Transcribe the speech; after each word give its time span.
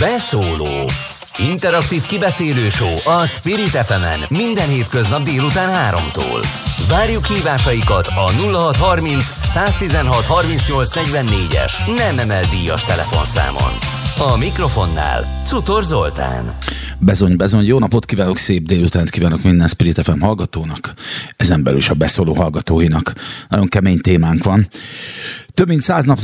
Beszóló 0.00 0.90
Interaktív 1.50 2.02
kibeszélő 2.02 2.68
show 2.68 2.94
a 3.04 3.26
Spirit 3.26 3.68
fm 3.68 4.34
minden 4.34 4.68
hétköznap 4.68 5.22
délután 5.22 5.94
3-tól. 5.94 6.46
Várjuk 6.88 7.26
hívásaikat 7.26 8.06
a 8.06 8.30
0630 8.52 9.32
116 9.42 10.24
38 10.24 10.90
44-es 10.94 11.72
nem 11.96 12.18
emel 12.18 12.42
díjas 12.50 12.84
telefonszámon. 12.84 13.72
A 14.32 14.36
mikrofonnál 14.38 15.42
Cutor 15.44 15.84
Zoltán. 15.84 16.56
Bezony, 16.98 17.36
bezony, 17.36 17.64
jó 17.64 17.78
napot 17.78 18.04
kívánok, 18.04 18.38
szép 18.38 18.66
délutánt 18.66 19.10
kívánok 19.10 19.42
minden 19.42 19.68
Spirit 19.68 20.00
FM 20.02 20.20
hallgatónak, 20.20 20.94
ezen 21.36 21.62
belül 21.62 21.78
is 21.78 21.90
a 21.90 21.94
beszóló 21.94 22.34
hallgatóinak. 22.34 23.12
Nagyon 23.48 23.68
kemény 23.68 24.00
témánk 24.00 24.44
van. 24.44 24.68
Több 25.54 25.68
mint 25.68 25.82
száz, 25.82 26.04
nap, 26.04 26.18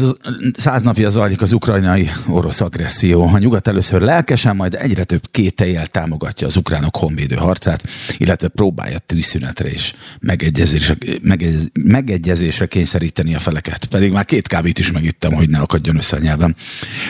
száz 0.57 0.83
napja 0.83 1.11
zajlik 1.11 1.43
az 1.43 1.53
ukrajnai 1.53 2.11
orosz 2.29 2.61
agresszió. 2.61 3.23
A 3.23 3.39
nyugat 3.39 3.69
először 3.69 4.01
lelkesen, 4.01 4.57
majd 4.57 4.75
egyre 4.75 5.05
több 5.05 5.23
kételjel 5.31 5.87
támogatja 5.87 6.47
az 6.47 6.57
ukránok 6.57 6.97
honvédő 6.97 7.35
harcát, 7.35 7.83
illetve 8.19 8.49
próbálja 8.49 8.99
tűzszünetre 8.99 9.69
és 9.69 9.95
megegyezésre, 10.21 10.97
megegyez, 11.23 11.69
megegyezésre 11.73 12.67
kényszeríteni 12.67 13.35
a 13.35 13.39
feleket. 13.39 13.85
Pedig 13.85 14.13
már 14.13 14.25
két 14.25 14.47
kávét 14.47 14.79
is 14.79 14.93
megittem, 14.93 15.33
hogy 15.33 15.49
ne 15.49 15.59
akadjon 15.59 15.97
össze 15.97 16.17
a 16.17 16.21
nyelvem. 16.21 16.55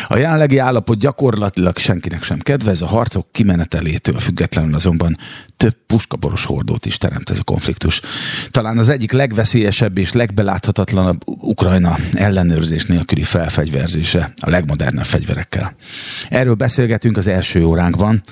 A 0.06 0.16
jelenlegi 0.16 0.58
állapot 0.58 0.98
gyakorlatilag 0.98 1.78
senkinek 1.78 2.22
sem 2.22 2.38
kedvez, 2.38 2.82
a 2.82 2.86
harcok 2.86 3.26
kimenetelétől 3.32 4.18
függetlenül 4.18 4.74
azonban 4.74 5.18
több 5.56 5.76
puskaboros 5.86 6.44
hordót 6.44 6.86
is 6.86 6.98
teremt 6.98 7.30
ez 7.30 7.38
a 7.38 7.42
konfliktus. 7.44 8.00
Talán 8.50 8.78
az 8.78 8.88
egyik 8.88 9.12
legveszélyesebb 9.12 9.98
és 9.98 10.12
legbeláthatatlanabb 10.12 11.20
Ukrajna 11.26 11.98
ellenőrzés 12.12 12.84
nélküli 12.84 13.22
felfegyverzése 13.22 14.32
a 14.40 14.50
legmodernebb 14.50 15.04
fegyverekkel. 15.04 15.74
Erről 16.28 16.54
beszélgetünk 16.54 17.16
az 17.16 17.26
első 17.26 17.64
óránkban, 17.64 18.22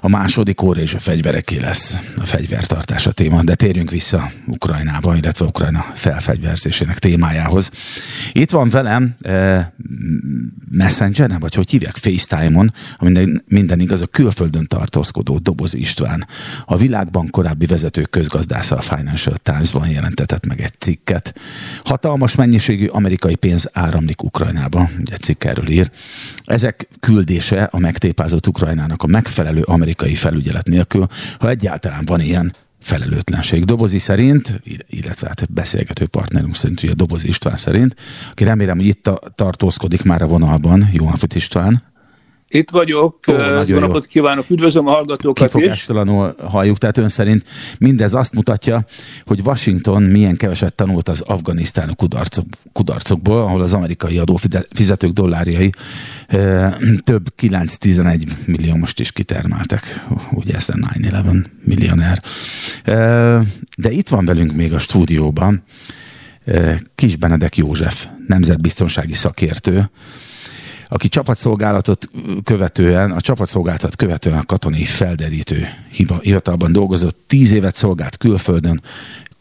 a 0.00 0.08
második 0.08 0.62
óra 0.62 0.80
és 0.80 0.94
a 0.94 0.98
fegyvereké 0.98 1.58
lesz 1.58 2.00
a 2.16 2.26
fegyvertartás 2.26 3.06
a 3.06 3.12
téma, 3.12 3.42
de 3.42 3.54
térjünk 3.54 3.90
vissza 3.90 4.30
Ukrajnába, 4.46 5.16
illetve 5.16 5.44
Ukrajna 5.44 5.86
felfegyverzésének 5.94 6.98
témájához. 6.98 7.70
Itt 8.32 8.50
van 8.50 8.70
velem 8.70 9.14
eh, 9.20 9.66
Messengeren, 10.70 11.38
vagy 11.38 11.54
hogy 11.54 11.70
hívják, 11.70 11.96
FaceTime-on, 11.96 12.72
a 12.96 13.04
minden, 13.04 13.42
minden 13.48 13.80
igaz, 13.80 14.02
a 14.02 14.06
külföldön 14.06 14.66
tartózkodó 14.66 15.38
Doboz 15.38 15.74
István, 15.74 16.26
a 16.64 16.76
világban 16.76 17.30
korábbi 17.30 17.66
vezető 17.66 18.02
közgazdásza 18.02 18.76
a 18.76 18.80
Financial 18.80 19.36
Times-ban 19.36 19.88
jelentetett 19.88 20.46
meg 20.46 20.60
egy 20.60 20.74
cikket. 20.78 21.34
Hatalmas 21.84 22.34
mennyiségű 22.34 22.86
amerikai 22.86 23.11
pénz 23.40 23.68
áramlik 23.72 24.22
Ukrajnába, 24.22 24.90
ugye 25.00 25.16
cikk 25.16 25.44
erről 25.44 25.68
ír. 25.68 25.90
Ezek 26.44 26.88
küldése 27.00 27.62
a 27.62 27.78
megtépázott 27.78 28.46
Ukrajnának 28.46 29.02
a 29.02 29.06
megfelelő 29.06 29.62
amerikai 29.62 30.14
felügyelet 30.14 30.66
nélkül, 30.66 31.06
ha 31.38 31.48
egyáltalán 31.48 32.04
van 32.04 32.20
ilyen 32.20 32.52
felelőtlenség. 32.80 33.64
Dobozi 33.64 33.98
szerint, 33.98 34.60
illetve 34.86 35.26
hát 35.26 35.52
beszélgető 35.52 36.06
partnerünk 36.06 36.56
szerint, 36.56 36.82
ugye 36.82 36.94
Dobozi 36.94 37.28
István 37.28 37.56
szerint, 37.56 37.96
aki 38.30 38.44
remélem, 38.44 38.76
hogy 38.76 38.86
itt 38.86 39.10
tartózkodik 39.34 40.02
már 40.02 40.22
a 40.22 40.26
vonalban. 40.26 40.88
Jó 40.92 41.08
napot 41.08 41.34
István! 41.34 41.91
Itt 42.52 42.70
vagyok, 42.70 43.18
Ó, 43.28 43.32
jó 43.66 43.78
napot 43.78 44.06
kívánok, 44.06 44.50
üdvözlöm 44.50 44.86
a 44.86 44.90
hallgatókat 44.90 45.52
Kifogástalanul 45.52 46.34
halljuk, 46.38 46.78
tehát 46.78 46.98
ön 46.98 47.08
szerint 47.08 47.44
mindez 47.78 48.14
azt 48.14 48.34
mutatja, 48.34 48.84
hogy 49.24 49.40
Washington 49.44 50.02
milyen 50.02 50.36
keveset 50.36 50.74
tanult 50.74 51.08
az 51.08 51.20
afganisztáni 51.20 51.94
kudarcok, 51.96 52.46
kudarcokból, 52.72 53.40
ahol 53.40 53.60
az 53.60 53.74
amerikai 53.74 54.18
adófizetők 54.18 55.12
dollárjai 55.12 55.70
több 57.04 57.26
9-11 57.42 58.26
millió 58.46 58.76
most 58.76 59.00
is 59.00 59.12
kitermeltek, 59.12 60.04
ugye 60.30 60.54
ez 60.54 60.68
a 60.68 60.72
9-11 60.72 61.44
millioner. 61.64 62.22
E, 62.84 62.94
de 63.76 63.90
itt 63.90 64.08
van 64.08 64.24
velünk 64.24 64.52
még 64.52 64.72
a 64.72 64.78
stúdióban 64.78 65.62
Kis 66.94 67.16
Benedek 67.16 67.56
József, 67.56 68.06
nemzetbiztonsági 68.26 69.14
szakértő, 69.14 69.90
aki 70.92 71.08
csapatszolgálatot 71.08 72.10
követően, 72.44 73.10
a 73.10 73.20
csapatszolgálatot 73.20 73.96
követően 73.96 74.38
a 74.38 74.44
katonai 74.44 74.84
felderítő 74.84 75.66
hivatalban 76.22 76.72
dolgozott, 76.72 77.18
tíz 77.26 77.52
évet 77.52 77.76
szolgált 77.76 78.16
külföldön, 78.16 78.82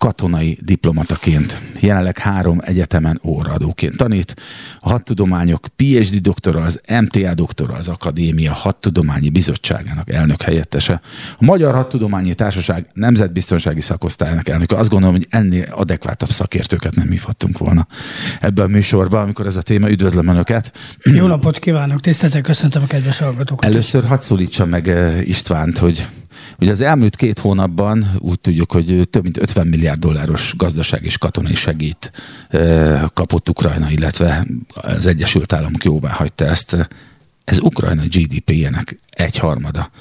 katonai 0.01 0.57
diplomataként, 0.61 1.61
jelenleg 1.79 2.17
három 2.17 2.59
egyetemen 2.63 3.19
óraadóként 3.23 3.97
tanít. 3.97 4.35
A 4.79 4.89
hadtudományok 4.89 5.67
PhD 5.75 6.15
doktora, 6.15 6.61
az 6.61 6.81
MTA 7.01 7.33
doktora, 7.33 7.73
az 7.73 7.87
Akadémia 7.87 8.53
Hadtudományi 8.53 9.29
Bizottságának 9.29 10.11
elnök 10.11 10.41
helyettese. 10.41 11.01
A 11.37 11.43
Magyar 11.43 11.73
Hadtudományi 11.73 12.33
Társaság 12.33 12.85
Nemzetbiztonsági 12.93 13.81
Szakosztályának 13.81 14.49
elnöke. 14.49 14.75
Azt 14.75 14.89
gondolom, 14.89 15.15
hogy 15.15 15.27
ennél 15.29 15.67
adekvátabb 15.71 16.29
szakértőket 16.29 16.95
nem 16.95 17.09
hívhattunk 17.09 17.57
volna 17.57 17.87
ebben 18.39 18.65
a 18.65 18.67
műsorban, 18.67 19.21
amikor 19.21 19.45
ez 19.45 19.55
a 19.55 19.61
téma. 19.61 19.89
Üdvözlöm 19.89 20.27
Önöket! 20.27 20.71
Jó 21.03 21.27
napot 21.27 21.59
kívánok! 21.59 21.99
Tiszteltek, 21.99 22.41
köszöntöm 22.41 22.83
a 22.83 22.87
kedves 22.87 23.19
hallgatókat! 23.19 23.65
Először 23.65 24.05
hadd 24.05 24.19
szólítsa 24.19 24.65
meg 24.65 24.87
eh, 24.87 25.27
Istvánt, 25.27 25.77
hogy 25.77 26.07
Ugye 26.59 26.71
az 26.71 26.81
elmúlt 26.81 27.15
két 27.15 27.39
hónapban 27.39 28.11
úgy 28.19 28.39
tudjuk, 28.39 28.71
hogy 28.71 29.07
több 29.09 29.23
mint 29.23 29.37
50 29.37 29.67
milliárd 29.67 29.99
dolláros 29.99 30.53
gazdaság 30.57 31.03
és 31.03 31.17
katonai 31.17 31.55
segít 31.55 32.11
kapott 33.13 33.49
Ukrajna, 33.49 33.89
illetve 33.91 34.47
az 34.73 35.05
Egyesült 35.05 35.53
Államok 35.53 35.83
jóvá 35.83 36.09
hagyta 36.09 36.45
ezt. 36.45 36.89
Ez 37.43 37.59
Ukrajna 37.59 38.01
GDP-jének 38.01 38.97
egyharmada. 39.09 39.91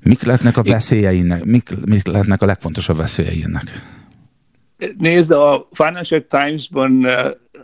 Mik 0.00 0.22
lehetnek 0.22 0.56
a 0.56 0.62
veszélyeinek, 0.62 1.44
mik, 1.44 1.68
mik 1.84 2.06
lehetnek 2.06 2.42
a 2.42 2.46
legfontosabb 2.46 2.96
veszélyeinek? 2.96 3.82
Nézd, 4.98 5.30
a 5.30 5.68
Financial 5.72 6.26
Times-ban 6.28 7.06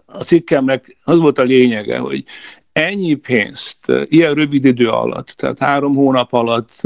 a 0.07 0.23
cikkemnek 0.23 0.97
az 1.05 1.19
volt 1.19 1.39
a 1.39 1.43
lényege, 1.43 1.99
hogy 1.99 2.25
ennyi 2.73 3.15
pénzt 3.15 3.79
ilyen 4.05 4.35
rövid 4.35 4.65
idő 4.65 4.89
alatt, 4.89 5.29
tehát 5.29 5.59
három 5.59 5.95
hónap 5.95 6.33
alatt 6.33 6.81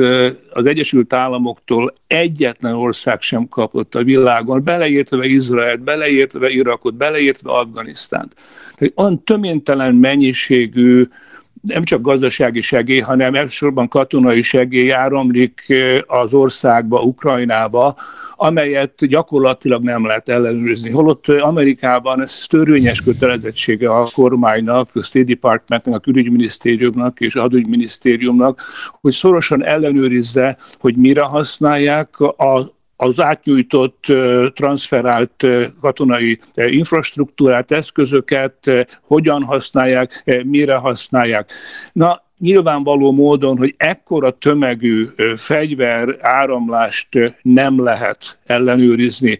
az 0.50 0.66
Egyesült 0.66 1.12
Államoktól 1.12 1.92
egyetlen 2.06 2.74
ország 2.74 3.20
sem 3.20 3.48
kapott 3.48 3.94
a 3.94 4.04
világon, 4.04 4.64
beleértve 4.64 5.24
Izraelt, 5.26 5.80
beleértve 5.80 6.48
Irakot, 6.48 6.94
beleértve 6.94 7.50
Afganisztánt. 7.50 8.34
Tehát 8.76 8.98
olyan 9.00 9.24
töménytelen 9.24 9.94
mennyiségű 9.94 11.04
nem 11.66 11.84
csak 11.84 12.00
gazdasági 12.00 12.60
segély, 12.60 13.00
hanem 13.00 13.34
elsősorban 13.34 13.88
katonai 13.88 14.42
segély 14.42 14.92
áramlik 14.92 15.74
az 16.06 16.34
országba, 16.34 17.00
Ukrajnába, 17.00 17.96
amelyet 18.36 19.06
gyakorlatilag 19.06 19.82
nem 19.82 20.06
lehet 20.06 20.28
ellenőrizni. 20.28 20.90
Holott 20.90 21.28
Amerikában 21.28 22.22
ez 22.22 22.44
törvényes 22.48 23.02
kötelezettsége 23.02 23.90
a 23.90 24.08
kormánynak, 24.12 24.88
a 24.92 25.02
State 25.02 25.24
Departmentnek, 25.24 25.94
a 25.94 25.98
külügyminisztériumnak 25.98 27.20
és 27.20 27.36
a 27.36 27.40
hadügyminisztériumnak, 27.40 28.62
hogy 29.00 29.12
szorosan 29.12 29.64
ellenőrizze, 29.64 30.56
hogy 30.78 30.96
mire 30.96 31.22
használják 31.22 32.20
a 32.20 32.75
az 32.96 33.20
átnyújtott, 33.20 34.04
transferált 34.54 35.46
katonai 35.80 36.38
infrastruktúrát, 36.54 37.72
eszközöket 37.72 38.70
hogyan 39.00 39.42
használják, 39.42 40.22
mire 40.44 40.76
használják. 40.76 41.52
Na, 41.92 42.24
nyilvánvaló 42.38 43.12
módon, 43.12 43.58
hogy 43.58 43.74
ekkora 43.76 44.30
tömegű 44.30 45.08
fegyver 45.36 46.16
áramlást 46.20 47.08
nem 47.42 47.82
lehet 47.82 48.38
ellenőrizni 48.44 49.38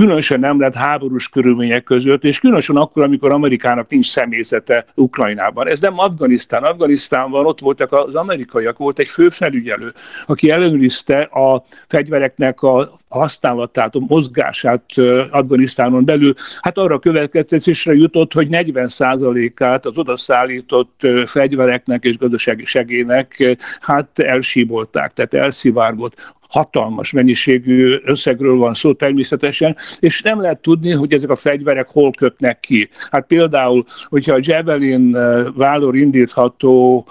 különösen 0.00 0.40
nem 0.40 0.60
lett 0.60 0.74
háborús 0.74 1.28
körülmények 1.28 1.82
között, 1.82 2.24
és 2.24 2.40
különösen 2.40 2.76
akkor, 2.76 3.02
amikor 3.02 3.32
Amerikának 3.32 3.90
nincs 3.90 4.10
személyzete 4.10 4.86
Ukrajnában. 4.94 5.68
Ez 5.68 5.80
nem 5.80 5.98
Afganisztán. 5.98 6.62
Afganisztánban 6.62 7.46
ott 7.46 7.60
voltak 7.60 7.92
az 7.92 8.14
amerikaiak, 8.14 8.78
volt 8.78 8.98
egy 8.98 9.08
főfelügyelő, 9.08 9.92
aki 10.26 10.50
ellenőrizte 10.50 11.20
a 11.20 11.64
fegyvereknek 11.88 12.62
a 12.62 13.00
használatát, 13.18 13.94
a 13.94 13.98
mozgását 14.08 14.84
Afganisztánon 15.30 16.04
belül, 16.04 16.34
hát 16.60 16.78
arra 16.78 16.98
következtetésre 16.98 17.94
jutott, 17.94 18.32
hogy 18.32 18.48
40%-át 18.50 19.86
az 19.86 19.98
odaszállított 19.98 21.00
fegyvereknek 21.26 22.04
és 22.04 22.18
gazdasági 22.18 22.64
segélynek 22.64 23.56
hát 23.80 24.18
elsíbolták, 24.18 25.12
tehát 25.12 25.34
elszivárgott 25.34 26.34
hatalmas 26.48 27.12
mennyiségű 27.12 27.98
összegről 28.04 28.56
van 28.56 28.74
szó 28.74 28.92
természetesen, 28.92 29.76
és 29.98 30.22
nem 30.22 30.40
lehet 30.40 30.58
tudni, 30.58 30.90
hogy 30.90 31.12
ezek 31.12 31.30
a 31.30 31.36
fegyverek 31.36 31.90
hol 31.90 32.10
kötnek 32.10 32.60
ki. 32.60 32.88
Hát 33.10 33.26
például, 33.26 33.84
hogyha 34.04 34.34
a 34.34 34.40
Javelin 34.40 35.12
vállor 35.56 35.96
indítható 35.96 37.06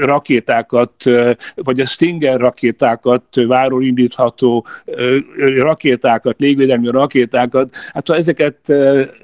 rakétákat, 0.00 0.92
vagy 1.54 1.80
a 1.80 1.86
Stinger 1.86 2.40
rakétákat, 2.40 3.22
váról 3.46 3.84
indítható 3.84 4.66
rakétákat, 5.36 6.34
légvédelmi 6.38 6.90
rakétákat, 6.90 7.76
hát 7.92 8.06
ha 8.06 8.16
ezeket, 8.16 8.56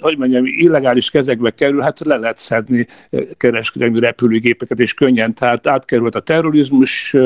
hogy 0.01 0.19
mondjam, 0.19 0.43
illegális 0.45 1.11
kezekbe 1.11 1.51
kerül, 1.51 1.81
hát 1.81 2.01
le 2.01 2.17
lehet 2.17 2.39
szedni 2.39 2.87
kereskedelmi 3.37 4.01
repülőgépeket, 4.01 4.79
és 4.79 4.95
könnyen, 4.95 5.35
tehát 5.35 5.67
átkerült 5.67 6.15
a 6.15 6.21
terrorizmus 6.21 7.17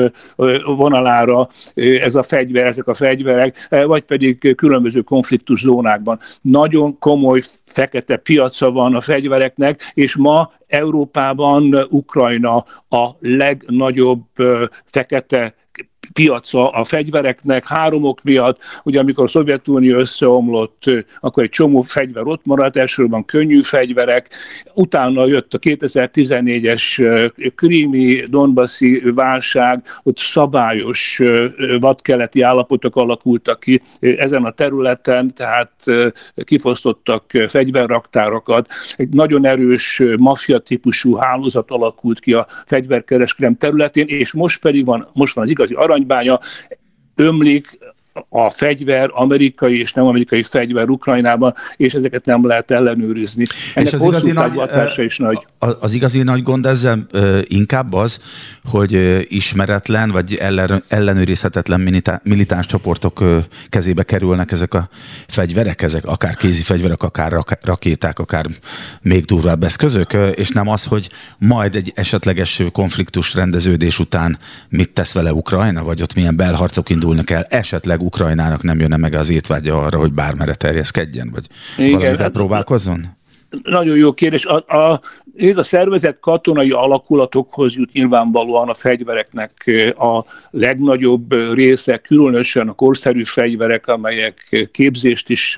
vonalára 0.65 1.47
ez 1.75 2.15
a 2.15 2.23
fegyver, 2.23 2.65
ezek 2.65 2.87
a 2.87 2.93
fegyverek, 2.93 3.67
vagy 3.69 4.01
pedig 4.01 4.55
különböző 4.55 5.01
konfliktus 5.01 5.59
zónákban. 5.59 6.19
Nagyon 6.41 6.99
komoly 6.99 7.41
fekete 7.65 8.17
piaca 8.17 8.71
van 8.71 8.95
a 8.95 9.01
fegyvereknek, 9.01 9.91
és 9.93 10.15
ma 10.15 10.51
Európában 10.69 11.75
Ukrajna 11.89 12.55
a 12.89 13.09
legnagyobb 13.19 14.23
fekete 14.85 15.55
piaca 16.13 16.69
a 16.69 16.83
fegyvereknek 16.83 17.67
három 17.67 18.03
ok 18.03 18.23
miatt. 18.23 18.61
Ugye 18.83 18.99
amikor 18.99 19.23
a 19.23 19.27
Szovjetunió 19.27 19.97
összeomlott, 19.97 20.83
akkor 21.19 21.43
egy 21.43 21.49
csomó 21.49 21.81
fegyver 21.81 22.23
ott 22.25 22.45
maradt, 22.45 22.77
elsősorban 22.77 23.25
könnyű 23.25 23.61
fegyverek. 23.61 24.29
Utána 24.73 25.25
jött 25.25 25.53
a 25.53 25.59
2014-es 25.59 27.53
krími, 27.55 28.23
donbassi 28.29 29.01
válság, 29.15 29.83
ott 30.03 30.17
szabályos 30.17 31.21
vadkeleti 31.79 32.41
állapotok 32.41 32.95
alakultak 32.95 33.59
ki 33.59 33.81
ezen 33.99 34.43
a 34.43 34.51
területen, 34.51 35.33
tehát 35.33 35.71
kifosztottak 36.43 37.23
fegyverraktárakat. 37.47 38.67
Egy 38.95 39.09
nagyon 39.09 39.45
erős 39.45 40.03
maffia 40.17 40.59
típusú 40.59 41.15
hálózat 41.15 41.71
alakult 41.71 42.19
ki 42.19 42.33
a 42.33 42.47
fegyverkereskedelem 42.65 43.57
területén, 43.57 44.05
és 44.07 44.33
most 44.33 44.61
pedig 44.61 44.85
van, 44.85 45.07
most 45.13 45.35
van 45.35 45.43
az 45.43 45.49
igazi 45.49 45.73
aranybánya, 45.99 46.39
ömlik 47.17 47.67
a 48.29 48.49
fegyver, 48.49 49.09
amerikai 49.13 49.79
és 49.79 49.93
nem 49.93 50.05
amerikai 50.05 50.43
fegyver 50.43 50.89
Ukrajnában, 50.89 51.53
és 51.77 51.93
ezeket 51.93 52.25
nem 52.25 52.47
lehet 52.47 52.71
ellenőrizni. 52.71 53.45
Ennek 53.73 53.87
és 53.87 53.93
az 53.93 54.03
igazi 54.05 54.31
nagy, 54.31 54.55
hatása 54.55 55.03
is 55.03 55.17
nagy. 55.17 55.47
Az 55.79 55.93
igazi 55.93 56.23
nagy 56.23 56.43
gond 56.43 56.65
ezzel 56.65 57.07
inkább 57.43 57.93
az, 57.93 58.21
hogy 58.63 59.25
ismeretlen 59.27 60.11
vagy 60.11 60.35
ellen, 60.35 60.83
ellenőrizhetetlen 60.87 61.93
militáns 62.23 62.65
csoportok 62.65 63.23
kezébe 63.69 64.03
kerülnek 64.03 64.51
ezek 64.51 64.73
a 64.73 64.89
fegyverek, 65.27 65.81
ezek 65.81 66.05
akár 66.05 66.35
kézi 66.35 66.63
fegyverek, 66.63 67.03
akár 67.03 67.33
rakéták, 67.61 68.19
akár 68.19 68.45
még 69.01 69.25
durvább 69.25 69.63
eszközök, 69.63 70.13
és 70.35 70.49
nem 70.49 70.67
az, 70.67 70.85
hogy 70.85 71.09
majd 71.37 71.75
egy 71.75 71.91
esetleges 71.95 72.63
konfliktus 72.71 73.33
rendeződés 73.33 73.99
után 73.99 74.37
mit 74.69 74.89
tesz 74.89 75.13
vele 75.13 75.33
Ukrajna, 75.33 75.83
vagy 75.83 76.01
ott 76.01 76.13
milyen 76.13 76.35
belharcok 76.35 76.89
indulnak 76.89 77.29
el, 77.29 77.43
esetleg 77.49 77.98
Ukrajnának 78.01 78.63
nem 78.63 78.79
jönne 78.79 78.97
meg 78.97 79.13
az 79.13 79.29
étvágya 79.29 79.81
arra, 79.81 79.97
hogy 79.97 80.13
bármere 80.13 80.55
terjeszkedjen, 80.55 81.29
vagy 81.31 81.47
Igen, 81.77 81.91
valamivel 81.91 82.23
hát, 82.23 82.31
próbálkozzon? 82.31 83.17
Nagyon 83.63 83.97
jó 83.97 84.13
kérdés. 84.13 84.45
A, 84.45 84.77
a, 84.77 85.01
ez 85.39 85.57
a 85.57 85.63
szervezet 85.63 86.19
katonai 86.19 86.71
alakulatokhoz 86.71 87.75
jut 87.75 87.91
nyilvánvalóan 87.91 88.69
a 88.69 88.73
fegyvereknek 88.73 89.71
a 89.97 90.25
legnagyobb 90.51 91.53
része, 91.53 91.97
különösen 91.97 92.67
a 92.67 92.73
korszerű 92.73 93.23
fegyverek, 93.23 93.87
amelyek 93.87 94.67
képzést 94.71 95.29
is 95.29 95.57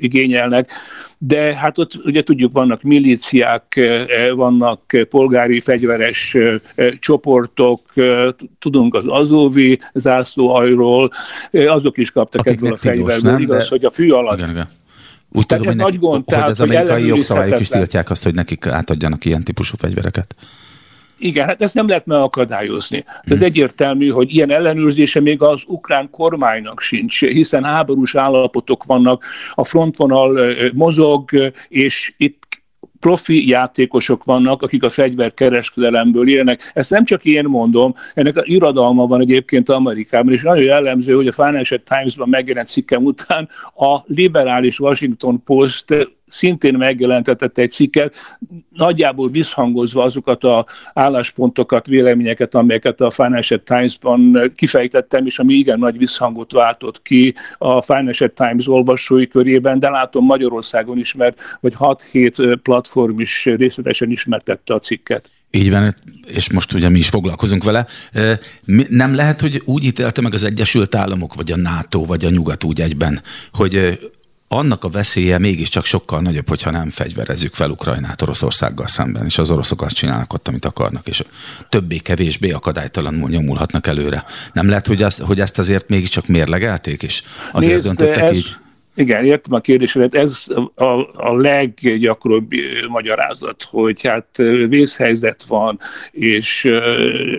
igényelnek, 0.00 0.70
de 1.18 1.54
hát 1.54 1.78
ott 1.78 2.00
ugye 2.04 2.22
tudjuk, 2.22 2.52
vannak 2.52 2.82
milíciák, 2.82 3.80
vannak 4.34 5.06
polgári 5.08 5.60
fegyveres 5.60 6.36
csoportok, 6.98 7.80
tudunk 8.58 8.94
az 8.94 9.04
azóvi 9.06 9.78
zászlóhajról, 9.94 11.10
azok 11.50 11.96
is 11.96 12.10
kaptak 12.10 12.40
Akiknek 12.40 12.62
ebből 12.62 12.72
a 12.72 12.76
fegyverből, 12.76 13.40
igaz, 13.40 13.62
de... 13.62 13.68
hogy 13.68 13.84
a 13.84 13.90
fű 13.90 14.10
alatt 14.10 14.38
igen, 14.38 14.50
igen 14.50 14.68
úgy 15.32 15.46
tudom, 15.46 15.66
hogy, 15.66 15.76
nagy 15.76 15.98
gond, 15.98 16.14
hogy 16.14 16.24
tehát, 16.24 16.48
az 16.48 16.60
amerikai 16.60 17.06
jogszabályok 17.06 17.60
is 17.60 17.68
tiltják 17.68 18.10
azt, 18.10 18.24
hogy 18.24 18.34
nekik 18.34 18.66
átadjanak 18.66 19.24
ilyen 19.24 19.44
típusú 19.44 19.76
fegyvereket. 19.76 20.34
Igen, 21.18 21.46
hát 21.46 21.62
ezt 21.62 21.74
nem 21.74 21.88
lehet 21.88 22.06
megakadályozni. 22.06 23.04
Ez 23.24 23.36
hmm. 23.36 23.46
egyértelmű, 23.46 24.08
hogy 24.08 24.34
ilyen 24.34 24.50
ellenőrzése 24.50 25.20
még 25.20 25.42
az 25.42 25.62
ukrán 25.66 26.10
kormánynak 26.10 26.80
sincs, 26.80 27.20
hiszen 27.20 27.64
háborús 27.64 28.14
állapotok 28.14 28.84
vannak, 28.84 29.24
a 29.54 29.64
frontvonal 29.64 30.54
mozog, 30.72 31.30
és 31.68 32.14
itt 32.16 32.57
profi 33.00 33.48
játékosok 33.48 34.24
vannak, 34.24 34.62
akik 34.62 34.82
a 34.82 34.88
fegyverkereskedelemből 34.88 36.28
élnek. 36.28 36.70
Ezt 36.74 36.90
nem 36.90 37.04
csak 37.04 37.24
én 37.24 37.44
mondom, 37.44 37.94
ennek 38.14 38.36
a 38.36 38.42
irodalma 38.44 39.06
van 39.06 39.20
egyébként 39.20 39.68
Amerikában, 39.68 40.32
és 40.32 40.42
nagyon 40.42 40.64
jellemző, 40.64 41.14
hogy 41.14 41.26
a 41.26 41.32
Financial 41.32 41.80
Times-ban 41.84 42.28
megjelent 42.28 42.68
cikkem 42.68 43.04
után 43.04 43.48
a 43.76 43.98
liberális 44.06 44.80
Washington 44.80 45.42
Post 45.44 46.16
szintén 46.28 46.74
megjelentetett 46.74 47.58
egy 47.58 47.70
cikket, 47.70 48.14
nagyjából 48.70 49.30
visszhangozva 49.30 50.02
azokat 50.02 50.44
a 50.44 50.66
álláspontokat, 50.94 51.86
véleményeket, 51.86 52.54
amelyeket 52.54 53.00
a 53.00 53.10
Financial 53.10 53.62
Times-ban 53.64 54.52
kifejtettem, 54.56 55.26
és 55.26 55.38
ami 55.38 55.54
igen 55.54 55.78
nagy 55.78 55.98
visszhangot 55.98 56.52
váltott 56.52 57.02
ki 57.02 57.34
a 57.58 57.82
Financial 57.82 58.32
Times 58.34 58.68
olvasói 58.68 59.26
körében, 59.26 59.78
de 59.78 59.90
látom 59.90 60.24
Magyarországon 60.24 60.98
is, 60.98 61.14
mert 61.14 61.58
vagy 61.60 61.74
6-7 61.78 62.58
platform 62.62 63.20
is 63.20 63.44
részletesen 63.44 64.10
ismertette 64.10 64.74
a 64.74 64.78
cikket. 64.78 65.30
Így 65.50 65.70
van, 65.70 65.94
és 66.26 66.52
most 66.52 66.72
ugye 66.72 66.88
mi 66.88 66.98
is 66.98 67.08
foglalkozunk 67.08 67.64
vele. 67.64 67.86
Nem 68.88 69.14
lehet, 69.14 69.40
hogy 69.40 69.62
úgy 69.64 69.84
ítélte 69.84 70.20
meg 70.20 70.34
az 70.34 70.44
Egyesült 70.44 70.94
Államok, 70.94 71.34
vagy 71.34 71.52
a 71.52 71.56
NATO, 71.56 72.04
vagy 72.04 72.24
a 72.24 72.30
Nyugat 72.30 72.64
úgy 72.64 72.80
egyben, 72.80 73.20
hogy 73.52 73.98
annak 74.48 74.84
a 74.84 74.88
veszélye 74.88 75.38
mégiscsak 75.38 75.84
sokkal 75.84 76.20
nagyobb, 76.20 76.48
hogyha 76.48 76.70
nem 76.70 76.90
fegyverezzük 76.90 77.54
fel 77.54 77.70
Ukrajnát 77.70 78.22
Oroszországgal 78.22 78.86
szemben, 78.86 79.24
és 79.24 79.38
az 79.38 79.50
oroszok 79.50 79.82
azt 79.82 79.94
csinálnak 79.94 80.32
ott, 80.32 80.48
amit 80.48 80.64
akarnak, 80.64 81.06
és 81.06 81.22
többé-kevésbé 81.68 82.50
akadálytalanul 82.50 83.28
nyomulhatnak 83.28 83.86
előre. 83.86 84.24
Nem 84.52 84.68
lehet, 84.68 84.86
hogy, 84.86 85.02
azt, 85.02 85.20
hogy 85.20 85.40
ezt 85.40 85.58
azért 85.58 85.88
mégiscsak 85.88 86.26
mérlegelték, 86.26 87.02
és 87.02 87.22
azért 87.52 87.72
Nézd, 87.72 87.86
döntöttek 87.86 88.22
ez, 88.22 88.34
így? 88.34 88.56
Igen, 88.98 89.24
értem 89.24 89.54
a 89.54 89.60
kérdésedet. 89.60 90.14
Ez 90.14 90.44
a, 90.74 90.84
a 91.28 91.36
leggyakoribb 91.36 92.50
magyarázat, 92.88 93.62
hogy 93.70 94.06
hát 94.06 94.36
vészhelyzet 94.68 95.44
van, 95.44 95.78
és 96.10 96.68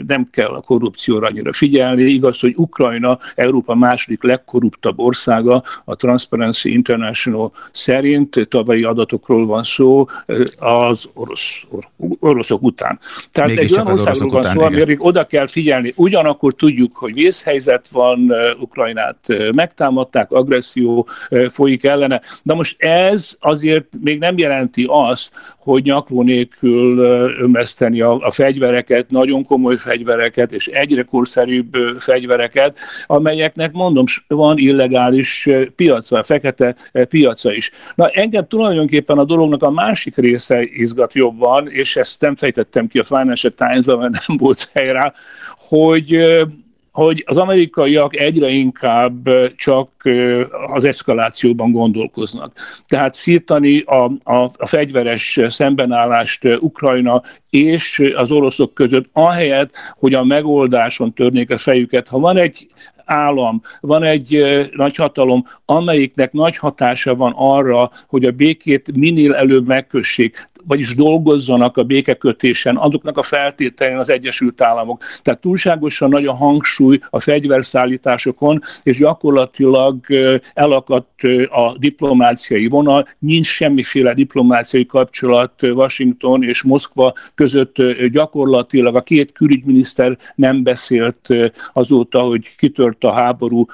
nem 0.08 0.28
kell 0.32 0.50
a 0.50 0.62
korrupcióra 0.62 1.28
annyira 1.28 1.54
figyelni. 1.54 2.04
Igaz, 2.04 2.40
hogy 2.40 2.54
Ukrajna 2.56 3.18
Európa 3.36 3.76
második 3.76 4.24
legkorruptabb 4.24 5.00
országa, 5.00 5.64
a 5.86 5.96
Transparency 5.96 6.72
International 6.72 7.52
szerint, 7.72 8.48
tavalyi 8.50 8.84
adatokról 8.84 9.46
van 9.46 9.64
szó, 9.64 10.06
az 10.60 11.10
orosz, 11.14 11.64
oroszok 12.20 12.62
után. 12.62 13.00
Tehát 13.32 13.50
Mégis 13.50 13.64
egy 13.64 13.74
olyan 13.74 13.88
országról 13.88 14.30
van 14.30 14.44
szó, 14.44 14.62
amire 14.62 14.96
oda 14.98 15.26
kell 15.26 15.48
figyelni. 15.48 15.94
Ugyanakkor 15.96 16.54
tudjuk, 16.54 16.96
hogy 16.96 17.14
vészhelyzet 17.14 17.90
van, 17.92 18.32
Ukrajnát 18.60 19.18
megtámadták, 19.56 20.32
agresszió 20.32 21.08
folyik 21.50 21.84
ellene. 21.84 22.22
De 22.44 22.54
most 22.54 22.82
ez 22.82 23.36
azért 23.40 23.86
még 24.02 24.20
nem 24.20 24.38
jelenti 24.38 24.86
azt, 24.88 25.32
hogy 25.58 25.84
nyakló 25.84 26.22
nélkül 26.22 26.98
ömeszteni 27.40 28.02
a, 28.02 28.18
a 28.20 28.32
fegyvereket, 28.32 29.10
nagyon 29.10 29.46
komoly 29.46 29.76
fegyvereket, 29.76 30.52
és 30.52 30.68
egyre 30.68 31.04
korszerűbb 31.04 31.74
fegyvereket, 31.98 32.78
amelyeknek 33.06 33.72
mondom, 33.72 34.06
van 34.28 34.58
illegális 34.58 35.50
piaca, 35.76 36.24
fekete 36.24 36.76
piaca 37.10 37.54
is. 37.54 37.72
Na 37.96 38.08
engem 38.08 38.48
tulajdonképpen 38.48 39.18
a 39.18 39.24
dolognak 39.24 39.64
a 39.64 39.72
másik 39.72 40.16
része 40.16 40.64
izgat 40.64 41.14
jobban, 41.14 41.70
és 41.72 41.96
ezt 41.96 42.22
nem 42.22 42.36
fejtettem 42.36 42.88
ki 42.88 43.00
a 43.00 43.04
Financial 43.04 43.54
Times-ban, 43.56 44.00
mert 44.00 44.28
nem 44.28 44.38
volt 44.38 44.70
hely 44.74 44.92
rá, 44.92 45.14
hogy 45.58 46.18
hogy 47.00 47.24
az 47.28 47.38
amerikaiak 47.38 48.16
egyre 48.16 48.50
inkább 48.50 49.30
csak 49.56 49.90
az 50.74 50.84
eszkalációban 50.84 51.72
gondolkoznak. 51.72 52.54
Tehát 52.88 53.14
szírtani 53.14 53.80
a, 53.80 54.04
a, 54.24 54.50
a 54.58 54.66
fegyveres 54.66 55.40
szembenállást 55.48 56.44
Ukrajna 56.60 57.22
és 57.50 58.12
az 58.16 58.32
oroszok 58.32 58.74
között, 58.74 59.10
ahelyett, 59.14 59.74
hogy 59.98 60.14
a 60.14 60.24
megoldáson 60.24 61.14
törnék 61.14 61.50
a 61.50 61.58
fejüket. 61.58 62.08
Ha 62.08 62.20
van 62.20 62.38
egy 62.38 62.68
állam, 63.10 63.62
van 63.82 64.04
egy 64.04 64.44
nagyhatalom, 64.76 65.46
amelyiknek 65.66 66.32
nagy 66.32 66.58
hatása 66.58 67.16
van 67.16 67.34
arra, 67.36 67.92
hogy 68.08 68.26
a 68.26 68.32
békét 68.32 68.96
minél 68.96 69.34
előbb 69.34 69.68
megkössék. 69.68 70.49
Vagyis 70.68 70.96
dolgozzanak 70.96 71.78
a 71.78 71.84
békekötésen, 71.84 72.78
azoknak 72.78 73.18
a 73.18 73.22
feltételein 73.22 73.98
az 73.98 74.10
Egyesült 74.10 74.62
Államok. 74.62 75.04
Tehát 75.22 75.42
túlságosan 75.42 76.10
nagy 76.10 76.26
a 76.26 76.34
hangsúly 76.34 77.00
a 77.10 77.20
fegyverszállításokon, 77.20 78.62
és 78.84 78.98
gyakorlatilag 78.98 79.98
elakadt 80.54 81.24
a 81.50 81.76
diplomáciai 81.78 82.68
vonal, 82.68 83.08
nincs 83.20 83.48
semmiféle 83.48 84.14
diplomáciai 84.14 84.86
kapcsolat 84.86 85.64
Washington 85.64 86.44
és 86.44 86.64
Moszkva 86.64 87.14
között 87.36 87.76
gyakorlatilag 88.12 88.96
a 88.96 89.02
két 89.02 89.32
külügyminiszter 89.32 90.18
nem 90.36 90.64
beszélt 90.64 91.28
azóta, 91.74 92.20
hogy 92.20 92.56
kitört 92.58 93.04
a 93.04 93.12
háború 93.12 93.66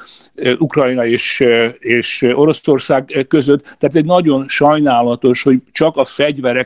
Ukrajna 0.58 1.06
és, 1.06 1.44
és 1.80 2.22
Oroszország 2.34 3.26
között. 3.28 3.64
Tehát 3.64 3.96
egy 3.96 4.06
nagyon 4.06 4.48
sajnálatos, 4.48 5.44
hogy 5.44 5.60
csak 5.72 5.98
a 5.98 6.06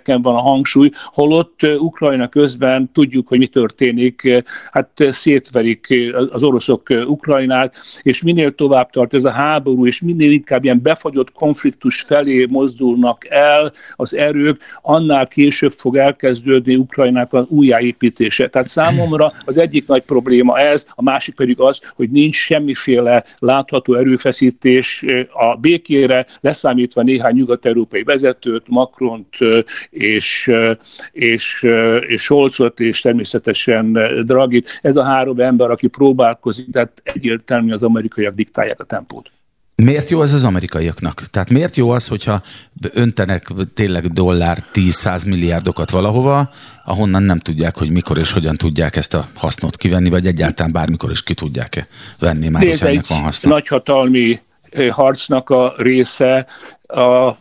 fegyvereken 0.10 0.22
van 0.22 0.36
a 0.36 0.50
hangsúly, 0.50 0.89
holott 1.06 1.60
Ukrajna 1.63 2.28
közben 2.28 2.89
tudjuk, 2.94 3.28
hogy 3.28 3.38
mi 3.38 3.48
történik, 3.48 4.44
hát 4.72 4.89
szétverik 5.12 5.88
az 6.30 6.44
oroszok 6.44 6.88
Ukrajnát, 6.89 7.75
és 8.01 8.22
minél 8.22 8.56
tovább 8.56 8.89
tart 8.89 9.13
ez 9.13 9.25
a 9.25 9.32
háború, 9.32 9.86
és 9.86 10.01
minél 10.01 10.32
inkább 10.32 10.63
ilyen 10.63 10.82
befagyott 10.82 11.32
konfliktus 11.32 12.01
felé 12.01 12.46
mozdulnak 12.50 13.25
el 13.30 13.72
az 13.96 14.16
erők, 14.16 14.58
annál 14.82 15.28
később 15.28 15.72
fog 15.78 15.98
elkezdődni 15.98 16.75
Ukrajnának 16.75 17.34
az 17.34 17.46
újjáépítése. 17.48 18.50
Tehát 18.50 18.68
számomra 18.68 19.32
az 19.46 19.58
egyik 19.58 19.88
nagy 19.88 20.04
probléma 20.04 20.60
ez, 20.60 20.86
a 20.96 21.01
másik 21.01 21.36
pedig 21.36 21.60
az, 21.60 21.82
hogy 21.96 22.10
nincs 22.10 22.36
semmiféle 22.36 23.24
látható 23.39 23.94
erőfeszítés 23.94 25.06
a 25.32 25.56
békére, 25.56 26.25
leszámítva 26.42 27.01
néhány 27.01 27.36
nyugat-európai 27.36 28.04
vezetőt, 28.04 28.63
Macront 28.68 29.38
és, 30.00 30.51
és, 31.12 31.65
és 32.08 32.22
Scholzot, 32.22 32.79
és 32.79 33.01
természetesen 33.01 33.91
Dragit. 34.25 34.79
Ez 34.82 34.96
a 34.96 35.03
három 35.03 35.39
ember, 35.39 35.70
aki 35.70 35.88
próbálkozik, 35.88 36.72
tehát 36.72 37.01
egyértelmű 37.03 37.74
az 37.74 37.84
amerikaiak 37.84 38.36
diktálják 38.36 38.79
a 38.79 38.84
tempót. 38.84 39.32
Miért 39.75 40.10
jó 40.10 40.22
ez 40.22 40.34
az 40.34 40.44
amerikaiaknak? 40.44 41.24
Tehát 41.32 41.50
miért 41.50 41.75
jó 41.75 41.89
az, 41.89 42.08
hogyha 42.08 42.41
öntenek 42.94 43.48
tényleg 43.74 44.08
dollár 44.08 44.63
10-100 44.74 45.27
milliárdokat 45.27 45.89
valahova, 45.89 46.50
ahonnan 46.86 47.24
nem 47.24 47.39
tudják, 47.39 47.77
hogy 47.77 47.89
mikor 47.89 48.18
és 48.18 48.32
hogyan 48.32 48.58
tudják 48.58 48.96
ezt 48.96 49.13
a 49.13 49.27
hasznot 49.36 49.77
kivenni, 49.77 50.10
vagy 50.10 50.27
egyáltalán 50.27 50.72
bármikor 50.72 51.12
is 51.12 51.24
ki 51.24 51.34
tudják-e 51.34 51.88
venni, 52.20 52.48
már 52.48 52.63
Nézd, 52.63 52.84
ennek 52.84 53.08
van 53.08 53.22
haszna. 53.22 53.50
nagyhatalmi 53.50 54.39
harcnak 54.89 55.50
a 55.50 55.74
része 55.77 56.48
a 56.88 57.32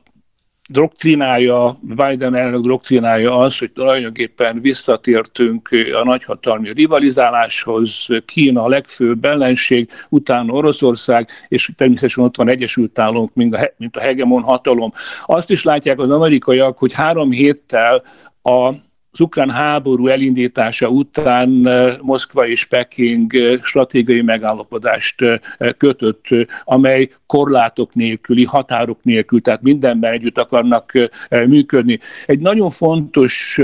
doktrinája, 0.70 1.78
Biden 1.80 2.34
elnök 2.34 2.66
doktrinája 2.66 3.36
az, 3.36 3.58
hogy 3.58 3.72
tulajdonképpen 3.72 4.60
visszatértünk 4.60 5.68
a 6.00 6.04
nagyhatalmi 6.04 6.72
rivalizáláshoz, 6.72 8.06
Kína 8.24 8.62
a 8.62 8.68
legfőbb 8.68 9.24
ellenség, 9.24 9.88
utána 10.08 10.52
Oroszország, 10.52 11.28
és 11.48 11.70
természetesen 11.76 12.24
ott 12.24 12.36
van 12.36 12.48
Egyesült 12.48 12.98
Államok, 12.98 13.34
mint 13.34 13.54
a, 13.54 13.72
mint 13.76 13.96
a 13.96 14.00
hegemon 14.00 14.42
hatalom. 14.42 14.92
Azt 15.24 15.50
is 15.50 15.64
látják 15.64 15.98
az 15.98 16.10
amerikaiak, 16.10 16.78
hogy 16.78 16.92
három 16.92 17.30
héttel 17.30 18.02
a 18.42 18.74
az 19.10 19.20
ukrán 19.20 19.50
háború 19.50 20.06
elindítása 20.06 20.88
után 20.88 21.66
eh, 21.66 21.96
Moszkva 22.00 22.46
és 22.46 22.64
Peking 22.64 23.34
eh, 23.34 23.58
stratégiai 23.62 24.22
megállapodást 24.22 25.22
eh, 25.22 25.38
kötött, 25.76 26.24
amely 26.64 27.10
korlátok 27.26 27.94
nélküli, 27.94 28.44
határok 28.44 29.02
nélkül, 29.02 29.40
tehát 29.40 29.62
mindenben 29.62 30.12
együtt 30.12 30.38
akarnak 30.38 30.92
működni. 31.30 31.98
Egy 32.26 32.40
nagyon 32.40 32.70
fontos 32.70 33.60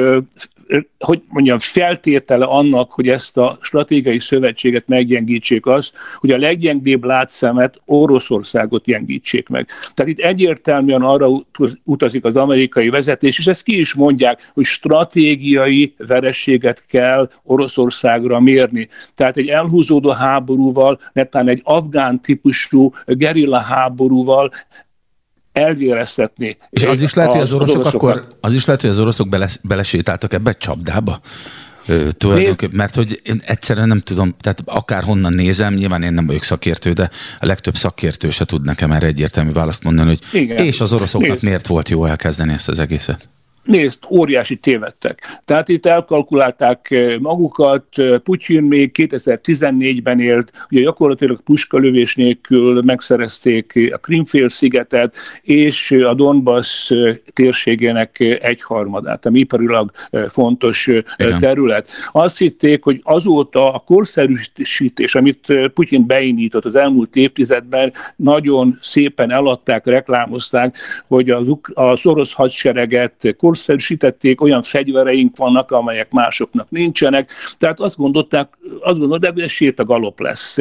hogy 0.99 1.23
mondjam, 1.29 1.59
feltétele 1.59 2.45
annak, 2.45 2.93
hogy 2.93 3.09
ezt 3.09 3.37
a 3.37 3.59
stratégiai 3.61 4.19
szövetséget 4.19 4.87
meggyengítsék 4.87 5.67
az, 5.67 5.93
hogy 6.17 6.31
a 6.31 6.39
leggyengébb 6.39 7.05
látszemet 7.05 7.81
Oroszországot 7.85 8.85
gyengítsék 8.85 9.49
meg. 9.49 9.69
Tehát 9.95 10.13
itt 10.13 10.21
egyértelműen 10.21 11.03
arra 11.03 11.29
utazik 11.85 12.25
az 12.25 12.37
amerikai 12.37 12.89
vezetés, 12.89 13.39
és 13.39 13.47
ezt 13.47 13.63
ki 13.63 13.79
is 13.79 13.95
mondják, 13.95 14.51
hogy 14.55 14.65
stratégiai 14.65 15.95
verességet 15.97 16.87
kell 16.87 17.31
Oroszországra 17.43 18.41
mérni. 18.41 18.89
Tehát 19.15 19.37
egy 19.37 19.49
elhúzódó 19.49 20.11
háborúval, 20.11 20.99
netán 21.13 21.49
egy 21.49 21.61
afgán 21.65 22.21
típusú 22.21 22.93
gerilla 23.07 23.59
háborúval 23.59 24.51
elvéreztetni. 25.55 26.57
És 26.71 26.85
az 26.85 27.01
is 27.01 27.15
lehet, 27.15 27.33
hogy 27.33 27.41
az 27.41 27.53
oroszok 27.53 27.85
az 27.85 27.95
akkor, 27.95 28.27
az 28.41 28.53
is 28.53 28.65
lehet, 28.65 28.81
hogy 28.81 28.91
az 28.91 28.99
oroszok 28.99 29.29
beles, 29.29 29.59
belesétáltak 29.63 30.33
ebbe 30.33 30.51
a 30.51 30.55
csapdába? 30.55 31.21
tulajdonképpen, 32.11 32.77
mert 32.77 32.95
hogy 32.95 33.21
én 33.25 33.43
egyszerűen 33.45 33.89
nem 33.89 34.01
tudom, 34.01 34.35
tehát 34.41 34.63
akár 34.65 35.03
honnan 35.03 35.33
nézem, 35.33 35.75
nyilván 35.75 36.03
én 36.03 36.13
nem 36.13 36.27
vagyok 36.27 36.43
szakértő, 36.45 36.93
de 36.93 37.11
a 37.41 37.47
legtöbb 37.47 37.77
szakértő 37.77 38.31
se 38.31 38.45
tud 38.45 38.65
nekem 38.65 38.93
erre 38.93 39.07
egyértelmű 39.07 39.53
választ 39.53 39.85
mondani, 39.85 40.09
hogy 40.09 40.41
Igen. 40.41 40.65
és 40.65 40.81
az 40.81 40.93
oroszoknak 40.93 41.31
Nézd. 41.31 41.45
miért 41.45 41.67
volt 41.67 41.89
jó 41.89 42.05
elkezdeni 42.05 42.53
ezt 42.53 42.69
az 42.69 42.79
egészet. 42.79 43.29
Nézd, 43.65 44.05
óriási 44.11 44.57
tévedtek. 44.57 45.41
Tehát 45.45 45.69
itt 45.69 45.87
elkalkulálták 45.87 46.91
eh, 46.91 47.19
magukat, 47.19 47.85
eh, 47.93 48.19
Putyin 48.19 48.63
még 48.63 48.91
2014-ben 48.95 50.21
élt, 50.21 50.53
ugye 50.71 50.83
gyakorlatilag 50.83 51.43
puskalövés 51.43 52.15
nélkül 52.15 52.83
megszerezték 52.83 53.73
a 53.93 53.97
Krimfél-szigetet, 53.97 55.17
és 55.43 55.91
a 55.91 56.15
Donbass 56.15 56.91
eh, 56.91 57.17
térségének 57.33 58.21
egyharmadát, 58.21 59.27
ami 59.27 59.39
iparilag 59.39 59.91
fontos 60.29 60.87
Igen. 60.87 61.39
terület. 61.39 61.91
Azt 62.13 62.39
hitték, 62.39 62.85
hogy 62.85 63.01
azóta 63.03 63.73
a 63.73 63.79
korszerűsítés, 63.79 65.15
amit 65.15 65.53
Putyin 65.75 66.07
beindított 66.07 66.65
az 66.65 66.75
elmúlt 66.75 67.17
évtizedben, 67.17 67.93
nagyon 68.17 68.79
szépen 68.81 69.31
eladták, 69.31 69.87
reklámozták, 69.87 70.79
hogy 71.07 71.31
az, 71.31 71.49
az 71.75 72.07
orosz 72.07 72.33
hadsereget 72.33 73.35
korszerűsítették, 73.55 74.41
olyan 74.41 74.63
fegyvereink 74.63 75.37
vannak, 75.37 75.71
amelyek 75.71 76.11
másoknak 76.11 76.71
nincsenek, 76.71 77.31
tehát 77.59 77.81
azt 77.81 77.97
gondolták, 77.97 78.49
azt 78.81 78.99
gondolták, 78.99 79.33
hogy 79.33 79.43
ez 79.43 79.75
galop 79.77 80.21
lesz. 80.21 80.57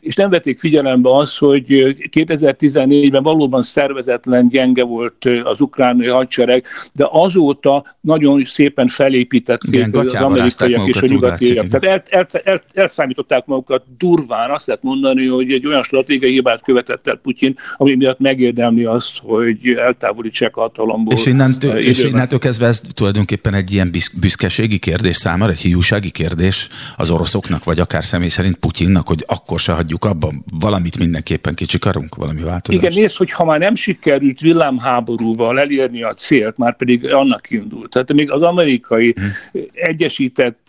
És 0.00 0.14
nem 0.14 0.30
vették 0.30 0.58
figyelembe 0.58 1.16
azt, 1.16 1.38
hogy 1.38 1.64
2014-ben 2.10 3.22
valóban 3.22 3.62
szervezetlen, 3.62 4.48
gyenge 4.48 4.84
volt 4.84 5.24
az 5.42 5.60
ukrán 5.60 6.10
hadsereg, 6.10 6.64
de 6.92 7.08
azóta 7.10 7.96
nagyon 8.00 8.44
szépen 8.44 8.86
felépítették 8.86 9.74
Igen, 9.74 10.06
az 10.06 10.14
amerikaiak 10.14 10.88
és 10.88 11.02
a 11.02 11.06
nyugatiak. 11.06 11.68
Tehát 11.68 12.04
el, 12.10 12.20
el, 12.20 12.42
el, 12.44 12.62
elszámították 12.72 13.46
magukat 13.46 13.82
durván, 13.98 14.50
azt 14.50 14.66
lehet 14.66 14.82
mondani, 14.82 15.26
hogy 15.26 15.52
egy 15.52 15.66
olyan 15.66 15.82
stratégiai 15.82 16.32
hibát 16.32 16.62
követett 16.62 17.06
el 17.06 17.16
Putyin, 17.16 17.54
ami 17.76 17.94
miatt 17.94 18.18
megérdemli 18.18 18.84
azt, 18.84 19.18
hogy 19.22 19.68
eltávolítsák 19.68 20.56
a 20.56 20.60
hatalomból. 20.60 21.14
És 21.14 21.26
innentől, 21.26 21.76
és 21.76 22.04
innentől 22.04 22.35
innentől 22.36 22.38
kezdve 22.38 22.66
ez 22.66 22.94
tulajdonképpen 22.94 23.54
egy 23.54 23.72
ilyen 23.72 23.90
büszkeségi 24.20 24.78
kérdés 24.78 25.16
számára, 25.16 25.52
egy 25.52 25.60
hiúsági 25.60 26.10
kérdés 26.10 26.68
az 26.96 27.10
oroszoknak, 27.10 27.64
vagy 27.64 27.80
akár 27.80 28.04
személy 28.04 28.28
szerint 28.28 28.56
Putyinnak, 28.56 29.08
hogy 29.08 29.24
akkor 29.26 29.60
se 29.60 29.72
hagyjuk 29.72 30.04
abban, 30.04 30.44
valamit 30.60 30.98
mindenképpen 30.98 31.54
kicsikarunk, 31.54 32.14
valami 32.14 32.42
változást. 32.42 32.84
Igen, 32.84 32.98
nézd, 32.98 33.16
hogy 33.16 33.30
ha 33.30 33.44
már 33.44 33.58
nem 33.58 33.74
sikerült 33.74 34.40
villámháborúval 34.40 35.60
elérni 35.60 36.02
a 36.02 36.12
célt, 36.12 36.56
már 36.56 36.76
pedig 36.76 37.12
annak 37.12 37.50
indult. 37.50 37.90
Tehát 37.90 38.12
még 38.12 38.30
az 38.30 38.42
amerikai 38.42 39.14
hmm. 39.16 39.62
egyesített 39.72 40.68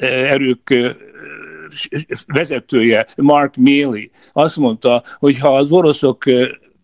erők 0.00 0.74
vezetője, 2.26 3.06
Mark 3.16 3.56
Milley 3.56 4.08
azt 4.32 4.56
mondta, 4.56 5.02
hogy 5.18 5.38
ha 5.38 5.54
az 5.54 5.70
oroszok 5.70 6.24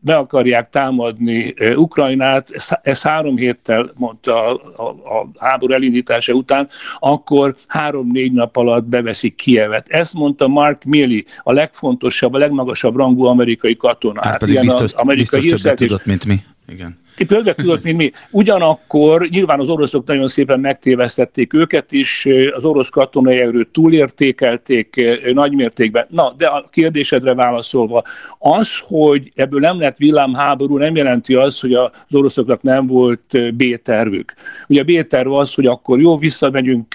be 0.00 0.16
akarják 0.16 0.70
támadni 0.70 1.54
Ukrajnát, 1.74 2.48
ez 2.82 3.02
három 3.02 3.36
héttel 3.36 3.90
mondta 3.96 4.46
a, 4.46 4.60
a, 4.76 4.88
a 4.88 5.28
háború 5.38 5.72
elindítása 5.72 6.32
után, 6.32 6.68
akkor 6.98 7.54
három-négy 7.66 8.32
nap 8.32 8.56
alatt 8.56 8.84
beveszik 8.84 9.34
Kievet. 9.34 9.88
Ezt 9.88 10.14
mondta 10.14 10.48
Mark 10.48 10.84
Milley, 10.84 11.24
a 11.42 11.52
legfontosabb, 11.52 12.34
a 12.34 12.38
legmagasabb 12.38 12.96
rangú 12.96 13.24
amerikai 13.24 13.76
katona. 13.76 14.20
Hát, 14.22 14.30
hát 14.30 14.40
pedig 14.40 14.60
biztos, 14.60 14.92
amerikai 14.92 15.40
biztos 15.40 15.60
többet 15.60 15.78
tudott, 15.78 16.04
mint 16.04 16.24
mi. 16.24 16.40
Igen. 16.68 16.98
Többet 17.26 17.56
tudott, 17.56 17.82
mint 17.82 17.96
mi. 17.96 18.10
Ugyanakkor 18.30 19.28
nyilván 19.28 19.60
az 19.60 19.68
oroszok 19.68 20.06
nagyon 20.06 20.28
szépen 20.28 20.60
megtévesztették 20.60 21.54
őket 21.54 21.92
is, 21.92 22.26
az 22.52 22.64
orosz 22.64 22.88
katonai 22.88 23.38
erőt 23.38 23.68
túlértékelték 23.68 25.00
nagymértékben. 25.32 26.06
Na, 26.08 26.32
de 26.36 26.46
a 26.46 26.64
kérdésedre 26.70 27.34
válaszolva, 27.34 28.02
az, 28.38 28.78
hogy 28.82 29.32
ebből 29.34 29.60
nem 29.60 29.80
lett 29.80 29.96
villámháború, 29.96 30.76
nem 30.76 30.96
jelenti 30.96 31.34
az, 31.34 31.60
hogy 31.60 31.74
az 31.74 31.90
oroszoknak 32.10 32.62
nem 32.62 32.86
volt 32.86 33.54
B-tervük. 33.54 34.34
Ugye 34.68 34.80
a 34.80 34.84
B-terv 34.84 35.32
az, 35.32 35.54
hogy 35.54 35.66
akkor 35.66 36.00
jó, 36.00 36.18
visszamegyünk 36.18 36.94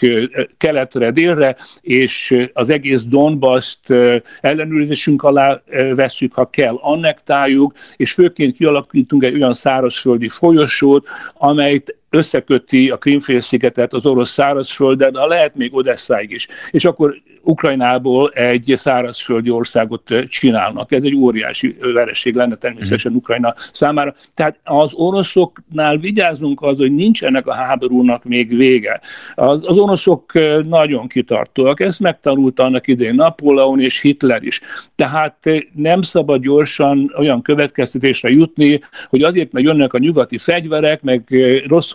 keletre, 0.57 1.11
délre, 1.11 1.55
és 1.81 2.47
az 2.53 2.69
egész 2.69 3.03
Donbass-t 3.03 3.93
ellenőrzésünk 4.41 5.23
alá 5.23 5.61
veszük, 5.95 6.33
ha 6.33 6.49
kell, 6.49 6.75
annektáljuk, 6.81 7.73
és 7.95 8.13
főként 8.13 8.55
kialakítunk 8.55 9.23
egy 9.23 9.35
olyan 9.35 9.53
szárazföld 9.53 10.14
szárazföldi 10.15 10.29
folyosót, 10.29 11.07
amelyet 11.33 11.95
összeköti 12.09 12.89
a 12.89 12.97
Krimfélszigetet 12.97 13.93
az 13.93 14.05
orosz 14.05 14.29
szárazfölddel, 14.29 15.11
de 15.11 15.25
lehet 15.25 15.55
még 15.55 15.75
Odesszáig 15.75 16.31
is. 16.31 16.47
És 16.71 16.85
akkor 16.85 17.15
Ukrajnából 17.45 18.29
egy 18.29 18.73
szárazföldi 18.75 19.49
országot 19.49 20.13
csinálnak. 20.27 20.91
Ez 20.91 21.03
egy 21.03 21.15
óriási 21.15 21.77
vereség 21.93 22.35
lenne 22.35 22.55
természetesen 22.55 23.11
mhm. 23.11 23.19
Ukrajna 23.19 23.53
számára. 23.71 24.13
Tehát 24.33 24.59
az 24.63 24.93
oroszoknál 24.93 25.97
vigyázunk 25.97 26.61
az, 26.61 26.77
hogy 26.77 26.93
nincs 26.93 27.23
ennek 27.23 27.47
a 27.47 27.53
háborúnak 27.53 28.23
még 28.23 28.55
vége. 28.55 29.01
Az, 29.35 29.59
az 29.65 29.77
oroszok 29.77 30.33
nagyon 30.67 31.07
kitartóak, 31.07 31.79
ezt 31.79 31.99
megtanulta 31.99 32.63
annak 32.63 32.87
idején 32.87 33.15
Napóleon 33.15 33.81
és 33.81 34.01
Hitler 34.01 34.43
is. 34.43 34.61
Tehát 34.95 35.49
nem 35.73 36.01
szabad 36.01 36.41
gyorsan 36.41 37.13
olyan 37.17 37.41
következtetésre 37.41 38.29
jutni, 38.29 38.79
hogy 39.09 39.21
azért, 39.21 39.51
mert 39.51 39.65
jönnek 39.65 39.93
a 39.93 39.97
nyugati 39.97 40.37
fegyverek, 40.37 41.01
meg 41.01 41.23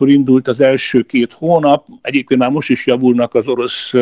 rosszul 0.00 0.09
indult 0.09 0.49
az 0.49 0.61
első 0.61 1.02
két 1.02 1.33
hónap, 1.33 1.87
egyébként 2.02 2.40
már 2.40 2.50
most 2.50 2.71
is 2.71 2.87
javulnak 2.87 3.35
az 3.35 3.49
orosz 3.49 3.92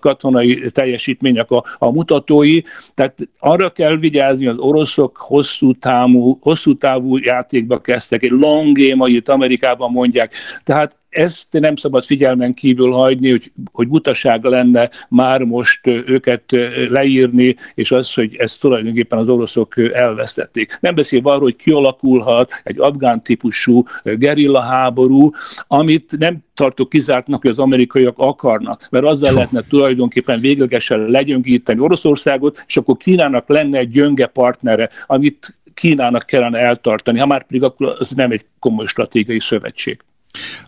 katonai 0.00 0.70
teljesítmények 0.70 1.50
a, 1.50 1.64
a 1.78 1.90
mutatói, 1.90 2.60
tehát 2.94 3.28
arra 3.38 3.70
kell 3.70 3.96
vigyázni, 3.96 4.46
az 4.46 4.58
oroszok 4.58 5.16
hosszú 5.16 5.72
távú, 5.72 6.38
hosszú 6.40 6.76
távú 6.76 7.16
játékba 7.16 7.80
kezdtek, 7.80 8.22
egy 8.22 8.30
long 8.30 8.78
game, 8.78 9.04
ahogy 9.04 9.22
Amerikában 9.24 9.90
mondják, 9.90 10.34
tehát 10.64 10.96
ezt 11.08 11.52
nem 11.52 11.76
szabad 11.76 12.04
figyelmen 12.04 12.54
kívül 12.54 12.92
hagyni, 12.92 13.30
hogy, 13.30 13.52
hogy 13.72 13.88
butaság 13.88 14.44
lenne 14.44 14.90
már 15.08 15.42
most 15.42 15.86
őket 15.86 16.44
leírni, 16.88 17.56
és 17.74 17.90
az, 17.90 18.14
hogy 18.14 18.36
ezt 18.36 18.60
tulajdonképpen 18.60 19.18
az 19.18 19.28
oroszok 19.28 19.78
elvesztették. 19.78 20.78
Nem 20.80 20.94
beszélve 20.94 21.30
arról, 21.30 21.42
hogy 21.42 21.56
kialakulhat 21.56 22.60
egy 22.64 22.78
afgán 22.78 23.22
típusú 23.22 23.84
gerilla 24.04 24.60
háború, 24.60 25.30
amit 25.66 26.18
nem 26.18 26.38
tartok 26.54 26.88
kizártnak, 26.88 27.40
hogy 27.40 27.50
az 27.50 27.58
amerikaiak 27.58 28.18
akarnak, 28.18 28.88
mert 28.90 29.04
azzal 29.04 29.32
lehetne 29.32 29.62
tulajdonképpen 29.68 30.40
véglegesen 30.40 31.00
legyöngíteni 31.00 31.80
Oroszországot, 31.80 32.64
és 32.66 32.76
akkor 32.76 32.96
Kínának 32.96 33.48
lenne 33.48 33.78
egy 33.78 33.88
gyönge 33.88 34.26
partnere, 34.26 34.90
amit 35.06 35.58
Kínának 35.74 36.22
kellene 36.26 36.58
eltartani, 36.58 37.18
ha 37.18 37.26
már 37.26 37.46
pedig 37.46 37.62
akkor 37.62 37.96
az 37.98 38.10
nem 38.10 38.30
egy 38.30 38.46
komoly 38.58 38.86
stratégiai 38.86 39.40
szövetség. 39.40 40.02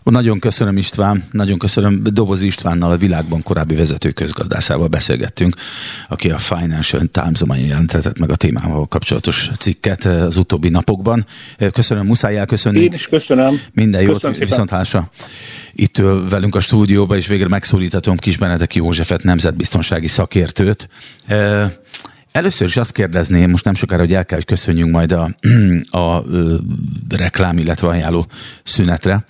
Nagyon 0.03 0.39
köszönöm 0.39 0.77
István, 0.77 1.23
nagyon 1.31 1.57
köszönöm 1.57 2.03
Dobozi 2.03 2.45
Istvánnal, 2.45 2.91
a 2.91 2.97
világban 2.97 3.43
korábbi 3.43 3.75
vezető 3.75 4.11
közgazdászával 4.11 4.87
beszélgettünk, 4.87 5.55
aki 6.09 6.29
a 6.29 6.37
Financial 6.37 7.01
Times-ban 7.11 7.57
jelentetett 7.57 8.19
meg 8.19 8.29
a 8.29 8.35
témával 8.35 8.87
kapcsolatos 8.87 9.49
cikket 9.59 10.05
az 10.05 10.37
utóbbi 10.37 10.69
napokban. 10.69 11.25
Köszönöm, 11.71 12.05
muszáj 12.05 12.37
elköszönni. 12.37 12.79
Én 12.79 12.93
is 12.93 13.07
köszönöm. 13.07 13.59
Minden 13.73 14.01
jót, 14.01 14.37
viszont 14.37 14.69
hása. 14.69 15.09
Itt 15.73 15.97
velünk 16.29 16.55
a 16.55 16.59
stúdióban, 16.59 17.17
és 17.17 17.27
végre 17.27 17.47
megszólíthatom 17.47 18.17
Kis 18.17 18.37
Benedek 18.37 18.75
Józsefet, 18.75 19.23
nemzetbiztonsági 19.23 20.07
szakértőt. 20.07 20.89
Először 22.31 22.67
is 22.67 22.77
azt 22.77 22.91
kérdezném, 22.91 23.49
most 23.49 23.65
nem 23.65 23.73
sokára, 23.73 24.01
hogy 24.01 24.13
el 24.13 24.25
kell, 24.25 24.37
hogy 24.37 24.47
köszönjünk 24.47 24.91
majd 24.91 25.11
a, 25.11 25.35
a, 25.89 25.97
a 25.97 26.23
reklám, 27.09 27.57
illetve 27.57 27.87
ajánló 27.87 28.27
szünetre, 28.63 29.25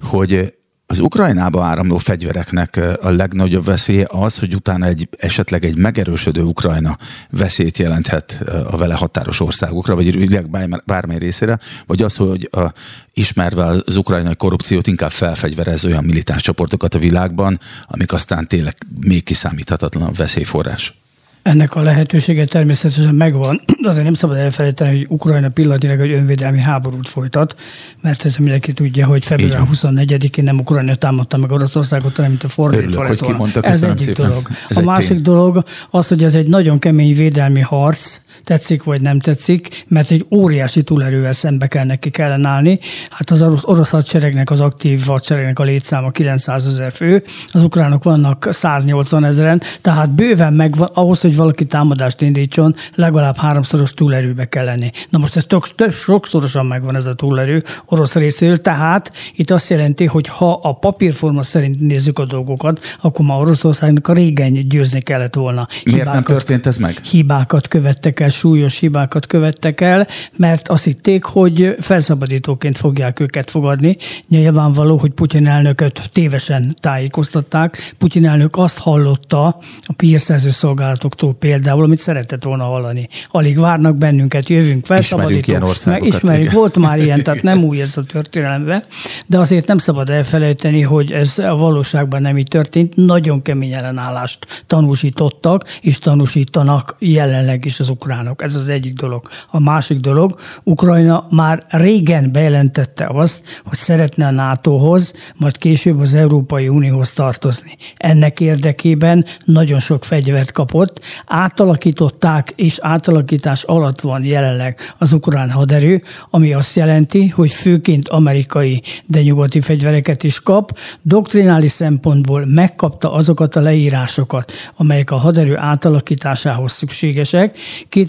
hogy 0.00 0.54
az 0.90 0.98
Ukrajnába 0.98 1.64
áramló 1.64 1.98
fegyvereknek 1.98 2.80
a 3.00 3.10
legnagyobb 3.10 3.64
veszélye 3.64 4.06
az, 4.08 4.38
hogy 4.38 4.54
utána 4.54 4.86
egy, 4.86 5.08
esetleg 5.18 5.64
egy 5.64 5.76
megerősödő 5.76 6.42
Ukrajna 6.42 6.98
veszélyt 7.30 7.78
jelenthet 7.78 8.42
a 8.70 8.76
vele 8.76 8.94
határos 8.94 9.40
országokra, 9.40 9.94
vagy 9.94 10.16
világ 10.16 10.50
bármely 10.84 11.18
részére, 11.18 11.58
vagy 11.86 12.02
az, 12.02 12.16
hogy 12.16 12.48
a, 12.52 12.72
ismerve 13.14 13.64
az 13.64 13.96
ukrajnai 13.96 14.36
korrupciót 14.36 14.86
inkább 14.86 15.10
felfegyverez 15.10 15.84
olyan 15.84 16.04
militáns 16.04 16.42
csoportokat 16.42 16.94
a 16.94 16.98
világban, 16.98 17.60
amik 17.86 18.12
aztán 18.12 18.48
tényleg 18.48 18.74
még 19.00 19.22
kiszámíthatatlan 19.22 20.12
veszélyforrás. 20.12 21.00
Ennek 21.42 21.74
a 21.74 21.82
lehetősége 21.82 22.44
természetesen 22.44 23.14
megvan, 23.14 23.60
de 23.82 23.88
azért 23.88 24.04
nem 24.04 24.14
szabad 24.14 24.36
elfelejteni, 24.36 24.96
hogy 24.96 25.06
Ukrajna 25.10 25.48
pillanatilag 25.48 26.00
egy 26.00 26.12
önvédelmi 26.12 26.60
háborút 26.60 27.08
folytat, 27.08 27.56
mert 28.00 28.24
ez 28.24 28.36
mindenki 28.36 28.72
tudja, 28.72 29.06
hogy 29.06 29.24
február 29.24 29.62
24-én 29.72 30.44
nem 30.44 30.58
Ukrajna 30.58 30.94
támadta 30.94 31.36
meg 31.36 31.50
Oroszországot, 31.52 32.16
hanem 32.16 32.30
mint 32.30 32.42
a 32.44 32.48
fordítva 32.48 33.08
kimondta, 33.14 33.60
Ez 33.60 33.82
egyik 33.82 33.98
szépen. 33.98 34.26
dolog. 34.28 34.48
Ez 34.68 34.76
a 34.76 34.80
egy 34.80 34.86
másik 34.86 35.08
tény. 35.08 35.22
dolog 35.22 35.64
az, 35.90 36.08
hogy 36.08 36.24
ez 36.24 36.34
egy 36.34 36.46
nagyon 36.48 36.78
kemény 36.78 37.14
védelmi 37.14 37.60
harc, 37.60 38.20
tetszik 38.44 38.82
vagy 38.82 39.00
nem 39.00 39.18
tetszik, 39.18 39.84
mert 39.88 40.10
egy 40.10 40.26
óriási 40.30 40.82
túlerővel 40.82 41.32
szembe 41.32 41.66
kell 41.66 41.84
neki 41.84 42.10
kellene 42.10 42.48
állni. 42.48 42.78
Hát 43.10 43.30
az 43.30 43.42
orosz, 43.62 43.90
hadseregnek, 43.90 44.50
az 44.50 44.60
aktív 44.60 45.04
hadseregnek 45.06 45.58
a 45.58 45.62
létszáma 45.62 46.10
900 46.10 46.66
ezer 46.66 46.92
fő, 46.92 47.22
az 47.46 47.62
ukránok 47.62 48.04
vannak 48.04 48.48
180 48.50 49.24
ezeren, 49.24 49.62
tehát 49.80 50.10
bőven 50.10 50.52
megvan, 50.52 50.88
ahhoz, 50.94 51.20
hogy 51.20 51.36
valaki 51.36 51.64
támadást 51.64 52.20
indítson, 52.20 52.74
legalább 52.94 53.36
háromszoros 53.36 53.94
túlerőbe 53.94 54.48
kell 54.48 54.64
lenni. 54.64 54.90
Na 55.10 55.18
most 55.18 55.36
ez 55.36 55.44
tök, 55.44 55.74
tök 55.74 55.90
sokszorosan 55.90 56.66
megvan 56.66 56.96
ez 56.96 57.06
a 57.06 57.14
túlerő 57.14 57.64
orosz 57.84 58.14
részéről, 58.14 58.56
tehát 58.56 59.12
itt 59.34 59.50
azt 59.50 59.70
jelenti, 59.70 60.06
hogy 60.06 60.28
ha 60.28 60.52
a 60.62 60.72
papírforma 60.72 61.42
szerint 61.42 61.80
nézzük 61.80 62.18
a 62.18 62.24
dolgokat, 62.24 62.80
akkor 63.00 63.26
ma 63.26 63.38
Oroszországnak 63.38 64.08
a 64.08 64.12
régen 64.12 64.68
győzni 64.68 65.00
kellett 65.00 65.34
volna. 65.34 65.68
Hibákat, 65.70 65.92
Miért 65.92 66.12
nem 66.12 66.22
történt 66.22 66.66
ez 66.66 66.76
meg? 66.76 67.00
Hibákat 67.04 67.68
követtek 67.68 68.20
el, 68.20 68.28
súlyos 68.30 68.78
hibákat 68.78 69.26
követtek 69.26 69.80
el, 69.80 70.06
mert 70.36 70.68
azt 70.68 70.84
hitték, 70.84 71.24
hogy 71.24 71.76
felszabadítóként 71.80 72.78
fogják 72.78 73.20
őket 73.20 73.50
fogadni. 73.50 73.96
Nyilvánvaló, 74.28 74.96
hogy 74.96 75.10
Putyin 75.10 75.46
elnököt 75.46 76.10
tévesen 76.12 76.74
tájékoztatták. 76.80 77.94
Putyin 77.98 78.26
elnök 78.26 78.56
azt 78.56 78.78
hallotta 78.78 79.46
a 79.80 79.92
pírszerző 79.96 80.50
szolgálatoktól 80.50 81.34
például, 81.34 81.82
amit 81.82 81.98
szeretett 81.98 82.42
volna 82.44 82.64
hallani. 82.64 83.08
Alig 83.28 83.58
várnak 83.58 83.96
bennünket, 83.96 84.48
jövünk, 84.48 84.86
felszabadítók. 84.86 85.72
Ismerjük 86.06 86.30
ismerjük, 86.30 86.52
volt 86.52 86.76
már 86.76 86.98
ilyen, 86.98 87.22
tehát 87.22 87.42
nem 87.42 87.64
új 87.64 87.80
ez 87.80 87.96
a 87.96 88.02
történelembe, 88.02 88.86
de 89.26 89.38
azért 89.38 89.66
nem 89.66 89.78
szabad 89.78 90.10
elfelejteni, 90.10 90.82
hogy 90.82 91.12
ez 91.12 91.38
a 91.38 91.56
valóságban 91.56 92.22
nem 92.22 92.38
így 92.38 92.48
történt. 92.48 92.96
Nagyon 92.96 93.42
kemény 93.42 93.72
ellenállást 93.72 94.64
tanúsítottak, 94.66 95.64
és 95.80 95.98
tanúsítanak 95.98 96.96
jelenleg 96.98 97.64
is 97.64 97.80
az 97.80 97.88
ukrán 97.88 98.19
ukránok. 98.20 98.42
Ez 98.42 98.56
az 98.56 98.68
egyik 98.68 98.94
dolog. 98.94 99.28
A 99.50 99.60
másik 99.60 99.98
dolog, 99.98 100.38
Ukrajna 100.62 101.26
már 101.30 101.62
régen 101.68 102.32
bejelentette 102.32 103.06
azt, 103.12 103.60
hogy 103.64 103.78
szeretne 103.78 104.26
a 104.26 104.30
NATO-hoz, 104.30 105.14
majd 105.36 105.56
később 105.56 106.00
az 106.00 106.14
Európai 106.14 106.68
Unióhoz 106.68 107.12
tartozni. 107.12 107.76
Ennek 107.96 108.40
érdekében 108.40 109.24
nagyon 109.44 109.80
sok 109.80 110.04
fegyvert 110.04 110.52
kapott, 110.52 111.00
átalakították, 111.26 112.52
és 112.56 112.78
átalakítás 112.82 113.62
alatt 113.62 114.00
van 114.00 114.24
jelenleg 114.24 114.94
az 114.98 115.12
ukrán 115.12 115.50
haderő, 115.50 116.02
ami 116.30 116.52
azt 116.52 116.76
jelenti, 116.76 117.28
hogy 117.28 117.52
főként 117.52 118.08
amerikai, 118.08 118.82
de 119.06 119.22
nyugati 119.22 119.60
fegyvereket 119.60 120.22
is 120.22 120.40
kap. 120.40 120.78
Doktrinális 121.02 121.70
szempontból 121.70 122.46
megkapta 122.46 123.12
azokat 123.12 123.56
a 123.56 123.60
leírásokat, 123.60 124.52
amelyek 124.76 125.10
a 125.10 125.16
haderő 125.16 125.56
átalakításához 125.56 126.72
szükségesek. 126.72 127.58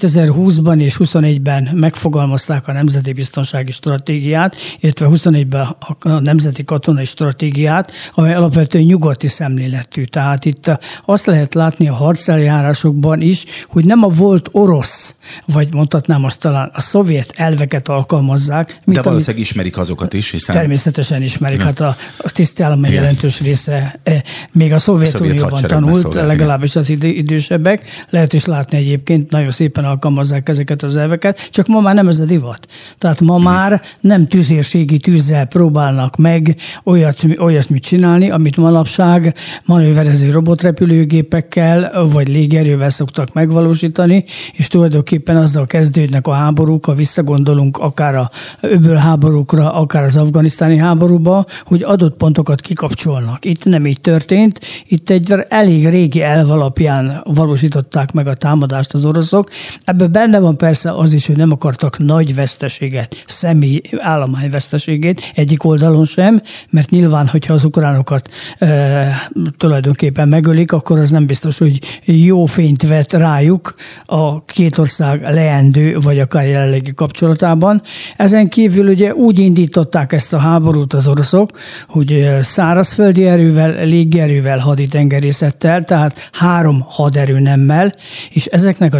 2020-ban 0.02 0.82
és 0.82 0.98
21-ben 1.00 1.70
megfogalmazták 1.74 2.68
a 2.68 2.72
Nemzeti 2.72 3.14
Biztonsági 3.14 3.72
Stratégiát, 3.72 4.56
illetve 4.80 5.08
21-ben 5.10 5.76
a 6.00 6.20
Nemzeti 6.20 6.64
Katonai 6.64 7.06
Stratégiát, 7.06 7.92
amely 8.14 8.34
alapvetően 8.34 8.86
nyugati 8.86 9.28
szemléletű. 9.28 10.04
Tehát 10.04 10.46
itt 10.46 10.80
azt 11.06 11.26
lehet 11.26 11.54
látni 11.54 11.88
a 11.88 11.94
harceljárásokban 11.94 13.22
is, 13.22 13.46
hogy 13.68 13.86
nem 13.86 14.04
a 14.04 14.08
volt 14.08 14.50
orosz, 14.52 15.16
vagy 15.46 15.74
mondhatnám 15.74 16.24
azt 16.24 16.40
talán 16.40 16.72
a 16.74 16.82
szovjet 16.82 17.34
elveket 17.36 17.90
alkalmazzák. 17.90 18.80
Mint 18.84 18.98
De 18.98 19.04
valószínűleg 19.04 19.36
amit, 19.36 19.50
ismerik 19.50 19.78
azokat 19.78 20.14
is, 20.14 20.32
hiszen... 20.32 20.56
Természetesen 20.56 21.22
ismerik. 21.22 21.62
Hát 21.62 21.80
a, 21.80 21.96
a 22.18 22.32
tisztállam 22.32 22.86
jelentős 22.86 23.42
része 23.42 24.00
eh, 24.04 24.22
még 24.52 24.74
a 24.74 24.80
Szovjetunióban 24.80 25.62
tanult, 25.62 26.14
legalábbis 26.14 26.76
az 26.76 26.90
idősebbek. 27.00 28.06
Lehet 28.10 28.34
is 28.34 28.46
látni 28.46 28.78
egyébként, 28.78 29.32
nagyon 29.32 29.52
szépen 29.52 29.86
alkalmazzák 29.91 30.49
ezeket 30.49 30.84
az 30.84 30.97
elveket, 30.97 31.49
csak 31.51 31.67
ma 31.67 31.80
már 31.80 31.95
nem 31.95 32.08
ez 32.08 32.19
a 32.19 32.25
divat. 32.25 32.67
Tehát 32.97 33.21
ma 33.21 33.36
hmm. 33.36 33.43
már 33.43 33.82
nem 33.99 34.27
tüzérségi 34.27 34.99
tűzzel 34.99 35.45
próbálnak 35.45 36.15
meg 36.15 36.56
olyat, 36.84 37.23
olyasmit 37.39 37.84
csinálni, 37.84 38.30
amit 38.30 38.58
manapság 38.58 39.36
manőverező 39.65 40.32
robotrepülőgépekkel 40.32 42.08
vagy 42.10 42.27
légerővel 42.27 42.89
szoktak 42.89 43.34
megvalósítani, 43.34 44.25
és 44.54 44.67
tulajdonképpen 44.67 45.38
azzal 45.38 45.65
kezdődnek 45.65 46.27
a 46.27 46.32
háborúk, 46.32 46.86
ha 46.86 46.93
visszagondolunk 46.93 47.77
akár 47.77 48.15
a 48.15 48.32
öböl 48.62 48.95
háborúkra, 48.95 49.73
akár 49.73 50.04
az 50.04 50.17
afganisztáni 50.17 50.77
háborúba, 50.77 51.45
hogy 51.65 51.84
adott 51.84 52.17
pontokat 52.17 52.62
kikapcsolnak. 52.62 53.45
Itt 53.45 53.65
nem 53.65 53.86
így 53.86 54.01
történt, 54.01 54.60
itt 54.88 55.10
egy 55.10 55.34
elég 55.47 55.88
régi 55.88 56.21
elv 56.21 56.51
alapján 56.51 57.21
valósították 57.23 58.12
meg 58.12 58.27
a 58.27 58.34
támadást 58.34 58.93
az 58.93 59.06
oroszok, 59.06 59.49
Ebben 59.86 60.12
benne 60.12 60.39
van 60.39 60.58
persze 60.58 60.91
az 60.91 61.13
is, 61.13 61.28
hogy 61.28 61.36
nem 61.36 61.52
akartak 61.52 62.00
nagy 62.00 62.36
veszteséget, 62.36 63.24
személy 63.28 63.82
állományveszteségét 63.98 65.32
egyik 65.36 65.63
oldalon 65.63 66.06
sem, 66.06 66.41
mert 66.70 66.89
nyilván, 66.89 67.28
hogyha 67.28 67.54
az 67.54 67.63
ukránokat 67.63 68.30
e, 68.58 69.32
tulajdonképpen 69.58 70.28
megölik, 70.28 70.72
akkor 70.72 71.00
az 71.00 71.10
nem 71.10 71.26
biztos, 71.26 71.58
hogy 71.58 71.80
jó 72.06 72.46
fényt 72.46 72.88
vet 72.88 73.13
rájuk 73.13 73.76
a 74.06 74.46
két 74.46 74.78
ország 74.78 75.22
leendő, 75.22 75.98
vagy 76.00 76.20
akár 76.20 76.48
jelenlegi 76.48 76.94
kapcsolatában. 76.94 77.82
Ezen 78.17 78.50
kívül 78.50 78.88
ugye 78.88 79.13
úgy 79.13 79.39
indították 79.39 80.13
ezt 80.13 80.34
a 80.34 80.38
háborút 80.38 80.94
az 80.94 81.08
oroszok, 81.08 81.60
hogy 81.88 82.30
szárazföldi 82.41 83.26
erővel, 83.26 83.86
légierővel, 83.86 84.60
haditengerészettel, 84.60 85.84
tehát 85.84 86.30
három 86.32 86.86
haderő 86.88 87.39
nemmel, 87.39 87.94
és 88.30 88.46
ezeknek 88.46 88.94
a 88.94 89.00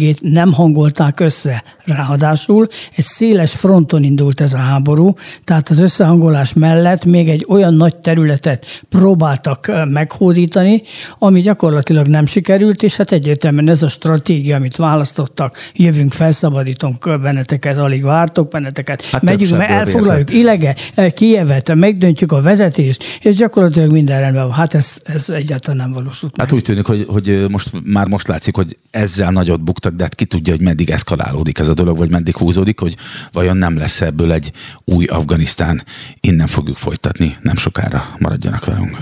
tevékenységét 0.00 0.32
nem 0.32 0.52
hangolták 0.52 1.20
össze. 1.20 1.62
Ráadásul 1.84 2.66
egy 2.96 3.04
széles 3.04 3.54
fronton 3.54 4.02
indult 4.02 4.40
ez 4.40 4.54
a 4.54 4.58
háború, 4.58 5.14
tehát 5.44 5.68
az 5.68 5.78
összehangolás 5.78 6.52
mellett 6.52 7.04
még 7.04 7.28
egy 7.28 7.46
olyan 7.48 7.74
nagy 7.74 7.96
területet 7.96 8.84
próbáltak 8.88 9.70
meghódítani, 9.88 10.82
ami 11.18 11.40
gyakorlatilag 11.40 12.06
nem 12.06 12.26
sikerült, 12.26 12.82
és 12.82 12.96
hát 12.96 13.12
egyértelműen 13.12 13.68
ez 13.68 13.82
a 13.82 13.88
stratégia, 13.88 14.56
amit 14.56 14.76
választottak, 14.76 15.58
jövünk, 15.74 16.12
felszabadítunk 16.12 17.20
benneteket, 17.20 17.76
alig 17.76 18.02
vártok 18.02 18.48
benneteket, 18.48 19.02
hát 19.04 19.22
megyünk, 19.22 19.56
mert 19.56 19.70
elfoglaljuk 19.70 20.32
Ilege, 20.32 20.74
Kijevet, 21.14 21.74
megdöntjük 21.74 22.32
a 22.32 22.40
vezetést, 22.40 23.04
és 23.20 23.34
gyakorlatilag 23.34 23.92
minden 23.92 24.18
rendben 24.18 24.46
van. 24.46 24.52
Hát 24.52 24.74
ez, 24.74 24.98
ez 25.04 25.30
egyáltalán 25.30 25.76
nem 25.76 25.92
valósult 25.92 26.36
meg. 26.36 26.46
Hát 26.46 26.56
úgy 26.56 26.62
tűnik, 26.62 26.86
hogy, 26.86 27.06
hogy 27.08 27.44
most 27.48 27.70
már 27.84 28.06
most 28.06 28.28
látszik, 28.28 28.56
hogy 28.56 28.76
ezzel 28.90 29.30
nagyot 29.30 29.60
buktak, 29.60 29.89
de 29.94 30.02
hát 30.02 30.14
ki 30.14 30.24
tudja, 30.24 30.52
hogy 30.52 30.62
meddig 30.62 30.90
eszkalálódik 30.90 31.58
ez 31.58 31.68
a 31.68 31.74
dolog, 31.74 31.96
vagy 31.96 32.10
meddig 32.10 32.36
húzódik, 32.36 32.80
hogy 32.80 32.96
vajon 33.32 33.56
nem 33.56 33.78
lesz 33.78 34.00
ebből 34.00 34.32
egy 34.32 34.52
új 34.84 35.04
Afganisztán. 35.04 35.84
Innen 36.20 36.46
fogjuk 36.46 36.76
folytatni, 36.76 37.36
nem 37.42 37.56
sokára 37.56 38.16
maradjanak 38.18 38.64
velünk. 38.64 38.98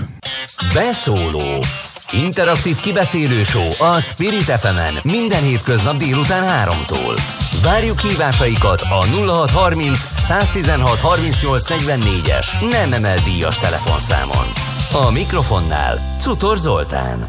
Beszóló 0.73 1.63
Interaktív 2.11 2.75
kibeszélő 2.75 3.41
a 3.79 3.99
Spirit 3.99 4.41
fm 4.41 5.07
minden 5.07 5.43
hétköznap 5.43 5.97
délután 5.97 6.67
3-tól. 6.67 7.21
Várjuk 7.63 7.99
hívásaikat 7.99 8.81
a 8.81 9.05
0630 9.05 10.07
116 10.17 10.99
38 10.99 11.63
44-es 11.67 12.69
nem 12.69 12.93
emel 12.93 13.17
díjas 13.25 13.57
telefonszámon. 13.57 14.45
A 15.07 15.11
mikrofonnál 15.11 16.15
Cutor 16.19 16.57
Zoltán. 16.57 17.27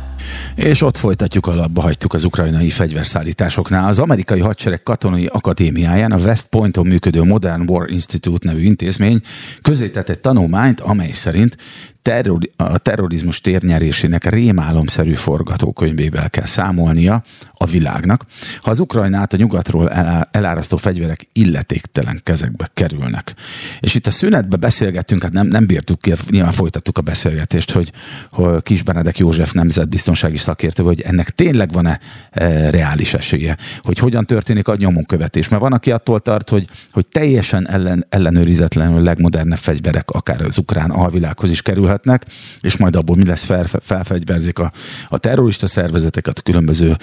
És 0.55 0.83
ott 0.83 0.97
folytatjuk, 0.97 1.47
alapba 1.47 1.81
hagytuk 1.81 2.15
az 2.15 2.25
ukrajnai 2.25 2.71
fegyverszállításoknál. 2.71 3.89
Az 3.89 3.99
amerikai 3.99 4.41
hadsereg 4.41 4.83
katonai 4.83 5.27
akadémiáján 5.27 6.13
a 6.13 6.17
West 6.17 6.47
Pointon 6.47 6.87
működő 6.87 7.23
Modern 7.23 7.71
War 7.71 7.91
Institute 7.91 8.49
nevű 8.49 8.63
intézmény 8.63 9.21
közétett 9.63 10.09
egy 10.09 10.21
tanulmányt, 10.21 10.81
amely 10.81 11.13
szerint 11.13 11.57
terror, 12.03 12.39
a 12.57 12.79
terrorizmus 12.79 13.41
térnyerésének 13.41 14.25
rémálomszerű 14.25 15.15
forgatókönyvével 15.15 16.31
kell 16.31 16.47
számolnia 16.47 17.25
a 17.55 17.67
világnak, 17.67 18.25
ha 18.63 18.71
az 18.71 18.81
Ukrajnát 18.81 19.33
a 19.33 19.37
nyugatról 19.37 19.91
elárasztó 20.31 20.77
fegyverek 20.77 21.29
illetéktelen 21.33 22.21
kezekbe 22.23 22.71
kerülnek. 22.75 23.35
És 23.81 23.95
itt 23.95 24.07
a 24.07 24.11
szünetbe 24.11 24.57
beszélgettünk, 24.57 25.23
hát 25.23 25.33
nem, 25.33 25.47
nem 25.47 25.67
bírtuk 25.67 26.01
ki, 26.01 26.13
nyilván 26.31 26.53
folytattuk 26.53 26.99
a 26.99 27.03
beszélgetést, 27.03 27.71
hogy, 27.71 27.93
hogy 28.31 28.63
Kis 28.63 28.83
Benedek 28.83 29.19
József 29.19 29.53
nemzetbiztonsági 29.53 30.37
szakértő, 30.51 30.83
hogy 30.83 31.01
ennek 31.01 31.31
tényleg 31.31 31.73
van-e 31.73 32.01
e, 32.31 32.71
reális 32.71 33.15
esélye, 33.15 33.57
hogy 33.83 33.99
hogyan 33.99 34.27
történik 34.27 34.69
a 34.69 34.77
nyomonkövetés. 34.77 35.49
Mert 35.49 35.63
van, 35.63 35.73
aki 35.73 35.91
attól 35.91 36.21
tart, 36.21 36.49
hogy, 36.51 36.67
hogy 36.91 37.07
teljesen 37.07 37.69
ellen, 37.69 38.07
ellenőrizetlenül 38.09 39.03
legmodernebb 39.03 39.59
fegyverek 39.59 40.11
akár 40.11 40.43
az 40.43 40.59
ukrán 40.59 40.91
alvilághoz 40.91 41.51
is 41.51 41.63
kerül 41.63 41.81
kerülhetnek, 41.81 42.27
és 42.61 42.77
majd 42.77 42.97
abból 42.97 43.17
mi 43.17 43.25
lesz, 43.25 43.45
fel, 43.45 43.67
felfegyverzik 43.83 44.59
a, 44.59 44.73
a 45.09 45.19
terrorista 45.19 45.67
szervezeteket, 45.67 46.39
a 46.39 46.43
különböző 46.43 46.97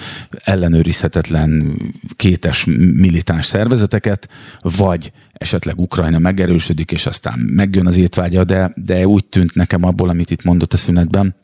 ellenőrizhetetlen 0.44 1.78
kétes 2.16 2.64
militáns 2.94 3.46
szervezeteket, 3.46 4.28
vagy 4.60 5.12
esetleg 5.32 5.78
Ukrajna 5.78 6.18
megerősödik, 6.18 6.92
és 6.92 7.06
aztán 7.06 7.38
megjön 7.38 7.86
az 7.86 7.96
étvágya, 7.96 8.44
de, 8.44 8.72
de 8.74 9.06
úgy 9.06 9.24
tűnt 9.24 9.54
nekem 9.54 9.84
abból, 9.84 10.08
amit 10.08 10.30
itt 10.30 10.44
mondott 10.44 10.72
a 10.72 10.76
szünetben, 10.76 11.34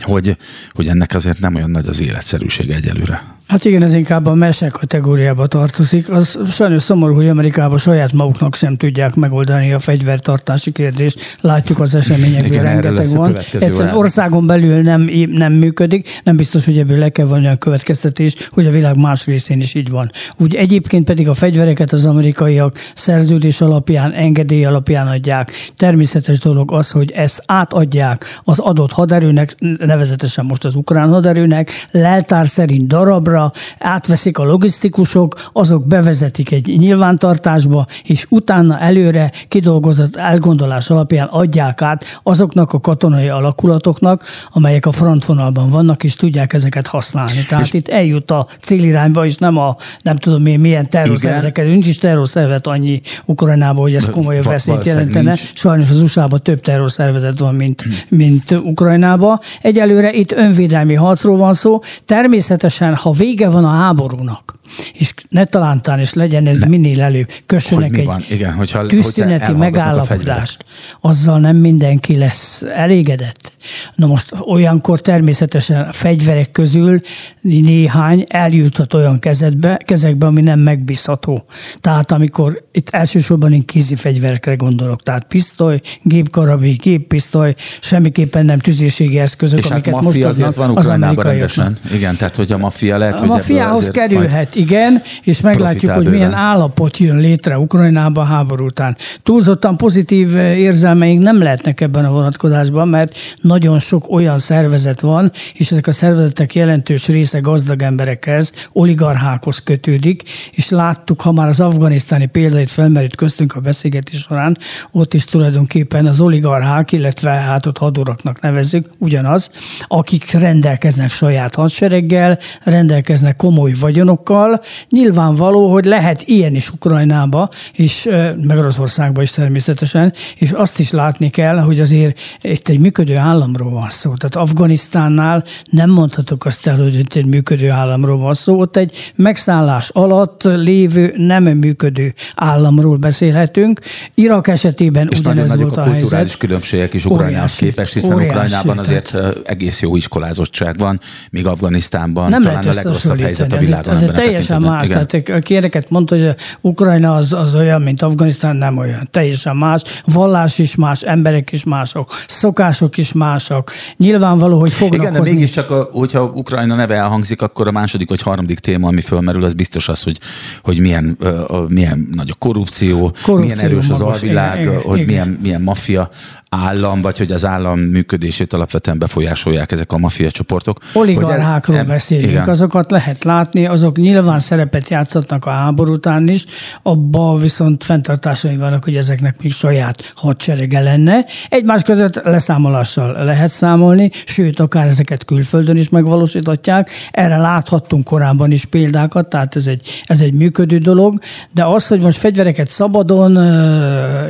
hogy, 0.00 0.36
hogy 0.72 0.86
ennek 0.86 1.14
azért 1.14 1.38
nem 1.38 1.54
olyan 1.54 1.70
nagy 1.70 1.86
az 1.86 2.00
életszerűsége 2.00 2.74
egyelőre. 2.74 3.40
Hát 3.52 3.64
igen, 3.64 3.82
ez 3.82 3.94
inkább 3.94 4.26
a 4.26 4.34
mese 4.34 4.68
kategóriába 4.68 5.46
tartozik. 5.46 6.10
Az 6.10 6.38
sajnos 6.50 6.82
szomorú, 6.82 7.14
hogy 7.14 7.28
Amerikában 7.28 7.78
saját 7.78 8.12
maguknak 8.12 8.54
sem 8.54 8.76
tudják 8.76 9.14
megoldani 9.14 9.72
a 9.72 9.78
fegyvertartási 9.78 10.72
kérdést. 10.72 11.36
Látjuk 11.40 11.80
az 11.80 11.94
eseményekből, 11.94 12.50
igen, 12.50 12.62
rengeteg 12.62 13.08
van. 13.08 13.38
Egyszerűen 13.52 13.94
országon 13.94 14.46
belül 14.46 14.82
nem, 14.82 15.10
nem 15.26 15.52
működik, 15.52 16.20
nem 16.24 16.36
biztos, 16.36 16.64
hogy 16.64 16.78
ebből 16.78 16.98
le 16.98 17.08
kell 17.08 17.26
vonni 17.26 17.46
a 17.46 17.56
következtetés, 17.56 18.34
hogy 18.50 18.66
a 18.66 18.70
világ 18.70 18.96
más 18.96 19.26
részén 19.26 19.60
is 19.60 19.74
így 19.74 19.90
van. 19.90 20.10
Úgy 20.36 20.54
egyébként 20.54 21.04
pedig 21.04 21.28
a 21.28 21.34
fegyvereket 21.34 21.92
az 21.92 22.06
amerikaiak 22.06 22.78
szerződés 22.94 23.60
alapján, 23.60 24.12
engedély 24.12 24.64
alapján 24.64 25.06
adják. 25.06 25.52
Természetes 25.76 26.38
dolog 26.38 26.72
az, 26.72 26.90
hogy 26.90 27.10
ezt 27.10 27.42
átadják 27.46 28.40
az 28.44 28.58
adott 28.58 28.92
haderőnek, 28.92 29.54
nevezetesen 29.86 30.44
most 30.44 30.64
az 30.64 30.74
ukrán 30.74 31.08
haderőnek, 31.08 31.70
leltár 31.90 32.48
szerint 32.48 32.86
darabra, 32.86 33.52
átveszik 33.78 34.38
a 34.38 34.44
logisztikusok, 34.44 35.50
azok 35.52 35.86
bevezetik 35.86 36.52
egy 36.52 36.78
nyilvántartásba, 36.78 37.86
és 38.04 38.26
utána 38.28 38.78
előre 38.78 39.32
kidolgozott 39.48 40.16
elgondolás 40.16 40.90
alapján 40.90 41.26
adják 41.26 41.82
át 41.82 42.04
azoknak 42.22 42.72
a 42.72 42.80
katonai 42.80 43.28
alakulatoknak, 43.28 44.24
amelyek 44.50 44.86
a 44.86 44.92
frontvonalban 44.92 45.70
vannak, 45.70 46.04
és 46.04 46.14
tudják 46.14 46.52
ezeket 46.52 46.86
használni. 46.86 47.44
Tehát 47.48 47.64
és 47.64 47.72
itt 47.72 47.88
eljut 47.88 48.30
a 48.30 48.46
célirányba, 48.60 49.24
és 49.24 49.36
nem 49.36 49.56
a 49.56 49.76
nem 50.02 50.16
tudom 50.16 50.46
én 50.46 50.60
milyen 50.60 50.88
terrorszervezeteket, 50.88 51.66
nincs 51.66 51.86
is 51.86 51.98
terrorszervezet 51.98 52.66
annyi 52.66 53.00
Ukrajnában, 53.24 53.82
hogy 53.82 53.94
ez 53.94 54.10
komolyabb 54.10 54.44
veszélyt 54.44 54.84
jelentene. 54.84 55.32
Nincs. 55.32 55.50
Sajnos 55.54 55.90
az 55.90 56.02
USA-ban 56.02 56.42
több 56.42 56.60
terrorszervezet 56.60 57.38
van, 57.38 57.54
mint, 57.54 57.84
mint 58.08 58.50
Ukrajnában. 58.50 59.40
Egyelőre 59.72 60.12
itt 60.12 60.32
önvédelmi 60.32 60.94
harcról 60.94 61.36
van 61.36 61.54
szó. 61.54 61.80
Természetesen, 62.04 62.94
ha 62.94 63.10
vége 63.10 63.48
van 63.48 63.64
a 63.64 63.68
háborúnak, 63.68 64.54
és 64.94 65.14
ne 65.28 65.44
talántán, 65.44 65.98
és 65.98 66.14
legyen 66.14 66.46
ez 66.46 66.58
ne. 66.58 66.66
minél 66.66 67.02
előbb, 67.02 67.30
köszönnek 67.46 67.96
egy 67.96 68.04
van? 68.04 68.24
Igen, 68.30 68.52
hogyha, 68.52 68.86
tűzszüneti 68.86 69.52
megállapodást, 69.52 70.64
azzal 71.00 71.38
nem 71.38 71.56
mindenki 71.56 72.18
lesz 72.18 72.62
elégedett. 72.74 73.52
Na 73.94 74.06
most 74.06 74.34
olyankor 74.40 75.00
természetesen 75.00 75.80
a 75.80 75.92
fegyverek 75.92 76.50
közül 76.50 77.00
néhány 77.40 78.24
eljuthat 78.28 78.94
olyan 78.94 79.18
kezedbe, 79.18 79.76
kezekbe, 79.76 80.26
ami 80.26 80.40
nem 80.40 80.58
megbízható. 80.60 81.44
Tehát 81.80 82.12
amikor 82.12 82.64
itt 82.72 82.90
elsősorban 82.90 83.52
én 83.52 83.64
kézi 83.64 83.96
fegyverekre 83.96 84.54
gondolok, 84.54 85.02
tehát 85.02 85.24
pisztoly, 85.24 85.80
gépkarabé, 86.02 86.72
géppisztoly, 86.72 87.54
semmiképpen 87.80 88.44
nem 88.44 88.58
tüzérségi 88.58 89.18
eszközök, 89.18 89.58
és 89.58 89.64
hát 89.64 89.72
amiket 89.72 89.94
hát 89.94 90.02
most 90.02 90.24
azért 90.24 90.54
van 90.54 90.70
Ukrajnában 90.70 91.24
rendesen. 91.24 91.78
Igen, 91.92 92.16
tehát 92.16 92.36
hogy 92.36 92.52
a 92.52 92.58
maffia 92.58 92.98
lehet, 92.98 93.20
a 93.20 93.24
mafiához 93.24 93.90
kerülhet, 93.90 94.54
igen, 94.62 95.02
és 95.22 95.40
meglátjuk, 95.40 95.92
hogy 95.92 96.10
milyen 96.10 96.34
állapot 96.34 96.96
jön 96.96 97.16
létre 97.16 97.58
Ukrajnában 97.58 98.26
háború 98.26 98.64
után. 98.64 98.96
Túlzottan 99.22 99.76
pozitív 99.76 100.36
érzelmeink 100.36 101.22
nem 101.22 101.42
lehetnek 101.42 101.80
ebben 101.80 102.04
a 102.04 102.10
vonatkozásban, 102.10 102.88
mert 102.88 103.16
nagyon 103.40 103.78
sok 103.78 104.10
olyan 104.10 104.38
szervezet 104.38 105.00
van, 105.00 105.32
és 105.54 105.70
ezek 105.70 105.86
a 105.86 105.92
szervezetek 105.92 106.54
jelentős 106.54 107.08
része 107.08 107.38
gazdag 107.38 107.82
emberekhez, 107.82 108.52
oligarchákhoz 108.72 109.58
kötődik, 109.58 110.22
és 110.50 110.68
láttuk, 110.68 111.20
ha 111.20 111.32
már 111.32 111.48
az 111.48 111.60
afganisztáni 111.60 112.26
példait 112.26 112.70
felmerült 112.70 113.14
köztünk 113.14 113.54
a 113.54 113.60
beszélgetés 113.60 114.20
során, 114.20 114.58
ott 114.92 115.14
is 115.14 115.24
tulajdonképpen 115.24 116.06
az 116.06 116.20
oligarchák, 116.20 116.92
illetve 116.92 117.30
hát 117.30 117.66
ott 117.66 117.78
haduraknak 117.78 118.40
nevezzük, 118.40 118.90
ugyanaz, 118.98 119.50
akik 119.86 120.30
rendelkeznek 120.32 121.10
saját 121.10 121.54
hadsereggel, 121.54 122.38
rendelkeznek 122.64 123.36
komoly 123.36 123.72
vagyonokkal. 123.80 124.51
Nyilvánvaló, 124.88 125.72
hogy 125.72 125.84
lehet 125.84 126.22
ilyen 126.22 126.54
is 126.54 126.70
Ukrajnába, 126.70 127.48
és 127.72 128.08
meg 128.36 128.58
Oroszországba 128.58 129.22
is 129.22 129.30
természetesen, 129.30 130.12
és 130.36 130.50
azt 130.50 130.78
is 130.78 130.90
látni 130.90 131.30
kell, 131.30 131.58
hogy 131.58 131.80
azért 131.80 132.18
itt 132.40 132.68
egy 132.68 132.78
működő 132.78 133.16
államról 133.16 133.70
van 133.70 133.90
szó. 133.90 134.14
Tehát 134.14 134.48
Afganisztánnál 134.48 135.44
nem 135.70 135.90
mondhatok 135.90 136.44
azt 136.44 136.66
el, 136.66 136.76
hogy 136.76 136.98
itt 136.98 137.14
egy 137.14 137.26
működő 137.26 137.70
államról 137.70 138.18
van 138.18 138.34
szó, 138.34 138.60
ott 138.60 138.76
egy 138.76 139.12
megszállás 139.16 139.90
alatt 139.90 140.42
lévő 140.42 141.14
nem 141.16 141.44
működő 141.44 142.14
államról 142.34 142.96
beszélhetünk. 142.96 143.80
Irak 144.14 144.48
esetében 144.48 145.08
és 145.10 145.18
ugyanez 145.18 145.56
volt 145.56 145.76
a, 145.76 145.80
a 145.80 145.84
kulturális 145.84 146.10
helyzet. 146.10 146.36
különbségek 146.36 146.94
is 146.94 147.04
Ukrajnához 147.04 147.54
képest, 147.54 147.92
hiszen 147.92 148.14
óriási, 148.14 148.34
Ukrajnában 148.34 148.78
azért 148.78 149.10
tehát... 149.10 149.40
egész 149.44 149.82
jó 149.82 149.96
iskolázottság 149.96 150.78
van, 150.78 151.00
míg 151.30 151.46
Afganisztánban 151.46 152.28
nem 152.28 152.42
talán 152.42 152.62
a 152.66 152.72
legrosszabb 152.74 153.20
helyzet 153.20 153.52
a 153.52 153.56
világon. 153.56 153.94
Ez, 153.94 154.02
ez 154.02 154.08
egy 154.08 154.16
teljesen 154.46 154.72
más. 154.76 154.88
Igen. 154.88 155.06
Tehát 155.08 155.28
a 155.28 155.42
kéreket 155.42 155.90
mondta, 155.90 156.16
hogy 156.16 156.34
Ukrajna 156.60 157.14
az, 157.14 157.32
az 157.32 157.54
olyan, 157.54 157.82
mint 157.82 158.02
Afganisztán, 158.02 158.56
nem 158.56 158.78
olyan. 158.78 159.08
Teljesen 159.10 159.56
más. 159.56 159.82
Vallás 160.04 160.58
is 160.58 160.76
más, 160.76 161.02
emberek 161.02 161.52
is 161.52 161.64
mások, 161.64 162.10
szokások 162.26 162.96
is 162.96 163.12
mások. 163.12 163.70
Nyilvánvaló, 163.96 164.58
hogy 164.58 164.72
fognak 164.72 165.00
Igen, 165.00 165.12
de 165.12 165.18
hozni... 165.18 165.34
mégiscsak, 165.34 165.70
a, 165.70 165.88
hogyha 165.92 166.22
Ukrajna 166.22 166.74
neve 166.74 166.94
elhangzik, 166.94 167.42
akkor 167.42 167.66
a 167.68 167.72
második 167.72 168.08
vagy 168.08 168.22
harmadik 168.22 168.58
téma, 168.58 168.88
ami 168.88 169.00
fölmerül, 169.00 169.44
az 169.44 169.52
biztos 169.52 169.88
az, 169.88 170.02
hogy, 170.02 170.18
hogy 170.62 170.78
milyen, 170.78 171.16
uh, 171.20 171.68
milyen 171.68 172.08
nagy 172.12 172.30
a 172.30 172.34
korrupció, 172.38 172.98
korrupció 172.98 173.36
milyen 173.36 173.58
erős 173.58 173.88
az 173.88 174.00
alvilág, 174.00 174.60
igen, 174.60 174.80
hogy 174.80 174.98
igen. 174.98 175.06
milyen, 175.06 175.38
milyen 175.42 175.62
maffia 175.62 176.10
állam, 176.54 177.00
vagy 177.00 177.18
hogy 177.18 177.32
az 177.32 177.44
állam 177.44 177.80
működését 177.80 178.52
alapvetően 178.52 178.98
befolyásolják 178.98 179.72
ezek 179.72 179.92
a 179.92 179.98
maffia 179.98 180.30
csoportok. 180.30 180.78
Oligarchákról 180.92 181.76
el, 181.76 181.84
beszélünk, 181.84 182.30
igen. 182.30 182.48
azokat 182.48 182.90
lehet 182.90 183.24
látni, 183.24 183.66
azok 183.66 183.96
nyilván 183.96 184.40
szerepet 184.40 184.88
játszhatnak 184.88 185.46
a 185.46 185.50
háború 185.50 185.92
után 185.92 186.28
is, 186.28 186.44
abba 186.82 187.36
viszont 187.36 187.84
fenntartásai 187.84 188.56
vannak, 188.56 188.84
hogy 188.84 188.96
ezeknek 188.96 189.42
még 189.42 189.52
saját 189.52 190.12
hadserege 190.14 190.80
lenne. 190.80 191.24
Egymás 191.48 191.82
között 191.82 192.22
leszámolással 192.24 193.24
lehet 193.24 193.48
számolni, 193.48 194.10
sőt, 194.24 194.60
akár 194.60 194.86
ezeket 194.86 195.24
külföldön 195.24 195.76
is 195.76 195.88
megvalósíthatják. 195.88 196.90
Erre 197.10 197.36
láthattunk 197.36 198.04
korábban 198.04 198.50
is 198.50 198.64
példákat, 198.64 199.28
tehát 199.28 199.56
ez 199.56 199.66
egy, 199.66 200.02
ez 200.04 200.20
egy 200.20 200.32
működő 200.32 200.78
dolog, 200.78 201.18
de 201.54 201.64
az, 201.64 201.86
hogy 201.86 202.00
most 202.00 202.18
fegyvereket 202.18 202.68
szabadon 202.68 203.36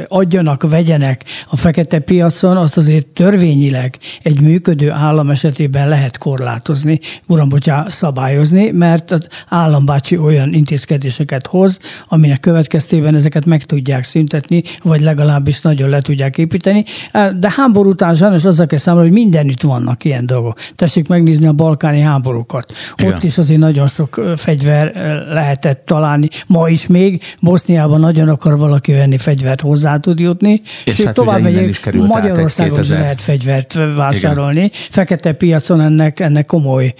adjanak, 0.08 0.70
vegyenek 0.70 1.24
a 1.50 1.56
fekete 1.56 1.98
piacon, 2.12 2.56
azt 2.56 2.76
azért 2.76 3.06
törvényileg 3.06 3.98
egy 4.22 4.40
működő 4.40 4.90
állam 4.90 5.30
esetében 5.30 5.88
lehet 5.88 6.18
korlátozni, 6.18 7.00
uram, 7.26 7.48
bocsá, 7.48 7.84
szabályozni, 7.88 8.70
mert 8.70 9.10
az 9.10 9.26
állambácsi 9.48 10.16
olyan 10.16 10.52
intézkedéseket 10.52 11.46
hoz, 11.46 11.80
aminek 12.08 12.40
következtében 12.40 13.14
ezeket 13.14 13.44
meg 13.44 13.64
tudják 13.64 14.04
szüntetni, 14.04 14.62
vagy 14.82 15.00
legalábbis 15.00 15.60
nagyon 15.60 15.88
le 15.88 16.00
tudják 16.00 16.38
építeni. 16.38 16.84
De 17.12 17.52
háború 17.56 17.88
után 17.88 18.14
sajnos 18.14 18.44
azzal 18.44 18.66
kell 18.66 18.78
számolni, 18.78 19.08
hogy 19.08 19.18
mindenütt 19.18 19.60
vannak 19.60 20.04
ilyen 20.04 20.26
dolgok. 20.26 20.58
Tessék 20.74 21.08
megnézni 21.08 21.46
a 21.46 21.52
balkáni 21.52 22.00
háborúkat. 22.00 22.72
Igen. 22.96 23.12
Ott 23.12 23.22
is 23.22 23.38
azért 23.38 23.60
nagyon 23.60 23.88
sok 23.88 24.20
fegyver 24.36 24.92
lehetett 25.28 25.82
találni. 25.86 26.28
Ma 26.46 26.68
is 26.68 26.86
még 26.86 27.22
Boszniában 27.40 28.00
nagyon 28.00 28.28
akar 28.28 28.58
valaki 28.58 28.92
venni 28.92 29.18
fegyvert 29.18 29.60
hozzá 29.60 29.96
tud 29.96 30.20
jutni. 30.20 30.62
És 30.84 30.94
Sőt, 30.94 31.06
hát 31.06 31.14
tovább 31.14 31.40
megyek, 31.40 31.80
Magyarországon 32.06 32.80
is 32.80 32.88
lehet 32.88 33.20
fegyvert 33.20 33.74
vásárolni. 33.96 34.58
Igen. 34.58 34.70
Fekete 34.90 35.32
piacon 35.32 35.80
ennek, 35.80 36.20
ennek 36.20 36.46
komoly 36.46 36.94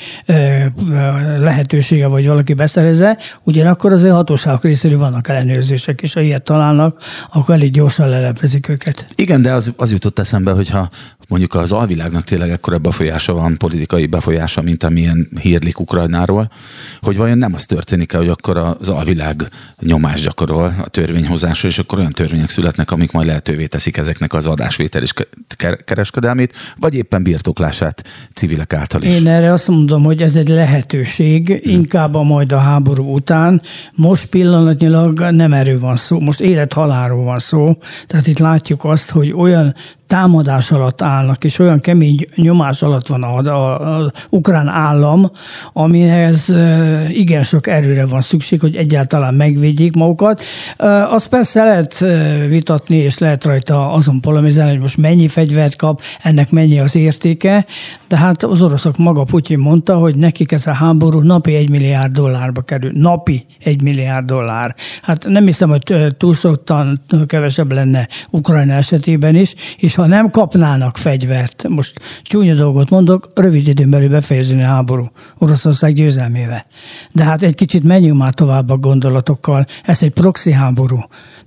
lehetősége, 1.37 2.07
hogy 2.07 2.27
valaki 2.27 2.55
beszerezze. 2.55 3.19
Ugyanakkor 3.45 3.93
az 3.93 4.09
hatóságok 4.09 4.65
részéről 4.65 4.99
vannak 4.99 5.29
ellenőrzések, 5.29 6.03
és 6.03 6.15
ha 6.15 6.21
ilyet 6.21 6.43
találnak, 6.43 7.01
akkor 7.33 7.55
elég 7.55 7.73
gyorsan 7.73 8.09
leleprezik 8.09 8.69
őket. 8.69 9.07
Igen, 9.15 9.43
de 9.43 9.53
az, 9.53 9.73
az 9.77 9.91
jutott 9.91 10.19
eszembe, 10.19 10.51
hogyha 10.51 10.91
mondjuk 11.33 11.55
az 11.55 11.73
alvilágnak 11.73 12.25
tényleg 12.25 12.51
ekkora 12.51 12.79
befolyása 12.79 13.33
van, 13.33 13.57
politikai 13.57 14.07
befolyása, 14.07 14.63
mint 14.63 14.83
amilyen 14.83 15.29
hírlik 15.41 15.81
Ukrajnáról, 15.81 16.51
hogy 17.01 17.17
vajon 17.17 17.39
nem 17.39 17.55
az 17.55 17.67
történik-e, 17.67 18.17
hogy 18.17 18.29
akkor 18.29 18.77
az 18.81 18.89
alvilág 18.89 19.49
nyomást 19.81 20.25
gyakorol 20.25 20.75
a 20.85 20.89
törvényhozásra, 20.89 21.69
és 21.69 21.79
akkor 21.79 21.99
olyan 21.99 22.13
törvények 22.13 22.51
születnek, 22.51 22.91
amik 22.91 23.13
majd 23.13 23.27
lehetővé 23.27 23.67
teszik 23.67 23.97
ezeknek 23.97 24.33
az 24.33 24.47
adásvétel 24.47 25.03
és 25.03 25.13
kereskedelmét, 25.85 26.53
vagy 26.79 26.95
éppen 26.95 27.23
birtoklását 27.23 28.05
civilek 28.35 28.73
által 28.73 29.03
is. 29.03 29.09
Én 29.09 29.29
erre 29.29 29.53
azt 29.53 29.69
mondom, 29.69 30.03
hogy 30.03 30.23
ez 30.23 30.37
egy 30.37 30.49
lehetőség, 30.49 31.47
hmm. 31.47 31.73
inkább 31.73 32.15
a 32.15 32.23
majd 32.23 32.53
a 32.53 32.59
háború 32.59 33.15
után. 33.15 33.63
Most 33.97 34.27
pillanatnyilag 34.27 35.21
nem 35.21 35.53
erő 35.53 35.79
van 35.79 35.97
szó, 35.97 36.21
most 36.21 36.41
élet-halálról 36.41 37.25
van 37.25 37.39
szó, 37.39 37.77
tehát 38.07 38.27
itt 38.27 38.39
látjuk 38.39 38.85
azt, 38.85 39.11
hogy 39.11 39.33
olyan 39.37 39.75
támadás 40.13 40.73
alatt 40.73 41.03
állnak, 41.03 41.45
és 41.45 41.59
olyan 41.59 41.81
kemény 41.81 42.17
nyomás 42.35 42.83
alatt 42.83 43.07
van 43.07 43.23
az 43.23 44.11
ukrán 44.31 44.69
állam, 44.69 45.31
amihez 45.73 46.57
igen 47.09 47.43
sok 47.43 47.67
erőre 47.67 48.07
van 48.07 48.21
szükség, 48.21 48.61
hogy 48.61 48.77
egyáltalán 48.77 49.35
megvédjék 49.35 49.95
magukat. 49.95 50.43
Azt 51.09 51.29
persze 51.29 51.65
lehet 51.65 52.05
vitatni, 52.49 52.97
és 52.97 53.19
lehet 53.19 53.45
rajta 53.45 53.93
azon 53.93 54.21
polemizálni, 54.21 54.73
hogy 54.73 54.81
most 54.81 54.97
mennyi 54.97 55.29
fegyvert 55.29 55.77
kap, 55.77 56.01
ennek 56.23 56.51
mennyi 56.51 56.81
az 56.81 56.97
értéke, 56.97 57.67
de 58.09 58.17
hát 58.17 58.43
az 58.43 58.63
oroszok 58.63 58.97
maga 58.97 59.23
Putyin 59.23 59.59
mondta, 59.59 59.97
hogy 59.97 60.17
nekik 60.17 60.53
ez 60.53 60.67
a 60.67 60.73
háború 60.73 61.21
napi 61.21 61.55
egy 61.55 61.71
milliárd 61.71 62.13
dollárba 62.13 62.61
kerül. 62.61 62.91
Napi 62.95 63.47
egy 63.65 63.83
milliárd 63.83 64.27
dollár. 64.27 64.75
Hát 65.03 65.29
nem 65.29 65.45
hiszem, 65.45 65.69
hogy 65.69 66.07
túlszoktan 66.17 67.01
kevesebb 67.27 67.73
lenne 67.73 68.09
Ukrajna 68.31 68.73
esetében 68.73 69.35
is, 69.35 69.55
és 69.77 70.01
ha 70.03 70.09
nem 70.09 70.31
kapnának 70.31 70.97
fegyvert, 70.97 71.69
most 71.69 72.01
csúnya 72.23 72.55
dolgot 72.55 72.91
mondok, 72.91 73.31
rövid 73.35 73.69
időn 73.69 73.91
belül 73.91 74.09
befejezni 74.09 74.63
a 74.63 74.67
háború 74.67 75.11
Oroszország 75.39 75.95
győzelmével. 75.95 76.67
De 77.13 77.25
hát 77.25 77.43
egy 77.43 77.55
kicsit 77.55 77.83
menjünk 77.83 78.19
már 78.19 78.35
tovább 78.35 78.71
a 78.71 78.77
gondolatokkal. 78.77 79.67
Ez 79.85 80.03
egy 80.03 80.11
proxy 80.11 80.53
háború. 80.53 80.99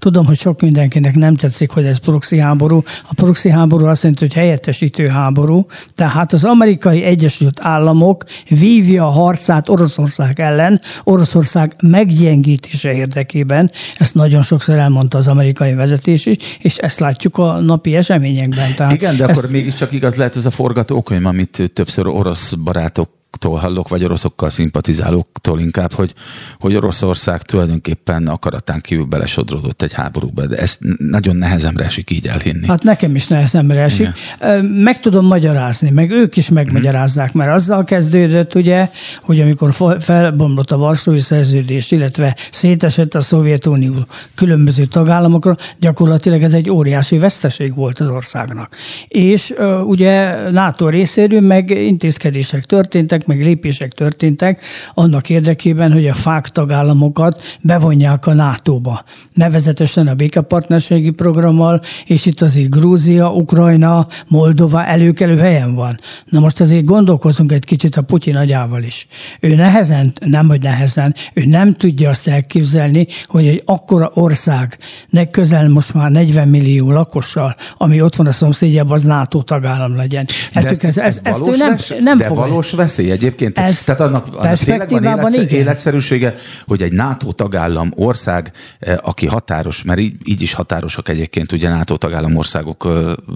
Tudom, 0.05 0.25
hogy 0.25 0.37
sok 0.37 0.61
mindenkinek 0.61 1.15
nem 1.15 1.35
tetszik, 1.35 1.71
hogy 1.71 1.85
ez 1.85 1.97
proxy 1.97 2.37
háború. 2.37 2.83
A 3.07 3.13
proxy 3.13 3.49
háború 3.49 3.85
azt 3.85 4.03
jelenti, 4.03 4.25
hogy 4.25 4.33
helyettesítő 4.33 5.07
háború. 5.07 5.65
Tehát 5.95 6.33
az 6.33 6.43
amerikai 6.43 7.03
Egyesült 7.03 7.59
Államok 7.61 8.23
vívja 8.49 9.07
a 9.07 9.09
harcát 9.09 9.69
Oroszország 9.69 10.39
ellen, 10.39 10.79
Oroszország 11.03 11.75
meggyengítése 11.83 12.93
érdekében. 12.93 13.71
Ezt 13.97 14.15
nagyon 14.15 14.41
sokszor 14.41 14.75
elmondta 14.75 15.17
az 15.17 15.27
amerikai 15.27 15.73
vezetés 15.73 16.25
is, 16.25 16.37
és 16.59 16.77
ezt 16.77 16.99
látjuk 16.99 17.37
a 17.37 17.59
napi 17.59 17.95
eseményekben. 17.95 18.75
Tehát 18.75 18.93
Igen, 18.93 19.17
de 19.17 19.25
ezt... 19.25 19.39
akkor 19.39 19.51
mégiscsak 19.51 19.91
igaz 19.91 20.15
lehet 20.15 20.35
ez 20.35 20.45
a 20.45 20.51
forgatókönyv, 20.51 21.25
amit 21.25 21.71
többször 21.73 22.07
orosz 22.07 22.53
barátok 22.53 23.09
oroszoktól 23.35 23.69
hallok, 23.69 23.87
vagy 23.87 24.03
oroszokkal 24.03 24.49
szimpatizálóktól 24.49 25.59
inkább, 25.59 25.93
hogy, 25.93 26.13
hogy 26.59 26.75
Oroszország 26.75 27.41
tulajdonképpen 27.41 28.27
akaratán 28.27 28.81
kívül 28.81 29.05
belesodródott 29.05 29.81
egy 29.81 29.93
háborúba, 29.93 30.45
de 30.45 30.57
ezt 30.57 30.79
nagyon 30.97 31.35
nehezemre 31.35 31.85
esik 31.85 32.11
így 32.11 32.27
elhinni. 32.27 32.67
Hát 32.67 32.83
nekem 32.83 33.15
is 33.15 33.27
nehezemre 33.27 33.81
esik. 33.81 34.09
Igen. 34.39 34.65
Meg 34.65 34.99
tudom 34.99 35.25
magyarázni, 35.25 35.89
meg 35.89 36.11
ők 36.11 36.35
is 36.35 36.49
megmagyarázzák, 36.49 37.33
mert 37.33 37.51
azzal 37.51 37.83
kezdődött, 37.83 38.55
ugye, 38.55 38.89
hogy 39.21 39.39
amikor 39.39 39.73
felbomlott 39.99 40.71
a 40.71 40.77
Varsói 40.77 41.19
Szerződés, 41.19 41.91
illetve 41.91 42.35
szétesett 42.51 43.13
a 43.15 43.21
Szovjetunió 43.21 44.05
különböző 44.35 44.85
tagállamokra, 44.85 45.55
gyakorlatilag 45.79 46.43
ez 46.43 46.53
egy 46.53 46.69
óriási 46.69 47.17
veszteség 47.17 47.75
volt 47.75 47.99
az 47.99 48.09
országnak. 48.09 48.75
És 49.07 49.53
ugye 49.85 50.49
NATO 50.51 50.89
részéről 50.89 51.41
meg 51.41 51.69
intézkedések 51.69 52.63
történtek, 52.63 53.24
meg 53.25 53.41
lépések 53.41 53.91
történtek 53.91 54.63
annak 54.93 55.29
érdekében, 55.29 55.91
hogy 55.91 56.07
a 56.07 56.13
fák 56.13 56.49
tagállamokat 56.49 57.57
bevonják 57.61 58.27
a 58.27 58.33
NATO-ba. 58.33 59.03
Nevezetesen 59.33 60.07
a 60.07 60.13
békepartnerségi 60.13 61.09
programmal, 61.09 61.81
és 62.05 62.25
itt 62.25 62.41
azért 62.41 62.69
Grúzia, 62.69 63.33
Ukrajna, 63.33 64.07
Moldova 64.27 64.85
előkelő 64.85 65.37
helyen 65.37 65.75
van. 65.75 65.99
Na 66.25 66.39
most 66.39 66.61
azért 66.61 66.85
gondolkozunk 66.85 67.51
egy 67.51 67.65
kicsit 67.65 67.95
a 67.95 68.01
Putyin 68.01 68.35
agyával 68.35 68.83
is. 68.83 69.07
Ő 69.39 69.55
nehezen, 69.55 70.13
nem 70.25 70.47
hogy 70.47 70.61
nehezen, 70.61 71.15
ő 71.33 71.45
nem 71.45 71.73
tudja 71.73 72.09
azt 72.09 72.27
elképzelni, 72.27 73.07
hogy 73.25 73.47
egy 73.47 73.61
akkora 73.65 74.11
ország, 74.13 74.77
ne 75.09 75.25
közel 75.25 75.69
most 75.69 75.93
már 75.93 76.11
40 76.11 76.47
millió 76.47 76.91
lakossal, 76.91 77.55
ami 77.77 78.01
ott 78.01 78.15
van 78.15 78.27
a 78.27 78.31
szomszédjában, 78.31 78.93
az 78.93 79.03
NATO 79.03 79.41
tagállam 79.41 79.95
legyen. 79.95 80.25
De 80.53 80.59
ez, 80.59 80.65
ez, 80.65 80.83
ez, 80.83 80.97
ez, 80.97 81.19
ezt 81.23 81.47
ő 81.47 81.55
nem, 81.57 81.75
nem 81.99 82.17
de 82.17 82.29
valós 82.29 82.71
veszély 82.71 83.04
egyébként. 83.11 83.57
Ez 83.57 83.83
Tehát 83.83 84.01
annak, 84.01 84.27
annak 84.35 84.57
tényleg 84.57 84.89
van 85.21 85.33
életszer, 85.33 85.59
életszerűsége, 85.59 86.35
hogy 86.65 86.81
egy 86.81 86.91
NATO 86.91 87.31
tagállam 87.31 87.91
ország, 87.95 88.51
eh, 88.79 88.97
aki 89.01 89.25
határos, 89.25 89.83
mert 89.83 89.99
így, 89.99 90.15
így 90.23 90.41
is 90.41 90.53
határosak 90.53 91.09
egyébként 91.09 91.51
ugye 91.51 91.69
NATO 91.69 91.97
tagállam 91.97 92.35
országok 92.35 92.87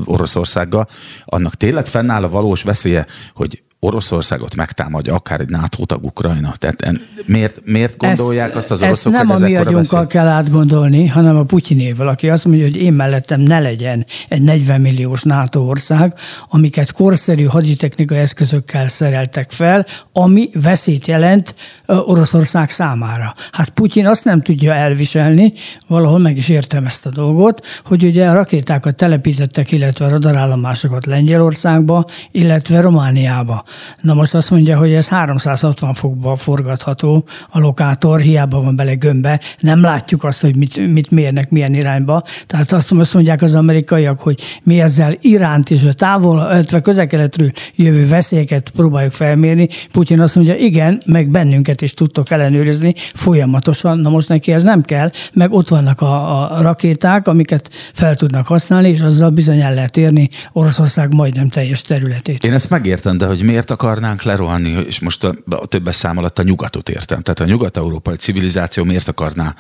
Oroszországgal, 0.05 0.87
annak 1.25 1.55
tényleg 1.55 1.85
fennáll 1.85 2.23
a 2.23 2.29
valós 2.29 2.63
veszélye, 2.63 3.05
hogy 3.33 3.61
Oroszországot 3.81 4.55
megtámadja, 4.55 5.13
akár 5.13 5.39
egy 5.39 5.49
NATO 5.49 5.85
tag 5.85 6.03
Ukrajna. 6.03 6.53
Tehát 6.57 6.81
en, 6.81 7.01
miért, 7.25 7.61
miért 7.65 7.97
gondolják 7.97 8.47
ezt, 8.47 8.57
azt 8.57 8.71
az 8.71 8.81
oroszok, 8.81 9.13
Ezt 9.13 9.23
nem 9.23 9.35
a 9.35 9.37
mi 9.37 9.55
agyunkkal 9.55 10.07
kell 10.07 10.27
átgondolni, 10.27 11.07
hanem 11.07 11.37
a 11.37 11.43
Putyinével, 11.43 12.07
aki 12.07 12.29
azt 12.29 12.45
mondja, 12.45 12.63
hogy 12.63 12.75
én 12.75 12.93
mellettem 12.93 13.41
ne 13.41 13.59
legyen 13.59 14.05
egy 14.27 14.41
40 14.41 14.81
milliós 14.81 15.23
NATO 15.23 15.59
ország, 15.59 16.13
amiket 16.49 16.91
korszerű 16.91 17.43
haditechnikai 17.43 18.17
eszközökkel 18.17 18.87
szereltek 18.87 19.51
fel, 19.51 19.85
ami 20.13 20.45
veszélyt 20.53 21.07
jelent 21.07 21.55
Oroszország 21.85 22.69
számára. 22.69 23.33
Hát 23.51 23.69
Putyin 23.69 24.07
azt 24.07 24.25
nem 24.25 24.41
tudja 24.41 24.73
elviselni, 24.73 25.53
valahol 25.87 26.19
meg 26.19 26.37
is 26.37 26.49
értem 26.49 26.85
ezt 26.85 27.05
a 27.05 27.09
dolgot, 27.09 27.65
hogy 27.83 28.03
ugye 28.03 28.29
a 28.29 28.33
rakétákat 28.33 28.95
telepítettek, 28.95 29.71
illetve 29.71 30.09
radarállomásokat 30.09 31.05
Lengyelországba, 31.05 32.05
illetve 32.31 32.81
Romániába 32.81 33.67
Na 34.01 34.13
most 34.13 34.35
azt 34.35 34.51
mondja, 34.51 34.77
hogy 34.77 34.93
ez 34.93 35.09
360 35.09 35.93
fokba 35.93 36.35
forgatható 36.35 37.23
a 37.49 37.59
lokátor, 37.59 38.19
hiába 38.19 38.61
van 38.61 38.75
bele 38.75 38.93
gömbbe, 38.93 39.39
nem 39.59 39.81
látjuk 39.81 40.23
azt, 40.23 40.41
hogy 40.41 40.55
mit, 40.55 40.91
mit 40.93 41.11
mérnek, 41.11 41.49
milyen 41.49 41.73
irányba. 41.73 42.23
Tehát 42.47 42.71
azt 42.71 43.13
mondják 43.13 43.41
az 43.41 43.55
amerikaiak, 43.55 44.19
hogy 44.19 44.59
mi 44.63 44.81
ezzel 44.81 45.17
Iránt 45.21 45.69
és 45.69 45.83
a 45.83 45.93
távol, 45.93 46.47
illetve 46.51 46.81
közel-keletről 46.81 47.51
jövő 47.75 48.07
veszélyeket 48.07 48.69
próbáljuk 48.69 49.13
felmérni. 49.13 49.67
Putyin 49.91 50.19
azt 50.19 50.35
mondja, 50.35 50.55
igen, 50.55 51.01
meg 51.05 51.29
bennünket 51.29 51.81
is 51.81 51.93
tudtok 51.93 52.31
ellenőrizni 52.31 52.93
folyamatosan. 53.13 53.99
Na 53.99 54.09
most 54.09 54.29
neki 54.29 54.51
ez 54.51 54.63
nem 54.63 54.81
kell, 54.81 55.11
meg 55.33 55.51
ott 55.51 55.67
vannak 55.67 56.01
a, 56.01 56.53
a 56.57 56.61
rakéták, 56.61 57.27
amiket 57.27 57.69
fel 57.93 58.15
tudnak 58.15 58.47
használni, 58.47 58.89
és 58.89 59.01
azzal 59.01 59.29
bizony 59.29 59.59
el 59.61 59.73
lehet 59.73 59.97
érni 59.97 60.29
Oroszország 60.51 61.13
majdnem 61.13 61.49
teljes 61.49 61.81
területét. 61.81 62.43
Én 62.43 62.53
ezt 62.53 62.69
megértem, 62.69 63.17
de 63.17 63.25
hogy 63.25 63.43
miért 63.43 63.58
akarnánk 63.67 64.21
lerohanni, 64.21 64.69
és 64.69 64.99
most 64.99 65.23
a, 65.23 65.35
a 65.49 65.67
többes 65.67 65.95
szám 65.95 66.17
alatt 66.17 66.39
a 66.39 66.43
nyugatot 66.43 66.89
értem. 66.89 67.21
Tehát 67.21 67.39
a 67.39 67.45
nyugat-európai 67.45 68.15
civilizáció 68.15 68.83
miért 68.83 69.07
akarná, 69.07 69.55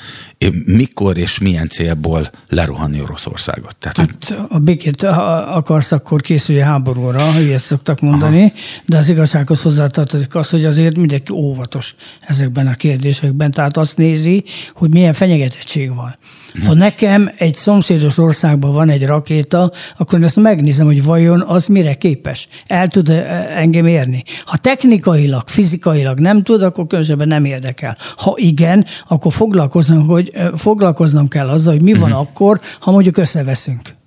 mikor 0.65 1.17
és 1.17 1.39
milyen 1.39 1.67
célból 1.67 2.29
lerohanni 2.47 3.01
Oroszországot? 3.01 3.75
Tehát, 3.75 3.97
hát 3.97 4.47
a 4.49 4.59
békét 4.59 5.01
ha 5.01 5.23
akarsz, 5.35 5.91
akkor 5.91 6.21
készülj 6.21 6.59
háborúra, 6.59 7.39
ilyet 7.39 7.61
szoktak 7.61 7.99
mondani, 7.99 8.41
Aha. 8.41 8.53
de 8.85 8.97
az 8.97 9.09
igazsághoz 9.09 9.61
hozzátartozik 9.61 10.35
az, 10.35 10.49
hogy 10.49 10.65
azért 10.65 10.97
mindenki 10.97 11.31
óvatos 11.31 11.95
ezekben 12.19 12.67
a 12.67 12.73
kérdésekben. 12.73 13.51
Tehát 13.51 13.77
azt 13.77 13.97
nézi, 13.97 14.43
hogy 14.73 14.89
milyen 14.89 15.13
fenyegetettség 15.13 15.95
van. 15.95 16.17
Ha 16.65 16.73
nekem 16.73 17.31
egy 17.37 17.53
szomszédos 17.53 18.17
országban 18.17 18.73
van 18.73 18.89
egy 18.89 19.05
rakéta, 19.05 19.71
akkor 19.97 20.23
ezt 20.23 20.39
megnézem, 20.39 20.85
hogy 20.85 21.03
vajon 21.03 21.41
az 21.41 21.67
mire 21.67 21.93
képes. 21.93 22.47
El 22.67 22.87
tud 22.87 23.09
engem 23.55 23.85
érni. 23.85 24.23
Ha 24.45 24.57
technikailag, 24.57 25.43
fizikailag 25.47 26.19
nem 26.19 26.43
tud, 26.43 26.61
akkor 26.61 26.87
különösebben 26.87 27.27
nem 27.27 27.45
érdekel. 27.45 27.97
Ha 28.17 28.33
igen, 28.35 28.85
akkor 29.07 29.33
foglalkoznom, 29.33 30.07
hogy, 30.07 30.31
foglalkoznom 30.55 31.27
kell 31.27 31.49
azzal, 31.49 31.73
hogy 31.73 31.83
mi 31.83 31.93
van 31.93 32.11
uh-huh. 32.11 32.19
akkor, 32.19 32.59
ha 32.79 32.91
mondjuk 32.91 33.17
összeveszünk. 33.17 33.97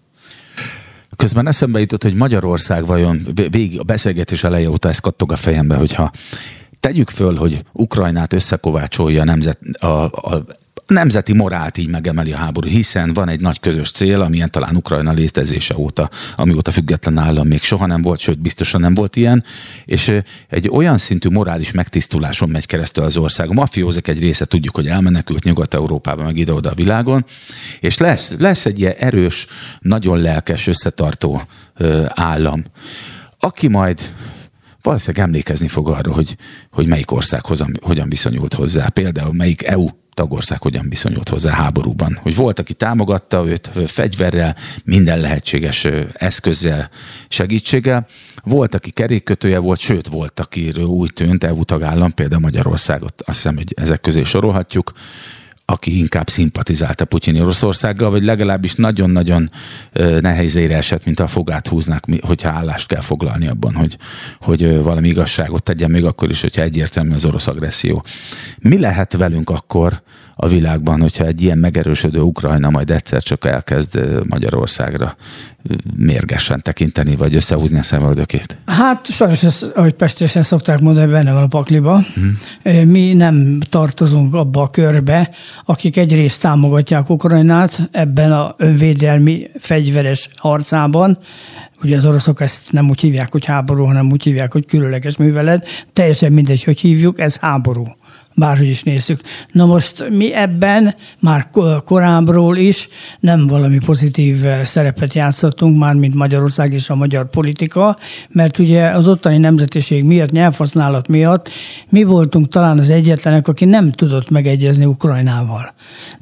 Közben 1.16 1.48
eszembe 1.48 1.80
jutott, 1.80 2.02
hogy 2.02 2.14
Magyarország 2.14 2.86
vajon 2.86 3.28
végig 3.34 3.78
a 3.78 3.82
beszélgetés 3.82 4.44
eleje 4.44 4.70
óta 4.70 4.88
ezt 4.88 5.00
kattog 5.00 5.32
a 5.32 5.36
fejembe, 5.36 5.74
hogyha 5.74 6.10
tegyük 6.80 7.10
föl, 7.10 7.36
hogy 7.36 7.62
Ukrajnát 7.72 8.32
összekovácsolja 8.32 9.20
a 9.20 9.24
nemzet, 9.24 9.58
a, 9.78 9.86
a 10.04 10.44
nemzeti 10.92 11.32
morált 11.32 11.78
így 11.78 11.88
megemeli 11.88 12.32
a 12.32 12.36
háború, 12.36 12.68
hiszen 12.68 13.12
van 13.12 13.28
egy 13.28 13.40
nagy 13.40 13.60
közös 13.60 13.90
cél, 13.90 14.20
amilyen 14.20 14.50
talán 14.50 14.76
Ukrajna 14.76 15.12
létezése 15.12 15.76
óta, 15.76 16.10
amióta 16.36 16.70
független 16.70 17.18
állam 17.18 17.46
még 17.46 17.62
soha 17.62 17.86
nem 17.86 18.02
volt, 18.02 18.20
sőt 18.20 18.40
biztosan 18.40 18.80
nem 18.80 18.94
volt 18.94 19.16
ilyen, 19.16 19.44
és 19.84 20.12
egy 20.48 20.68
olyan 20.68 20.98
szintű 20.98 21.28
morális 21.28 21.70
megtisztuláson 21.70 22.48
megy 22.48 22.66
keresztül 22.66 23.04
az 23.04 23.16
ország. 23.16 23.50
A 23.50 23.52
mafiózek 23.52 24.08
egy 24.08 24.18
része 24.18 24.44
tudjuk, 24.44 24.74
hogy 24.74 24.88
elmenekült 24.88 25.44
Nyugat-Európába, 25.44 26.22
meg 26.22 26.36
ide-oda 26.36 26.70
a 26.70 26.74
világon, 26.74 27.24
és 27.80 27.98
lesz, 27.98 28.34
lesz 28.38 28.66
egy 28.66 28.80
ilyen 28.80 28.94
erős, 28.98 29.46
nagyon 29.80 30.20
lelkes, 30.20 30.66
összetartó 30.66 31.42
állam, 32.08 32.64
aki 33.38 33.68
majd 33.68 34.00
valószínűleg 34.82 35.26
emlékezni 35.26 35.68
fog 35.68 35.88
arra, 35.88 36.12
hogy, 36.12 36.36
hogy 36.70 36.86
melyik 36.86 37.10
ország 37.10 37.40
hogyan 37.80 38.08
viszonyult 38.08 38.54
hozzá. 38.54 38.88
Például 38.88 39.32
melyik 39.32 39.62
EU 39.64 39.86
tagország 40.14 40.62
hogyan 40.62 40.88
viszonyult 40.88 41.28
hozzá 41.28 41.52
háborúban. 41.52 42.18
Hogy 42.22 42.34
volt, 42.34 42.58
aki 42.58 42.74
támogatta 42.74 43.46
őt 43.46 43.70
fegyverrel, 43.86 44.56
minden 44.84 45.20
lehetséges 45.20 45.86
eszközzel, 46.12 46.90
segítséggel. 47.28 48.06
Volt, 48.42 48.74
aki 48.74 48.90
kerékkötője 48.90 49.58
volt, 49.58 49.80
sőt 49.80 50.08
volt, 50.08 50.40
akiről 50.40 50.84
úgy 50.84 51.12
tűnt, 51.12 51.44
EU 51.44 51.64
tagállam, 51.64 52.14
például 52.14 52.40
Magyarországot, 52.40 53.22
azt 53.26 53.36
hiszem, 53.36 53.56
hogy 53.56 53.72
ezek 53.76 54.00
közé 54.00 54.22
sorolhatjuk, 54.22 54.92
aki 55.72 55.98
inkább 55.98 56.28
szimpatizálta 56.28 57.04
Putyin 57.04 57.40
Oroszországgal, 57.40 58.10
vagy 58.10 58.22
legalábbis 58.22 58.74
nagyon-nagyon 58.74 59.50
nehézére 60.20 60.76
esett, 60.76 61.04
mint 61.04 61.20
a 61.20 61.26
fogát 61.26 61.68
húznak, 61.68 62.04
hogyha 62.20 62.50
állást 62.50 62.88
kell 62.88 63.00
foglalni 63.00 63.46
abban, 63.48 63.74
hogy, 63.74 63.96
hogy 64.40 64.82
valami 64.82 65.08
igazságot 65.08 65.62
tegyen, 65.62 65.90
még 65.90 66.04
akkor 66.04 66.30
is, 66.30 66.40
hogyha 66.40 66.62
egyértelmű 66.62 67.14
az 67.14 67.24
orosz 67.24 67.46
agresszió. 67.46 68.04
Mi 68.58 68.78
lehet 68.78 69.12
velünk 69.12 69.50
akkor 69.50 70.02
a 70.34 70.48
világban, 70.48 71.00
hogyha 71.00 71.24
egy 71.24 71.42
ilyen 71.42 71.58
megerősödő 71.58 72.20
Ukrajna 72.20 72.70
majd 72.70 72.90
egyszer 72.90 73.22
csak 73.22 73.44
elkezd 73.44 74.22
Magyarországra 74.28 75.16
mérgesen 75.96 76.62
tekinteni, 76.62 77.16
vagy 77.16 77.34
összehúzni 77.34 77.78
a 77.78 77.82
szemöldökét? 77.82 78.56
Hát 78.66 79.06
sajnos, 79.06 79.44
ez, 79.44 79.66
ahogy 79.74 79.92
pestésen 79.92 80.42
szokták 80.42 80.80
mondani, 80.80 81.12
benne 81.12 81.32
van 81.32 81.42
a 81.42 81.46
pakliba. 81.46 82.02
Hmm. 82.14 82.38
Mi 82.88 83.12
nem 83.12 83.60
tartozunk 83.60 84.34
abba 84.34 84.62
a 84.62 84.68
körbe, 84.68 85.30
akik 85.64 85.96
egyrészt 85.96 86.42
támogatják 86.42 87.10
Ukrajnát 87.10 87.88
ebben 87.90 88.32
a 88.32 88.54
önvédelmi 88.56 89.50
fegyveres 89.58 90.28
harcában, 90.36 91.18
Ugye 91.84 91.96
az 91.96 92.06
oroszok 92.06 92.40
ezt 92.40 92.72
nem 92.72 92.88
úgy 92.88 93.00
hívják, 93.00 93.32
hogy 93.32 93.44
háború, 93.44 93.84
hanem 93.84 94.10
úgy 94.10 94.22
hívják, 94.22 94.52
hogy 94.52 94.66
különleges 94.66 95.16
művelet. 95.16 95.68
Teljesen 95.92 96.32
mindegy, 96.32 96.64
hogy 96.64 96.80
hívjuk, 96.80 97.20
ez 97.20 97.38
háború 97.38 97.96
bárhogy 98.34 98.68
is 98.68 98.82
nézzük. 98.82 99.20
Na 99.52 99.66
most 99.66 100.08
mi 100.10 100.34
ebben 100.34 100.94
már 101.20 101.50
korábbról 101.84 102.56
is 102.56 102.88
nem 103.20 103.46
valami 103.46 103.78
pozitív 103.78 104.46
eh, 104.46 104.64
szerepet 104.64 105.14
játszottunk, 105.14 105.78
már 105.78 105.94
mint 105.94 106.14
Magyarország 106.14 106.72
és 106.72 106.90
a 106.90 106.94
magyar 106.94 107.28
politika, 107.30 107.96
mert 108.28 108.58
ugye 108.58 108.86
az 108.86 109.08
ottani 109.08 109.38
nemzetiség 109.38 110.04
miatt, 110.04 110.30
nyelvhasználat 110.30 111.08
miatt 111.08 111.50
mi 111.88 112.02
voltunk 112.02 112.48
talán 112.48 112.78
az 112.78 112.90
egyetlenek, 112.90 113.48
aki 113.48 113.64
nem 113.64 113.92
tudott 113.92 114.30
megegyezni 114.30 114.84
Ukrajnával. 114.84 115.72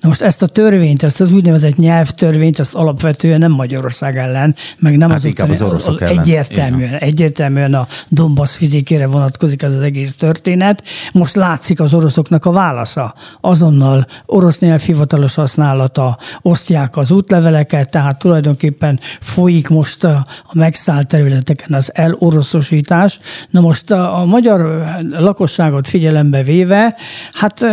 Na 0.01 0.09
most 0.09 0.23
ezt 0.23 0.43
a 0.43 0.47
törvényt, 0.47 1.03
ezt 1.03 1.21
az 1.21 1.33
úgynevezett 1.33 1.77
nyelvtörvényt, 1.77 2.59
ezt 2.59 2.75
alapvetően 2.75 3.39
nem 3.39 3.53
Magyarország 3.53 4.17
ellen, 4.17 4.55
meg 4.79 4.97
nem 4.97 5.09
hát 5.09 5.19
az, 5.19 5.25
ottani, 5.25 5.51
az 5.53 5.63
oroszok 5.63 6.01
ellen. 6.01 6.19
Egyértelműen, 6.19 6.95
egyértelműen 6.95 7.75
a 7.75 7.87
Donbass 8.09 8.59
vidékére 8.59 9.07
vonatkozik 9.07 9.63
ez 9.63 9.75
az 9.75 9.83
egész 9.83 10.15
történet. 10.15 10.83
Most 11.13 11.35
látszik 11.35 11.81
az 11.81 11.95
oroszoknak 12.01 12.45
a 12.45 12.53
válasza. 12.53 13.15
Azonnal 13.41 14.07
orosz 14.27 14.59
nyelv 14.61 14.81
hivatalos 14.81 15.35
használata, 15.35 16.19
osztják 16.43 16.97
az 16.97 17.11
útleveleket, 17.11 17.91
tehát 17.91 18.19
tulajdonképpen 18.19 19.01
folyik 19.21 19.69
most 19.69 20.05
a, 20.05 20.27
megszállt 20.53 21.07
területeken 21.07 21.73
az 21.73 21.95
eloroszosítás. 21.95 23.21
Na 23.51 23.61
most 23.61 23.91
a, 23.91 24.21
a 24.21 24.25
magyar 24.25 24.85
lakosságot 25.09 25.89
figyelembe 25.89 26.43
véve, 26.43 26.95
hát 27.33 27.67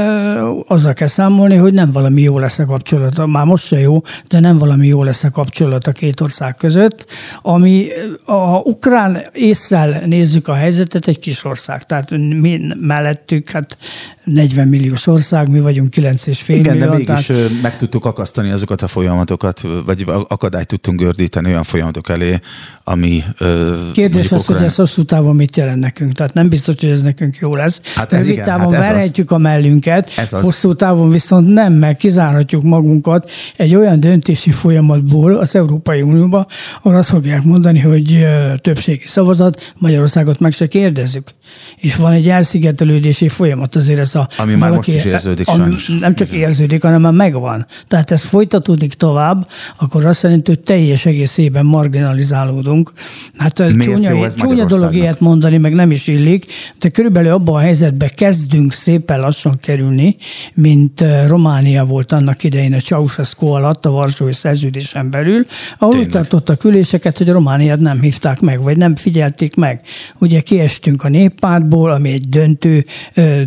azzal 0.67 0.93
kell 0.93 1.07
számolni, 1.07 1.55
hogy 1.55 1.73
nem 1.73 1.91
valami 1.91 2.21
jó 2.21 2.39
lesz 2.39 2.59
a 2.59 2.65
kapcsolat. 2.65 3.25
Már 3.25 3.45
most 3.45 3.65
se 3.65 3.79
jó, 3.79 4.01
de 4.27 4.39
nem 4.39 4.57
valami 4.57 4.87
jó 4.87 5.03
lesz 5.03 5.23
a 5.23 5.31
kapcsolat 5.31 5.87
a 5.87 5.91
két 5.91 6.21
ország 6.21 6.55
között, 6.55 7.05
ami 7.41 7.87
a 8.25 8.57
ukrán 8.57 9.21
észrel 9.31 10.01
nézzük 10.05 10.47
a 10.47 10.53
helyzetet, 10.53 11.07
egy 11.07 11.19
kis 11.19 11.43
ország. 11.43 11.83
Tehát 11.83 12.11
mi 12.39 12.61
mellettük, 12.79 13.49
hát 13.49 13.77
40 14.27 14.67
milliós 14.67 15.07
ország, 15.07 15.49
mi 15.49 15.59
vagyunk 15.59 15.93
9,5 15.95 16.47
millió. 16.47 16.63
Igen, 16.63 16.79
de 16.79 16.95
mégis 16.95 17.25
tehát... 17.25 17.61
meg 17.61 17.77
tudtuk 17.77 18.05
akasztani 18.05 18.51
azokat 18.51 18.81
a 18.81 18.87
folyamatokat, 18.87 19.61
vagy 19.85 20.05
akadályt 20.27 20.67
tudtunk 20.67 20.99
gördíteni 20.99 21.49
olyan 21.49 21.63
folyamatok 21.63 22.09
elé, 22.09 22.39
ami... 22.83 23.23
Kérdés 23.93 24.31
az, 24.31 24.41
okrán... 24.41 24.57
hogy 24.57 24.67
ez 24.67 24.75
hosszú 24.75 25.03
távon 25.03 25.35
mit 25.35 25.57
jelent 25.57 25.79
nekünk. 25.79 26.11
Tehát 26.11 26.33
nem 26.33 26.49
biztos, 26.49 26.75
hogy 26.79 26.89
ez 26.89 27.01
nekünk 27.01 27.35
jó 27.35 27.55
lesz. 27.55 27.81
Hát 27.95 28.11
Rövid 28.11 28.29
igen, 28.29 28.43
távon 28.43 28.73
hát 28.73 28.87
verhetjük 28.87 29.31
az. 29.31 29.37
a 29.37 29.39
mellünket, 29.39 30.13
ez 30.17 30.33
az. 30.33 30.43
hosszú 30.43 30.73
távon 30.73 31.09
viszont 31.09 31.53
nem, 31.53 31.73
mert 31.73 31.97
kizárhatjuk 31.97 32.63
magunkat 32.63 33.31
egy 33.57 33.75
olyan 33.75 33.99
döntési 33.99 34.51
folyamatból 34.51 35.33
az 35.33 35.55
Európai 35.55 36.01
Unióba, 36.01 36.47
ahol 36.81 36.97
azt 36.97 37.09
fogják 37.09 37.43
mondani, 37.43 37.79
hogy 37.79 38.27
többségi 38.61 39.07
szavazat, 39.07 39.73
Magyarországot 39.77 40.39
meg 40.39 40.51
se 40.51 40.67
kérdezzük. 40.67 41.29
És 41.75 41.95
van 41.95 42.11
egy 42.11 42.29
elszigetelődési 42.29 43.29
folyamat, 43.29 43.75
azért 43.75 43.99
ez 43.99 44.15
a... 44.17 44.27
Ami 44.37 44.55
már 44.55 44.71
most 44.71 44.87
is 44.87 45.05
érződik 45.05 45.47
ami 45.47 45.57
sajnos. 45.57 45.87
Nem 45.87 46.15
csak 46.15 46.27
Igen. 46.27 46.39
érződik, 46.39 46.83
hanem 46.83 47.01
már 47.01 47.13
megvan. 47.13 47.65
Tehát 47.87 48.11
ez 48.11 48.23
folytatódik 48.23 48.93
tovább, 48.93 49.47
akkor 49.77 50.05
azt 50.05 50.23
jelenti, 50.23 50.51
hogy 50.51 50.59
teljes 50.59 51.05
egészében 51.05 51.65
marginalizálódunk. 51.65 52.91
Hát 53.37 53.59
Miért 53.59 53.81
csúnya, 53.81 54.31
csúnya 54.31 54.65
dolog 54.65 54.95
ilyet 54.95 55.19
mondani, 55.19 55.57
meg 55.57 55.73
nem 55.73 55.91
is 55.91 56.07
illik, 56.07 56.45
de 56.79 56.89
körülbelül 56.89 57.31
abban 57.31 57.55
a 57.55 57.59
helyzetben 57.59 58.09
kezdünk 58.15 58.73
szépen 58.73 59.19
lassan 59.19 59.57
kerülni, 59.61 60.15
mint 60.53 61.01
eh, 61.01 61.27
Románia 61.27 61.85
volt 61.85 62.11
annak 62.11 62.43
idején 62.43 62.73
a 62.73 62.79
Ceausescu 62.79 63.45
alatt 63.45 63.85
a 63.85 63.91
Varsói 63.91 64.33
Szerződésen 64.33 65.09
belül, 65.09 65.45
ahol 65.77 65.93
Tényleg. 65.93 66.11
tartottak 66.11 66.63
üléseket, 66.63 67.17
hogy 67.17 67.29
Romániát 67.29 67.79
nem 67.79 68.01
hívták 68.01 68.39
meg, 68.39 68.61
vagy 68.61 68.77
nem 68.77 68.95
figyelték 68.95 69.55
meg. 69.55 69.81
Ugye 70.19 70.39
kiestünk 70.39 71.03
a 71.03 71.09
néppártból, 71.09 71.91
ami 71.91 72.11
egy 72.11 72.29
döntő, 72.29 72.85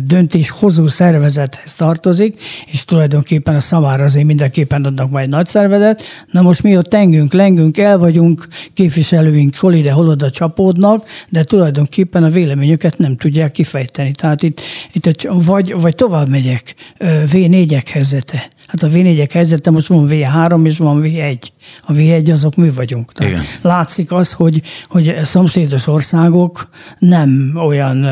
döntés 0.03 0.51
hozó 0.61 0.87
szervezethez 0.87 1.75
tartozik, 1.75 2.41
és 2.71 2.85
tulajdonképpen 2.85 3.55
a 3.55 3.61
szavára 3.61 4.03
azért 4.03 4.25
mindenképpen 4.25 4.85
adnak 4.85 5.09
majd 5.09 5.29
nagy 5.29 5.45
szervezet. 5.45 6.03
Na 6.31 6.41
most 6.41 6.63
mi 6.63 6.77
ott 6.77 6.89
tengünk, 6.89 7.33
lengünk, 7.33 7.77
el 7.77 7.97
vagyunk, 7.97 8.47
képviselőink 8.73 9.55
hol 9.55 9.73
ide, 9.73 9.91
hol 9.91 10.07
oda 10.07 10.29
csapódnak, 10.29 11.05
de 11.29 11.43
tulajdonképpen 11.43 12.23
a 12.23 12.29
véleményüket 12.29 12.97
nem 12.97 13.17
tudják 13.17 13.51
kifejteni. 13.51 14.11
Tehát 14.11 14.43
itt, 14.43 14.61
itt 14.91 15.27
vagy, 15.29 15.73
vagy 15.81 15.95
tovább 15.95 16.29
megyek, 16.29 16.75
V4-ek 16.99 17.85
helyzete. 17.91 18.50
Hát 18.71 18.83
a 18.83 18.87
V4-ek 18.87 19.29
helyzete 19.33 19.71
most 19.71 19.87
van 19.87 20.07
V3 20.09 20.65
és 20.65 20.77
van 20.77 21.01
V1. 21.03 21.37
A 21.81 21.93
V1 21.93 22.31
azok 22.31 22.55
mi 22.55 22.69
vagyunk. 22.69 23.11
Tehát 23.11 23.31
Igen. 23.31 23.43
látszik 23.61 24.11
az, 24.11 24.31
hogy, 24.31 24.61
hogy 24.87 25.15
szomszédos 25.23 25.87
országok 25.87 26.69
nem 26.99 27.51
olyan 27.55 28.07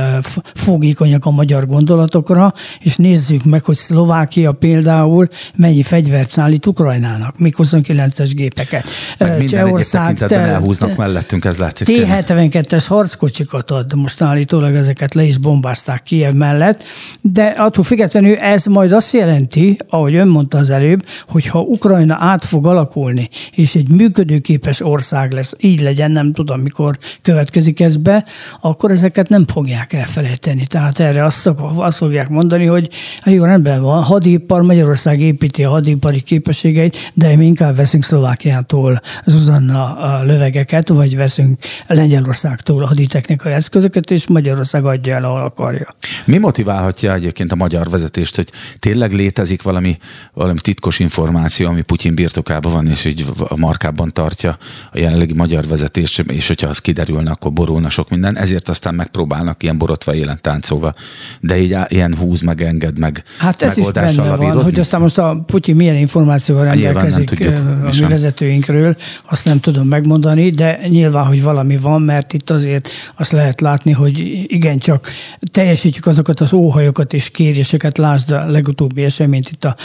fogékonyak 0.53 1.25
a 1.25 1.31
magyar 1.31 1.67
gondolatokra, 1.67 2.53
és 2.79 2.95
nézzük 2.95 3.43
meg, 3.43 3.63
hogy 3.63 3.75
Szlovákia 3.75 4.51
például 4.51 5.27
mennyi 5.55 5.83
fegyvert 5.83 6.31
szállít 6.31 6.65
Ukrajnának, 6.65 7.37
még 7.37 7.55
29-es 7.57 8.31
gépeket. 8.33 8.83
Meg 9.17 9.45
Csehország 9.45 10.17
te, 10.17 10.37
elhúznak 10.37 10.97
mellettünk, 10.97 11.45
ez 11.45 11.57
látszik. 11.57 11.87
T-72-es 11.87 12.85
harckocsikat 12.87 13.71
ad, 13.71 13.93
most 13.93 14.21
állítólag 14.21 14.75
ezeket 14.75 15.13
le 15.13 15.23
is 15.23 15.37
bombázták 15.37 16.03
Kiev 16.03 16.33
mellett, 16.33 16.83
de 17.21 17.45
attól 17.45 17.83
függetlenül 17.83 18.35
ez 18.35 18.65
majd 18.65 18.91
azt 18.91 19.13
jelenti, 19.13 19.77
ahogy 19.89 20.15
ön 20.15 20.27
mondta 20.27 20.48
az 20.53 20.69
előbb, 20.69 21.05
hogy 21.27 21.45
ha 21.45 21.59
Ukrajna 21.59 22.17
át 22.19 22.45
fog 22.45 22.67
alakulni, 22.67 23.29
és 23.51 23.75
egy 23.75 23.89
működőképes 23.89 24.81
ország 24.81 25.31
lesz, 25.31 25.53
így 25.59 25.81
legyen, 25.81 26.11
nem 26.11 26.33
tudom, 26.33 26.61
mikor 26.61 26.97
következik 27.21 27.79
ez 27.79 27.97
be, 27.97 28.25
akkor 28.61 28.91
ezeket 28.91 29.29
nem 29.29 29.47
fogják 29.47 29.93
elfelejteni. 29.93 30.65
Tehát 30.67 30.99
erre 30.99 31.25
azt, 31.25 31.53
azt 31.75 31.97
fogják 31.97 32.29
mondani, 32.29 32.65
hogy 32.65 32.89
jó, 33.25 33.43
rendben 33.43 33.81
van, 33.81 34.03
hadipar, 34.03 34.61
Magyarország 34.61 35.19
építi 35.19 35.63
a 35.63 35.69
hadipari 35.69 36.21
képességeit, 36.21 37.11
de 37.13 37.35
mi 37.35 37.45
inkább 37.45 37.75
veszünk 37.75 38.03
Szlovákiától 38.03 39.01
Zuzanna 39.25 40.23
lövegeket, 40.23 40.87
vagy 40.89 41.15
veszünk 41.15 41.59
Lengyelországtól 41.87 42.83
haditechnikai 42.83 43.51
eszközöket, 43.51 44.11
és 44.11 44.27
Magyarország 44.27 44.85
adja 44.85 45.15
el, 45.15 45.23
ahol 45.23 45.41
akarja. 45.41 45.87
Mi 46.25 46.37
motiválhatja 46.37 47.13
egyébként 47.13 47.51
a 47.51 47.55
magyar 47.55 47.89
vezetést, 47.89 48.35
hogy 48.35 48.51
tényleg 48.79 49.13
létezik 49.13 49.61
valami, 49.61 49.97
valami 50.39 50.59
titkos 50.59 50.99
információ, 50.99 51.67
ami 51.67 51.81
Putyin 51.81 52.15
birtokában 52.15 52.71
van, 52.71 52.87
és 52.87 53.05
így 53.05 53.25
a 53.37 53.57
markában 53.57 54.13
tartja 54.13 54.57
a 54.91 54.97
jelenlegi 54.97 55.33
magyar 55.33 55.67
vezetést, 55.67 56.19
és 56.19 56.47
hogyha 56.47 56.69
az 56.69 56.79
kiderülne, 56.79 57.31
akkor 57.31 57.51
borulna 57.51 57.89
sok 57.89 58.09
minden, 58.09 58.37
ezért 58.37 58.69
aztán 58.69 58.95
megpróbálnak 58.95 59.63
ilyen 59.63 59.77
borotva 59.77 60.13
élen 60.15 60.39
táncolva, 60.41 60.93
de 61.39 61.57
így 61.57 61.77
ilyen 61.87 62.15
húz 62.15 62.41
meg, 62.41 62.61
enged 62.61 62.97
meg 62.97 63.23
Hát 63.37 63.61
ez 63.61 63.77
is 63.77 63.91
benne 63.91 64.35
van, 64.35 64.63
hogy 64.63 64.79
aztán 64.79 65.01
most 65.01 65.17
a 65.17 65.43
Putyin 65.45 65.75
milyen 65.75 65.95
információval 65.95 66.63
rendelkezik 66.63 67.29
tudjuk, 67.29 67.55
a 67.83 67.89
mi 67.99 68.07
vezetőinkről, 68.07 68.95
azt 69.29 69.45
nem 69.45 69.59
tudom 69.59 69.87
megmondani, 69.87 70.49
de 70.49 70.79
nyilván, 70.87 71.25
hogy 71.25 71.43
valami 71.43 71.77
van, 71.77 72.01
mert 72.01 72.33
itt 72.33 72.49
azért 72.49 72.89
azt 73.15 73.31
lehet 73.31 73.61
látni, 73.61 73.91
hogy 73.91 74.19
igencsak 74.47 75.09
teljesítjük 75.51 76.05
azokat 76.05 76.39
az 76.39 76.53
óhajokat 76.53 77.13
és 77.13 77.29
kéréseket, 77.31 77.97
lásd 77.97 78.31
a 78.31 78.45
legutóbbi 78.45 79.03
eseményt 79.03 79.49
itt 79.49 79.63
a 79.63 79.75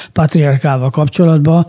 patriarkával 0.45 0.91
kapcsolatban. 0.91 1.67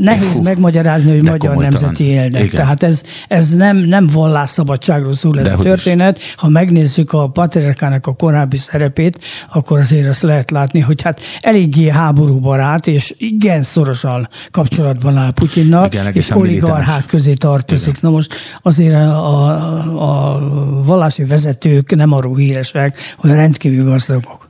Nehéz 0.00 0.36
Hú, 0.36 0.42
megmagyarázni, 0.42 1.10
hogy 1.10 1.22
magyar 1.22 1.56
nemzeti 1.56 2.04
élnek. 2.04 2.50
Tehát 2.50 2.82
ez, 2.82 3.02
ez 3.28 3.54
nem, 3.54 3.76
nem 3.76 4.06
vallásszabadságról 4.06 5.12
szól 5.12 5.40
ez 5.40 5.46
a 5.46 5.56
történet. 5.56 6.18
Is. 6.18 6.34
Ha 6.36 6.48
megnézzük 6.48 7.12
a 7.12 7.28
patriarkának 7.28 8.06
a 8.06 8.14
korábbi 8.14 8.56
szerepét, 8.56 9.18
akkor 9.52 9.78
azért 9.78 10.06
azt 10.06 10.22
lehet 10.22 10.50
látni, 10.50 10.80
hogy 10.80 11.02
hát 11.02 11.20
eléggé 11.40 11.88
háborúbarát, 11.88 12.86
és 12.86 13.14
igen 13.18 13.62
szorosan 13.62 14.28
kapcsolatban 14.50 15.16
áll 15.16 15.30
Putyinnak, 15.30 15.94
igen, 15.94 16.12
és 16.12 16.30
oligarchák 16.30 17.04
közé 17.04 17.32
tartozik. 17.34 17.96
Igen. 17.96 18.00
Na 18.02 18.10
most 18.10 18.34
azért 18.62 18.94
a, 18.94 19.26
a, 19.26 20.32
a 20.34 20.40
vallási 20.84 21.24
vezetők 21.24 21.94
nem 21.94 22.12
arról 22.12 22.36
híresek, 22.36 23.14
hogy 23.16 23.30
rendkívül 23.30 23.84
gazdagok. 23.84 24.45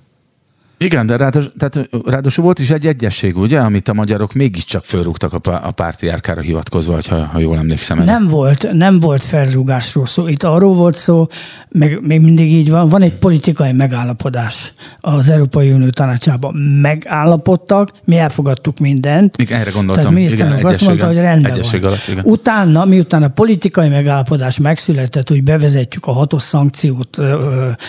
Igen, 0.78 1.06
de 1.06 1.16
ráados, 1.16 1.44
tehát, 1.58 1.88
ráadásul 2.06 2.44
volt 2.44 2.58
is 2.58 2.70
egy 2.70 2.86
egyesség, 2.86 3.36
ugye, 3.36 3.58
amit 3.58 3.88
a 3.88 3.92
magyarok 3.92 4.32
mégiscsak 4.32 4.84
fölrúgtak 4.84 5.32
a, 5.32 5.66
a 5.66 5.70
pártiárkára 5.70 6.40
hivatkozva, 6.40 6.98
ha, 7.08 7.24
ha 7.24 7.38
jól 7.38 7.56
emlékszem. 7.56 8.04
Nem 8.04 8.26
volt, 8.26 8.72
nem 8.72 9.00
volt 9.00 9.22
felrúgásról 9.22 10.06
szó. 10.06 10.28
Itt 10.28 10.42
arról 10.42 10.74
volt 10.74 10.96
szó, 10.96 11.26
meg 11.68 11.98
még 12.02 12.20
mindig 12.20 12.52
így 12.52 12.70
van, 12.70 12.88
van 12.88 13.02
egy 13.02 13.12
politikai 13.12 13.72
megállapodás 13.72 14.72
az 15.00 15.30
Európai 15.30 15.72
Unió 15.72 15.88
tanácsában. 15.88 16.54
Megállapodtak, 16.82 17.90
mi 18.04 18.18
elfogadtuk 18.18 18.78
mindent. 18.78 19.36
Igen, 19.36 19.60
erre 19.60 19.70
gondoltam. 19.70 20.04
Tehát 20.04 20.18
miniszterünk 20.18 20.66
azt 20.66 20.80
mondta, 20.80 21.06
hogy 21.06 21.16
rendben 21.16 21.60
van. 21.72 21.82
Alatt, 21.82 22.08
igen. 22.08 22.24
Utána, 22.24 22.84
miután 22.84 23.22
a 23.22 23.28
politikai 23.28 23.88
megállapodás 23.88 24.58
megszületett, 24.58 25.28
hogy 25.28 25.42
bevezetjük 25.42 26.06
a 26.06 26.12
hatos 26.12 26.42
szankciót 26.42 27.18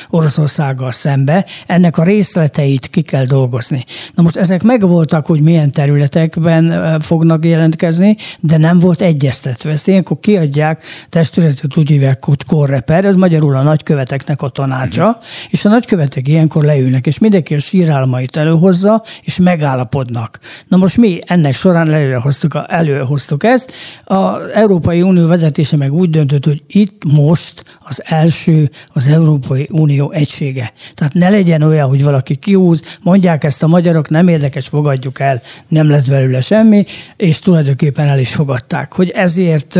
Oroszországgal 0.09 0.91
szembe, 0.91 1.45
ennek 1.65 1.97
a 1.97 2.03
részletei 2.03 2.76
területeit 2.78 2.89
ki 2.89 3.01
kell 3.01 3.25
dolgozni. 3.25 3.86
Na 4.15 4.23
most 4.23 4.38
ezek 4.38 4.63
megvoltak, 4.63 5.25
hogy 5.25 5.41
milyen 5.41 5.71
területekben 5.71 6.99
fognak 6.99 7.45
jelentkezni, 7.45 8.15
de 8.39 8.57
nem 8.57 8.80
volt 8.80 9.01
egyeztetve. 9.01 9.71
Ezt 9.71 9.88
ilyenkor 9.88 10.19
kiadják, 10.19 10.84
testületet 11.09 11.78
úgy 11.78 11.89
hívják, 11.89 12.25
hogy 12.25 12.45
korreper, 12.45 13.05
ez 13.05 13.15
magyarul 13.15 13.55
a 13.55 13.61
nagyköveteknek 13.61 14.41
a 14.41 14.49
tanácsa, 14.49 15.07
uh-huh. 15.07 15.23
és 15.49 15.65
a 15.65 15.69
nagykövetek 15.69 16.28
ilyenkor 16.28 16.63
leülnek, 16.63 17.07
és 17.07 17.19
mindenki 17.19 17.55
a 17.55 17.59
sírálmait 17.59 18.38
előhozza, 18.38 19.03
és 19.21 19.39
megállapodnak. 19.39 20.39
Na 20.67 20.78
most 20.78 20.97
mi 20.97 21.19
ennek 21.25 21.55
során 21.55 21.93
előhoztuk, 21.93 22.57
előhoztuk 22.67 23.43
ezt, 23.43 23.71
az 24.03 24.49
Európai 24.53 25.01
Unió 25.01 25.28
vezetése 25.28 25.78
meg 25.78 25.93
úgy 25.93 26.09
döntött, 26.09 26.45
hogy 26.45 26.63
itt 26.67 27.03
most 27.03 27.63
az 27.80 28.03
első 28.05 28.69
az 28.93 29.07
Európai 29.07 29.67
Unió 29.71 30.11
egysége. 30.11 30.71
Tehát 30.95 31.13
ne 31.13 31.30
legyen 31.30 31.61
olyan, 31.61 31.88
hogy 31.88 32.03
valaki 32.03 32.36
kiúl, 32.36 32.66
húz, 32.68 32.97
mondják 33.01 33.43
ezt 33.43 33.63
a 33.63 33.68
magyarok, 33.68 34.09
nem 34.09 34.28
érdekes, 34.28 34.68
fogadjuk 34.68 35.20
el, 35.20 35.41
nem 35.68 35.89
lesz 35.89 36.05
belőle 36.05 36.41
semmi, 36.41 36.86
és 37.15 37.39
tulajdonképpen 37.39 38.07
el 38.07 38.20
is 38.20 38.34
fogadták. 38.34 38.93
Hogy 38.93 39.09
ezért 39.09 39.80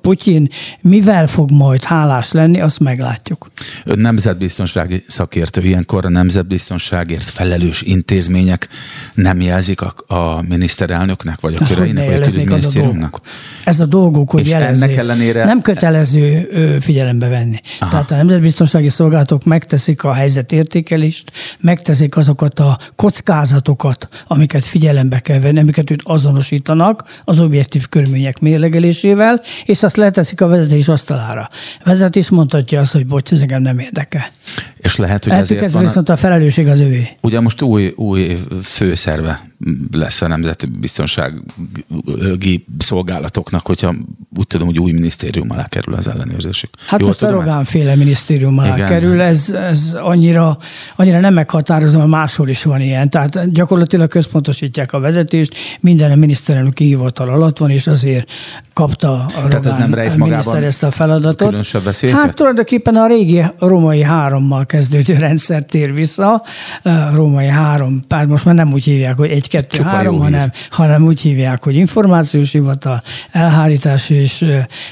Putyin 0.00 0.48
mivel 0.80 1.26
fog 1.26 1.50
majd 1.50 1.84
hálás 1.84 2.32
lenni, 2.32 2.60
azt 2.60 2.80
meglátjuk. 2.80 3.50
Ön 3.84 3.98
nemzetbiztonsági 3.98 5.04
szakértő, 5.06 5.60
ilyenkor 5.60 6.04
a 6.04 6.08
nemzetbiztonságért 6.08 7.22
felelős 7.22 7.82
intézmények 7.82 8.68
nem 9.14 9.40
jelzik 9.40 9.80
a, 9.80 9.94
a 10.06 10.42
miniszterelnöknek, 10.48 11.40
vagy 11.40 11.54
a 11.58 11.64
köreinek, 11.64 12.06
vagy 12.06 12.22
a 12.22 12.26
külügyminisztériumnak? 12.26 13.20
Ez 13.64 13.80
a 13.80 13.86
dolguk, 13.86 14.30
hogy 14.30 14.48
jelezzék. 14.48 14.96
Ellenére... 14.96 15.44
Nem 15.44 15.60
kötelező 15.60 16.48
figyelembe 16.80 17.28
venni. 17.28 17.60
Aha. 17.80 17.90
Tehát 17.90 18.10
a 18.10 18.16
nemzetbiztonsági 18.16 18.88
szolgálatok 18.88 19.44
megteszik 19.44 20.04
a 20.04 20.12
helyzetértékelést, 20.12 21.32
megteszik 21.60 22.16
az 22.16 22.25
azokat 22.26 22.58
a 22.58 22.78
kockázatokat, 22.96 24.08
amiket 24.26 24.64
figyelembe 24.64 25.18
kell 25.18 25.38
venni, 25.38 25.58
amiket 25.58 25.90
őt 25.90 26.00
azonosítanak 26.04 27.22
az 27.24 27.40
objektív 27.40 27.88
körülmények 27.88 28.38
mérlegelésével, 28.38 29.40
és 29.64 29.82
azt 29.82 29.96
leteszik 29.96 30.40
a 30.40 30.46
vezetés 30.46 30.88
asztalára. 30.88 31.48
A 31.80 31.84
vezetés 31.84 32.30
mondhatja 32.30 32.80
azt, 32.80 32.92
hogy 32.92 33.06
bocs, 33.06 33.32
ez 33.32 33.40
engem 33.40 33.62
nem 33.62 33.78
érdekel. 33.78 34.30
És 34.86 34.96
lehet, 34.96 35.24
hogy 35.24 35.32
Eltük 35.32 35.56
ezért 35.56 35.72
van 35.72 35.82
viszont 35.82 36.08
a 36.08 36.16
felelősség 36.16 36.68
az 36.68 36.80
övé. 36.80 37.08
Ugye 37.20 37.40
most 37.40 37.62
új, 37.62 37.92
új 37.96 38.38
főszerve 38.62 39.50
lesz 39.92 40.22
a 40.22 40.26
nemzetbiztonsági 40.26 42.64
szolgálatoknak, 42.78 43.66
hogyha 43.66 43.94
úgy 44.36 44.46
tudom, 44.46 44.66
hogy 44.66 44.78
új 44.78 44.92
minisztérium 44.92 45.50
alá 45.50 45.64
kerül 45.64 45.94
az 45.94 46.08
ellenőrzésük. 46.08 46.70
Hát 46.86 47.00
Jól 47.00 47.08
most 47.08 47.22
a 47.22 47.30
Rogán 47.30 47.64
féle 47.64 47.94
minisztérium 47.94 48.58
alá 48.58 48.74
Igen. 48.74 48.86
kerül, 48.86 49.20
ez, 49.20 49.56
ez 49.68 49.96
annyira, 50.00 50.58
annyira 50.96 51.20
nem 51.20 51.34
meghatározom, 51.34 52.00
mert 52.00 52.12
máshol 52.12 52.48
is 52.48 52.64
van 52.64 52.80
ilyen. 52.80 53.10
Tehát 53.10 53.52
gyakorlatilag 53.52 54.08
központosítják 54.08 54.92
a 54.92 55.00
vezetést, 55.00 55.56
minden 55.80 56.18
miniszterelnöki 56.18 56.84
hivatal 56.84 57.28
alatt 57.28 57.58
van, 57.58 57.70
és 57.70 57.86
azért 57.86 58.30
kapta 58.72 59.12
a 59.12 59.26
Tehát 59.34 59.52
Rogán 59.52 59.72
ez 59.72 59.78
nem 59.78 59.94
rejt 59.94 60.16
miniszter 60.16 60.62
ezt 60.62 60.82
a 60.82 60.90
feladatot. 60.90 61.48
Különösebb 61.48 61.82
veszélyeket? 61.82 62.22
Hát 62.22 62.34
tulajdonképpen 62.34 62.96
a 62.96 63.06
régi 63.06 63.44
római 63.58 64.02
hárommal 64.02 64.66
kezdődő 64.76 65.14
rendszer 65.26 65.64
tér 65.64 65.94
vissza. 65.94 66.42
A 66.82 67.14
római 67.14 67.46
három, 67.46 68.04
hát 68.08 68.26
most 68.26 68.44
már 68.44 68.54
nem 68.54 68.72
úgy 68.72 68.84
hívják, 68.84 69.16
hogy 69.16 69.30
egy, 69.30 69.48
kettő, 69.48 69.76
Csupa 69.76 69.88
három, 69.88 70.18
hanem, 70.18 70.50
hanem 70.70 71.04
úgy 71.04 71.20
hívják, 71.20 71.62
hogy 71.62 71.74
információs 71.74 72.52
hivatal, 72.52 73.02
elhárítás, 73.30 74.10
és 74.10 74.44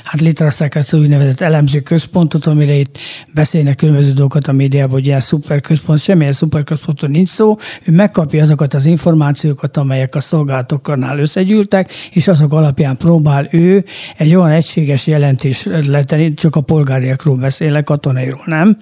hát 0.05 0.21
létrehozták 0.21 0.75
ezt 0.75 0.93
az 0.93 1.01
úgynevezett 1.01 1.41
elemző 1.41 1.81
központot, 1.81 2.47
amire 2.47 2.75
itt 2.75 2.99
beszélnek 3.35 3.77
különböző 3.77 4.13
dolgokat 4.13 4.49
a 4.49 4.53
médiában, 4.53 4.91
hogy 4.91 5.07
ilyen 5.07 5.21
szuperközpont, 5.21 5.99
semmilyen 5.99 6.33
szuperközponton 6.33 7.11
nincs 7.11 7.29
szó, 7.29 7.57
ő 7.83 7.93
megkapja 7.93 8.43
azokat 8.43 8.75
az 8.75 8.87
információkat, 8.87 9.77
amelyek 9.77 10.15
a 10.15 10.21
szolgálatoknál 10.21 11.19
összegyűltek, 11.19 11.93
és 12.13 12.29
azok 12.29 12.53
alapján 12.53 12.97
próbál 12.97 13.49
ő 13.51 13.85
egy 14.17 14.35
olyan 14.35 14.51
egységes 14.51 15.07
jelentés 15.07 15.67
letenni, 15.87 16.35
csak 16.35 16.57
a 16.57 16.61
polgáriakról 16.61 17.37
beszélek, 17.37 17.85
katonairól 17.85 18.43
nem, 18.47 18.77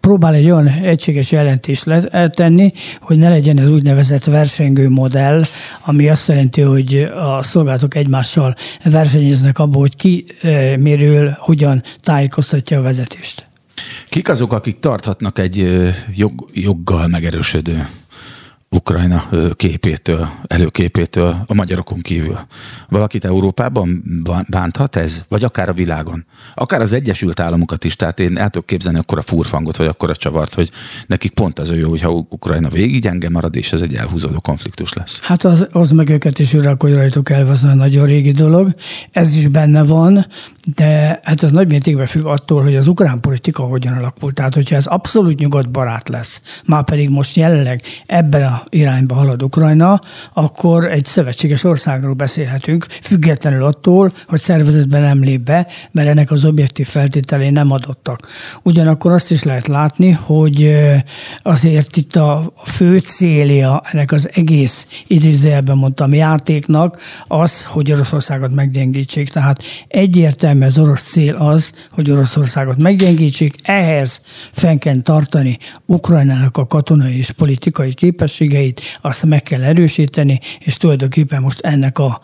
próbál 0.00 0.27
próbál 0.28 0.44
egy 0.44 0.50
olyan 0.50 0.84
egységes 0.84 1.32
jelentést 1.32 1.86
tenni, 2.30 2.72
hogy 3.00 3.18
ne 3.18 3.28
legyen 3.28 3.58
ez 3.58 3.70
úgynevezett 3.70 4.24
versengő 4.24 4.88
modell, 4.88 5.44
ami 5.84 6.08
azt 6.08 6.28
jelenti, 6.28 6.60
hogy 6.60 7.10
a 7.16 7.42
szolgálatok 7.42 7.94
egymással 7.94 8.56
versenyeznek 8.84 9.58
abból, 9.58 9.80
hogy 9.80 9.96
ki 9.96 10.24
miről, 10.78 11.36
hogyan 11.40 11.82
tájékoztatja 12.00 12.78
a 12.78 12.82
vezetést. 12.82 13.46
Kik 14.08 14.28
azok, 14.28 14.52
akik 14.52 14.78
tarthatnak 14.80 15.38
egy 15.38 15.68
jog, 16.14 16.48
joggal 16.52 17.06
megerősödő 17.06 17.88
Ukrajna 18.70 19.28
képétől, 19.56 20.28
előképétől 20.46 21.44
a 21.46 21.54
magyarokon 21.54 22.00
kívül. 22.00 22.38
Valakit 22.88 23.24
Európában 23.24 24.04
bánthat 24.48 24.96
ez? 24.96 25.24
Vagy 25.28 25.44
akár 25.44 25.68
a 25.68 25.72
világon? 25.72 26.26
Akár 26.54 26.80
az 26.80 26.92
Egyesült 26.92 27.40
Államokat 27.40 27.84
is, 27.84 27.96
tehát 27.96 28.20
én 28.20 28.38
el 28.38 28.48
tudok 28.48 28.66
képzelni 28.66 28.98
akkor 28.98 29.18
a 29.18 29.22
furfangot, 29.22 29.76
vagy 29.76 29.86
akkor 29.86 30.10
a 30.10 30.16
csavart, 30.16 30.54
hogy 30.54 30.70
nekik 31.06 31.32
pont 31.32 31.58
az 31.58 31.70
jó, 31.70 31.88
hogyha 31.88 32.10
Ukrajna 32.10 32.68
végig 32.68 33.02
gyenge 33.02 33.28
marad, 33.28 33.56
és 33.56 33.72
ez 33.72 33.80
egy 33.80 33.94
elhúzódó 33.94 34.40
konfliktus 34.40 34.92
lesz. 34.92 35.20
Hát 35.20 35.44
az, 35.44 35.66
az 35.72 35.90
meg 35.90 36.08
őket 36.08 36.38
is 36.38 36.54
uralkodj 36.54 36.92
rajtuk 36.92 37.30
el, 37.30 37.46
az 37.46 37.64
a 37.64 37.74
nagyon 37.74 38.06
régi 38.06 38.30
dolog. 38.30 38.74
Ez 39.12 39.36
is 39.36 39.48
benne 39.48 39.82
van, 39.82 40.26
de 40.74 41.20
hát 41.22 41.42
ez 41.42 41.52
nagy 41.52 41.68
mértékben 41.68 42.06
függ 42.06 42.24
attól, 42.24 42.62
hogy 42.62 42.76
az 42.76 42.88
ukrán 42.88 43.20
politika 43.20 43.62
hogyan 43.62 43.96
alakul. 43.96 44.32
Tehát, 44.32 44.54
hogyha 44.54 44.76
ez 44.76 44.86
abszolút 44.86 45.38
nyugatbarát 45.38 46.08
lesz, 46.08 46.42
már 46.66 46.84
pedig 46.84 47.08
most 47.08 47.36
jelenleg 47.36 47.82
ebben 48.06 48.42
a 48.42 48.57
irányba 48.68 49.14
halad 49.14 49.42
Ukrajna, 49.42 50.00
akkor 50.32 50.84
egy 50.84 51.04
szövetséges 51.04 51.64
országról 51.64 52.14
beszélhetünk, 52.14 52.86
függetlenül 53.02 53.64
attól, 53.64 54.12
hogy 54.26 54.40
szervezetben 54.40 55.02
nem 55.02 55.22
lép 55.22 55.40
be, 55.40 55.66
mert 55.90 56.08
ennek 56.08 56.30
az 56.30 56.44
objektív 56.44 56.86
feltételei 56.86 57.50
nem 57.50 57.70
adottak. 57.70 58.28
Ugyanakkor 58.62 59.12
azt 59.12 59.30
is 59.30 59.42
lehet 59.42 59.66
látni, 59.66 60.10
hogy 60.10 60.76
azért 61.42 61.96
itt 61.96 62.16
a 62.16 62.52
fő 62.64 62.98
célja 62.98 63.82
ennek 63.92 64.12
az 64.12 64.30
egész 64.34 65.04
időzőjelben 65.06 65.76
mondtam 65.76 66.14
játéknak 66.14 67.00
az, 67.26 67.64
hogy 67.64 67.92
Oroszországot 67.92 68.54
meggyengítsék. 68.54 69.30
Tehát 69.30 69.62
egyértelmű 69.88 70.64
az 70.64 70.78
orosz 70.78 71.02
cél 71.02 71.34
az, 71.34 71.72
hogy 71.88 72.10
Oroszországot 72.10 72.76
meggyengítsék, 72.76 73.54
ehhez 73.62 74.22
fenn 74.52 74.78
kell 74.78 75.00
tartani 75.02 75.58
Ukrajnának 75.86 76.56
a 76.56 76.66
katonai 76.66 77.16
és 77.16 77.30
politikai 77.30 77.94
képességeit, 77.94 78.47
képességeit, 78.48 78.80
azt 79.00 79.26
meg 79.26 79.42
kell 79.42 79.62
erősíteni, 79.62 80.40
és 80.58 80.76
tulajdonképpen 80.76 81.42
most 81.42 81.60
ennek 81.60 81.98
a 81.98 82.20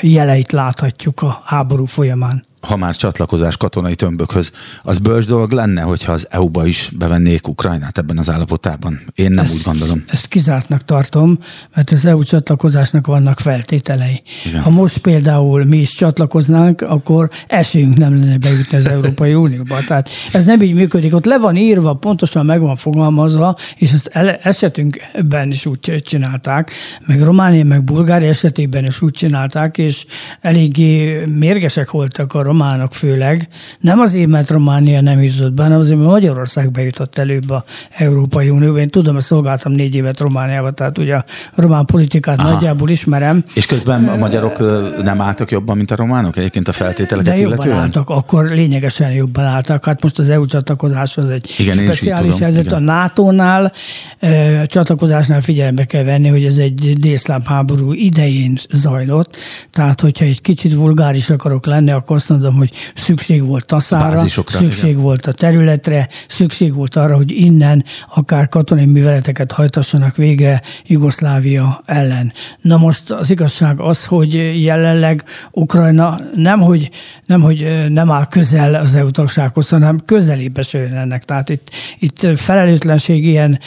jeleit 0.00 0.52
láthatjuk 0.52 1.22
a 1.22 1.42
háború 1.44 1.84
folyamán 1.84 2.44
ha 2.60 2.76
már 2.76 2.96
csatlakozás 2.96 3.56
katonai 3.56 3.94
tömbökhöz, 3.94 4.52
az 4.82 4.98
bölcs 4.98 5.26
dolog 5.26 5.50
lenne, 5.50 5.80
hogyha 5.80 6.12
az 6.12 6.26
EU-ba 6.30 6.66
is 6.66 6.90
bevennék 6.98 7.48
Ukrajnát 7.48 7.98
ebben 7.98 8.18
az 8.18 8.30
állapotában? 8.30 9.00
Én 9.14 9.30
nem 9.30 9.44
ezt, 9.44 9.56
úgy 9.56 9.62
gondolom. 9.64 10.04
Ezt 10.08 10.26
kizártnak 10.26 10.84
tartom, 10.84 11.38
mert 11.74 11.90
az 11.90 12.06
EU 12.06 12.22
csatlakozásnak 12.22 13.06
vannak 13.06 13.40
feltételei. 13.40 14.22
Igen. 14.46 14.60
Ha 14.60 14.70
most 14.70 14.98
például 14.98 15.64
mi 15.64 15.76
is 15.76 15.94
csatlakoznánk, 15.94 16.80
akkor 16.80 17.30
esélyünk 17.46 17.96
nem 17.96 18.20
lenne 18.20 18.38
bejutni 18.38 18.76
az 18.76 18.88
Európai 18.96 19.34
Unióba. 19.34 19.80
Tehát 19.86 20.08
ez 20.32 20.44
nem 20.44 20.62
így 20.62 20.74
működik. 20.74 21.14
Ott 21.14 21.24
le 21.24 21.38
van 21.38 21.56
írva, 21.56 21.94
pontosan 21.94 22.46
meg 22.46 22.60
van 22.60 22.76
fogalmazva, 22.76 23.56
és 23.76 23.92
ezt 23.92 24.06
esetünkben 24.42 25.50
is 25.50 25.66
úgy 25.66 26.02
csinálták, 26.04 26.72
meg 27.06 27.22
Románia, 27.22 27.64
meg 27.64 27.82
Bulgária 27.82 28.28
esetében 28.28 28.84
is 28.84 29.02
úgy 29.02 29.12
csinálták, 29.12 29.78
és 29.78 30.06
eléggé 30.40 31.24
mérgesek 31.24 31.90
voltak 31.90 32.34
a 32.34 32.42
románok 32.50 32.94
főleg, 32.94 33.48
nem 33.80 34.00
azért, 34.00 34.28
mert 34.28 34.50
Románia 34.50 35.00
nem 35.00 35.22
jutott 35.22 35.52
be, 35.52 35.62
hanem 35.62 35.78
azért, 35.78 35.98
mert 35.98 36.10
Magyarország 36.10 36.70
bejutott 36.70 37.18
előbb 37.18 37.50
a 37.50 37.64
Európai 37.90 38.48
Unióba. 38.48 38.78
Én 38.78 38.90
tudom, 38.90 39.14
hogy 39.14 39.22
szolgáltam 39.22 39.72
négy 39.72 39.94
évet 39.94 40.20
Romániába, 40.20 40.70
tehát 40.70 40.98
ugye 40.98 41.14
a 41.14 41.24
román 41.54 41.84
politikát 41.84 42.38
Aha. 42.38 42.50
nagyjából 42.50 42.88
ismerem. 42.88 43.44
És 43.54 43.66
közben 43.66 44.08
a 44.08 44.16
magyarok 44.16 44.58
nem 45.02 45.20
álltak 45.20 45.50
jobban, 45.50 45.76
mint 45.76 45.90
a 45.90 45.96
románok 45.96 46.36
egyébként 46.36 46.68
a 46.68 46.72
feltételeket 46.72 47.32
De 47.32 47.40
jobban 47.40 47.56
illetően? 47.56 47.78
álltak, 47.78 48.08
akkor 48.08 48.44
lényegesen 48.44 49.12
jobban 49.12 49.44
álltak. 49.44 49.84
Hát 49.84 50.02
most 50.02 50.18
az 50.18 50.28
EU 50.28 50.46
csatlakozás 50.46 51.16
az 51.16 51.30
egy 51.30 51.54
Igen, 51.58 51.74
speciális 51.74 52.38
helyzet. 52.38 52.64
Igen. 52.64 52.88
A 52.88 52.92
NATO-nál 52.92 53.72
e, 54.18 54.66
csatlakozásnál 54.66 55.40
figyelembe 55.40 55.84
kell 55.84 56.04
venni, 56.04 56.28
hogy 56.28 56.44
ez 56.44 56.58
egy 56.58 56.92
délszláv 57.00 57.44
háború 57.44 57.92
idején 57.92 58.58
zajlott. 58.70 59.36
Tehát, 59.70 60.00
hogyha 60.00 60.24
egy 60.24 60.40
kicsit 60.40 60.74
vulgáris 60.74 61.30
akarok 61.30 61.66
lenni, 61.66 61.90
akkor 61.90 62.16
azt 62.16 62.28
mondom, 62.28 62.39
hogy 62.48 62.72
szükség 62.94 63.46
volt 63.46 63.66
taszára, 63.66 64.28
szükség 64.46 64.90
igen. 64.90 65.02
volt 65.02 65.26
a 65.26 65.32
területre, 65.32 66.08
szükség 66.28 66.74
volt 66.74 66.96
arra, 66.96 67.16
hogy 67.16 67.30
innen 67.30 67.84
akár 68.14 68.48
katonai 68.48 68.84
műveleteket 68.84 69.52
hajtassanak 69.52 70.16
végre 70.16 70.62
Jugoszlávia 70.86 71.82
ellen. 71.86 72.32
Na 72.60 72.76
most 72.76 73.10
az 73.10 73.30
igazság 73.30 73.80
az, 73.80 74.06
hogy 74.06 74.62
jelenleg 74.62 75.24
Ukrajna 75.52 76.20
nem, 76.34 76.60
hogy 76.60 76.90
nem, 77.26 77.40
hogy 77.40 77.86
nem 77.88 78.10
áll 78.10 78.26
közel 78.26 78.74
az 78.74 78.94
EU 78.94 79.10
tagsághoz, 79.10 79.68
hanem 79.68 79.98
közelébe 80.04 80.62
se 80.62 80.78
ennek. 80.78 81.24
Tehát 81.24 81.48
itt, 81.48 81.70
itt 81.98 82.38
felelőtlenség 82.38 83.26
ilyen 83.26 83.60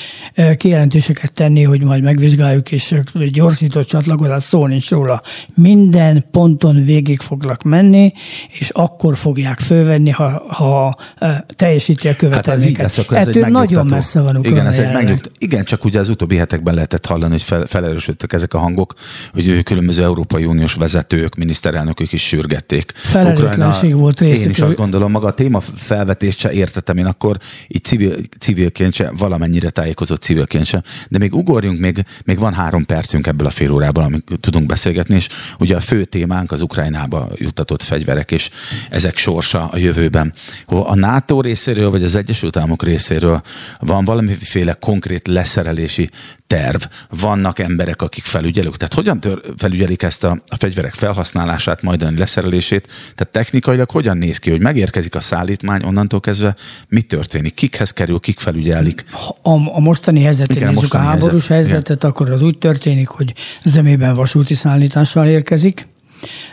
kijelentéseket 0.58 1.34
tenni, 1.34 1.64
hogy 1.64 1.84
majd 1.84 2.04
megvizsgáljuk, 2.04 2.72
és 2.72 2.96
gyorsított 3.14 3.88
csatlakozás 3.88 4.44
szó 4.44 4.68
nincs 4.68 4.90
róla. 4.90 5.22
Minden 5.56 6.26
ponton 6.32 6.86
végig 6.86 7.20
foglak 7.20 7.64
menni, 7.64 8.14
és 8.60 8.63
akkor 8.70 9.18
fogják 9.18 9.60
fölvenni, 9.60 10.10
ha, 10.10 10.44
ha 10.48 10.96
teljesíti 11.56 12.08
a 12.08 12.16
követelményeket. 12.16 12.46
Hát 12.46 12.56
ez 12.56 12.98
így 12.98 13.08
lesz, 13.10 13.22
ez 13.22 13.28
Ettől 13.28 13.50
nagyon 13.50 13.86
messze 13.86 14.22
van 14.22 14.36
Ukrajna 14.36 14.58
Igen, 14.58 14.68
ez 14.68 14.80
egy 14.80 14.94
megnyugt... 14.94 15.32
Igen, 15.38 15.64
csak 15.64 15.86
ugye 15.86 16.00
az 16.00 16.10
utóbbi 16.10 16.36
hetekben 16.36 16.74
lehetett 16.74 17.06
hallani, 17.06 17.32
hogy 17.32 17.42
fel, 17.42 17.66
felerősödtek 17.66 18.34
ezek 18.34 18.54
a 18.54 18.58
hangok, 18.58 18.94
hogy 19.34 19.64
különböző 19.64 20.04
Európai 20.04 20.46
Uniós 20.46 20.74
vezetők, 20.74 21.36
miniszterelnökök 21.36 22.12
is 22.12 22.28
sürgették. 22.28 22.92
Felelőtlenség 22.96 23.96
volt 23.96 24.20
részük. 24.20 24.46
Én 24.46 24.52
is 24.52 24.60
azt 24.60 24.78
gondolom, 24.78 25.12
maga 25.12 25.28
a 25.28 25.32
téma 25.32 25.60
felvetést 25.76 26.40
se 26.40 26.52
értettem 26.52 26.98
én 26.98 27.06
akkor, 27.06 27.38
így 27.68 27.84
civil, 27.84 28.16
civilként 28.40 28.94
se, 28.94 29.12
valamennyire 29.18 29.70
tájékozott 29.70 30.22
civilként 30.22 30.66
se. 30.66 30.84
De 31.10 31.18
még 31.18 31.36
ugorjunk, 31.36 31.80
még, 31.80 32.06
még 32.24 32.40
van 32.40 32.54
három 32.54 32.86
percünk 32.86 33.28
ebből 33.28 33.48
a 33.48 33.50
fél 33.50 33.72
órából, 33.72 34.04
amit 34.04 34.32
tudunk 34.40 34.66
beszélgetni, 34.66 35.16
és 35.16 35.30
ugye 35.60 35.76
a 35.76 35.80
fő 35.80 36.06
témánk 36.06 36.52
az 36.52 36.62
Ukrajnába 36.62 37.30
juttatott 37.36 37.84
fegyverek 37.84 38.32
és 38.32 38.50
ezek 38.90 39.18
sorsa 39.18 39.68
a 39.72 39.78
jövőben. 39.78 40.34
A 40.66 40.96
NATO 40.96 41.42
részéről, 41.42 41.90
vagy 41.90 42.04
az 42.04 42.16
Egyesült 42.16 42.58
Államok 42.58 42.84
részéről 42.84 43.42
van 43.80 44.06
valamiféle 44.06 44.74
konkrét 44.74 45.28
leszerelési 45.28 46.10
terv, 46.48 46.82
vannak 47.10 47.60
emberek, 47.60 48.02
akik 48.02 48.24
felügyelik. 48.24 48.76
Tehát 48.76 48.94
hogyan 48.94 49.20
tör, 49.20 49.42
felügyelik 49.58 50.02
ezt 50.02 50.24
a, 50.24 50.42
a 50.48 50.56
fegyverek 50.56 50.94
felhasználását, 50.94 51.82
majdani 51.82 52.18
leszerelését? 52.18 52.88
Tehát 53.16 53.34
technikailag 53.34 53.92
hogyan 53.92 54.18
néz 54.18 54.38
ki, 54.38 54.50
hogy 54.50 54.62
megérkezik 54.62 55.16
a 55.16 55.20
szállítmány, 55.20 55.84
onnantól 55.84 56.20
kezdve 56.20 56.56
mi 56.88 57.02
történik? 57.02 57.54
Kikhez 57.54 57.92
kerül, 57.92 58.20
kik 58.20 58.40
felügyelik? 58.40 59.06
A, 59.42 59.50
a 59.52 59.80
mostani 59.80 60.22
helyzetet 60.22 60.60
nézzük, 60.60 60.94
a, 60.94 60.98
a 60.98 61.02
háborús 61.02 61.48
helyzet. 61.48 61.72
helyzetet, 61.72 62.04
akkor 62.04 62.30
az 62.30 62.42
úgy 62.42 62.58
történik, 62.58 63.08
hogy 63.08 63.34
zömében 63.64 64.14
vasúti 64.14 64.54
szállítással 64.54 65.28
érkezik, 65.28 65.88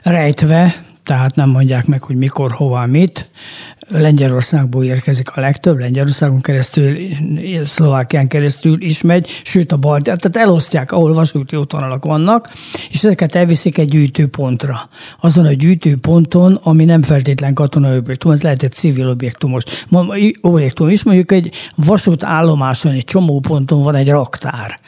rejtve, 0.03 0.83
tehát 1.03 1.35
nem 1.35 1.49
mondják 1.49 1.87
meg, 1.87 2.03
hogy 2.03 2.17
mikor, 2.17 2.53
hova, 2.53 2.87
mit. 2.87 3.31
Lengyelországból 3.89 4.85
érkezik 4.85 5.37
a 5.37 5.41
legtöbb, 5.41 5.79
Lengyelországon 5.79 6.41
keresztül, 6.41 6.97
Szlovákián 7.65 8.29
keresztül 8.29 8.83
is 8.83 9.03
megy, 9.03 9.29
sőt 9.43 9.73
a 9.73 9.77
balti, 9.77 10.03
tehát 10.03 10.37
elosztják, 10.37 10.93
ahol 10.93 11.13
vasúti 11.13 11.57
útvonalak 11.57 12.05
vannak, 12.05 12.53
és 12.91 13.05
ezeket 13.05 13.35
elviszik 13.35 13.79
egy 13.79 13.89
gyűjtőpontra. 13.89 14.89
Azon 15.21 15.47
a 15.47 15.53
gyűjtőponton, 15.53 16.61
ami 16.63 16.85
nem 16.85 17.03
feltétlen 17.03 17.55
katonai 17.55 17.97
objektum, 17.97 18.33
ez 18.33 18.43
lehet 18.43 18.63
egy 18.63 18.73
civil 18.73 19.09
objektumos 19.09 19.63
objektum 20.41 20.89
is, 20.89 21.05
mondjuk 21.05 21.33
egy 21.33 21.51
vasútállomáson, 21.75 22.93
egy 22.93 23.05
csomó 23.05 23.41
ponton 23.41 23.83
van 23.83 23.95
egy 23.95 24.09
raktár. 24.09 24.79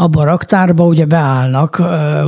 Abban 0.00 0.22
a 0.22 0.30
raktárban 0.30 0.86
ugye 0.86 1.04
beállnak 1.04 1.76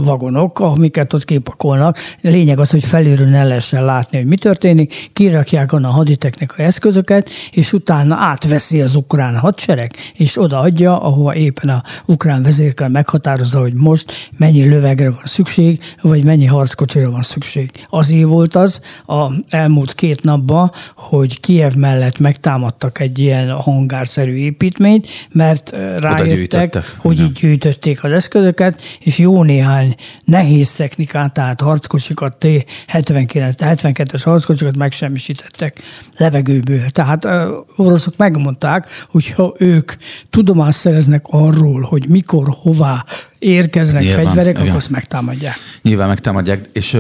vagonok, 0.05 0.61
amiket 0.61 1.13
ott 1.13 1.25
kipakolnak. 1.25 1.99
Lényeg 2.21 2.59
az, 2.59 2.71
hogy 2.71 2.85
felülről 2.85 3.29
ne 3.29 3.45
lehessen 3.45 3.85
látni, 3.85 4.19
hogy 4.19 4.27
mi 4.27 4.37
történik, 4.37 5.11
kirakják 5.13 5.73
onnan 5.73 5.91
a 5.91 5.95
haditechnikai 5.95 6.65
eszközöket, 6.65 7.31
és 7.51 7.73
utána 7.73 8.17
átveszi 8.17 8.81
az 8.83 8.97
ukrán 8.97 9.37
hadsereg, 9.37 9.95
és 10.15 10.41
odaadja, 10.41 11.01
ahova 11.01 11.35
éppen 11.35 11.69
a 11.69 11.83
ukrán 12.07 12.43
vezérkel 12.43 12.89
meghatározza, 12.89 13.61
hogy 13.61 13.75
most 13.75 14.31
mennyi 14.37 14.69
lövegre 14.69 15.11
van 15.11 15.23
szükség, 15.25 15.81
vagy 16.03 16.25
mennyi 16.25 16.47
harckocsira 16.47 17.11
van 17.11 17.23
szükség. 17.23 17.71
Azért 17.89 18.29
volt 18.29 18.55
az 18.55 18.83
a 19.07 19.33
elmúlt 19.49 19.95
két 19.95 20.23
napban, 20.23 20.73
hogy 20.97 21.41
Kiev 21.41 21.75
mellett 21.75 22.19
megtámadtak 22.19 23.01
egy 23.01 23.19
ilyen 23.19 23.51
hangárszerű 23.51 24.35
építményt, 24.35 25.09
mert 25.31 25.77
rájöttek, 25.99 26.95
hogy 26.97 27.21
így 27.21 27.33
gyűjt 27.33 27.61
gyűjtötték 27.63 28.05
az 28.05 28.13
eszközöket, 28.13 28.83
és 29.01 29.19
jó 29.19 29.43
néhány 29.43 29.95
nehéz 30.25 30.73
technikát, 30.73 31.33
tehát 31.33 31.61
harckocsikat, 31.61 32.37
T-79, 32.41 33.55
72-es 33.59 34.21
harckocsikat 34.25 34.77
megsemmisítettek 34.77 35.81
levegőből. 36.17 36.89
Tehát 36.89 37.29
oroszok 37.77 38.17
megmondták, 38.17 38.87
hogy 39.11 39.31
ha 39.31 39.55
ők 39.59 39.93
tudomást 40.31 40.79
szereznek 40.79 41.25
arról, 41.31 41.81
hogy 41.81 42.09
mikor, 42.09 42.49
hová 42.63 43.05
érkeznek 43.39 44.03
Nyilván, 44.03 44.25
fegyverek, 44.25 44.53
igen. 44.53 44.63
akkor 44.63 44.77
azt 44.77 44.91
megtámadják. 44.91 45.57
Nyilván 45.83 46.09
megtámadják, 46.09 46.69
és 46.73 46.99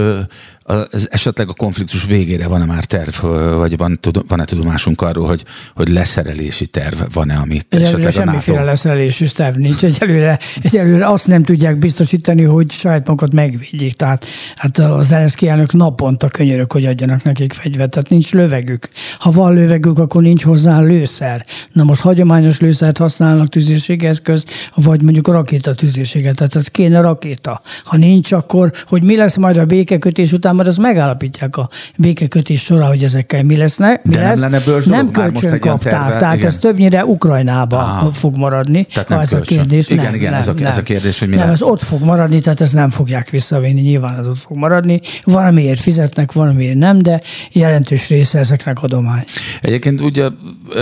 az 0.90 1.08
esetleg 1.10 1.48
a 1.48 1.52
konfliktus 1.52 2.04
végére 2.04 2.46
van-e 2.46 2.64
már 2.64 2.84
terv, 2.84 3.14
vagy 3.56 3.76
van, 3.76 3.98
van-e 4.28 4.44
tudomásunk 4.44 5.00
arról, 5.00 5.26
hogy, 5.26 5.44
hogy 5.74 5.88
leszerelési 5.88 6.66
terv 6.66 7.00
van-e, 7.12 7.36
amit 7.36 7.66
egyelőre 7.68 7.88
esetleg 7.88 8.12
semmiféle 8.12 8.56
NATO... 8.56 8.68
leszerelési 8.68 9.26
terv 9.32 9.56
nincs. 9.56 9.84
Egyelőre, 9.84 10.38
egyelőre 10.62 11.08
azt 11.08 11.26
nem 11.26 11.42
tudják 11.42 11.78
biztosítani, 11.78 12.42
hogy 12.42 12.70
saját 12.70 13.06
magukat 13.06 13.32
megvédjék. 13.32 13.94
Tehát 13.94 14.26
hát 14.56 14.78
az 14.78 15.06
Zelenszky 15.06 15.48
elnök 15.48 15.72
naponta 15.72 16.28
könyörök, 16.28 16.72
hogy 16.72 16.84
adjanak 16.84 17.22
nekik 17.22 17.52
fegyvert. 17.52 17.90
Tehát 17.90 18.10
nincs 18.10 18.32
lövegük. 18.32 18.88
Ha 19.18 19.30
van 19.30 19.54
lövegük, 19.54 19.98
akkor 19.98 20.22
nincs 20.22 20.44
hozzá 20.44 20.80
lőszer. 20.80 21.46
Na 21.72 21.84
most 21.84 22.00
hagyományos 22.00 22.60
lőszert 22.60 22.98
használnak 22.98 23.48
tüzérségeszköz, 23.48 24.44
vagy 24.74 25.02
mondjuk 25.02 25.28
a 25.28 25.32
rakéta 25.32 25.74
tüzérséget. 25.74 26.36
Tehát 26.36 26.56
ez 26.56 26.68
kéne 26.68 27.00
rakéta. 27.00 27.62
Ha 27.84 27.96
nincs, 27.96 28.32
akkor 28.32 28.72
hogy 28.86 29.02
mi 29.02 29.16
lesz 29.16 29.36
majd 29.36 29.56
a 29.56 29.64
békekötés 29.64 30.32
után, 30.32 30.56
majd 30.62 30.76
az 30.76 30.82
megállapítják 30.82 31.56
a 31.56 31.68
békekötés 31.96 32.62
során, 32.62 32.88
hogy 32.88 33.04
ezekkel 33.04 33.42
mi 33.42 33.56
lesznek. 33.56 34.04
Mi 34.04 34.14
De 34.14 34.20
lesz. 34.20 34.40
nem 34.40 34.50
lenne 34.50 34.80
Nem 34.86 35.10
kölcsön 35.10 35.60
kapták, 35.60 36.16
tehát 36.16 36.34
igen. 36.34 36.46
ez 36.46 36.58
többnyire 36.58 37.04
Ukrajnába 37.04 37.78
ah, 37.78 38.12
fog 38.12 38.36
maradni. 38.36 38.84
Tehát 38.84 39.08
nem 39.08 39.18
ez 39.18 39.30
kölcsön. 39.30 39.58
a 39.58 39.60
kérdés. 39.60 39.88
Igen, 39.88 40.04
nem, 40.04 40.14
igen, 40.14 40.30
nem, 40.30 40.40
ez, 40.40 40.48
a, 40.48 40.52
nem. 40.52 40.66
ez 40.66 40.76
a 40.76 40.82
kérdés, 40.82 41.18
hogy 41.18 41.28
mi 41.28 41.36
Nem, 41.36 41.50
ez 41.50 41.62
ott 41.62 41.82
fog 41.82 42.02
maradni, 42.02 42.40
tehát 42.40 42.60
ezt 42.60 42.74
nem 42.74 42.90
fogják 42.90 43.30
visszavinni, 43.30 43.80
nyilván 43.80 44.18
ez 44.18 44.26
ott 44.26 44.38
fog 44.38 44.56
maradni. 44.56 45.00
Valamiért 45.22 45.80
fizetnek, 45.80 46.32
valamiért 46.32 46.76
nem, 46.76 46.98
de 46.98 47.20
jelentős 47.52 48.08
része 48.08 48.38
ezeknek 48.38 48.82
adomány. 48.82 49.24
Egyébként 49.60 50.00
ugye 50.00 50.28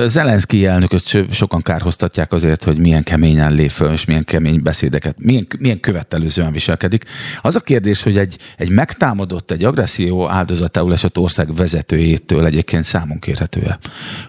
Zelenszky 0.06 0.66
elnököt 0.66 1.32
sokan 1.32 1.62
kárhoztatják 1.62 2.32
azért, 2.32 2.64
hogy 2.64 2.78
milyen 2.78 3.02
keményen 3.02 3.52
lép 3.52 3.70
föl, 3.70 3.92
és 3.92 4.04
milyen 4.04 4.24
kemény 4.24 4.62
beszédeket, 4.62 5.14
milyen, 5.18 5.46
milyen 5.58 5.80
követelőzően 5.80 6.52
viselkedik. 6.52 7.04
Az 7.42 7.56
a 7.56 7.60
kérdés, 7.60 8.02
hogy 8.02 8.16
egy, 8.16 8.36
egy 8.56 8.70
megtámadott, 8.70 9.50
egy 9.50 9.59
agresszió 9.64 10.28
áldozatául 10.28 10.92
esett 10.92 11.18
ország 11.18 11.54
vezetőjétől 11.54 12.46
egyébként 12.46 12.84
számon 12.84 13.18
kérhető 13.18 13.78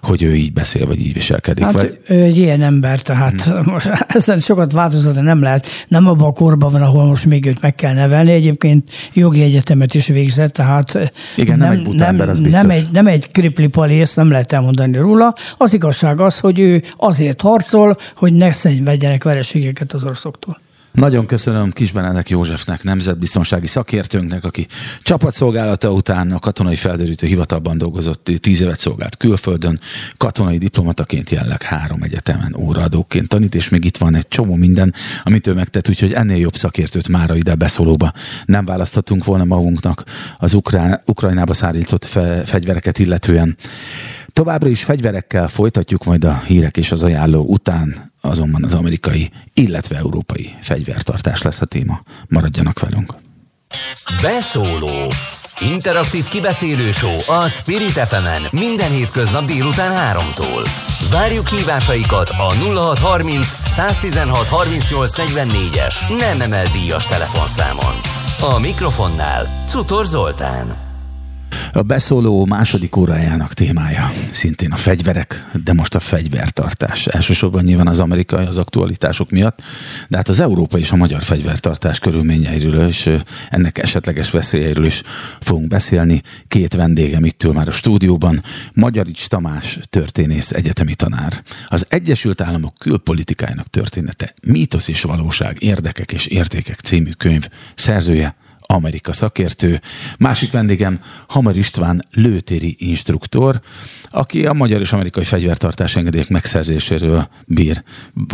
hogy 0.02 0.24
ő 0.24 0.36
így 0.36 0.54
beszél, 0.54 0.88
vagy 0.88 1.00
így 1.00 1.14
viselkedik? 1.14 1.64
Hát 1.64 1.74
vagy... 1.74 2.00
ő 2.08 2.22
egy 2.22 2.38
ilyen 2.38 2.62
ember, 2.62 3.02
tehát 3.02 3.42
hmm. 3.42 3.62
most 3.74 3.90
ezen 4.08 4.40
sokat 4.40 4.72
változtatni 4.72 5.22
nem 5.22 5.42
lehet. 5.42 5.68
Nem 5.88 6.08
abban 6.08 6.30
a 6.30 6.32
korban 6.32 6.72
van, 6.72 6.82
ahol 6.82 7.06
most 7.06 7.26
még 7.26 7.46
őt 7.46 7.62
meg 7.62 7.76
kell 7.76 7.94
nevelni. 7.94 8.32
Egyébként 8.32 8.90
jogi 9.14 9.42
egyetemet 9.42 9.94
is 9.94 10.08
végzett, 10.08 10.54
tehát 10.54 11.12
Igen, 11.36 11.58
nem, 11.58 11.68
nem 11.68 11.78
egy 11.78 11.84
buta 11.84 11.98
nem, 11.98 12.08
ember, 12.08 12.30
az 12.30 12.40
biztos. 12.40 12.62
Nem 12.62 12.70
egy, 12.70 12.88
nem 12.92 13.08
egy 13.08 13.32
kriplipali, 13.32 14.00
ezt 14.00 14.16
nem 14.16 14.32
lehet 14.32 14.52
elmondani 14.52 14.98
róla. 14.98 15.34
Az 15.58 15.74
igazság 15.74 16.20
az, 16.20 16.40
hogy 16.40 16.60
ő 16.60 16.84
azért 16.98 17.42
harcol, 17.42 17.98
hogy 18.16 18.34
ne 18.34 18.52
szenvedjenek 18.52 19.24
vereségeket 19.24 19.94
az 19.94 20.04
oroszoktól. 20.04 20.60
Nagyon 20.92 21.26
köszönöm 21.26 21.72
Kisbenedek 21.72 22.30
Józsefnek, 22.30 22.84
nemzetbiztonsági 22.84 23.68
szakértőnknek, 23.68 24.44
aki 24.44 24.68
csapatszolgálata 25.02 25.92
után 25.92 26.32
a 26.32 26.40
katonai 26.40 26.76
felderítő 26.76 27.28
hivatalban 27.28 27.78
dolgozott, 27.78 28.32
tíz 28.40 28.62
évet 28.62 28.80
szolgált 28.80 29.18
külföldön, 29.18 29.80
katonai 30.18 30.58
diplomataként 30.58 31.30
jelenleg 31.30 31.62
három 31.62 32.04
egyetemen 32.04 32.56
óraadóként 32.56 33.28
tanít, 33.28 33.56
és 33.56 33.70
még 33.70 33.86
itt 33.86 33.98
van 33.98 34.16
egy 34.16 34.28
csomó 34.28 34.56
minden, 34.56 34.94
amit 35.24 35.48
ő 35.48 35.54
megtett, 35.54 35.90
úgyhogy 35.90 36.14
ennél 36.14 36.38
jobb 36.38 36.56
szakértőt 36.56 37.08
mára 37.08 37.36
ide 37.36 37.56
beszólóba 37.56 38.14
nem 38.46 38.66
választhatunk 38.66 39.24
volna 39.24 39.46
magunknak 39.46 40.04
az 40.38 40.54
Ukrán, 40.54 41.02
Ukrajnába 41.06 41.54
szállított 41.54 42.06
fe, 42.06 42.46
fegyvereket 42.46 43.00
illetően. 43.00 43.58
Továbbra 44.34 44.70
is 44.70 44.84
fegyverekkel 44.84 45.48
folytatjuk 45.48 46.04
majd 46.04 46.24
a 46.24 46.42
hírek 46.46 46.78
és 46.78 46.92
az 46.92 47.04
ajánló 47.04 47.44
után, 47.48 48.14
azonban 48.22 48.64
az 48.64 48.74
amerikai, 48.74 49.32
illetve 49.54 49.98
európai 49.98 50.56
fegyvertartás 50.62 51.42
lesz 51.42 51.62
a 51.62 51.66
téma. 51.66 52.02
Maradjanak 52.28 52.80
velünk! 52.80 53.16
Beszóló 54.22 55.12
Interaktív 55.74 56.26
kibeszélő 56.30 56.90
a 57.28 57.48
Spirit 57.48 57.90
fm 57.90 58.56
minden 58.58 58.92
hétköznap 58.92 59.46
délután 59.46 60.18
3-tól. 60.18 60.70
Várjuk 61.12 61.48
hívásaikat 61.48 62.30
a 62.30 62.54
0630 62.54 63.56
116 63.66 64.48
38 64.48 65.12
44-es 65.16 65.96
nem 66.18 66.42
emel 66.42 66.66
díjas 66.66 67.06
telefonszámon. 67.06 67.94
A 68.56 68.60
mikrofonnál 68.60 69.48
Cutor 69.68 70.06
Zoltán. 70.06 70.91
A 71.74 71.82
beszóló 71.82 72.46
második 72.46 72.96
órájának 72.96 73.54
témája 73.54 74.12
szintén 74.32 74.72
a 74.72 74.76
fegyverek, 74.76 75.50
de 75.64 75.74
most 75.74 75.96
a 75.96 76.00
fegyvertartás. 76.00 77.08
Elsősorban 77.08 77.64
nyilván 77.64 77.88
az 77.88 78.00
amerikai, 78.00 78.46
az 78.46 78.58
aktualitások 78.58 79.30
miatt, 79.30 79.62
de 80.08 80.18
hát 80.18 80.28
az 80.28 80.40
európai 80.40 80.82
és 80.82 80.92
a 80.92 80.96
magyar 80.96 81.22
fegyvertartás 81.22 82.00
körülményeiről 82.00 82.88
és 82.88 83.10
ennek 83.50 83.78
esetleges 83.78 84.32
veszélyeiről 84.32 84.86
is 84.86 85.02
fogunk 85.40 85.68
beszélni. 85.68 86.22
Két 86.48 86.74
vendégem 86.74 87.26
itt 87.26 87.54
már 87.54 87.68
a 87.68 87.72
stúdióban, 87.72 88.44
Magyarics 88.74 89.28
Tamás 89.28 89.80
történész, 89.90 90.52
egyetemi 90.52 90.96
tanár. 90.96 91.44
Az 91.68 91.86
Egyesült 91.90 92.42
Államok 92.42 92.78
külpolitikájának 92.78 93.68
története, 93.68 94.34
mítosz 94.44 94.88
és 94.88 95.02
valóság, 95.02 95.58
érdekek 95.60 96.12
és 96.12 96.26
értékek 96.26 96.80
című 96.80 97.12
könyv 97.12 97.48
szerzője, 97.76 98.36
Amerika 98.72 99.14
szakértő. 99.14 99.82
Másik 100.18 100.52
vendégem 100.52 101.00
Hamar 101.28 101.58
István 101.58 102.06
lőtéri 102.12 102.76
instruktor, 102.80 103.62
aki 104.10 104.46
a 104.46 104.54
magyar 104.54 104.82
és 104.82 104.94
amerikai 104.94 105.24
fegyvertartás 105.24 105.96
engedélyek 105.96 106.30
megszerzéséről 106.30 107.30
bír, 107.46 107.84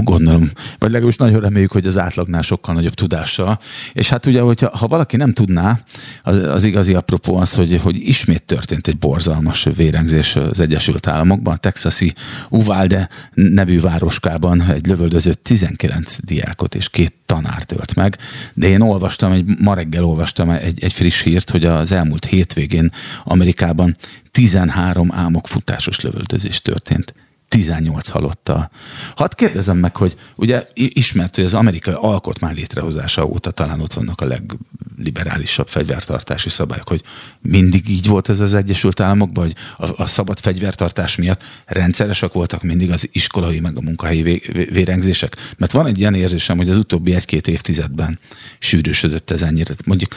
gondolom, 0.04 0.50
vagy 0.78 0.90
legalábbis 0.90 1.18
nagyon 1.18 1.42
reméljük, 1.42 1.72
hogy 1.72 1.88
az 1.88 1.98
átlagnál 1.98 2.42
sokkal 2.42 2.74
nagyobb 2.74 2.94
tudással. 2.94 3.60
És 3.94 4.10
hát 4.10 4.26
ugye, 4.26 4.42
hogyha 4.42 4.78
ha 4.78 4.88
valaki 4.88 5.18
nem 5.18 5.34
tudná, 5.34 5.80
az, 6.24 6.38
az 6.38 6.64
igazi 6.64 6.94
apropó 6.94 7.38
az, 7.38 7.54
hogy, 7.54 7.80
hogy 7.84 8.08
ismét 8.08 8.44
történt 8.44 8.88
egy 8.88 8.98
borzalmas 8.98 9.68
vérengzés 9.76 10.36
az 10.36 10.60
Egyesült 10.60 11.08
Államokban, 11.08 11.54
a 11.54 11.58
texasi 11.58 12.14
Uvalde 12.50 13.10
nevű 13.34 13.82
városkában 13.82 14.62
egy 14.62 14.88
lövöldözött 14.88 15.44
19 15.44 16.18
diákot 16.24 16.76
és 16.76 16.90
két 16.90 17.14
tanárt 17.26 17.72
ölt 17.72 17.96
meg, 17.96 18.18
de 18.54 18.68
én 18.68 18.82
olvastam, 18.82 19.32
egy, 19.32 19.46
ma 19.60 19.74
reggel 19.74 20.04
olvastam 20.04 20.27
egy, 20.62 20.84
egy 20.84 20.94
friss 20.94 21.22
hírt, 21.22 21.50
hogy 21.50 21.66
az 21.66 21.92
elmúlt 21.92 22.26
hétvégén 22.26 22.92
Amerikában 23.24 23.96
13 24.32 25.12
álmokfutásos 25.14 26.00
lövöldözés 26.00 26.62
történt. 26.62 27.14
18 27.48 28.10
halottal. 28.10 28.70
Hadd 29.16 29.36
kérdezem 29.36 29.78
meg, 29.78 29.96
hogy 29.96 30.16
ugye 30.36 30.68
ismert, 30.74 31.36
hogy 31.36 31.44
az 31.44 31.54
amerikai 31.54 31.94
alkotmány 31.98 32.56
létrehozása 32.56 33.26
óta 33.26 33.52
talán 33.52 33.80
ott 33.80 33.94
vannak 33.94 34.22
a 34.22 34.26
legliberálisabb 34.26 35.68
fegyvertartási 35.68 36.50
szabályok, 36.50 36.88
hogy 36.88 37.04
mindig 37.42 37.90
így 37.90 38.08
volt 38.08 38.30
ez 38.30 38.40
az 38.40 38.54
Egyesült 38.54 39.00
Államokban, 39.00 39.44
hogy 39.44 39.56
a, 39.90 40.02
a 40.02 40.06
szabad 40.06 40.40
fegyvertartás 40.40 41.16
miatt 41.16 41.44
rendszeresek 41.66 42.32
voltak 42.32 42.64
mindig 42.64 42.92
az 42.92 43.10
iskolai 43.12 43.60
meg 43.60 43.78
a 43.78 43.82
munkahelyi 43.82 44.42
vérengzések. 44.72 45.36
Mert 45.58 45.72
van 45.72 45.86
egy 45.86 46.00
ilyen 46.00 46.14
érzésem, 46.14 46.58
hogy 46.58 46.70
az 46.70 46.78
utóbbi 46.78 47.16
egy-két 47.16 47.48
évtizedben 47.48 48.20
sűrűsödött 48.60 49.32
ez 49.32 49.42
ennyire. 49.42 49.74
Mondjuk 49.86 50.16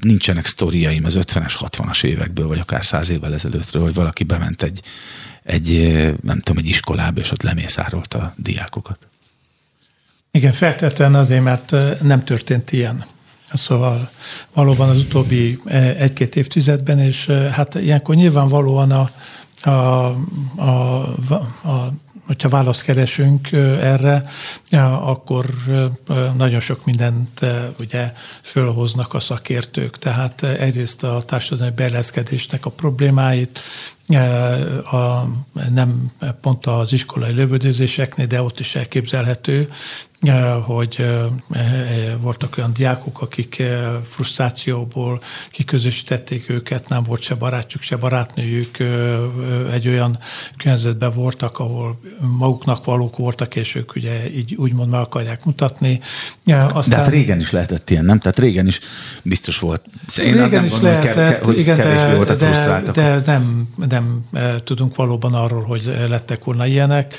nincsenek 0.00 0.46
sztoriaim 0.46 1.04
az 1.04 1.18
50-es, 1.20 1.54
60-as 1.58 2.04
évekből, 2.04 2.46
vagy 2.46 2.58
akár 2.58 2.86
száz 2.86 3.10
évvel 3.10 3.34
ezelőttről, 3.34 3.82
hogy 3.82 3.94
valaki 3.94 4.24
bement 4.24 4.62
egy 4.62 4.80
egy, 5.48 5.70
nem 6.22 6.40
tudom, 6.40 6.62
egy 6.62 6.68
iskolába, 6.68 7.20
és 7.20 7.30
ott 7.30 7.42
lemészárolta 7.42 8.18
a 8.18 8.34
diákokat. 8.36 8.98
Igen, 10.30 10.52
feltétlenül 10.52 11.18
azért, 11.18 11.42
mert 11.42 11.74
nem 12.02 12.24
történt 12.24 12.72
ilyen. 12.72 13.04
Szóval 13.52 14.10
valóban 14.52 14.88
az 14.88 14.98
utóbbi 14.98 15.60
egy-két 15.98 16.36
évtizedben, 16.36 16.98
és 16.98 17.26
hát 17.26 17.74
ilyenkor 17.74 18.14
nyilvánvalóan 18.14 18.90
a, 18.90 19.08
a, 19.70 20.06
a, 20.56 21.00
a 21.68 21.92
hogyha 22.26 22.48
választ 22.48 22.82
keresünk 22.82 23.52
erre, 23.52 24.24
akkor 25.00 25.46
nagyon 26.36 26.60
sok 26.60 26.84
mindent 26.84 27.40
ugye 27.78 28.12
fölhoznak 28.42 29.14
a 29.14 29.20
szakértők. 29.20 29.98
Tehát 29.98 30.42
egyrészt 30.42 31.02
a 31.04 31.22
társadalmi 31.26 31.74
beilleszkedésnek 31.74 32.66
a 32.66 32.70
problémáit, 32.70 33.60
a, 34.90 35.28
nem 35.70 36.12
pont 36.40 36.66
az 36.66 36.92
iskolai 36.92 37.32
lövöldözéseknél, 37.32 38.26
de 38.26 38.42
ott 38.42 38.60
is 38.60 38.74
elképzelhető, 38.74 39.68
hogy 40.62 41.06
voltak 42.20 42.58
olyan 42.58 42.72
diákok, 42.72 43.20
akik 43.20 43.62
frusztrációból 44.08 45.20
kiközösítették 45.50 46.48
őket, 46.48 46.88
nem 46.88 47.02
volt 47.02 47.22
se 47.22 47.34
barátjuk, 47.34 47.82
se 47.82 47.96
barátnőjük, 47.96 48.76
egy 49.72 49.88
olyan 49.88 50.18
környezetben 50.56 51.12
voltak, 51.14 51.58
ahol 51.58 52.00
maguknak 52.38 52.84
valók 52.84 53.16
voltak, 53.16 53.56
és 53.56 53.74
ők 53.74 53.94
ugye 53.94 54.36
így 54.36 54.54
úgymond 54.54 54.90
meg 54.90 55.00
akarják 55.00 55.44
mutatni. 55.44 56.00
Aztán, 56.44 56.88
de 56.88 56.96
hát 56.96 57.08
régen 57.08 57.40
is 57.40 57.50
lehetett 57.50 57.90
ilyen, 57.90 58.04
nem? 58.04 58.18
Tehát 58.18 58.38
régen 58.38 58.66
is 58.66 58.80
biztos 59.22 59.58
volt. 59.58 59.84
Én 60.16 60.32
régen 60.32 60.50
nem 60.50 60.64
is 60.64 60.80
lehetett, 60.80 61.44
hogy 61.44 61.58
igen, 61.58 61.76
de, 61.76 62.80
de, 62.92 63.20
de 63.20 63.42
nem, 63.88 63.97
nem 63.98 64.28
tudunk 64.64 64.96
valóban 64.96 65.34
arról, 65.34 65.62
hogy 65.62 65.94
lettek 66.08 66.44
volna 66.44 66.66
ilyenek. 66.66 67.14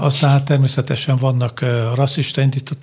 Aztán 0.00 0.30
hát 0.30 0.44
természetesen 0.44 1.16
vannak 1.16 1.60
rasszis 1.94 2.30
terrorista 2.30 2.74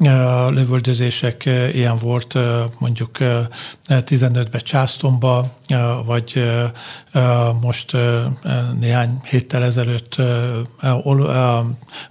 indítatású 0.00 0.50
lövöldözések, 0.50 1.44
ilyen 1.72 1.96
volt 1.96 2.38
mondjuk 2.78 3.10
15-ben 3.88 4.60
Császtomba, 4.64 5.50
vagy 6.04 6.50
most 7.60 7.96
néhány 8.80 9.20
héttel 9.28 9.64
ezelőtt 9.64 10.16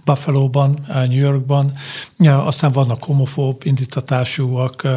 Buffalo-ban, 0.05 0.85
New 0.87 1.17
Yorkban. 1.17 1.73
Aztán 2.27 2.71
vannak 2.71 3.03
homofób 3.03 3.61
indítatásúak, 3.65 4.87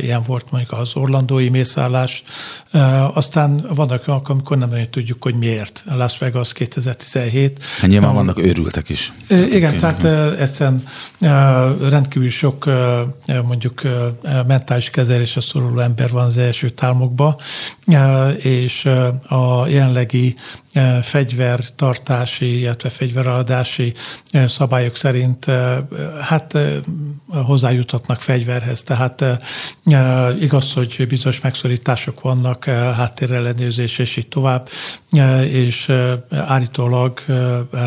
ilyen 0.00 0.22
volt 0.26 0.50
mondjuk 0.50 0.72
az 0.72 0.90
orlandói 0.94 1.48
mészállás. 1.48 2.24
Aztán 3.14 3.66
vannak 3.74 4.02
olyanok, 4.08 4.28
amikor 4.28 4.58
nem 4.58 4.68
nagyon 4.68 4.90
tudjuk, 4.90 5.22
hogy 5.22 5.34
miért. 5.34 5.84
Las 5.94 6.18
Vegas 6.18 6.52
2017. 6.52 7.64
Hát 7.80 7.90
nyilván 7.90 8.14
vannak 8.14 8.38
őrültek 8.38 8.88
is. 8.88 9.12
Igen, 9.28 9.74
okay. 9.74 9.92
tehát 9.92 10.04
egyszerűen 10.38 10.82
rendkívül 11.88 12.23
sok 12.30 12.70
mondjuk 13.44 13.82
mentális 14.46 14.90
kezelésre 14.90 15.40
szoruló 15.40 15.78
ember 15.78 16.10
van 16.10 16.24
az 16.24 16.38
első 16.38 16.72
álmokban, 16.80 17.36
és 18.36 18.84
a 19.28 19.66
jelenlegi 19.66 20.34
fegyvertartási, 21.02 22.58
illetve 22.58 22.88
fegyveradási 22.88 23.94
szabályok 24.46 24.96
szerint 24.96 25.50
hát 26.20 26.58
hozzájutatnak 27.28 28.20
fegyverhez. 28.20 28.82
Tehát 28.82 29.24
igaz, 30.40 30.72
hogy 30.72 31.06
bizonyos 31.08 31.40
megszorítások 31.40 32.20
vannak, 32.20 32.64
háttérellenőrzés 32.64 33.98
és 33.98 34.16
így 34.16 34.28
tovább, 34.28 34.68
és 35.50 35.92
állítólag 36.30 37.20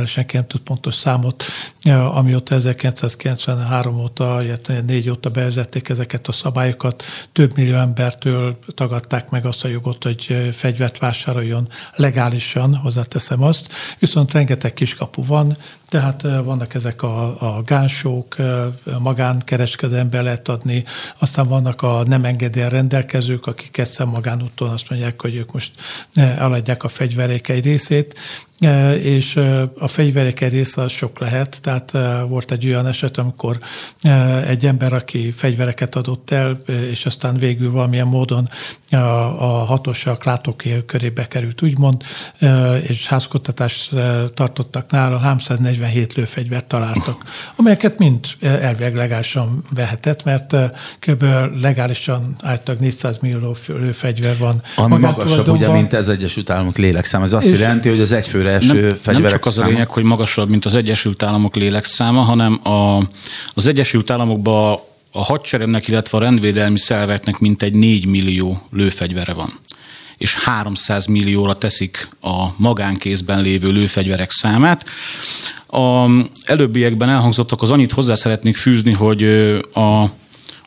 senki 0.06 0.36
nem 0.36 0.48
tud 0.48 0.62
pontos 0.62 0.96
számot, 0.96 1.44
amióta 2.12 2.56
1993 2.56 4.00
óta, 4.00 4.44
illetve 4.44 4.82
4 4.82 5.10
óta 5.10 5.30
bevezették 5.30 5.90
ezeket 5.90 6.28
a 6.28 6.32
szabályokat, 6.32 7.04
több 7.32 7.56
millió 7.56 7.76
embertől 7.76 8.60
tagadták 8.76 9.30
meg 9.30 9.46
azt 9.46 9.64
a 9.64 9.68
jogot, 9.68 10.04
hogy 10.04 10.50
fegyvert 10.52 10.98
vásároljon 10.98 11.68
legálisan, 11.96 12.76
hozzáteszem 12.78 13.44
azt, 13.44 13.68
viszont 14.00 14.32
rengeteg 14.32 14.74
kiskapu 14.74 15.26
van, 15.26 15.58
tehát 15.88 16.22
vannak 16.22 16.74
ezek 16.74 17.04
a, 17.04 17.26
a 17.58 17.62
gánsók, 17.66 18.36
magánkereskedelembe 19.00 20.22
lehet 20.22 20.48
adni, 20.48 20.84
aztán 21.18 21.48
vannak 21.48 21.82
a 21.82 22.04
nem 22.06 22.26
engedélyen 22.26 22.70
rendelkezők, 22.70 23.48
akik 23.48 23.78
egyszer 23.78 24.06
magánúton 24.06 24.70
azt 24.70 24.90
mondják, 24.90 25.22
hogy 25.22 25.36
ők 25.36 25.52
most 25.52 25.72
eladják 26.16 26.84
a 26.84 26.88
fegyverék 26.88 27.48
egy 27.48 27.66
részét, 27.66 28.20
és 29.02 29.36
a 29.80 29.88
fegyverek 29.88 30.42
egy 30.42 30.54
része 30.54 30.82
az 30.82 30.92
sok 30.92 31.20
lehet, 31.20 31.62
tehát 31.62 31.92
volt 32.28 32.52
egy 32.52 32.66
olyan 32.66 32.88
eset, 32.88 33.18
amikor 33.18 33.60
egy 34.48 34.66
ember, 34.66 34.94
aki 34.94 35.32
fegyvereket 35.32 35.96
adott 35.96 36.32
el, 36.32 36.60
és 36.92 37.06
aztán 37.06 37.38
végül 37.38 37.72
valamilyen 37.72 38.08
módon 38.08 38.50
a 39.40 39.46
hatóság 39.46 40.18
látóké 40.24 40.84
körébe 40.86 41.28
került, 41.28 41.62
úgymond, 41.62 42.04
és 42.88 43.08
házkutatást 43.08 43.94
tartottak 44.34 44.92
nála, 44.92 45.18
347 45.78 46.14
lőfegyvert 46.14 46.66
találtak, 46.66 47.24
amelyeket 47.56 47.98
mind 47.98 48.26
elvileg 48.42 48.96
legálisan 48.96 49.64
vehetett, 49.76 50.24
mert 50.24 50.56
kb. 51.00 51.26
legálisan 51.62 52.36
állítólag 52.42 52.82
400 52.82 53.18
millió 53.20 53.56
lőfegyver 53.68 54.38
van. 54.38 54.62
Ami 54.76 54.98
magasabb 54.98 55.48
ugye, 55.48 55.70
mint 55.70 55.94
ez 55.94 56.08
Egyesült 56.08 56.50
Államok 56.50 56.78
lélekszám. 56.78 57.24
Ez 57.24 57.34
azt 57.34 57.60
jelenti, 57.60 57.90
hogy 57.90 58.02
az 58.02 58.12
egyfőre 58.12 58.50
első 58.50 58.82
nem, 58.82 58.98
fegyverek 59.02 59.22
Nem 59.22 59.32
csak 59.32 59.46
az 59.46 59.54
száma. 59.54 59.68
a 59.68 59.72
lényeg, 59.72 59.90
hogy 59.90 60.04
magasabb, 60.04 60.50
mint 60.50 60.66
az 60.66 60.74
Egyesült 60.74 61.24
Államok 61.24 61.56
lélekszáma, 61.56 62.22
hanem 62.22 62.60
a, 62.64 63.10
az 63.54 63.68
Egyesült 63.68 64.10
Államokban 64.10 64.80
a 65.12 65.24
hadseregnek, 65.24 65.88
illetve 65.88 66.18
a 66.18 66.22
rendvédelmi 66.22 66.78
szerveknek 66.78 67.40
mintegy 67.40 67.74
4 67.74 68.06
millió 68.06 68.62
lőfegyvere 68.72 69.34
van 69.34 69.60
és 70.18 70.36
300 70.36 71.06
millióra 71.06 71.58
teszik 71.58 72.10
a 72.22 72.48
magánkézben 72.56 73.42
lévő 73.42 73.72
lőfegyverek 73.72 74.32
számát. 74.32 74.86
A 75.68 76.10
előbbiekben 76.46 77.10
elhangzottak, 77.10 77.62
az 77.62 77.70
annyit 77.70 77.92
hozzá 77.92 78.16
szeretnék 78.16 78.58
fűzni, 78.58 78.92
hogy 78.92 79.24
a 79.74 80.10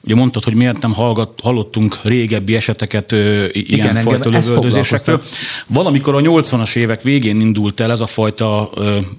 Ugye 0.03 0.15
mondtad, 0.15 0.45
hogy 0.45 0.55
miért 0.55 0.83
nem 0.83 0.93
hallgat, 0.93 1.41
hallottunk 1.43 1.99
régebbi 2.03 2.57
eseteket 2.57 3.13
ilyen 3.13 3.51
Igen, 3.53 3.95
fajta 3.95 4.29
lövöldözésekről. 4.29 5.23
Valamikor 5.67 6.15
a 6.15 6.21
80-as 6.21 6.77
évek 6.77 7.03
végén 7.03 7.41
indult 7.41 7.81
el 7.81 7.91
ez 7.91 8.01
a 8.01 8.07
fajta, 8.07 8.71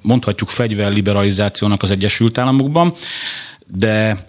mondhatjuk 0.02 0.50
fegyverliberalizációnak 0.50 1.84
az 1.84 1.92
Egyesült 1.92 2.38
Államokban, 2.38 2.94
de 3.66 4.26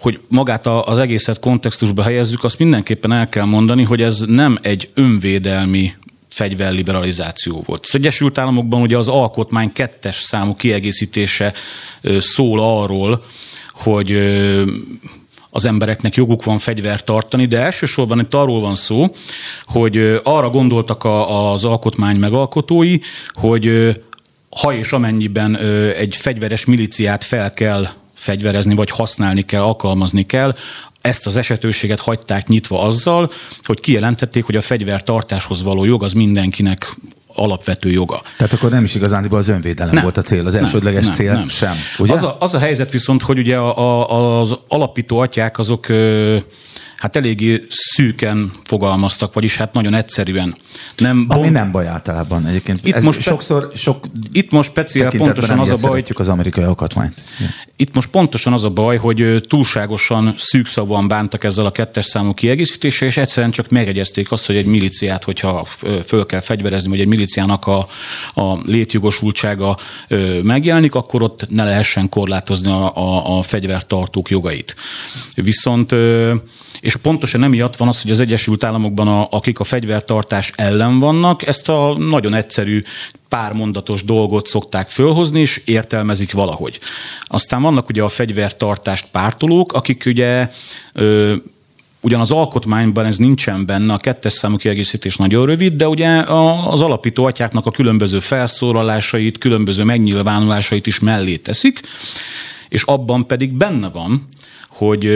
hogy 0.00 0.20
magát 0.28 0.66
az 0.66 0.98
egészet 0.98 1.38
kontextusba 1.38 2.02
helyezzük, 2.02 2.44
azt 2.44 2.58
mindenképpen 2.58 3.12
el 3.12 3.28
kell 3.28 3.44
mondani, 3.44 3.82
hogy 3.82 4.02
ez 4.02 4.20
nem 4.20 4.58
egy 4.62 4.90
önvédelmi 4.94 5.94
fegyverliberalizáció 6.28 7.62
volt. 7.66 7.84
Az 7.86 7.94
Egyesült 7.94 8.38
Államokban 8.38 8.80
ugye 8.80 8.96
az 8.96 9.08
alkotmány 9.08 9.72
kettes 9.72 10.16
számú 10.16 10.54
kiegészítése 10.54 11.52
szól 12.18 12.60
arról, 12.60 13.24
hogy 13.72 14.10
az 15.50 15.64
embereknek 15.64 16.14
joguk 16.14 16.44
van 16.44 16.58
fegyvert 16.58 17.04
tartani, 17.04 17.46
de 17.46 17.60
elsősorban 17.60 18.20
itt 18.20 18.34
arról 18.34 18.60
van 18.60 18.74
szó, 18.74 19.14
hogy 19.64 20.20
arra 20.22 20.50
gondoltak 20.50 21.04
az 21.28 21.64
alkotmány 21.64 22.16
megalkotói, 22.16 22.98
hogy 23.32 23.96
ha 24.60 24.74
és 24.74 24.92
amennyiben 24.92 25.56
egy 25.96 26.16
fegyveres 26.16 26.64
miliciát 26.64 27.24
fel 27.24 27.52
kell 27.52 27.86
fegyverezni, 28.16 28.74
vagy 28.74 28.90
használni 28.90 29.42
kell, 29.42 29.62
alkalmazni 29.62 30.22
kell, 30.22 30.54
ezt 31.00 31.26
az 31.26 31.36
esetőséget 31.36 32.00
hagyták 32.00 32.48
nyitva 32.48 32.82
azzal, 32.82 33.30
hogy 33.62 33.80
kijelentették, 33.80 34.44
hogy 34.44 34.56
a 34.56 34.60
fegyvertartáshoz 34.60 35.62
való 35.62 35.84
jog 35.84 36.02
az 36.02 36.12
mindenkinek 36.12 36.96
alapvető 37.34 37.90
joga. 37.90 38.22
Tehát 38.36 38.52
akkor 38.52 38.70
nem 38.70 38.84
is 38.84 38.94
igazán 38.94 39.32
az 39.32 39.48
önvédelem 39.48 39.94
nem, 39.94 40.02
volt 40.02 40.16
a 40.16 40.22
cél, 40.22 40.46
az 40.46 40.54
elsődleges 40.54 41.06
nem, 41.06 41.14
cél 41.14 41.32
nem. 41.32 41.48
sem. 41.48 41.76
Ugye? 41.98 42.12
Az, 42.12 42.22
a, 42.22 42.36
az 42.38 42.54
a 42.54 42.58
helyzet 42.58 42.90
viszont, 42.90 43.22
hogy 43.22 43.38
ugye 43.38 43.56
a, 43.56 44.10
a, 44.10 44.40
az 44.40 44.56
alapító 44.68 45.18
atyák 45.18 45.58
azok 45.58 45.86
hát 46.96 47.16
eléggé 47.16 47.66
szűken 47.68 48.52
fogalmaztak, 48.64 49.34
vagyis 49.34 49.56
hát 49.56 49.72
nagyon 49.72 49.94
egyszerűen. 49.94 50.56
Nem 50.96 51.26
Ami 51.28 51.48
nem 51.48 51.70
baj 51.70 51.86
általában 51.86 52.46
egyébként. 52.46 52.86
Itt 52.86 52.94
Ez 52.94 53.04
most 53.04 53.20
sokszor 53.20 53.70
sok 53.74 54.06
Itt 54.32 54.50
most 54.50 54.70
speciál 54.70 55.10
pontosan 55.10 55.58
az 55.58 55.84
a 55.84 55.88
baj, 55.88 56.04
az 56.14 56.28
amerikai 56.28 56.64
alkotmányt. 56.64 57.22
Itt 57.76 57.94
most 57.94 58.10
pontosan 58.10 58.52
az 58.52 58.64
a 58.64 58.70
baj, 58.70 58.96
hogy 58.96 59.40
túlságosan 59.48 60.34
szűkszavúan 60.36 61.08
bántak 61.08 61.44
ezzel 61.44 61.66
a 61.66 61.70
kettes 61.70 62.04
számú 62.04 62.34
kiegészítéssel, 62.34 63.08
és 63.08 63.16
egyszerűen 63.16 63.52
csak 63.52 63.68
megegyezték 63.68 64.32
azt, 64.32 64.46
hogy 64.46 64.56
egy 64.56 64.66
miliciát, 64.66 65.24
hogyha 65.24 65.68
föl 66.06 66.26
kell 66.26 66.40
fegyverezni, 66.40 66.90
vagy 66.90 67.00
egy 67.00 67.06
miliciának 67.06 67.66
a, 67.66 67.88
a 68.34 68.58
létjogosultsága 68.64 69.78
megjelenik, 70.42 70.94
akkor 70.94 71.22
ott 71.22 71.46
ne 71.48 71.64
lehessen 71.64 72.08
korlátozni 72.08 72.70
a, 72.70 72.96
a, 72.96 73.38
a 73.38 73.42
fegyvertartók 73.42 74.30
jogait. 74.30 74.74
Viszont 75.34 75.94
és 76.86 76.96
pontosan 76.96 77.42
emiatt 77.42 77.76
van 77.76 77.88
az, 77.88 78.02
hogy 78.02 78.10
az 78.10 78.20
Egyesült 78.20 78.64
Államokban, 78.64 79.08
a, 79.08 79.28
akik 79.30 79.60
a 79.60 79.64
fegyvertartás 79.64 80.52
ellen 80.56 80.98
vannak, 80.98 81.46
ezt 81.46 81.68
a 81.68 81.96
nagyon 81.98 82.34
egyszerű 82.34 82.82
pár 83.28 83.52
mondatos 83.52 84.04
dolgot 84.04 84.46
szokták 84.46 84.88
fölhozni, 84.88 85.40
és 85.40 85.62
értelmezik 85.64 86.32
valahogy. 86.32 86.78
Aztán 87.22 87.62
vannak 87.62 87.88
ugye 87.88 88.02
a 88.02 88.08
fegyvertartást 88.08 89.08
pártolók, 89.12 89.72
akik 89.72 90.04
ugye 90.06 90.48
ö, 90.92 91.34
Ugyan 92.00 92.20
az 92.20 92.30
alkotmányban 92.30 93.04
ez 93.04 93.16
nincsen 93.16 93.66
benne, 93.66 93.92
a 93.92 93.98
kettes 93.98 94.32
számú 94.32 94.56
kiegészítés 94.56 95.16
nagyon 95.16 95.46
rövid, 95.46 95.72
de 95.72 95.88
ugye 95.88 96.08
az 96.68 96.80
alapító 96.80 97.24
atyáknak 97.24 97.66
a 97.66 97.70
különböző 97.70 98.20
felszólalásait, 98.20 99.38
különböző 99.38 99.84
megnyilvánulásait 99.84 100.86
is 100.86 100.98
mellé 100.98 101.36
teszik, 101.36 101.80
és 102.68 102.82
abban 102.82 103.26
pedig 103.26 103.52
benne 103.52 103.88
van, 103.88 104.28
hogy 104.76 105.08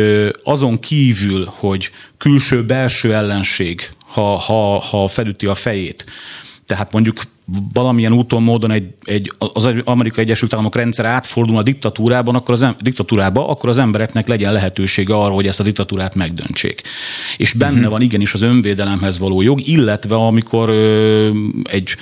azon 0.45 0.79
kívül, 0.79 1.53
hogy 1.57 1.91
külső-belső 2.19 3.15
ellenség 3.15 3.91
ha, 4.07 4.37
ha, 4.37 4.79
ha 4.79 5.09
felüti 5.09 5.47
a 5.47 5.55
fejét. 5.55 6.07
Tehát 6.67 6.93
mondjuk 6.93 7.23
valamilyen 7.73 8.13
úton, 8.13 8.43
módon 8.43 8.71
egy, 8.71 8.95
egy, 9.05 9.33
az 9.39 9.69
Amerikai 9.85 10.25
Egyesült 10.25 10.53
Államok 10.53 10.75
rendszer 10.75 11.05
átfordul 11.05 11.57
a 11.57 11.63
diktatúrában, 11.63 12.35
akkor 12.35 12.55
az, 12.55 12.67
diktatúrába, 12.81 13.49
akkor 13.49 13.69
az 13.69 13.79
embereknek 13.79 14.29
legyen 14.29 14.53
lehetősége 14.53 15.15
arra, 15.15 15.35
hogy 15.35 15.47
ezt 15.47 15.61
a 15.61 15.63
diktatúrát 15.63 16.15
megdöntsék. 16.15 16.83
És 17.37 17.53
benne 17.53 17.77
uh-huh. 17.77 17.91
van 17.91 18.01
igenis 18.01 18.35
az 18.35 18.43
önvédelemhez 18.43 19.19
való 19.19 19.43
jog, 19.43 19.67
illetve 19.67 20.15
amikor 20.15 20.69
ö, 20.69 21.31
egy 21.63 21.97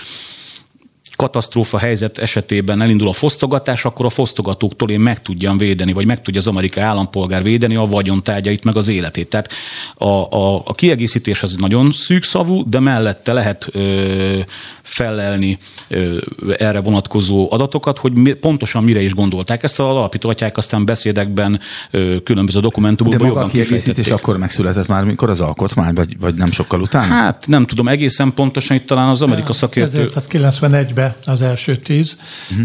katasztrófa 1.18 1.78
helyzet 1.78 2.18
esetében 2.18 2.80
elindul 2.80 3.08
a 3.08 3.12
fosztogatás, 3.12 3.84
akkor 3.84 4.06
a 4.06 4.10
fosztogatóktól 4.10 4.90
én 4.90 5.00
meg 5.00 5.22
tudjam 5.22 5.58
védeni, 5.58 5.92
vagy 5.92 6.06
meg 6.06 6.22
tudja 6.22 6.40
az 6.40 6.46
amerikai 6.46 6.82
állampolgár 6.82 7.42
védeni 7.42 7.76
a 7.76 7.84
vagyontárgyait, 7.84 8.64
meg 8.64 8.76
az 8.76 8.88
életét. 8.88 9.28
Tehát 9.28 9.50
a, 9.94 10.08
a, 10.36 10.62
a 10.64 10.74
kiegészítés 10.74 11.42
az 11.42 11.54
nagyon 11.54 11.92
szűkszavú, 11.92 12.68
de 12.68 12.80
mellette 12.80 13.32
lehet 13.32 13.68
ö, 13.72 14.38
felelni 14.82 15.58
ö, 15.88 16.18
erre 16.58 16.80
vonatkozó 16.80 17.52
adatokat, 17.52 17.98
hogy 17.98 18.12
mi, 18.12 18.32
pontosan 18.32 18.84
mire 18.84 19.00
is 19.00 19.14
gondolták. 19.14 19.62
Ezt 19.62 19.80
a 19.80 19.90
alapító 19.90 20.28
atyák 20.28 20.56
aztán 20.56 20.84
beszédekben, 20.84 21.60
ö, 21.90 22.16
különböző 22.24 22.60
dokumentumokban 22.60 23.26
De 23.28 23.34
maga 23.34 23.46
a 23.46 23.48
kiegészítés 23.48 24.10
akkor 24.10 24.36
megszületett 24.36 24.86
már, 24.86 25.04
mikor 25.04 25.30
az 25.30 25.40
alkotmány, 25.40 25.94
vagy, 25.94 26.18
vagy 26.20 26.34
nem 26.34 26.50
sokkal 26.50 26.80
utána? 26.80 27.12
Hát 27.12 27.46
nem 27.46 27.66
tudom 27.66 27.88
egészen 27.88 28.34
pontosan, 28.34 28.76
itt 28.76 28.86
talán 28.86 29.08
az 29.08 29.22
Amerika 29.22 29.52
szakértő... 29.52 30.04
1991-ben 30.04 31.07
az 31.24 31.42
első 31.42 31.76
tíz. 31.76 32.18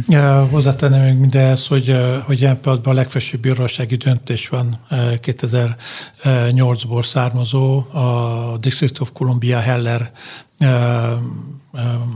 Uh-huh. 0.07 0.49
Hozzátenem 0.49 1.01
még 1.01 1.17
mindehez, 1.17 1.67
hogy, 1.67 1.97
hogy 2.23 2.41
ilyen 2.41 2.59
pillanatban 2.59 2.93
a 2.93 2.97
legfelsőbb 2.97 3.39
bírósági 3.39 3.95
döntés 3.95 4.47
van 4.47 4.79
2008-ból 4.91 7.03
származó 7.03 7.77
a 7.77 8.57
District 8.59 8.99
of 8.99 9.11
Columbia 9.13 9.59
Heller 9.59 10.11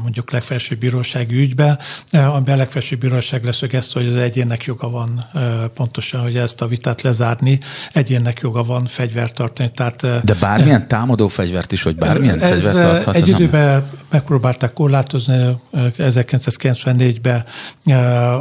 mondjuk 0.02 0.32
legfelsőbb 0.32 0.80
bírósági 0.80 1.36
ügybe, 1.36 1.80
amiben 2.12 2.54
a 2.54 2.58
legfelsőbb 2.58 3.00
bíróság 3.00 3.44
leszögezte, 3.44 4.00
hogy 4.00 4.10
az 4.10 4.16
egyének 4.16 4.64
joga 4.64 4.90
van 4.90 5.30
pontosan, 5.74 6.22
hogy 6.22 6.38
ezt 6.38 6.62
a 6.62 6.68
vitát 6.68 7.02
lezárni, 7.02 7.60
egyének 7.94 8.40
joga 8.40 8.64
van 8.64 8.86
fegyvert 8.86 9.34
tartani. 9.34 9.72
Tehát, 9.72 10.24
De 10.24 10.34
bármilyen 10.40 10.88
támadó 10.88 11.28
fegyvert 11.28 11.72
is, 11.72 11.84
vagy 11.84 11.96
bármilyen 11.96 12.40
ez 12.40 12.64
fegyvert 12.64 12.94
tarthat? 12.94 13.16
Egy 13.16 13.28
időben 13.28 13.90
megpróbálták 14.10 14.74
korlátozni, 14.74 15.56
1994-ben 15.74 17.46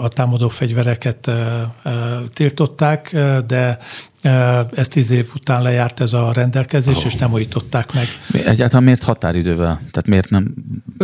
a 0.03 0.09
támadó 0.09 0.49
fegyvereket 0.49 1.31
tiltották, 2.33 3.17
de 3.47 3.79
ez 4.75 4.89
tíz 4.89 5.11
év 5.11 5.29
után 5.35 5.63
lejárt 5.63 6.01
ez 6.01 6.13
a 6.13 6.33
rendelkezés, 6.33 6.97
oh. 6.97 7.05
és 7.05 7.15
nem 7.15 7.33
újították 7.33 7.93
meg. 7.93 8.07
Egyáltalán 8.45 8.83
miért 8.83 9.03
határidővel? 9.03 9.75
Tehát 9.77 10.07
miért 10.07 10.31
nem? 10.31 10.55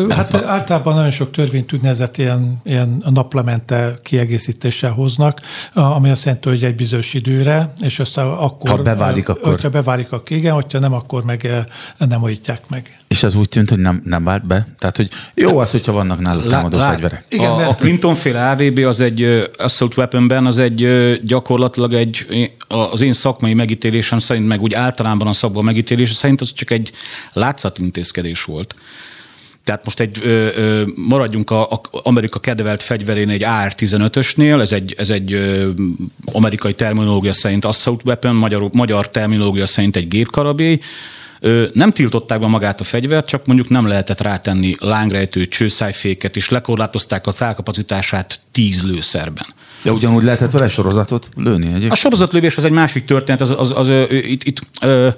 Hát 0.09 0.35
általában 0.35 0.95
nagyon 0.95 1.11
sok 1.11 1.31
törvényt 1.31 1.73
úgynevezett 1.73 2.17
ilyen, 2.17 2.61
ilyen 2.65 3.03
naplemente 3.09 3.97
kiegészítéssel 4.03 4.91
hoznak, 4.93 5.41
ami 5.73 6.11
azt 6.11 6.25
jelenti, 6.25 6.49
hogy 6.49 6.65
egy 6.65 6.75
bizonyos 6.75 7.15
időre, 7.15 7.73
és 7.81 7.99
aztán 7.99 8.27
akkor... 8.27 8.71
Ha 8.71 8.83
beválik, 8.83 9.29
akkor... 9.29 9.61
Ha 9.61 9.69
beválik, 9.69 10.13
akkor 10.13 10.37
igen, 10.37 10.55
hogyha 10.55 10.79
nem, 10.79 10.93
akkor 10.93 11.25
meg 11.25 11.65
nem 11.99 12.23
újítják 12.23 12.69
meg. 12.69 12.97
És 13.09 13.23
az 13.23 13.35
úgy 13.35 13.49
tűnt, 13.49 13.69
hogy 13.69 13.79
nem, 13.79 14.03
nem 14.05 14.25
vált 14.25 14.47
be? 14.47 14.67
Tehát, 14.79 14.97
hogy 14.97 15.09
jó 15.35 15.59
az, 15.59 15.71
hogyha 15.71 15.93
vannak 15.93 16.21
nála 16.21 16.43
támadó 16.43 16.79
lá, 16.79 16.91
fegyverek. 16.91 17.25
Igen, 17.29 17.51
a, 17.51 17.69
a 17.69 17.75
Clinton-féle 17.75 18.51
AVB 18.51 18.79
az 18.79 19.01
egy 19.01 19.51
assault 19.59 19.97
weaponben, 19.97 20.47
az 20.47 20.59
egy 20.59 20.89
gyakorlatilag 21.25 21.93
egy, 21.93 22.27
az 22.73 23.01
én 23.01 23.13
szakmai 23.13 23.55
megítélésem 23.55 24.19
szerint, 24.19 24.47
meg 24.47 24.61
úgy 24.61 24.75
általában 24.75 25.27
a 25.27 25.33
szakma 25.33 25.61
megítélése 25.61 26.15
szerint 26.15 26.41
az 26.41 26.53
csak 26.53 26.71
egy 26.71 26.93
látszatintézkedés 27.33 28.45
volt. 28.45 28.75
Tehát 29.65 29.85
most 29.85 30.01
egy, 30.01 30.19
ö, 30.23 30.49
ö, 30.55 30.83
maradjunk 30.95 31.51
a, 31.51 31.71
a 31.71 31.81
Amerika 31.91 32.39
kedvelt 32.39 32.83
fegyverén 32.83 33.29
egy 33.29 33.43
AR-15-ösnél, 33.45 34.61
ez 34.61 34.73
egy, 34.73 34.95
ez 34.99 35.11
egy 35.11 35.33
ö, 35.33 35.71
amerikai 36.25 36.75
terminológia 36.75 37.33
szerint 37.33 37.65
assault 37.65 38.05
weapon, 38.05 38.35
magyar, 38.35 38.69
magyar 38.73 39.11
terminológia 39.11 39.67
szerint 39.67 39.97
egy 39.97 40.09
gépkarabély, 40.09 40.79
nem 41.73 41.93
tiltották 41.93 42.41
be 42.41 42.47
magát 42.47 42.81
a 42.81 42.85
fegyvert, 42.85 43.27
csak 43.27 43.47
mondjuk 43.47 43.69
nem 43.69 43.87
lehetett 43.87 44.21
rátenni 44.21 44.77
lángrejtő 44.79 45.47
csőszájféket, 45.47 46.37
és 46.37 46.49
lekorlátozták 46.49 47.27
a 47.27 47.33
célkapacitását 47.33 48.41
tíz 48.51 48.85
lőszerben. 48.85 49.47
De 49.83 49.93
ugyanúgy 49.93 50.23
lehetett 50.23 50.51
vele 50.51 50.69
sorozatot 50.69 51.29
lőni 51.37 51.67
egyébként? 51.67 51.93
A 51.93 51.95
sorozatlövés 51.95 52.57
az 52.57 52.65
egy 52.65 52.73
másik 52.73 53.05
történet, 53.05 53.41
az, 53.41 53.51
az, 53.51 53.59
az, 53.59 53.89
az 53.89 54.07
itt, 54.11 54.45
itt 54.45 54.59
ö, 54.81 55.09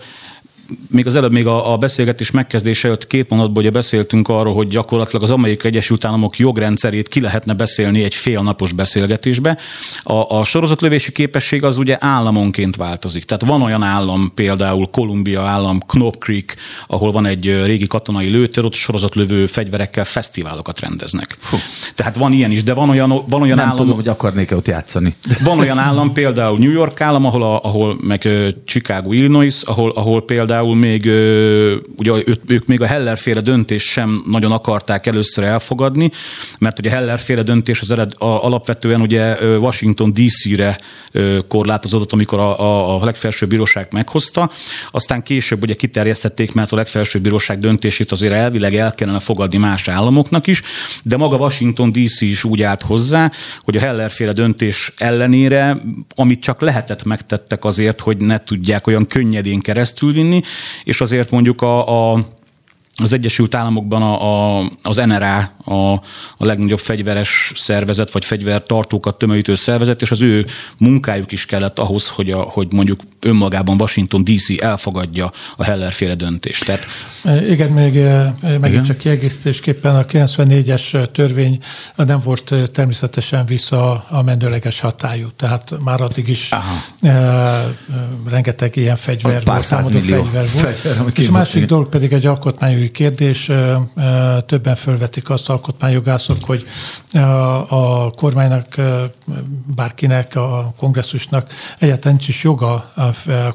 még 0.88 1.06
az 1.06 1.14
előbb 1.14 1.32
még 1.32 1.46
a, 1.46 1.72
a 1.72 1.76
beszélgetés 1.76 2.30
megkezdése 2.30 2.88
előtt 2.88 3.06
két 3.06 3.30
mondatban 3.30 3.62
ugye 3.62 3.72
beszéltünk 3.72 4.28
arról, 4.28 4.54
hogy 4.54 4.68
gyakorlatilag 4.68 5.22
az 5.22 5.30
Amerikai 5.30 5.70
Egyesült 5.70 6.04
Államok 6.04 6.38
jogrendszerét 6.38 7.08
ki 7.08 7.20
lehetne 7.20 7.52
beszélni 7.52 8.02
egy 8.02 8.14
félnapos 8.14 8.72
beszélgetésbe. 8.72 9.58
A, 10.02 10.36
a 10.36 10.44
sorozatlövési 10.44 11.12
képesség 11.12 11.64
az 11.64 11.78
ugye 11.78 11.96
államonként 12.00 12.76
változik. 12.76 13.24
Tehát 13.24 13.44
van 13.44 13.62
olyan 13.62 13.82
állam, 13.82 14.32
például 14.34 14.86
Kolumbia 14.86 15.42
állam, 15.42 15.80
Knob 15.86 16.16
Creek, 16.18 16.56
ahol 16.86 17.12
van 17.12 17.26
egy 17.26 17.64
régi 17.64 17.86
katonai 17.86 18.28
lőtér, 18.28 18.64
ott 18.64 18.74
sorozatlövő 18.74 19.46
fegyverekkel 19.46 20.04
fesztiválokat 20.04 20.80
rendeznek. 20.80 21.36
Fú. 21.40 21.56
Tehát 21.94 22.16
van 22.16 22.32
ilyen 22.32 22.50
is, 22.50 22.62
de 22.62 22.74
van 22.74 22.88
olyan, 22.88 23.08
van 23.28 23.42
olyan 23.42 23.56
Nem 23.56 23.64
állam... 23.64 23.76
tudom, 23.76 23.94
hogy 23.94 24.08
akarnék-e 24.08 24.56
ott 24.56 24.66
játszani. 24.66 25.14
Van 25.44 25.58
olyan 25.58 25.78
állam, 25.78 26.12
például 26.12 26.58
New 26.58 26.72
York 26.72 27.00
állam, 27.00 27.24
ahol, 27.24 27.42
a, 27.42 27.60
ahol 27.62 27.96
meg 28.00 28.28
Chicago, 28.64 29.12
Illinois, 29.12 29.62
ahol, 29.62 29.90
ahol 29.90 30.24
például 30.24 30.53
például 30.54 30.76
még, 30.76 31.06
ugye 31.96 32.22
ők 32.46 32.66
még 32.66 32.80
a 32.80 32.86
Heller 32.86 33.18
féle 33.18 33.40
döntés 33.40 33.82
sem 33.82 34.16
nagyon 34.30 34.52
akarták 34.52 35.06
először 35.06 35.44
elfogadni, 35.44 36.10
mert 36.58 36.78
ugye 36.78 36.90
a 36.90 36.92
Heller 36.92 37.18
féle 37.18 37.42
döntés 37.42 37.80
az 37.80 37.90
ered, 37.90 38.12
a, 38.18 38.24
alapvetően 38.24 39.00
ugye 39.00 39.56
Washington 39.56 40.12
DC-re 40.12 40.78
korlátozódott, 41.48 42.12
amikor 42.12 42.38
a, 42.38 42.60
a, 42.60 43.00
a 43.00 43.04
legfelsőbb 43.04 43.48
bíróság 43.48 43.88
meghozta, 43.90 44.50
aztán 44.90 45.22
később 45.22 45.62
ugye 45.62 45.74
kiterjesztették, 45.74 46.52
mert 46.52 46.72
a 46.72 46.76
legfelsőbb 46.76 47.22
bíróság 47.22 47.58
döntését 47.58 48.12
azért 48.12 48.32
elvileg 48.32 48.76
el 48.76 48.94
kellene 48.94 49.20
fogadni 49.20 49.58
más 49.58 49.88
államoknak 49.88 50.46
is, 50.46 50.62
de 51.02 51.16
maga 51.16 51.36
Washington 51.36 51.92
DC 51.92 52.20
is 52.20 52.44
úgy 52.44 52.62
állt 52.62 52.82
hozzá, 52.82 53.30
hogy 53.62 53.76
a 53.76 53.80
Heller 53.80 54.10
féle 54.10 54.32
döntés 54.32 54.92
ellenére, 54.96 55.76
amit 56.14 56.40
csak 56.40 56.60
lehetett 56.60 57.04
megtettek 57.04 57.64
azért, 57.64 58.00
hogy 58.00 58.16
ne 58.16 58.38
tudják 58.38 58.86
olyan 58.86 59.06
könnyedén 59.06 59.60
keresztül 59.60 60.12
vinni, 60.12 60.42
és 60.84 61.00
azért 61.00 61.30
mondjuk 61.30 61.62
a, 61.62 62.12
a 62.12 62.26
az 62.96 63.12
Egyesült 63.12 63.54
Államokban 63.54 64.02
a, 64.02 64.58
a, 64.58 64.70
az 64.82 64.96
NRA 64.96 65.52
a, 65.64 65.92
a 66.36 66.44
legnagyobb 66.44 66.78
fegyveres 66.78 67.52
szervezet, 67.54 68.10
vagy 68.10 68.24
fegyvertartókat 68.24 69.18
tömörítő 69.18 69.54
szervezet, 69.54 70.02
és 70.02 70.10
az 70.10 70.22
ő 70.22 70.46
munkájuk 70.78 71.32
is 71.32 71.46
kellett 71.46 71.78
ahhoz, 71.78 72.08
hogy, 72.08 72.30
a, 72.30 72.40
hogy 72.40 72.72
mondjuk 72.72 73.00
önmagában 73.20 73.80
Washington 73.80 74.24
DC 74.24 74.62
elfogadja 74.62 75.32
a 75.56 75.64
Heller 75.64 75.92
féle 75.92 76.14
döntést. 76.14 76.64
Tehát... 76.64 76.86
Igen, 77.48 77.70
még 77.70 78.02
megint 78.60 78.86
csak 78.86 78.96
kiegészítésképpen 78.96 79.96
a 79.96 80.04
94-es 80.04 81.10
törvény 81.12 81.58
nem 81.96 82.20
volt 82.24 82.54
természetesen 82.72 83.46
vissza 83.46 84.04
a 84.08 84.22
menőleges 84.22 84.80
hatályú, 84.80 85.28
tehát 85.36 85.74
már 85.84 86.00
addig 86.00 86.28
is 86.28 86.48
Aha. 86.50 87.72
rengeteg 88.30 88.76
ilyen 88.76 88.96
fegyver 88.96 89.42
volt, 89.44 89.64
számadó 89.64 89.98
fegyver 89.98 90.46
volt. 90.52 90.76
Fegyver, 90.76 91.12
és 91.14 91.28
a 91.28 91.32
másik 91.32 91.64
dolog 91.64 91.88
pedig 91.88 92.12
egy 92.12 92.26
alkotmányjogi 92.26 92.90
kérdés. 92.90 93.50
Többen 94.46 94.74
felvetik 94.74 95.30
azt 95.30 95.48
alkotmányjogászok, 95.54 96.44
hogy 96.44 96.64
a 97.68 98.10
kormánynak, 98.10 98.74
bárkinek, 99.74 100.36
a 100.36 100.74
kongresszusnak 100.76 101.52
egyáltalán 101.78 102.16
nincs 102.16 102.28
is 102.28 102.42
joga 102.42 102.92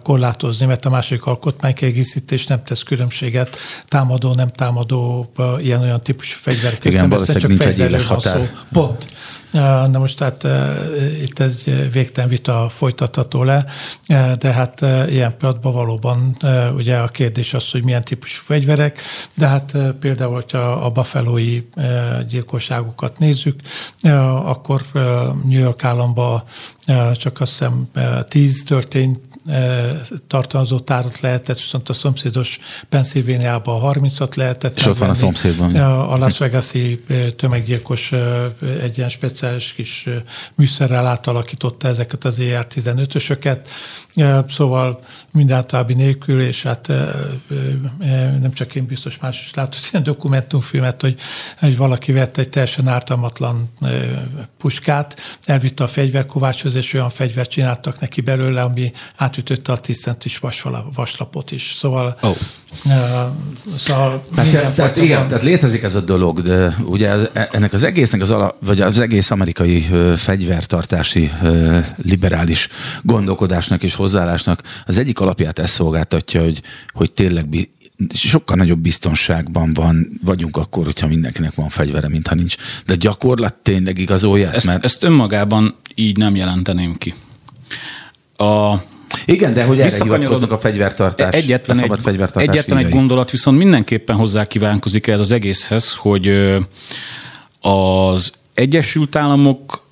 korlátozni, 0.03 0.65
mert 0.65 0.85
a 0.85 0.89
másik 0.89 1.25
alkotmánykiegészítés 1.25 2.47
nem 2.47 2.63
tesz 2.63 2.83
különbséget 2.83 3.57
támadó, 3.87 4.33
nem 4.33 4.47
támadó, 4.47 5.31
ilyen-olyan 5.57 6.01
típusú 6.01 6.37
fegyverek. 6.41 6.85
Igen, 6.85 7.09
valószínűleg 7.09 7.47
nincs 7.47 7.65
egy 7.65 7.79
éles 7.79 8.05
határ. 8.05 8.37
Szó. 8.37 8.45
Pont. 8.71 9.07
Na 9.91 9.99
most 9.99 10.17
tehát 10.17 10.47
itt 11.21 11.39
ez 11.39 11.63
végtelen 11.91 12.29
vita 12.29 12.69
folytatható 12.69 13.43
le, 13.43 13.65
de 14.39 14.51
hát 14.51 14.81
ilyen 15.09 15.37
pillanatban 15.37 15.73
valóban 15.73 16.37
ugye 16.75 16.97
a 16.97 17.07
kérdés 17.07 17.53
az, 17.53 17.71
hogy 17.71 17.83
milyen 17.83 18.03
típusú 18.03 18.41
fegyverek, 18.45 18.99
de 19.37 19.47
hát 19.47 19.77
például, 19.99 20.33
hogyha 20.33 20.59
a 20.59 20.89
buffalo 20.89 21.37
gyilkosságokat 22.27 23.19
nézzük, 23.19 23.59
akkor 24.43 24.81
New 25.43 25.59
York 25.59 25.83
államban 25.83 26.43
csak 27.13 27.41
azt 27.41 27.51
hiszem 27.51 27.89
tíz 28.27 28.63
történt 28.63 29.19
tartalmazó 30.27 30.79
tárat 30.79 31.19
lehetett, 31.19 31.57
viszont 31.57 31.89
a 31.89 31.93
szomszédos 31.93 32.59
Pennsylvániában 32.89 33.93
30-at 33.95 34.35
lehetett. 34.35 34.77
És 34.77 34.85
ott 34.85 34.97
van 34.97 35.09
a 35.09 35.13
szomszédban. 35.13 35.75
A 36.09 36.17
Las 36.17 36.37
Vegas-i 36.37 37.03
tömeggyilkos 37.35 38.11
egy 38.81 38.97
ilyen 38.97 39.09
speciális 39.09 39.73
kis 39.73 40.07
műszerrel 40.55 41.07
átalakította 41.07 41.87
ezeket 41.87 42.25
az 42.25 42.39
ER-15-ösöket, 42.39 43.69
szóval 44.49 44.99
mindáltalában 45.31 45.95
nélkül, 45.95 46.41
és 46.41 46.63
hát 46.63 46.87
nem 48.41 48.51
csak 48.53 48.75
én, 48.75 48.85
biztos 48.85 49.17
más 49.17 49.41
is 49.41 49.53
látott 49.53 49.89
ilyen 49.91 50.03
dokumentumfilmet, 50.03 51.01
hogy, 51.01 51.19
hogy 51.59 51.77
valaki 51.79 52.11
vett 52.11 52.37
egy 52.37 52.49
teljesen 52.49 52.87
ártalmatlan 52.87 53.69
puskát, 54.57 55.37
elvitte 55.43 55.83
a 55.83 55.87
fegyverkovácshoz, 55.87 56.75
és 56.75 56.93
olyan 56.93 57.09
fegyvert 57.09 57.49
csináltak 57.49 57.99
neki 57.99 58.21
belőle, 58.21 58.61
ami 58.61 58.91
át 59.15 59.37
átütötte 59.39 59.71
a 59.71 59.77
10 59.77 60.01
centis 60.01 60.41
vaslapot 60.95 61.51
is. 61.51 61.73
Szóval, 61.75 62.17
oh. 62.21 62.29
uh, 62.85 62.93
szóval 63.77 64.25
tehát, 64.35 64.75
tehát, 64.75 64.97
igen, 64.97 65.27
tehát 65.27 65.43
létezik 65.43 65.83
ez 65.83 65.95
a 65.95 65.99
dolog, 65.99 66.41
de 66.41 66.75
ugye 66.83 67.31
ennek 67.33 67.73
az 67.73 67.83
egésznek 67.83 68.21
az 68.21 68.31
ala, 68.31 68.57
vagy 68.59 68.81
az 68.81 68.99
egész 68.99 69.31
amerikai 69.31 69.85
uh, 69.91 70.13
fegyvertartási 70.13 71.31
uh, 71.41 71.85
liberális 72.03 72.67
gondolkodásnak 73.01 73.83
és 73.83 73.95
hozzáállásnak 73.95 74.61
az 74.85 74.97
egyik 74.97 75.19
alapját 75.19 75.59
ezt 75.59 75.73
szolgáltatja, 75.73 76.43
hogy, 76.43 76.61
hogy 76.93 77.11
tényleg 77.11 77.49
sokkal 78.13 78.55
nagyobb 78.55 78.79
biztonságban 78.79 79.73
van, 79.73 80.19
vagyunk 80.25 80.57
akkor, 80.57 80.85
hogyha 80.85 81.07
mindenkinek 81.07 81.55
van 81.55 81.69
fegyvere, 81.69 82.07
mintha 82.07 82.35
nincs. 82.35 82.55
De 82.85 82.95
gyakorlat 82.95 83.53
tényleg 83.53 83.97
igazolja 83.97 84.47
ezt, 84.47 84.57
ezt 84.57 84.65
mert... 84.65 84.83
Ezt 84.83 85.03
önmagában 85.03 85.75
így 85.95 86.17
nem 86.17 86.35
jelenteném 86.35 86.97
ki. 86.97 87.13
A 88.37 88.75
igen, 89.25 89.53
de 89.53 89.63
hogy 89.63 89.79
erre 89.79 90.03
hivatkoznak 90.03 90.51
a 90.51 90.57
fegyvertartás, 90.59 91.33
egyetlen 91.33 91.77
a 91.77 91.79
szabad 91.79 91.97
egy, 91.97 92.03
fegyvertartás 92.03 92.55
Egyetlen 92.55 92.77
egy 92.77 92.89
gondolat 92.89 93.31
viszont 93.31 93.57
mindenképpen 93.57 94.15
hozzá 94.15 94.45
kívánkozik 94.45 95.07
ez 95.07 95.19
az 95.19 95.31
egészhez, 95.31 95.93
hogy 95.93 96.27
az 97.61 98.31
Egyesült 98.53 99.15
Államok 99.15 99.87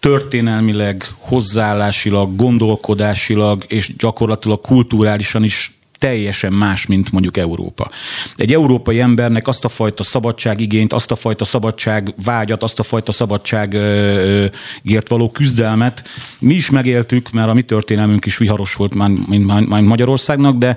történelmileg, 0.00 1.04
hozzáállásilag, 1.16 2.36
gondolkodásilag 2.36 3.64
és 3.66 3.96
gyakorlatilag 3.96 4.60
kulturálisan 4.60 5.42
is 5.44 5.77
teljesen 5.98 6.52
más, 6.52 6.86
mint 6.86 7.12
mondjuk 7.12 7.36
Európa. 7.36 7.90
Egy 8.36 8.52
európai 8.52 9.00
embernek 9.00 9.48
azt 9.48 9.64
a 9.64 9.68
fajta 9.68 10.02
szabadságigényt, 10.02 10.92
azt 10.92 11.10
a 11.10 11.16
fajta 11.16 11.44
szabadságvágyat, 11.44 12.62
azt 12.62 12.78
a 12.78 12.82
fajta 12.82 13.12
szabadságért 13.12 15.08
való 15.08 15.30
küzdelmet 15.30 16.08
mi 16.38 16.54
is 16.54 16.70
megéltük, 16.70 17.30
mert 17.30 17.48
a 17.48 17.54
mi 17.54 17.62
történelmünk 17.62 18.24
is 18.24 18.38
viharos 18.38 18.74
volt, 18.74 18.94
mint 19.26 19.68
Magyarországnak, 19.68 20.56
de 20.56 20.76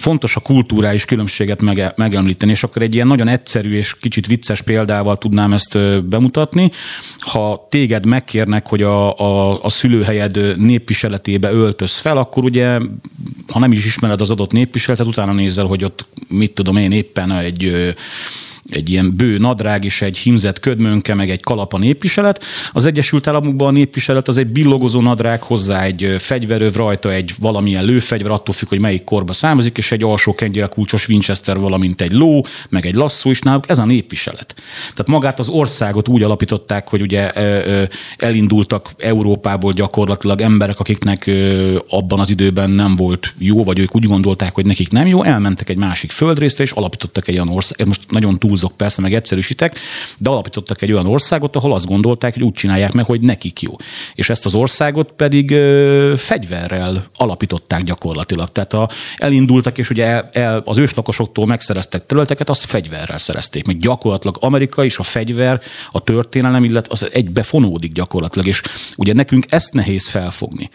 fontos 0.00 0.36
a 0.36 0.40
kulturális 0.40 1.04
különbséget 1.04 1.62
mege, 1.62 1.92
megemlíteni, 1.96 2.50
és 2.50 2.62
akkor 2.62 2.82
egy 2.82 2.94
ilyen 2.94 3.06
nagyon 3.06 3.28
egyszerű 3.28 3.76
és 3.76 3.94
kicsit 4.00 4.26
vicces 4.26 4.62
példával 4.62 5.16
tudnám 5.16 5.52
ezt 5.52 6.04
bemutatni. 6.04 6.70
Ha 7.18 7.66
téged 7.70 8.06
megkérnek, 8.06 8.66
hogy 8.66 8.82
a, 8.82 9.16
a, 9.16 9.62
a 9.62 9.70
szülőhelyed 9.70 10.58
népviseletébe 10.58 11.50
öltöz 11.52 11.96
fel, 11.96 12.16
akkor 12.16 12.44
ugye, 12.44 12.78
ha 13.46 13.58
nem 13.58 13.72
is 13.72 13.84
ismered 13.84 14.20
az 14.20 14.30
adott 14.30 14.52
népviseletet, 14.52 15.06
utána 15.06 15.32
nézel, 15.32 15.66
hogy 15.66 15.84
ott 15.84 16.06
mit 16.28 16.52
tudom 16.52 16.76
én 16.76 16.92
éppen 16.92 17.32
egy 17.32 17.94
egy 18.70 18.90
ilyen 18.90 19.16
bő 19.16 19.38
nadrág 19.38 19.84
és 19.84 20.02
egy 20.02 20.18
himzett 20.18 20.60
ködmönke, 20.60 21.14
meg 21.14 21.30
egy 21.30 21.42
kalapa 21.42 21.78
népviselet. 21.78 22.44
Az 22.72 22.84
Egyesült 22.84 23.26
Államokban 23.26 23.68
a 23.68 23.70
népviselet 23.70 24.28
az 24.28 24.36
egy 24.36 24.46
billogozó 24.46 25.00
nadrág, 25.00 25.42
hozzá 25.42 25.82
egy 25.82 26.16
fegyveröv, 26.18 26.74
rajta 26.74 27.12
egy 27.12 27.34
valamilyen 27.40 27.84
lőfegyver, 27.84 28.30
attól 28.30 28.54
függ, 28.54 28.68
hogy 28.68 28.80
melyik 28.80 29.04
korba 29.04 29.32
származik, 29.32 29.78
és 29.78 29.92
egy 29.92 30.02
alsó 30.02 30.36
kulcsos 30.70 31.08
Winchester, 31.08 31.58
valamint 31.58 32.00
egy 32.00 32.12
ló, 32.12 32.46
meg 32.68 32.86
egy 32.86 32.94
lasszó 32.94 33.30
is 33.30 33.40
náluk. 33.40 33.68
Ez 33.68 33.78
a 33.78 33.84
népviselet. 33.84 34.54
Tehát 34.90 35.06
magát 35.06 35.38
az 35.38 35.48
országot 35.48 36.08
úgy 36.08 36.22
alapították, 36.22 36.88
hogy 36.88 37.00
ugye 37.00 37.32
elindultak 38.16 38.90
Európából 38.98 39.72
gyakorlatilag 39.72 40.40
emberek, 40.40 40.80
akiknek 40.80 41.30
abban 41.88 42.20
az 42.20 42.30
időben 42.30 42.70
nem 42.70 42.96
volt 42.96 43.34
jó, 43.38 43.64
vagy 43.64 43.78
ők 43.78 43.96
úgy 43.96 44.04
gondolták, 44.04 44.54
hogy 44.54 44.66
nekik 44.66 44.90
nem 44.90 45.06
jó, 45.06 45.22
elmentek 45.22 45.68
egy 45.68 45.76
másik 45.76 46.10
földrészre, 46.10 46.64
és 46.64 46.70
alapítottak 46.70 47.28
egy 47.28 47.34
olyan 47.34 47.48
ország. 47.48 47.86
Most 47.86 48.00
nagyon 48.08 48.38
túl 48.38 48.56
túlzok 48.58 48.76
persze, 48.76 49.00
meg 49.00 49.14
egyszerűsítek, 49.14 49.78
de 50.18 50.30
alapítottak 50.30 50.82
egy 50.82 50.92
olyan 50.92 51.06
országot, 51.06 51.56
ahol 51.56 51.72
azt 51.72 51.86
gondolták, 51.86 52.32
hogy 52.34 52.42
úgy 52.42 52.52
csinálják 52.52 52.92
meg, 52.92 53.04
hogy 53.04 53.20
nekik 53.20 53.62
jó. 53.62 53.72
És 54.14 54.30
ezt 54.30 54.46
az 54.46 54.54
országot 54.54 55.12
pedig 55.16 55.50
ö, 55.50 56.14
fegyverrel 56.16 57.04
alapították 57.16 57.82
gyakorlatilag. 57.82 58.48
Tehát 58.48 58.72
a, 58.72 58.88
elindultak, 59.16 59.78
és 59.78 59.90
ugye 59.90 60.22
el, 60.32 60.62
az 60.64 60.78
őslakosoktól 60.78 61.46
megszereztek 61.46 62.06
területeket, 62.06 62.50
azt 62.50 62.64
fegyverrel 62.64 63.18
szerezték. 63.18 63.66
Meg 63.66 63.78
gyakorlatilag 63.78 64.36
Amerika 64.40 64.84
és 64.84 64.98
a 64.98 65.02
fegyver, 65.02 65.60
a 65.90 66.00
történelem, 66.00 66.64
illetve 66.64 66.92
az 66.92 67.08
egybe 67.12 67.42
fonódik 67.42 67.92
gyakorlatilag. 67.92 68.46
És 68.46 68.62
ugye 68.96 69.12
nekünk 69.12 69.44
ezt 69.48 69.72
nehéz 69.72 70.08
felfogni. 70.08 70.70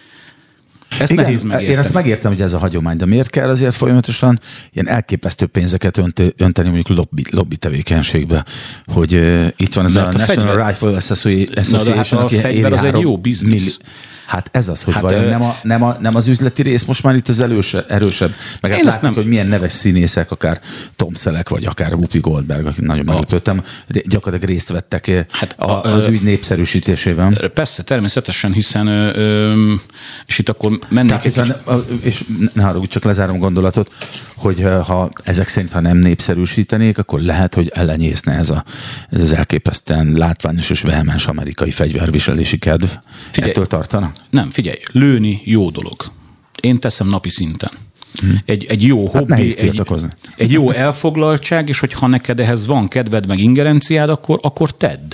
Ezt 1.00 1.12
Igen, 1.12 1.24
nehéz 1.24 1.44
megérteni. 1.44 1.72
Én 1.72 1.80
ezt 1.80 1.94
megértem, 1.94 2.32
hogy 2.32 2.41
ez 2.41 2.54
a 2.54 2.58
hagyomány, 2.58 2.98
de 2.98 3.06
miért 3.06 3.30
kell 3.30 3.50
azért 3.50 3.74
folyamatosan 3.76 4.39
ilyen 4.72 4.88
elképesztő 4.88 5.46
pénzeket 5.46 5.98
önt, 5.98 6.22
önteni 6.38 6.70
mondjuk 6.70 6.98
lobby, 6.98 7.24
lobby 7.30 7.58
tevékenységbe, 7.58 8.46
hogy 8.86 9.14
uh, 9.14 9.48
itt 9.58 9.74
van 9.74 9.86
ez 9.86 9.94
Mert 9.94 10.08
a, 10.08 10.10
a 10.10 10.18
National 10.18 10.48
fegyver... 10.48 10.68
Rifle 10.68 10.96
Association, 10.96 11.84
Na, 11.86 11.96
hát 11.96 12.12
a 12.12 12.30
fegyver 12.30 12.74
az 12.74 12.84
egy 12.84 12.98
jó 12.98 13.18
biznisz. 13.18 13.62
Milli- 13.62 14.02
Hát 14.26 14.49
ez 14.51 14.67
az, 14.67 14.84
hogy 14.84 14.93
hát, 14.93 15.03
vajon 15.03 15.26
nem, 15.26 15.41
a, 15.41 15.55
nem, 15.63 15.84
a, 15.84 15.97
nem 15.99 16.15
az 16.15 16.28
üzleti 16.28 16.61
rész 16.61 16.84
most 16.86 17.03
már 17.03 17.15
itt 17.15 17.28
az 17.28 17.39
előse, 17.39 17.86
erősebb. 17.88 18.34
Meg 18.61 18.71
hát 18.71 18.84
látszik, 18.84 19.01
nem... 19.01 19.13
hogy 19.13 19.26
milyen 19.26 19.47
neves 19.47 19.74
színészek, 19.74 20.32
akár 20.32 20.61
Tom 20.95 21.13
Selleck, 21.13 21.49
vagy 21.49 21.65
akár 21.65 21.93
Whoopi 21.93 22.19
Goldberg, 22.19 22.65
akik 22.65 22.86
nagyon 22.86 23.05
megütöttem, 23.05 23.63
gyakorlatilag 23.88 24.53
részt 24.53 24.69
vettek 24.69 25.07
eh, 25.07 25.26
hát 25.32 25.55
a, 25.57 25.71
a, 25.71 25.93
az 25.93 26.07
ügy 26.07 26.21
népszerűsítésében. 26.21 27.51
Persze, 27.53 27.84
természetesen, 27.84 28.53
hiszen 28.53 28.88
ö, 28.88 29.74
és 30.26 30.39
itt 30.39 30.49
akkor 30.49 30.80
mennék 30.89 31.09
Tehát, 31.09 31.49
egy 31.69 31.99
És 32.01 32.24
ne 32.53 32.63
haragudj, 32.63 32.89
csak 32.89 33.03
lezárom 33.03 33.38
gondolatot, 33.38 33.91
hogy 34.36 34.61
ha 34.61 35.09
ezek 35.24 35.47
szerint, 35.47 35.71
ha 35.71 35.80
nem 35.80 35.97
népszerűsítenék, 35.97 36.97
akkor 36.97 37.19
lehet, 37.19 37.53
hogy 37.53 37.71
ellenyészne 37.76 38.34
ez, 38.34 38.49
a, 38.49 38.63
ez 39.09 39.21
az 39.21 39.32
elképesztően 39.32 40.13
látványos 40.15 40.69
és 40.69 40.82
vehemens 40.82 41.28
amerikai 41.28 41.71
fegyverviselési 41.71 42.57
kedv. 42.57 42.88
Figyelj, 43.32 43.51
Ettől 43.51 43.67
tartana? 43.67 44.11
Nem, 44.30 44.49
figyelj, 44.49 44.80
lőni 44.91 45.41
jó 45.45 45.70
dolog. 45.70 46.11
Én 46.61 46.80
teszem 46.80 47.07
napi 47.07 47.30
szinten. 47.30 47.72
Hmm. 48.20 48.38
Egy, 48.45 48.66
egy 48.66 48.84
jó 48.84 49.05
hát 49.05 49.16
hobbi, 49.16 49.57
egy, 49.57 49.82
egy 50.36 50.51
jó 50.51 50.72
elfoglaltság, 50.72 51.70
és 51.70 51.80
hogyha 51.80 52.07
neked 52.07 52.39
ehhez 52.39 52.66
van 52.66 52.88
kedved, 52.88 53.28
meg 53.28 53.39
ingerenciád, 53.39 54.09
akkor, 54.09 54.39
akkor 54.41 54.72
tedd. 54.72 55.14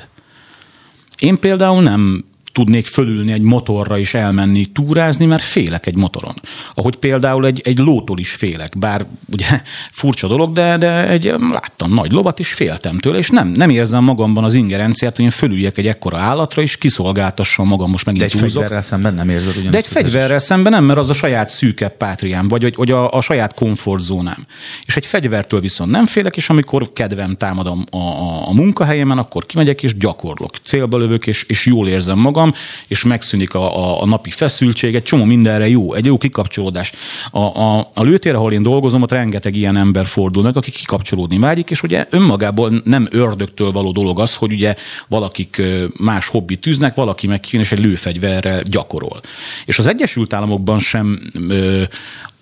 Én 1.20 1.40
például 1.40 1.82
nem 1.82 2.26
tudnék 2.60 2.88
fölülni 2.88 3.32
egy 3.32 3.42
motorra 3.42 3.98
és 3.98 4.14
elmenni 4.14 4.66
túrázni, 4.66 5.26
mert 5.26 5.44
félek 5.44 5.86
egy 5.86 5.96
motoron. 5.96 6.42
Ahogy 6.74 6.96
például 6.96 7.46
egy, 7.46 7.62
egy 7.64 7.78
lótól 7.78 8.20
is 8.20 8.32
félek, 8.32 8.78
bár 8.78 9.06
ugye 9.32 9.62
furcsa 9.92 10.28
dolog, 10.28 10.52
de, 10.52 10.78
de 10.78 11.08
egy, 11.08 11.34
láttam 11.52 11.94
nagy 11.94 12.12
lovat, 12.12 12.40
és 12.40 12.54
féltem 12.54 12.98
tőle, 12.98 13.18
és 13.18 13.30
nem, 13.30 13.48
nem 13.48 13.70
érzem 13.70 14.04
magamban 14.04 14.44
az 14.44 14.54
ingerenciát, 14.54 15.16
hogy 15.16 15.26
én 15.26 15.32
fölüljek 15.32 15.78
egy 15.78 15.88
ekkora 15.88 16.18
állatra, 16.18 16.62
és 16.62 16.78
kiszolgáltassam 16.78 17.68
magam 17.68 17.90
most 17.90 18.06
megint 18.06 18.24
De 18.26 18.32
egy 18.32 18.40
túlzok. 18.40 18.62
fegyverrel 18.62 18.84
szemben 18.84 19.14
nem 19.14 19.30
érzed 19.30 19.70
De 19.70 19.78
egy 19.78 19.86
fegyverrel 19.86 20.40
szemben 20.40 20.72
nem, 20.72 20.84
mert 20.84 21.00
az 21.00 21.10
a 21.10 21.14
saját 21.14 21.50
szűkebb 21.50 21.98
pátriám, 21.98 22.48
vagy, 22.48 22.62
vagy, 22.62 22.76
vagy 22.76 22.92
a, 22.92 23.14
a 23.14 23.22
saját 23.22 23.54
komfortzónám. 23.54 24.46
És 24.86 24.98
egy 24.98 25.06
fegyvertől 25.06 25.60
viszont 25.60 25.92
nem 25.92 26.06
félek, 26.06 26.38
és 26.38 26.50
amikor 26.50 26.94
kedvem 26.94 27.36
támad 27.36 27.68
a, 27.68 27.98
a, 27.98 28.48
a 28.48 28.54
munkahelyemen, 28.54 29.18
akkor 29.18 29.46
kimegyek 29.46 29.84
és 29.84 29.98
gyakorlok. 29.98 30.56
Célba 30.64 30.98
lövök, 30.98 31.28
és, 31.28 31.44
és 31.44 31.66
jól 31.66 31.88
érzem 31.88 32.20
magam, 32.20 32.49
magam, 32.50 32.62
és 32.88 33.04
megszűnik 33.04 33.54
a, 33.54 33.78
a, 33.78 34.02
a 34.02 34.06
napi 34.06 34.30
feszültség, 34.30 34.96
egy 34.96 35.04
csomó 35.04 35.24
mindenre 35.24 35.68
jó, 35.68 35.94
egy 35.94 36.06
jó 36.06 36.18
kikapcsolódás. 36.18 36.92
A, 37.32 37.40
a, 37.40 37.90
a 37.94 38.04
lőtér, 38.04 38.36
ahol 38.36 38.52
én 38.52 38.64
dolgozom, 38.64 39.02
ott 39.02 39.12
rengeteg 39.12 39.56
ilyen 39.56 39.78
ember 39.78 40.06
fordul 40.06 40.44
meg, 40.44 40.58
akik 40.58 40.74
kikapcsolódni 40.74 41.38
vágyik, 41.38 41.70
és 41.70 41.84
ugye 41.84 42.08
önmagából 42.10 42.82
nem 42.84 43.08
ördögtől 43.12 43.72
való 43.72 43.92
dolog 43.92 44.20
az, 44.20 44.36
hogy 44.36 44.52
ugye 44.52 44.76
valakik 45.08 45.62
más 45.98 46.28
hobbit 46.28 46.60
tűznek, 46.60 46.96
valaki 46.96 47.28
meg 47.28 47.40
kijön 47.40 47.64
és 47.64 47.72
egy 47.72 47.80
lőfegyverrel 47.80 48.62
gyakorol. 48.64 49.22
És 49.66 49.80
az 49.80 49.88
Egyesült 49.88 50.34
Államokban 50.34 50.80
sem 50.80 51.20
ö, 51.50 51.84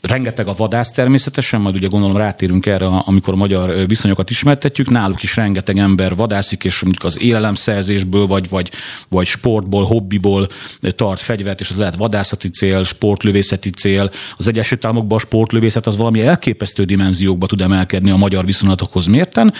Rengeteg 0.02 0.48
a 0.48 0.54
vadász 0.54 0.92
természetesen, 0.92 1.62
majd 1.62 1.76
ugye 1.76 1.88
gondolom 1.88 2.18
rátérünk 2.18 2.66
erre, 2.66 2.86
amikor 2.86 3.34
a 3.34 3.38
magyar 3.38 3.88
viszonyokat 3.88 4.30
ismertetjük. 4.30 4.90
Náluk 4.90 5.24
is 5.24 5.36
rengeteg 5.36 5.78
ember 5.78 6.16
vadászik, 6.16 6.64
és 6.64 6.82
mondjuk 6.82 7.04
az 7.04 7.22
élelemszerzésből, 7.22 8.28
vagy, 8.28 8.50
vagy, 8.50 8.72
vagy 9.10 9.28
sportból, 9.28 9.84
hobbiból 9.84 10.48
tart 10.96 11.22
fegyvert, 11.22 11.60
és 11.60 11.70
az 11.70 11.76
lehet 11.76 11.96
vadászati 11.96 12.50
cél, 12.50 12.84
sportlövészeti 12.84 13.70
cél. 13.70 14.12
Az 14.38 14.48
Egyesült 14.48 14.86
Államokban 14.86 15.18
a 15.18 15.22
sportlövészet 15.22 15.88
az 15.88 15.98
valami 15.98 16.22
elképesztő 16.22 16.84
dimenziókba 16.84 17.46
tud 17.46 17.62
emelkedni 17.62 18.10
a 18.10 18.16
magyar 18.16 18.46
viszonylatokhoz 18.46 19.06
mérten, 19.06 19.54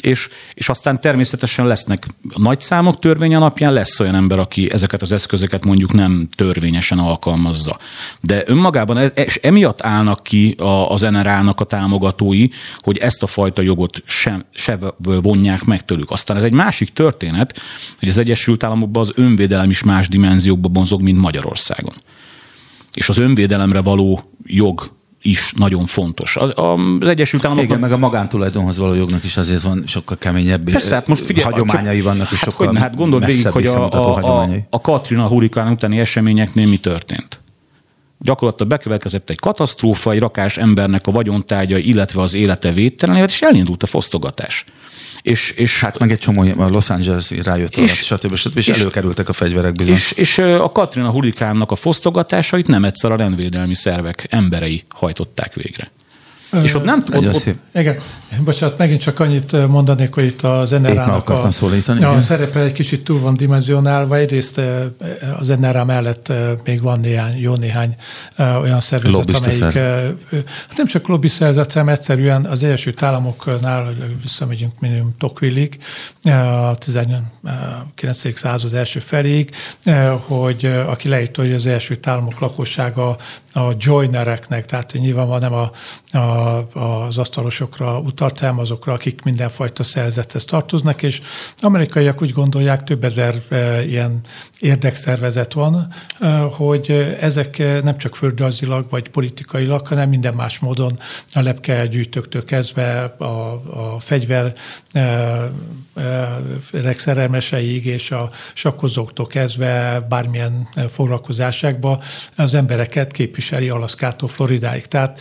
és, 0.00 0.28
és 0.54 0.68
aztán 0.68 1.00
természetesen 1.00 1.66
lesznek 1.66 2.06
nagy 2.36 2.60
számok 2.60 2.98
törvény 2.98 3.34
alapján, 3.34 3.72
lesz 3.72 4.00
olyan 4.00 4.14
ember, 4.14 4.38
aki 4.38 4.72
ezeket 4.72 5.02
az 5.02 5.12
eszközöket 5.12 5.64
mondjuk 5.64 5.92
nem 5.92 6.28
törvényesen 6.36 6.98
alkalmazza. 6.98 7.78
De 8.20 8.42
önmagában, 8.46 8.96
e, 8.96 9.06
és 9.06 9.36
emiatt 9.36 9.73
állnak 9.82 10.22
ki 10.22 10.54
az 10.88 11.00
NRA-nak 11.00 11.60
a 11.60 11.64
támogatói, 11.64 12.48
hogy 12.78 12.96
ezt 12.96 13.22
a 13.22 13.26
fajta 13.26 13.62
jogot 13.62 14.02
sem, 14.06 14.44
se 14.50 14.78
vonják 14.98 15.64
meg 15.64 15.84
tőlük. 15.84 16.10
Aztán 16.10 16.36
ez 16.36 16.42
egy 16.42 16.52
másik 16.52 16.92
történet, 16.92 17.60
hogy 17.98 18.08
az 18.08 18.18
Egyesült 18.18 18.64
Államokban 18.64 19.02
az 19.02 19.12
önvédelem 19.14 19.70
is 19.70 19.82
más 19.82 20.08
dimenziókba 20.08 20.68
bonzog, 20.68 21.02
mint 21.02 21.18
Magyarországon. 21.18 21.94
És 22.94 23.08
az 23.08 23.18
önvédelemre 23.18 23.80
való 23.80 24.20
jog 24.44 24.92
is 25.22 25.52
nagyon 25.56 25.86
fontos. 25.86 26.36
Az, 26.36 26.50
az 26.54 27.08
Egyesült 27.08 27.44
Államokban... 27.44 27.76
Igen, 27.76 27.88
meg 27.88 27.92
a 27.92 27.98
magántulajdonhoz 27.98 28.78
való 28.78 28.94
jognak 28.94 29.24
is 29.24 29.36
azért 29.36 29.62
van 29.62 29.84
sokkal 29.86 30.16
keményebb 30.18 30.70
Persze, 30.70 30.94
hát 30.94 31.08
most 31.08 31.26
figyelj, 31.26 31.44
hagyományai 31.44 31.96
csak, 31.96 32.04
vannak, 32.04 32.32
és 32.32 32.38
hát, 32.38 32.50
sokkal 32.50 32.66
hogy, 32.66 32.78
hát 32.78 32.96
gondold 32.96 33.24
végig, 33.24 33.46
hogy 33.46 33.66
a, 33.66 33.90
a, 33.90 34.42
a, 34.42 34.48
a 34.70 34.80
Katrina 34.80 35.26
hurikán 35.26 35.72
utáni 35.72 36.00
eseményeknél 36.00 36.66
mi 36.66 36.78
történt 36.78 37.43
gyakorlatilag 38.18 38.68
bekövetkezett 38.68 39.30
egy 39.30 39.38
katasztrófa, 39.38 40.10
egy 40.10 40.18
rakás 40.18 40.56
embernek 40.56 41.06
a 41.06 41.10
vagyontárgya, 41.10 41.76
illetve 41.78 42.22
az 42.22 42.34
élete 42.34 42.72
védtelen, 42.72 43.28
és 43.28 43.42
elindult 43.42 43.82
a 43.82 43.86
fosztogatás. 43.86 44.64
És, 45.22 45.50
és 45.50 45.80
hát 45.80 45.98
meg 45.98 46.10
egy 46.10 46.18
csomó 46.18 46.42
a 46.42 46.68
Los 46.68 46.90
Angeles 46.90 47.30
rájött, 47.30 47.76
és, 47.76 47.92
stb. 47.92 48.34
stb. 48.34 48.56
És, 48.56 48.66
és 48.66 48.78
előkerültek 48.78 49.28
a 49.28 49.32
fegyverek 49.32 49.72
bizony. 49.72 49.94
És, 49.94 50.12
és 50.12 50.38
a 50.38 50.72
Katrina 50.72 51.10
hurikánnak 51.10 51.70
a 51.70 51.76
fosztogatásait 51.76 52.66
nem 52.66 52.84
egyszer 52.84 53.12
a 53.12 53.16
rendvédelmi 53.16 53.74
szervek 53.74 54.26
emberei 54.30 54.84
hajtották 54.88 55.54
végre. 55.54 55.90
És 56.62 56.74
ott 56.74 56.84
nem... 56.84 57.04
Ott, 57.12 57.26
ott, 57.26 57.50
igen, 57.74 57.96
bocsánat, 58.44 58.78
megint 58.78 59.00
csak 59.00 59.20
annyit 59.20 59.68
mondanék, 59.68 60.14
hogy 60.14 60.24
itt 60.24 60.42
az 60.42 60.70
NRA-nak 60.70 61.30
a, 61.30 61.50
a 62.00 62.20
szerepe 62.20 62.60
egy 62.60 62.72
kicsit 62.72 63.04
túl 63.04 63.20
van 63.20 63.36
dimenzionálva. 63.36 64.16
Egyrészt 64.16 64.60
az 65.38 65.48
NRA 65.48 65.84
mellett 65.84 66.32
még 66.64 66.82
van 66.82 67.00
néhány, 67.00 67.40
jó 67.40 67.54
néhány 67.54 67.94
olyan 68.38 68.80
szervezet, 68.80 69.16
Lobbista 69.16 69.44
amelyik 69.44 69.78
hát 70.68 70.76
nem 70.76 70.86
csak 70.86 71.06
lobby 71.06 71.28
szervezet, 71.28 71.72
hanem 71.72 71.88
egyszerűen 71.88 72.44
az 72.44 72.62
Egyesült 72.62 73.02
Államoknál 73.02 73.94
visszamegyünk 74.22 74.80
minimum 74.80 75.14
Tocqueville-ig, 75.18 75.78
a 76.22 76.74
19. 76.74 78.38
század 78.38 78.74
első 78.74 78.98
feléig, 78.98 79.50
hogy 80.26 80.64
aki 80.86 81.08
leírta, 81.08 81.42
hogy 81.42 81.52
az 81.52 81.66
Egyesült 81.66 82.06
Államok 82.06 82.40
lakossága 82.40 83.16
a 83.54 83.72
joinereknek, 83.78 84.66
tehát 84.66 84.92
nyilván 84.92 85.40
nem 85.40 85.52
a, 85.52 85.70
a 86.18 86.64
az 86.74 87.18
asztalosokra 87.18 87.98
utalt, 87.98 88.38
hanem 88.38 88.58
azokra, 88.58 88.92
akik 88.92 89.22
mindenfajta 89.22 89.82
szerzethez 89.82 90.44
tartoznak, 90.44 91.02
és 91.02 91.20
amerikaiak 91.56 92.22
úgy 92.22 92.32
gondolják, 92.32 92.84
több 92.84 93.04
ezer 93.04 93.34
e, 93.48 93.82
ilyen 93.84 94.20
érdekszervezet 94.60 95.52
van, 95.52 95.88
e, 96.20 96.38
hogy 96.38 97.16
ezek 97.20 97.58
nem 97.82 97.98
csak 97.98 98.16
földrajzilag 98.16 98.86
vagy 98.90 99.08
politikailag, 99.08 99.86
hanem 99.86 100.08
minden 100.08 100.34
más 100.34 100.58
módon 100.58 100.98
a 101.34 101.40
lepkegyűjtőktől 101.40 102.44
kezdve 102.44 103.02
a, 103.02 103.24
a 103.24 103.96
fegyver 104.00 104.52
e, 104.92 105.50
szerelmeseig 106.96 107.86
és 107.86 108.10
a 108.10 108.30
sakkozóktól 108.54 109.26
kezdve 109.26 110.06
bármilyen 110.08 110.68
foglalkozásákba 110.90 112.00
az 112.36 112.54
embereket 112.54 113.12
képviseli 113.12 113.68
Alaszkától 113.68 114.28
Floridáig. 114.28 114.86
Tehát 114.86 115.20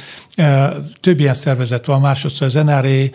több 1.01 1.19
ilyen 1.19 1.33
szervezet 1.33 1.85
van, 1.85 2.01
másodszor 2.01 2.47
az 2.47 2.53
NRA 2.53 3.09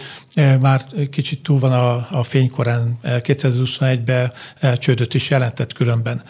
már 0.61 0.83
kicsit 1.11 1.43
túl 1.43 1.59
van 1.59 1.73
a, 1.73 2.07
a 2.11 2.23
fénykorán, 2.23 2.99
2021-ben 3.05 4.33
csődöt 4.79 5.15
is 5.15 5.31
jelentett 5.31 5.73
különben. 5.73 6.23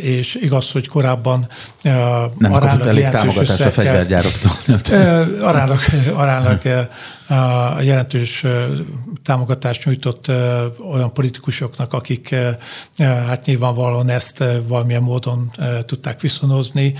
És 0.00 0.34
igaz, 0.34 0.70
hogy 0.70 0.88
korábban 0.88 1.46
nem 2.38 2.52
kapott 2.52 2.86
elég 2.86 3.08
támogatást 3.08 3.64
a 3.64 3.70
fegyvergyároktól. 3.70 4.50
Aránylag, 5.40 5.80
aránylag 6.14 6.88
jelentős 7.80 8.44
támogatást 9.22 9.84
nyújtott 9.84 10.28
olyan 10.90 11.12
politikusoknak, 11.12 11.92
akik 11.92 12.34
hát 12.98 13.46
nyilvánvalóan 13.46 14.08
ezt 14.08 14.44
valamilyen 14.66 15.02
módon 15.02 15.50
tudták 15.86 16.20
viszonozni, 16.20 16.94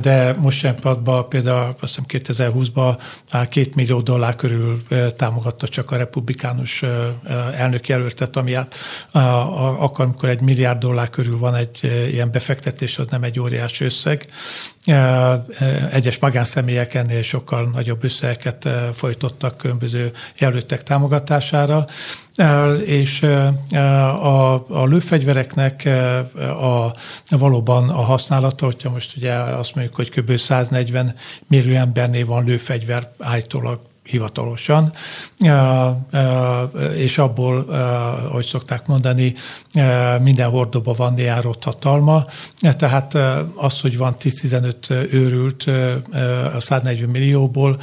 de 0.00 0.34
most 0.38 0.60
pillanatban 0.60 1.28
például 1.28 1.76
azt 1.80 1.96
hiszem 1.96 2.04
2020-ban 2.08 3.46
két 3.48 3.74
millió 3.74 4.00
dollár 4.00 4.36
körül 4.36 4.82
támogatta 5.16 5.68
csak 5.68 5.90
a 5.90 5.96
republikánus 5.96 6.84
elnök 7.56 7.88
jelöltet, 7.88 8.36
ami 8.36 8.54
hát 8.54 8.74
akkor, 9.78 10.04
amikor 10.04 10.28
egy 10.28 10.40
milliárd 10.40 10.78
dollár 10.78 11.10
körül 11.10 11.38
van 11.38 11.54
egy 11.54 11.78
ilyen 12.10 12.30
befektetés, 12.30 12.98
az 12.98 13.06
nem 13.10 13.22
egy 13.22 13.40
óriási 13.40 13.84
összeg. 13.84 14.26
Egyes 15.90 16.18
magánszemélyek 16.18 16.94
ennél 16.94 17.22
sokkal 17.22 17.70
nagyobb 17.74 18.04
összegeket 18.04 18.68
folytottak 18.92 19.56
különböző 19.56 20.12
jelöltek 20.38 20.82
támogatásására, 20.82 21.86
és 22.84 23.22
a, 23.22 24.54
a 24.54 24.86
lőfegyvereknek 24.86 25.88
a, 26.60 26.94
valóban 27.28 27.88
a 27.88 28.00
használata, 28.00 28.64
hogyha 28.64 28.90
most 28.90 29.16
ugye 29.16 29.32
azt 29.32 29.74
mondjuk, 29.74 29.96
hogy 29.96 30.10
kb. 30.10 30.36
140 30.36 31.14
millió 31.46 31.74
embernél 31.74 32.26
van 32.26 32.44
lőfegyver 32.44 33.12
állítólag 33.18 33.89
hivatalosan, 34.04 34.92
és 36.94 37.18
abból, 37.18 37.58
ahogy 38.28 38.46
szokták 38.46 38.86
mondani, 38.86 39.34
minden 40.20 40.50
hordóban 40.50 40.94
van 40.96 41.18
járott 41.18 41.64
hatalma, 41.64 42.24
tehát 42.60 43.14
az, 43.54 43.80
hogy 43.80 43.96
van 43.96 44.14
10-15 44.20 45.12
őrült 45.12 45.64
a 46.54 46.60
140 46.60 47.08
millióból, 47.08 47.78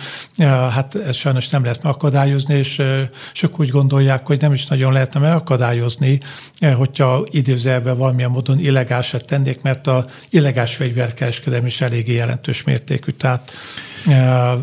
hát 0.45 0.95
ezt 0.95 1.19
sajnos 1.19 1.49
nem 1.49 1.63
lehet 1.63 1.83
megakadályozni, 1.83 2.55
és 2.55 2.81
sok 3.33 3.59
úgy 3.59 3.69
gondolják, 3.69 4.25
hogy 4.27 4.41
nem 4.41 4.53
is 4.53 4.65
nagyon 4.65 4.93
lehetne 4.93 5.19
megakadályozni, 5.19 6.19
hogyha 6.75 7.25
időzelben 7.29 7.97
valamilyen 7.97 8.31
módon 8.31 8.59
illegálisat 8.59 9.25
tennék, 9.25 9.61
mert 9.61 9.87
a 9.87 10.05
illegális 10.29 10.75
fegyverkereskedelem 10.75 11.65
is 11.65 11.81
eléggé 11.81 12.13
jelentős 12.13 12.63
mértékű. 12.63 13.11
Tehát 13.11 13.51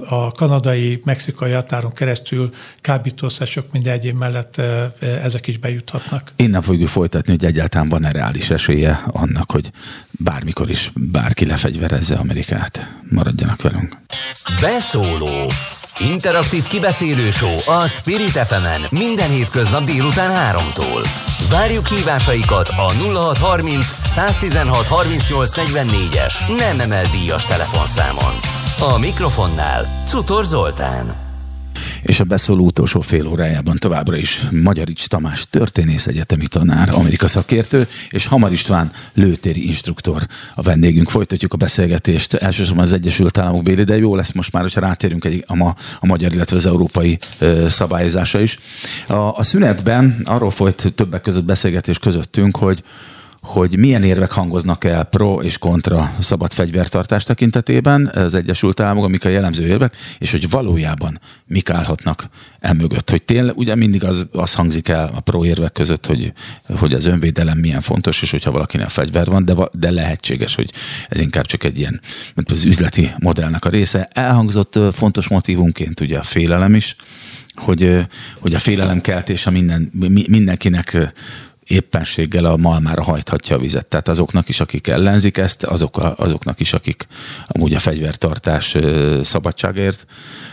a 0.08 0.32
kanadai, 0.32 1.00
mexikai 1.04 1.43
határon 1.52 1.92
keresztül 1.92 2.50
kábítószer 2.80 3.46
sok 3.46 3.72
minden 3.72 3.92
egyéb 3.92 4.16
mellett 4.16 4.60
ezek 5.00 5.46
is 5.46 5.58
bejuthatnak. 5.58 6.32
Innen 6.36 6.62
fogjuk 6.62 6.88
folytatni, 6.88 7.32
hogy 7.32 7.44
egyáltalán 7.44 7.88
van-e 7.88 8.10
reális 8.10 8.50
esélye 8.50 9.02
annak, 9.06 9.50
hogy 9.50 9.70
bármikor 10.10 10.70
is 10.70 10.92
bárki 10.94 11.46
lefegyverezze 11.46 12.16
Amerikát. 12.16 12.92
Maradjanak 13.10 13.62
velünk. 13.62 13.96
Beszóló 14.60 15.50
Interaktív 16.00 16.62
kibeszélő 16.62 17.30
show 17.30 17.56
a 17.66 17.86
Spirit 17.86 18.28
fm 18.28 18.94
minden 18.96 19.30
hétköznap 19.30 19.84
délután 19.84 20.56
3-tól. 20.56 21.06
Várjuk 21.50 21.86
hívásaikat 21.86 22.68
a 22.68 22.92
0630 22.92 23.94
116 24.04 24.86
38 24.86 25.50
44-es 25.54 26.56
nem 26.56 26.80
emel 26.80 27.04
díjas 27.12 27.44
telefonszámon. 27.44 28.34
A 28.94 28.98
mikrofonnál 28.98 30.02
Cutor 30.06 30.44
Zoltán. 30.44 31.23
És 32.04 32.20
a 32.20 32.24
beszóló 32.24 32.64
utolsó 32.64 33.00
fél 33.00 33.26
órájában 33.26 33.76
továbbra 33.76 34.16
is 34.16 34.46
Magyarics 34.50 35.06
Tamás 35.06 35.46
történész 35.50 36.06
egyetemi 36.06 36.46
tanár, 36.46 36.88
Amerika 36.94 37.28
szakértő, 37.28 37.88
és 38.10 38.26
Hamar 38.26 38.52
István 38.52 38.92
lőtéri 39.14 39.66
instruktor 39.66 40.26
a 40.54 40.62
vendégünk. 40.62 41.10
Folytatjuk 41.10 41.52
a 41.52 41.56
beszélgetést 41.56 42.34
elsősorban 42.34 42.84
az 42.84 42.92
Egyesült 42.92 43.38
Államok 43.38 43.62
béli, 43.62 43.84
de 43.84 43.96
jó 43.96 44.16
lesz 44.16 44.32
most 44.32 44.52
már, 44.52 44.62
hogyha 44.62 44.80
rátérünk 44.80 45.24
egy, 45.24 45.44
a, 45.46 45.54
ma, 45.54 45.74
a 46.00 46.06
magyar, 46.06 46.32
illetve 46.32 46.56
az 46.56 46.66
európai 46.66 47.18
ö, 47.38 47.68
szabályozása 47.68 48.40
is. 48.40 48.58
A, 49.06 49.14
a 49.14 49.42
szünetben 49.42 50.20
arról 50.24 50.50
folyt 50.50 50.92
többek 50.94 51.20
között 51.20 51.44
beszélgetés 51.44 51.98
közöttünk, 51.98 52.56
hogy 52.56 52.82
hogy 53.44 53.78
milyen 53.78 54.02
érvek 54.02 54.32
hangoznak 54.32 54.84
el 54.84 55.04
pro 55.04 55.42
és 55.42 55.58
kontra 55.58 56.14
szabad 56.20 56.52
fegyvertartás 56.52 57.24
tekintetében 57.24 58.06
az 58.14 58.34
Egyesült 58.34 58.80
Államok, 58.80 59.04
amik 59.04 59.24
a 59.24 59.28
jellemző 59.28 59.66
érvek, 59.66 59.96
és 60.18 60.30
hogy 60.30 60.50
valójában 60.50 61.20
mik 61.46 61.70
állhatnak 61.70 62.28
emögött. 62.60 63.10
Hogy 63.10 63.22
tényleg, 63.22 63.56
ugye 63.56 63.74
mindig 63.74 64.04
az, 64.04 64.26
az 64.32 64.54
hangzik 64.54 64.88
el 64.88 65.10
a 65.14 65.20
pro 65.20 65.44
érvek 65.44 65.72
között, 65.72 66.06
hogy, 66.06 66.32
hogy 66.78 66.94
az 66.94 67.04
önvédelem 67.04 67.58
milyen 67.58 67.80
fontos, 67.80 68.22
és 68.22 68.30
hogyha 68.30 68.50
valakinek 68.50 68.88
fegyver 68.88 69.26
van, 69.26 69.44
de, 69.44 69.54
de 69.72 69.90
lehetséges, 69.90 70.54
hogy 70.54 70.72
ez 71.08 71.20
inkább 71.20 71.46
csak 71.46 71.64
egy 71.64 71.78
ilyen, 71.78 72.00
mint 72.34 72.50
az 72.50 72.64
üzleti 72.64 73.10
modellnek 73.18 73.64
a 73.64 73.68
része. 73.68 74.08
Elhangzott 74.12 74.78
fontos 74.92 75.28
motivumként 75.28 76.00
ugye 76.00 76.18
a 76.18 76.22
félelem 76.22 76.74
is, 76.74 76.96
hogy, 77.54 78.06
hogy 78.38 78.54
a 78.54 78.58
félelemkeltés 78.58 79.46
a 79.46 79.50
minden, 79.50 79.90
mindenkinek 80.28 81.12
éppenséggel 81.66 82.44
a 82.44 82.56
malmára 82.56 83.02
hajthatja 83.02 83.56
a 83.56 83.58
vizet. 83.58 83.86
Tehát 83.86 84.08
azoknak 84.08 84.48
is, 84.48 84.60
akik 84.60 84.86
ellenzik 84.86 85.36
ezt, 85.36 85.62
azok 85.62 85.98
a, 85.98 86.14
azoknak 86.16 86.60
is, 86.60 86.72
akik 86.72 87.06
amúgy 87.46 87.74
a 87.74 87.78
fegyvertartás 87.78 88.76
szabadságért 89.22 90.06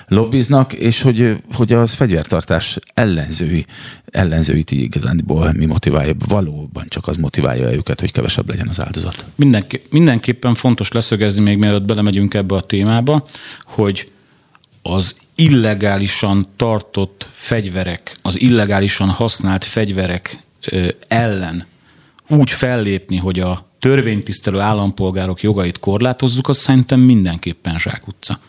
lobbiznak, 0.08 0.74
és 0.74 1.02
hogy, 1.02 1.36
hogy 1.54 1.74
az 1.74 1.94
fegyvertartás 1.94 2.80
ellenzői, 2.94 3.66
ellenzőit 4.12 4.72
igazándiból 4.72 5.52
mi 5.52 5.66
motiválja, 5.66 6.14
valóban 6.28 6.86
csak 6.88 7.08
az 7.08 7.18
motiválja 7.18 7.74
őket, 7.74 8.00
hogy 8.00 8.12
kevesebb 8.12 8.50
legyen 8.50 8.68
az 8.68 8.82
áldozat. 8.82 9.26
Mindenki, 9.36 9.82
mindenképpen 9.90 10.54
fontos 10.54 10.92
leszögezni, 10.92 11.44
még 11.44 11.58
mielőtt 11.58 11.86
belemegyünk 11.86 12.34
ebbe 12.34 12.56
a 12.56 12.62
témába, 12.62 13.26
hogy 13.64 14.12
az 14.82 15.16
illegálisan 15.36 16.46
tartott 16.56 17.30
fegyverek, 17.32 18.18
az 18.22 18.42
illegálisan 18.42 19.10
használt 19.10 19.64
fegyverek 19.64 20.44
ellen 21.08 21.66
úgy 22.30 22.52
fellépni, 22.52 23.18
hogy 23.18 23.40
a 23.40 23.70
törvénytisztelő 23.80 24.60
állampolgárok 24.60 25.42
jogait 25.42 25.80
korlátozzuk, 25.80 26.50
az 26.50 26.58
szerintem 26.58 27.00
mindenképpen 27.00 27.80
zsákutca. 27.80 28.40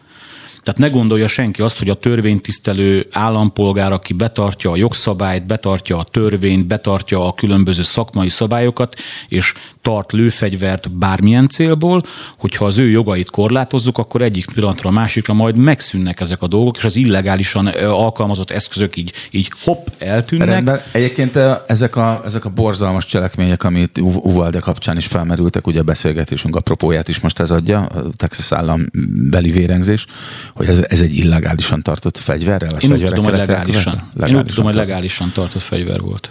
Tehát 0.62 0.80
ne 0.80 0.88
gondolja 0.88 1.26
senki 1.26 1.62
azt, 1.62 1.78
hogy 1.78 1.88
a 1.88 1.94
törvénytisztelő 1.94 3.08
állampolgár, 3.12 3.92
aki 3.92 4.12
betartja 4.12 4.70
a 4.70 4.76
jogszabályt, 4.76 5.46
betartja 5.46 5.98
a 5.98 6.04
törvényt, 6.04 6.66
betartja 6.66 7.26
a 7.26 7.34
különböző 7.34 7.82
szakmai 7.82 8.28
szabályokat, 8.28 8.96
és 9.28 9.54
tart 9.82 10.12
lőfegyvert 10.12 10.90
bármilyen 10.90 11.48
célból, 11.48 12.02
hogyha 12.38 12.64
az 12.64 12.78
ő 12.78 12.88
jogait 12.88 13.30
korlátozzuk, 13.30 13.98
akkor 13.98 14.22
egyik 14.22 14.46
pillanatra 14.54 14.88
a 14.88 14.92
másikra 14.92 15.34
majd 15.34 15.56
megszűnnek 15.56 16.20
ezek 16.20 16.42
a 16.42 16.46
dolgok, 16.46 16.76
és 16.76 16.84
az 16.84 16.96
illegálisan 16.96 17.66
alkalmazott 17.66 18.50
eszközök 18.50 18.96
így, 18.96 19.12
így 19.30 19.50
hopp, 19.62 19.86
eltűnnek. 19.98 20.48
Rendben. 20.48 20.82
Egyébként 20.92 21.38
ezek 21.66 21.96
a, 21.96 22.22
ezek 22.24 22.44
a 22.44 22.48
borzalmas 22.48 23.06
cselekmények, 23.06 23.64
amit 23.64 23.98
Uvalde 23.98 24.58
kapcsán 24.58 24.96
is 24.96 25.06
felmerültek, 25.06 25.66
ugye 25.66 25.80
a 25.80 25.82
beszélgetésünk 25.82 26.56
apropóját 26.56 27.08
is 27.08 27.20
most 27.20 27.40
ez 27.40 27.50
adja, 27.50 27.80
a 27.80 28.02
Texas 28.16 28.52
állam 28.52 28.86
beli 29.30 29.50
vérengzés, 29.50 30.06
hogy 30.54 30.66
ez, 30.66 30.80
ez 30.88 31.00
egy 31.00 31.16
illegálisan 31.16 31.82
tartott 31.82 32.18
fegyverrel? 32.18 32.76
Én 32.78 32.92
úgy 32.92 33.04
tudom, 33.04 33.24
hogy 33.24 33.32
legálisan. 33.32 34.08
legálisan. 34.14 34.28
Én 34.28 34.36
úgy 34.36 34.46
tudom, 34.46 34.64
hogy 34.64 34.74
legálisan 34.74 35.30
tartott 35.34 35.62
fegyver 35.62 36.00
volt. 36.00 36.30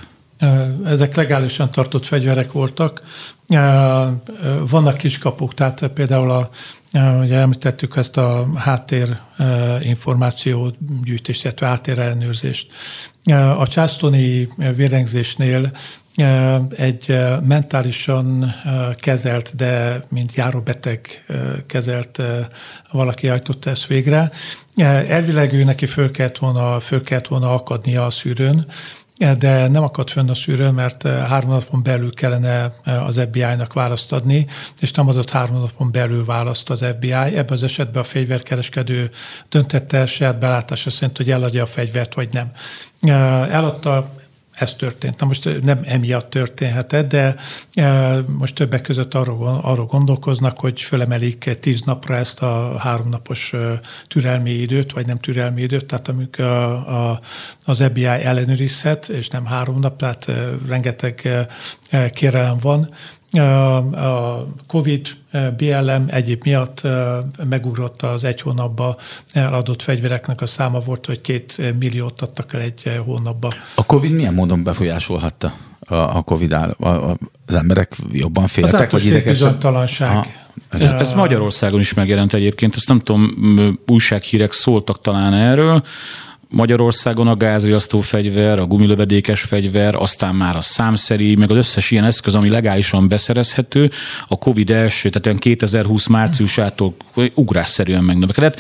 Ezek 0.86 1.16
legálisan 1.16 1.72
tartott 1.72 2.06
fegyverek 2.06 2.52
voltak. 2.52 3.02
Vannak 4.70 4.98
kiskapuk, 4.98 5.54
tehát 5.54 5.88
például 5.88 6.32
a, 6.32 6.50
ugye 7.22 7.38
említettük 7.38 7.96
ezt 7.96 8.18
a 8.18 8.48
háttér 8.56 9.18
információ 9.82 10.74
gyűjtést, 11.04 11.44
illetve 11.44 11.68
háttér. 11.68 12.00
A 13.58 13.68
császtoni 13.68 14.50
vérengzésnél 14.76 15.72
egy 16.76 17.18
mentálisan 17.44 18.56
kezelt, 18.96 19.56
de 19.56 20.04
mint 20.10 20.36
járóbeteg 20.36 21.26
kezelt 21.68 22.22
valaki 22.92 23.28
hajtotta 23.28 23.70
ezt 23.70 23.88
végre. 23.88 24.32
Elvileg 25.08 25.54
ő 25.54 25.64
neki 25.64 25.86
föl 25.86 26.12
kellett 26.12 26.38
volna, 26.38 26.80
föl 26.80 27.04
kellett 27.04 27.28
volna 27.28 27.54
akadnia 27.54 28.06
a 28.06 28.10
szűrőn, 28.10 28.66
de 29.38 29.68
nem 29.68 29.84
akadt 29.84 30.10
fönn 30.10 30.30
a 30.30 30.36
szűrőn, 30.36 30.74
mert 30.74 31.08
három 31.08 31.50
napon 31.50 31.84
belül 31.84 32.14
kellene 32.14 32.74
az 32.84 33.20
FBI-nak 33.20 33.74
választ 33.74 34.12
adni, 34.12 34.48
és 34.80 34.92
nem 34.92 35.08
adott 35.08 35.30
három 35.30 35.60
napon 35.60 35.92
belül 35.92 36.26
választ 36.26 36.70
az 36.70 36.86
FBI. 36.96 37.12
Ebben 37.12 37.58
az 37.58 37.64
esetben 37.64 38.02
a 38.02 38.06
fegyverkereskedő 38.06 39.10
döntette 39.50 40.06
saját 40.06 40.40
belátása 40.40 40.90
szerint, 40.90 41.18
hogy 41.18 41.32
eladja 41.32 41.64
a 41.64 41.66
fegyvert, 41.66 42.14
vagy 42.14 42.30
nem. 42.32 42.52
Eladta, 43.52 44.10
ez 44.62 44.74
történt. 44.74 45.20
Na 45.20 45.26
most 45.26 45.62
nem 45.62 45.80
emiatt 45.84 46.30
történhetett, 46.30 47.10
de 47.10 47.36
most 48.38 48.56
többek 48.56 48.82
között 48.82 49.14
arról, 49.14 49.86
gondolkoznak, 49.86 50.60
hogy 50.60 50.82
fölemelik 50.82 51.58
tíz 51.60 51.82
napra 51.82 52.16
ezt 52.16 52.42
a 52.42 52.76
háromnapos 52.78 53.54
türelmi 54.08 54.52
időt, 54.52 54.92
vagy 54.92 55.06
nem 55.06 55.20
türelmi 55.20 55.62
időt, 55.62 55.86
tehát 55.86 56.08
amikor 56.08 56.46
a, 56.46 57.12
a, 57.12 57.20
az 57.66 57.84
FBI 57.84 58.06
ellenőrizhet, 58.06 59.10
és 59.10 59.28
nem 59.28 59.46
három 59.46 59.80
nap, 59.80 59.98
tehát 59.98 60.32
rengeteg 60.68 61.30
kérelem 62.14 62.58
van, 62.62 62.90
a 63.32 64.48
COVID, 64.68 65.08
BLM 65.58 66.06
egyéb 66.08 66.42
miatt 66.44 66.82
megugrott 67.50 68.02
az 68.02 68.24
egy 68.24 68.42
hónapba 68.42 68.98
eladott 69.32 69.82
fegyvereknek 69.82 70.42
a 70.42 70.46
száma 70.46 70.80
volt, 70.80 71.06
hogy 71.06 71.22
két 71.22 71.76
milliót 71.80 72.22
adtak 72.22 72.54
el 72.54 72.62
egy 72.62 73.02
hónapba. 73.06 73.54
A 73.76 73.86
COVID 73.86 74.12
milyen 74.12 74.34
módon 74.34 74.64
befolyásolhatta 74.64 75.54
a 75.88 76.24
COVID 76.24 76.54
áll, 76.54 76.70
az 77.46 77.56
emberek 77.56 77.98
jobban 78.12 78.48
féltek? 78.48 78.94
Az 78.94 79.04
vagy 79.04 79.24
bizonytalanság. 79.24 80.40
Ez, 80.70 80.92
ez 80.92 81.12
Magyarországon 81.12 81.80
is 81.80 81.94
megjelent 81.94 82.34
egyébként, 82.34 82.76
ezt 82.76 82.88
nem 82.88 83.00
tudom, 83.00 83.36
újsághírek 83.88 84.52
szóltak 84.52 85.02
talán 85.02 85.34
erről, 85.34 85.84
Magyarországon 86.54 87.28
a 87.28 87.36
gázriasztó 87.36 88.02
fegyver, 88.02 88.60
a 88.60 88.66
gumilövedékes 88.66 89.42
fegyver, 89.42 89.96
aztán 89.96 90.36
már 90.36 90.56
a 90.56 90.62
számszeri, 90.62 91.36
meg 91.36 91.52
az 91.52 91.58
összes 91.58 91.92
ilyen 91.92 92.04
eszköz, 92.04 92.36
ami 92.36 92.50
legálisan 92.50 93.08
beszerezhető, 93.08 93.92
a 94.28 94.38
Covid 94.38 94.70
első, 94.70 95.10
tehát 95.10 95.40
2020 95.40 96.08
márciusától 96.08 96.94
ugrásszerűen 97.34 98.04
megnövekedett. 98.04 98.60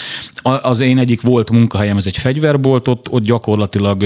Az 0.61 0.79
én 0.79 0.97
egyik 0.97 1.21
volt 1.21 1.49
munkahelyem, 1.49 1.97
ez 1.97 2.05
egy 2.05 2.17
fegyverbolt, 2.17 2.87
ott, 2.87 3.09
ott 3.09 3.23
gyakorlatilag 3.23 4.03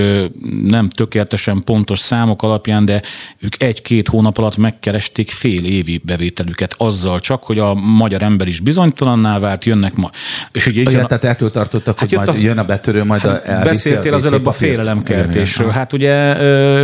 nem 0.64 0.90
tökéletesen 0.90 1.64
pontos 1.64 2.00
számok 2.00 2.44
alapján, 2.44 2.86
de 2.86 3.02
ők 3.40 3.62
egy-két 3.64 4.08
hónap 4.08 4.38
alatt 4.38 4.58
megkeresték 4.58 5.32
fél 5.32 5.66
évi 5.66 6.02
bevételüket 6.06 6.74
azzal 6.78 7.20
csak, 7.20 7.44
hogy 7.44 7.60
a 7.60 7.74
magyar 7.74 8.22
ember 8.22 8.48
is 8.48 8.60
bizonytalanná 8.60 9.40
vált, 9.40 9.66
jönnek 9.66 9.96
ma. 9.96 10.12
És 10.52 10.66
ugye, 10.66 10.92
jön 10.92 11.04
a... 11.04 11.06
tehát 11.06 11.24
ettől 11.24 11.50
tartottak, 11.50 12.00
hát 12.00 12.10
hogy 12.10 12.18
majd 12.18 12.30
a... 12.30 12.42
jön 12.42 12.58
a 12.58 12.64
betörő, 12.64 13.04
majd 13.04 13.22
hát, 13.22 13.48
a 13.48 13.74
beszéltél 13.76 14.14
az 14.14 14.24
előbb 14.24 14.46
a 14.46 14.52
félelemkeltésről. 14.52 15.70
Hát 15.70 15.94
ugye 15.94 16.14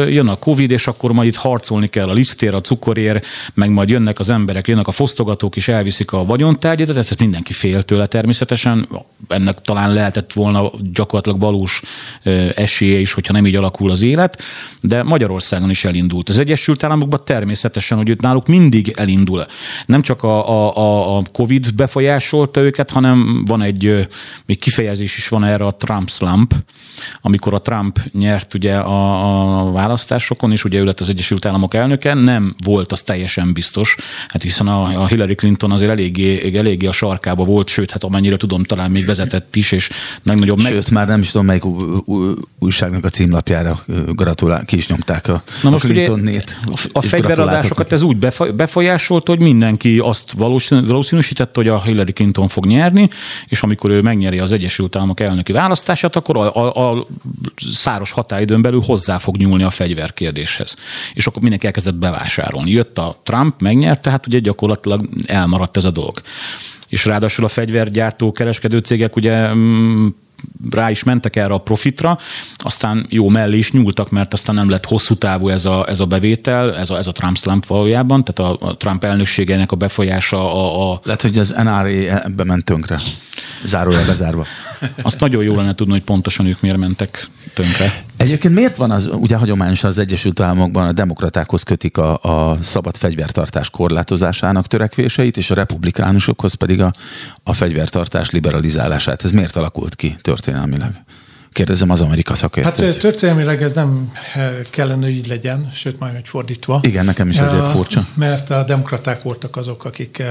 jön 0.10 0.28
a 0.28 0.36
Covid, 0.36 0.72
és 0.72 0.88
akkor 0.88 1.12
majd 1.12 1.28
itt 1.28 1.36
harcolni 1.36 1.88
kell 1.88 2.10
a 2.10 2.14
lisztér, 2.14 2.54
a 2.54 2.62
cukorér, 2.62 3.22
meg 3.54 3.70
majd 3.70 3.90
jönnek 3.90 4.20
az 4.20 4.30
emberek, 4.30 4.68
jönnek 4.68 4.88
a 4.88 4.92
fosztogatók, 4.92 5.56
és 5.56 5.68
elviszik 5.68 6.12
a 6.12 6.26
vagyontárgyat, 6.26 6.88
tehát 6.88 7.20
mindenki 7.20 7.54
fél 7.54 7.84
tőle 7.84 8.06
természetesen. 8.06 8.88
Ennek 9.28 9.62
talán 9.62 9.94
lehetett 9.94 10.34
volna 10.34 10.72
gyakorlatilag 10.94 11.40
valós 11.40 11.82
esélye 12.56 13.00
is, 13.00 13.14
hogyha 13.14 13.34
nem 13.34 13.46
így 13.46 13.56
alakul 13.56 13.92
az 13.92 14.02
élet, 14.02 14.42
de 14.82 15.04
Magyarországon 15.04 15.70
is 15.70 15.86
elindult. 15.86 16.30
Az 16.30 16.38
Egyesült 16.38 16.84
Államokban 16.84 17.22
természetesen, 17.26 17.98
hogy 17.98 18.10
itt 18.10 18.22
náluk 18.22 18.48
mindig 18.48 18.94
elindul. 18.96 19.46
Nem 19.86 20.02
csak 20.02 20.24
a, 20.24 20.48
a, 20.78 21.18
a 21.18 21.24
Covid 21.32 21.74
befolyásolta 21.74 22.62
őket, 22.62 22.90
hanem 22.90 23.46
van 23.46 23.62
egy, 23.62 24.08
még 24.46 24.60
kifejezés 24.60 25.18
is 25.18 25.28
van 25.28 25.44
erre 25.44 25.66
a 25.66 25.76
Trump 25.76 26.10
slump, 26.10 26.54
amikor 27.22 27.54
a 27.54 27.60
Trump 27.60 28.00
nyert 28.12 28.54
ugye 28.54 28.76
a, 28.76 29.68
a 29.68 29.72
választásokon, 29.72 30.52
és 30.52 30.64
ugye 30.64 30.80
ő 30.80 30.84
lett 30.84 31.00
az 31.00 31.10
Egyesült 31.10 31.46
Államok 31.46 31.74
elnöke, 31.74 32.14
nem 32.14 32.56
volt 32.64 32.92
az 32.92 33.02
teljesen 33.02 33.54
biztos, 33.54 33.96
hát 34.28 34.42
hiszen 34.42 34.68
a, 34.68 35.02
a 35.02 35.08
Hillary 35.08 35.36
Clinton 35.36 35.72
azért 35.72 35.92
eléggé, 35.92 36.58
eléggé 36.58 36.86
a 36.86 36.92
sarkába 36.92 37.44
volt, 37.44 37.68
sőt, 37.68 37.92
hát 37.92 38.04
amennyire 38.04 38.38
tudom, 38.38 38.64
talán 38.64 38.92
még 38.92 39.06
vezetett 39.06 39.56
is, 39.56 39.72
és 39.72 39.90
legnagyobb 40.24 40.58
meg... 40.58 40.72
Sőt, 40.72 40.92
már 40.92 41.08
nem 41.08 41.20
is 41.20 41.32
tudom, 41.32 41.46
melyik 41.46 41.64
újságnak 42.60 43.06
a 43.06 43.10
címlapjára 43.10 43.84
gratulál, 44.06 44.66
ki 44.66 44.78
is 44.78 44.88
nyomták 44.88 45.28
a, 45.28 45.44
Na 45.64 45.70
most 45.70 45.86
a 45.86 45.88
Clinton-nét. 45.88 46.60
A, 46.66 46.90
a 46.92 47.02
fegyveradásokat 47.02 47.92
ez 47.92 48.02
úgy 48.02 48.18
befolyásolt, 48.56 49.28
hogy 49.28 49.40
mindenki 49.40 50.00
azt 50.00 50.32
valószínűsítette, 50.68 51.52
hogy 51.54 51.68
a 51.68 51.82
Hillary 51.82 52.12
Clinton 52.12 52.48
fog 52.48 52.66
nyerni, 52.66 53.10
és 53.48 53.64
amikor 53.64 53.90
ő 53.90 54.02
megnyeri 54.02 54.40
az 54.40 54.52
Egyesült 54.52 54.96
Államok 54.96 55.20
elnöki 55.20 55.52
választását, 55.52 56.16
akkor 56.16 56.38
a, 56.38 56.56
a, 56.56 56.71
a 56.74 57.08
száros 57.74 58.12
határidőn 58.12 58.62
belül 58.62 58.82
hozzá 58.82 59.18
fog 59.18 59.38
nyúlni 59.38 59.64
a 59.64 59.70
fegyverkérdéshez. 59.70 60.76
És 61.14 61.28
akkor 61.28 61.42
mindenki 61.42 61.66
elkezdett 61.66 61.96
bevásárolni. 61.96 62.72
Jött 62.72 62.98
a 62.98 63.22
Trump, 63.24 63.62
megnyerte, 63.62 64.02
tehát 64.02 64.28
ugye 64.28 64.40
gyakorlatilag 64.40 65.10
elmaradt 65.26 65.78
ez 65.78 65.84
a 65.84 65.92
dolog. 65.92 66.22
És 66.88 67.06
ráadásul 67.06 67.46
a 67.46 67.48
fegyvergyártó 67.48 68.32
kereskedő 68.32 68.78
cégek 68.78 69.16
ugye 69.16 69.54
mm, 69.54 70.08
rá 70.72 70.90
is 70.90 71.04
mentek 71.04 71.36
erre 71.36 71.54
a 71.54 71.58
profitra, 71.58 72.18
aztán 72.58 73.06
jó 73.10 73.30
mellé 73.30 73.58
is 73.58 73.72
nyúltak, 73.72 74.10
mert 74.10 74.34
aztán 74.34 74.56
nem 74.56 74.70
lett 74.70 74.86
hosszú 74.86 75.16
távú 75.16 75.48
ez 75.48 75.66
a, 75.66 75.86
ez 75.90 76.00
a 76.00 76.06
bevétel, 76.06 76.76
ez 76.76 76.90
a, 76.90 76.98
ez 76.98 77.08
a 77.08 77.12
Trump 77.12 77.38
slump 77.38 77.66
valójában, 77.66 78.24
tehát 78.24 78.54
a, 78.54 78.68
a 78.68 78.78
Trump 78.78 79.04
elnökségének 79.04 79.72
a 79.72 79.76
befolyása 79.76 80.54
a, 80.54 80.92
a... 80.92 81.00
Lehet, 81.04 81.22
hogy 81.22 81.38
az 81.38 81.50
NRA 81.50 81.88
ebbe 82.24 82.44
ment 82.44 82.66
tönkre, 82.66 83.00
zárója 83.64 84.06
bezárva. 84.06 84.46
Azt 85.02 85.20
nagyon 85.20 85.44
jó 85.44 85.56
lenne 85.56 85.76
tudni, 85.76 85.94
hogy 85.94 86.04
pontosan 86.04 86.46
ők 86.46 86.62
miért 86.62 86.78
mentek 86.78 87.28
tönkre. 87.54 88.04
Egyébként 88.18 88.54
miért 88.54 88.76
van 88.76 88.92
az, 88.92 89.10
ugye 89.12 89.36
hagyományosan 89.36 89.90
az 89.90 89.98
Egyesült 89.98 90.40
Államokban 90.40 90.88
a 90.88 90.92
demokratákhoz 90.92 91.64
kötik 91.64 91.98
a, 91.98 92.18
a 92.24 92.58
szabad 92.62 92.98
fegyvertartás 92.98 93.70
korlátozásának 93.70 94.68
törekvéseit, 94.68 95.38
és 95.38 95.50
a 95.52 95.56
republikánusokhoz 95.56 96.54
pedig 96.54 96.82
a, 96.82 96.94
a 97.44 97.54
fegyvertartás 97.54 98.30
liberalizálását. 98.30 99.24
Ez 99.24 99.32
miért 99.32 99.56
alakult 99.56 99.96
ki 99.96 100.18
történelmileg? 100.22 101.04
Kérdezem 101.54 101.90
az 101.90 102.02
Amerika 102.02 102.36
szakértőt. 102.36 102.86
Hát 102.86 103.00
történelmileg 103.00 103.62
ez 103.62 103.72
nem 103.72 104.12
kellene, 104.70 105.06
hogy 105.06 105.16
így 105.16 105.28
legyen, 105.28 105.70
sőt, 105.74 106.00
majd 106.00 106.14
hogy 106.14 106.28
fordítva. 106.28 106.80
Igen, 106.84 107.06
nekem 107.06 107.30
is 107.30 107.38
ezért 107.38 107.68
furcsa. 107.68 108.08
Mert 108.14 108.50
a 108.50 108.64
demokraták 108.64 109.22
voltak 109.22 109.56
azok, 109.56 109.86
akik 109.86 110.24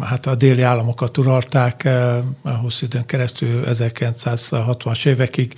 hát 0.00 0.26
a 0.26 0.34
déli 0.34 0.62
államokat 0.62 1.18
uralták 1.18 1.88
a 2.42 2.50
hosszú 2.50 2.86
időn 2.86 3.06
keresztül 3.06 3.64
1960-as 3.66 5.06
évekig. 5.06 5.54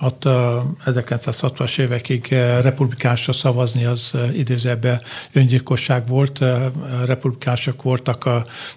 Ott 0.00 0.22
1960-as 0.86 1.78
évekig 1.78 2.26
republikánusra 2.62 3.32
szavazni 3.32 3.84
az 3.84 4.12
idézőben 4.34 5.00
öngyilkosság 5.32 6.06
volt. 6.06 6.44
Republikánusok 7.06 7.82
voltak 7.82 8.28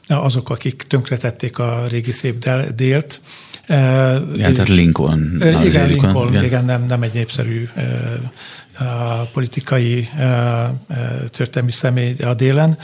azok, 0.07 0.49
akik 0.49 0.84
tönkretették 0.88 1.60
a 1.60 1.84
régi 1.90 2.11
szép 2.11 2.49
délt. 2.76 3.22
Igen, 3.68 4.53
tehát 4.53 4.68
Lincoln. 4.68 5.41
Igen, 5.64 5.88
Lincoln, 5.88 6.30
igen. 6.30 6.44
igen 6.44 6.65
nem, 6.65 6.84
nem 6.84 7.02
egy 7.02 7.14
népszerű 7.14 7.68
politikai 9.34 10.07
történelmi 11.31 11.72
személy 11.72 12.15
a 12.23 12.34
délen. 12.34 12.77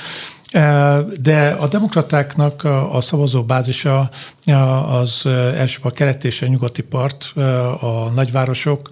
De 1.21 1.55
a 1.59 1.67
demokratáknak 1.67 2.63
a 2.91 3.01
szavazóbázisa 3.01 4.09
az 4.85 5.25
elsőbb 5.55 5.85
a 5.85 5.91
kelet 5.91 6.23
és 6.23 6.41
a 6.41 6.47
nyugati 6.47 6.81
part, 6.81 7.33
a 7.79 8.11
nagyvárosok, 8.15 8.89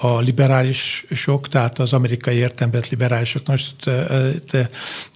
a 0.00 0.18
liberálisok, 0.18 1.48
tehát 1.48 1.78
az 1.78 1.92
amerikai 1.92 2.36
értelemben 2.36 2.82
liberálisok. 2.90 3.46
Most 3.46 3.74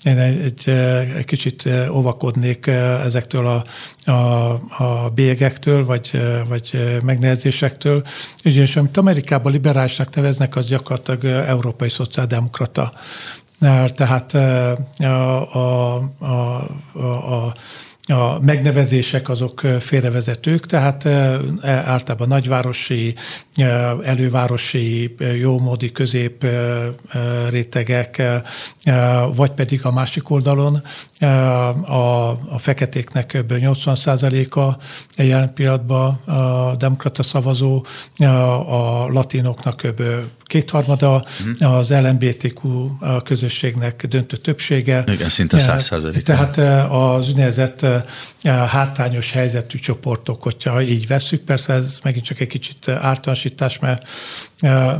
én 0.04 0.18
egy 0.18 1.24
kicsit 1.24 1.68
óvakodnék 1.90 2.66
ezektől 3.04 3.46
a, 3.46 3.64
a, 4.10 4.52
a 4.78 5.10
bélyegektől, 5.14 5.84
vagy, 5.84 6.10
vagy 6.48 6.98
megnehezésektől. 7.04 8.02
Ugyanis 8.44 8.76
amit 8.76 8.96
Amerikában 8.96 9.52
liberálisnak 9.52 10.14
neveznek, 10.14 10.56
az 10.56 10.66
gyakorlatilag 10.66 11.24
európai 11.24 11.88
szociáldemokrata 11.88 12.92
tehát 13.94 14.34
a, 14.98 15.56
a, 15.58 15.94
a, 16.18 17.02
a 17.02 17.54
a 18.12 18.38
megnevezések 18.40 19.28
azok 19.28 19.60
félrevezetők, 19.80 20.66
tehát 20.66 21.06
általában 21.62 22.28
nagyvárosi, 22.28 23.14
elővárosi, 24.02 25.14
jómódi 25.38 25.92
közép 25.92 26.46
rétegek, 27.48 28.22
vagy 29.34 29.50
pedig 29.50 29.84
a 29.84 29.92
másik 29.92 30.30
oldalon 30.30 30.82
a, 31.86 32.28
a 32.28 32.58
feketéknek 32.58 33.26
kb. 33.26 33.52
80%-a 33.56 34.76
jelen 35.22 35.52
pillanatban 35.52 36.08
a 36.24 36.74
demokrata 36.76 37.22
szavazó, 37.22 37.84
a 38.66 39.08
latinoknak 39.12 39.76
kb 39.76 40.02
kétharmada, 40.48 41.24
uh-huh. 41.40 41.74
az 41.74 41.90
LMBTQ 41.90 42.88
közösségnek 43.24 44.06
döntő 44.06 44.36
többsége. 44.36 45.04
Igen, 45.06 45.28
szinte 45.28 45.58
száz 45.58 45.84
százalék. 45.84 46.22
Tehát 46.22 46.56
az 46.90 47.28
úgynevezett 47.28 47.86
hátrányos 48.44 49.32
helyzetű 49.32 49.78
csoportok, 49.78 50.42
hogyha 50.42 50.82
így 50.82 51.06
veszük, 51.06 51.40
persze 51.40 51.72
ez 51.72 52.00
megint 52.04 52.24
csak 52.24 52.40
egy 52.40 52.46
kicsit 52.46 52.88
általánosítás, 52.88 53.78
mert, 53.78 54.06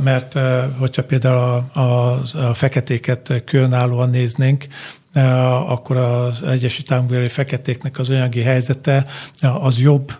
mert 0.03 0.39
hogyha 0.77 1.03
például 1.03 1.37
a, 1.37 1.79
a, 1.79 2.21
a 2.33 2.53
feketéket 2.53 3.41
különállóan 3.45 4.09
néznénk, 4.09 4.65
akkor 5.67 5.97
az 5.97 6.43
Egyesült 6.43 6.91
Államokbeli 6.91 7.27
feketéknek 7.27 7.99
az 7.99 8.09
anyagi 8.09 8.41
helyzete 8.41 9.05
az 9.41 9.79
jobb 9.79 10.11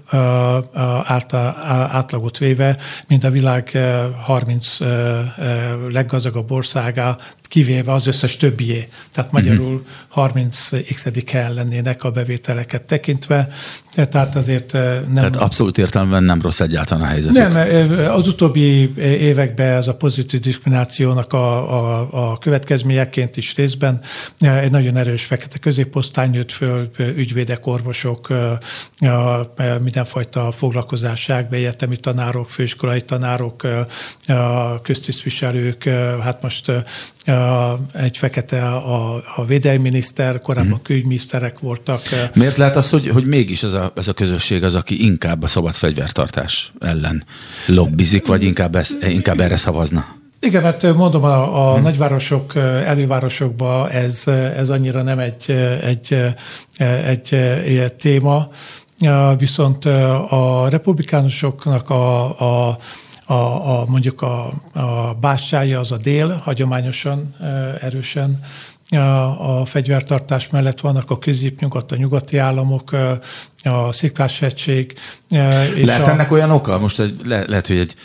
átlagot 1.92 2.38
véve, 2.38 2.78
mint 3.08 3.24
a 3.24 3.30
világ 3.30 3.78
30 4.22 4.78
leggazdagabb 5.90 6.52
országa 6.52 7.18
kivéve 7.50 7.92
az 7.92 8.08
összes 8.08 8.38
többié. 8.38 8.88
Tehát 9.12 9.32
magyarul 9.32 9.74
uh-huh. 9.74 9.88
30 10.08 10.70
x 10.94 11.08
helyen 11.32 11.54
lennének 11.54 12.04
a 12.04 12.12
bevételeket 12.12 12.84
tekintve, 12.84 13.48
tehát 13.94 14.36
azért 14.36 14.74
nem... 14.74 15.14
Tehát 15.14 15.36
abszolút 15.36 15.78
értelemben 15.78 16.24
nem 16.24 16.42
rossz 16.42 16.60
egyáltalán 16.60 17.04
a 17.04 17.08
helyzet. 17.08 17.34
Nem, 17.34 17.56
az 18.12 18.28
utóbbi 18.28 18.94
években 18.98 19.76
ez 19.76 19.88
a 19.88 19.96
pozitív 19.96 20.40
diszkriminációnak 20.40 21.34
a, 21.34 21.74
a, 21.74 22.08
a 22.32 22.38
következményeként 22.38 23.38
is 23.38 23.56
részben 23.56 24.02
egy 24.40 24.72
nagyon 24.72 24.98
erős 24.98 25.24
fekete 25.24 25.58
középosztály 25.58 26.28
nőtt 26.28 26.52
föl, 26.52 26.90
ügyvédek, 26.98 27.68
orvosok, 27.68 28.34
mindenfajta 29.82 30.52
foglalkozásság, 30.52 31.54
egyetemi 31.54 31.98
tanárok, 31.98 32.50
főiskolai 32.50 33.02
tanárok, 33.02 33.68
köztisztviselők, 34.82 35.84
hát 36.22 36.42
most 36.42 36.72
egy 37.94 38.18
fekete 38.18 38.68
a, 38.68 39.24
a 39.36 39.46
védelmi 39.46 39.82
miniszter, 39.82 40.42
korábban 40.42 40.72
hmm. 40.72 40.82
külügyminiszterek 40.82 41.60
voltak. 41.60 42.02
Miért 42.36 42.58
lehet 42.58 42.76
az, 42.76 42.90
hogy, 42.90 43.08
hogy 43.08 43.26
mégis 43.26 43.64
ez 43.64 43.74
a, 43.74 43.92
ez 43.96 44.08
a 44.08 44.14
közösség 44.14 44.64
az, 44.64 44.76
aki 44.76 45.04
inkább 45.06 45.44
a 45.44 45.48
szabad 45.48 45.74
fegyvertartás 45.74 46.72
ellen 46.80 47.24
lobbizik, 47.66 48.28
vagy 48.28 48.44
inkább, 48.44 48.76
ezt, 48.76 49.04
inkább 49.04 49.40
erre 49.40 49.56
szavazna? 49.56 50.06
Igen, 50.40 50.62
mert 50.62 50.96
mondom, 50.96 51.24
a, 51.24 51.70
a 51.70 51.74
hmm. 51.74 51.84
nagyvárosok, 51.84 52.56
elővárosokban 52.86 53.90
ez, 53.90 54.28
ez 54.58 54.70
annyira 54.70 55.04
nem 55.04 55.20
egy, 55.20 55.52
egy, 55.82 56.34
egy, 56.78 57.34
egy 57.34 57.94
téma, 57.94 58.50
viszont 59.38 59.86
a 60.30 60.68
republikánusoknak 60.70 61.90
a, 61.90 62.70
a 62.70 62.78
a, 63.30 63.80
a 63.80 63.86
mondjuk 63.88 64.22
a, 64.22 64.52
a 64.74 65.14
bástyája 65.14 65.80
az 65.80 65.92
a 65.92 65.98
dél, 65.98 66.42
hagyományosan 66.44 67.36
erősen 67.82 68.40
a 69.38 69.66
fegyvertartás 69.66 70.50
mellett 70.50 70.80
vannak 70.80 71.12
a 71.12 71.20
középnyugat, 71.20 71.92
a 71.92 71.96
nyugati 71.96 72.38
államok, 72.38 72.96
a 73.64 73.92
Sziklás-hegység. 73.92 74.94
Lehet 75.30 76.08
a... 76.08 76.10
ennek 76.10 76.32
olyan 76.32 76.52
oka? 76.52 76.80
Most 76.80 77.00
egy, 77.00 77.20
le, 77.26 77.44
lehet, 77.48 77.68
hogy 77.68 77.80
egy 77.80 77.96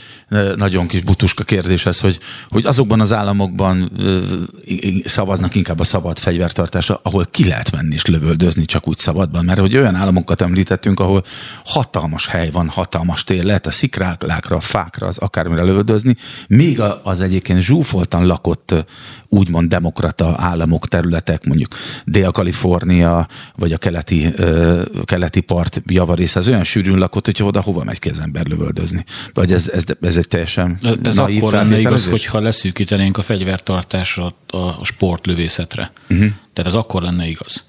nagyon 0.56 0.86
kis 0.86 1.00
butuska 1.00 1.44
kérdés 1.44 1.86
ez, 1.86 2.00
hogy, 2.00 2.18
hogy 2.48 2.66
azokban 2.66 3.00
az 3.00 3.12
államokban 3.12 3.92
szavaznak 5.04 5.54
inkább 5.54 5.80
a 5.80 5.84
szabad 5.84 6.18
fegyvertartásra, 6.18 7.00
ahol 7.02 7.26
ki 7.30 7.46
lehet 7.48 7.72
menni 7.72 7.94
és 7.94 8.06
lövöldözni 8.06 8.64
csak 8.64 8.88
úgy 8.88 8.98
szabadban, 8.98 9.44
mert 9.44 9.58
hogy 9.58 9.76
olyan 9.76 9.94
államokat 9.94 10.40
említettünk, 10.40 11.00
ahol 11.00 11.24
hatalmas 11.64 12.26
hely 12.26 12.50
van, 12.50 12.68
hatalmas 12.68 13.24
tér, 13.24 13.44
lehet 13.44 13.66
a 13.66 13.70
szikrákra, 13.70 14.56
a 14.56 14.60
fákra, 14.60 15.06
az 15.06 15.18
akármire 15.18 15.62
lövöldözni, 15.62 16.16
még 16.48 16.80
az 17.02 17.20
egyébként 17.20 17.60
zsúfoltan 17.60 18.26
lakott 18.26 18.74
úgymond 19.28 19.68
demokrata 19.68 20.34
államok, 20.38 20.88
területek, 20.88 21.44
mondjuk 21.44 21.70
Dél-Kalifornia, 22.04 23.28
vagy 23.56 23.72
a 23.72 23.78
keleti, 23.78 24.34
keleti 25.04 25.40
part 25.44 25.82
javarész, 25.86 26.36
az 26.36 26.48
olyan 26.48 26.64
sűrűn 26.64 26.98
lakott, 26.98 27.24
hogy 27.24 27.42
oda 27.42 27.60
hova 27.60 27.84
megy 27.84 27.98
ki 27.98 28.08
az 28.08 28.20
ember 28.20 28.46
lövöldözni. 28.46 29.04
Vagy 29.32 29.52
ez, 29.52 29.68
ez, 29.68 29.84
ez 30.00 30.16
egy 30.16 30.28
teljesen 30.28 30.78
Ez 31.02 31.18
akkor 31.18 31.52
lenne 31.52 31.78
igaz, 31.78 32.06
hogyha 32.06 32.40
leszűkítenénk 32.40 33.18
a 33.18 33.22
fegyvertartásra 33.22 34.34
a, 34.46 34.56
a 34.56 34.84
sportlövészetre. 34.84 35.92
Uh-huh. 36.10 36.26
Tehát 36.52 36.70
ez 36.70 36.74
akkor 36.74 37.02
lenne 37.02 37.28
igaz 37.28 37.64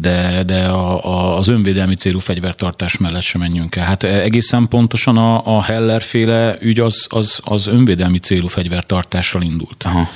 de, 0.00 0.42
de 0.42 0.64
a, 0.64 1.04
a, 1.04 1.38
az 1.38 1.48
önvédelmi 1.48 1.94
célú 1.94 2.18
fegyvertartás 2.18 2.98
mellett 2.98 3.22
sem 3.22 3.40
menjünk 3.40 3.76
el. 3.76 3.84
Hát 3.84 4.02
egészen 4.02 4.68
pontosan 4.68 5.16
a, 5.16 5.56
a 5.56 5.62
Heller 5.62 6.02
féle 6.02 6.56
ügy 6.60 6.80
az, 6.80 7.06
az, 7.10 7.40
az 7.44 7.66
önvédelmi 7.66 8.18
célú 8.18 8.46
fegyvertartással 8.46 9.42
indult. 9.42 9.82
Aha. 9.82 10.10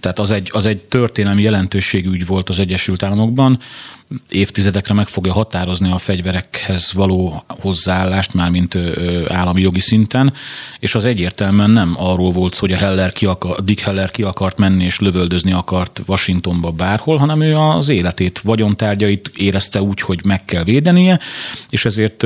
Tehát 0.00 0.18
az 0.18 0.30
egy, 0.30 0.50
az 0.52 0.66
egy 0.66 0.84
történelmi 0.84 1.42
jelentőségű 1.42 2.10
ügy 2.10 2.26
volt 2.26 2.48
az 2.48 2.58
Egyesült 2.58 3.02
Államokban. 3.02 3.60
Évtizedekre 4.28 4.94
meg 4.94 5.06
fogja 5.06 5.32
határozni 5.32 5.90
a 5.90 5.98
fegyverekhez 5.98 6.92
való 6.92 7.44
hozzáállást, 7.48 8.34
mármint 8.34 8.78
állami 9.28 9.60
jogi 9.60 9.80
szinten, 9.80 10.32
és 10.78 10.94
az 10.94 11.04
egyértelműen 11.04 11.70
nem 11.70 11.94
arról 11.98 12.32
volt 12.32 12.56
hogy 12.56 12.72
a 12.72 12.76
Heller 12.76 13.12
ki 13.12 13.26
akar, 13.26 13.64
Dick 13.64 13.80
Heller 13.80 14.10
ki 14.10 14.22
akart 14.22 14.58
menni 14.58 14.84
és 14.84 14.98
lövöldözni 14.98 15.52
akart 15.52 16.02
Washingtonba 16.06 16.70
bárhol, 16.70 17.16
hanem 17.16 17.40
ő 17.40 17.54
az 17.54 17.88
életét, 17.88 18.38
vagyontárgyait 18.38 19.30
érezte 19.36 19.82
úgy, 19.82 20.00
hogy 20.00 20.20
meg 20.24 20.44
kell 20.44 20.64
védenie, 20.64 21.20
és 21.70 21.84
ezért 21.84 22.24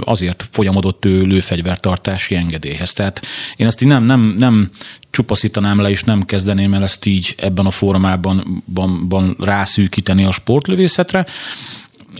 azért 0.00 0.46
folyamodott 0.50 1.04
ő 1.04 1.22
lőfegyvertartási 1.22 2.34
engedélyhez. 2.34 2.92
Tehát 2.92 3.22
én 3.56 3.66
ezt 3.66 3.82
így 3.82 3.88
nem, 3.88 4.04
nem, 4.04 4.34
nem 4.36 4.70
csupaszítanám 5.14 5.80
le, 5.80 5.90
és 5.90 6.04
nem 6.04 6.24
kezdeném 6.24 6.74
el 6.74 6.82
ezt 6.82 7.06
így 7.06 7.34
ebben 7.38 7.66
a 7.66 7.70
formában 7.70 8.62
ban, 8.74 9.08
ban 9.08 9.36
rászűkíteni 9.38 10.24
a 10.24 10.32
sportlövészetre. 10.32 11.26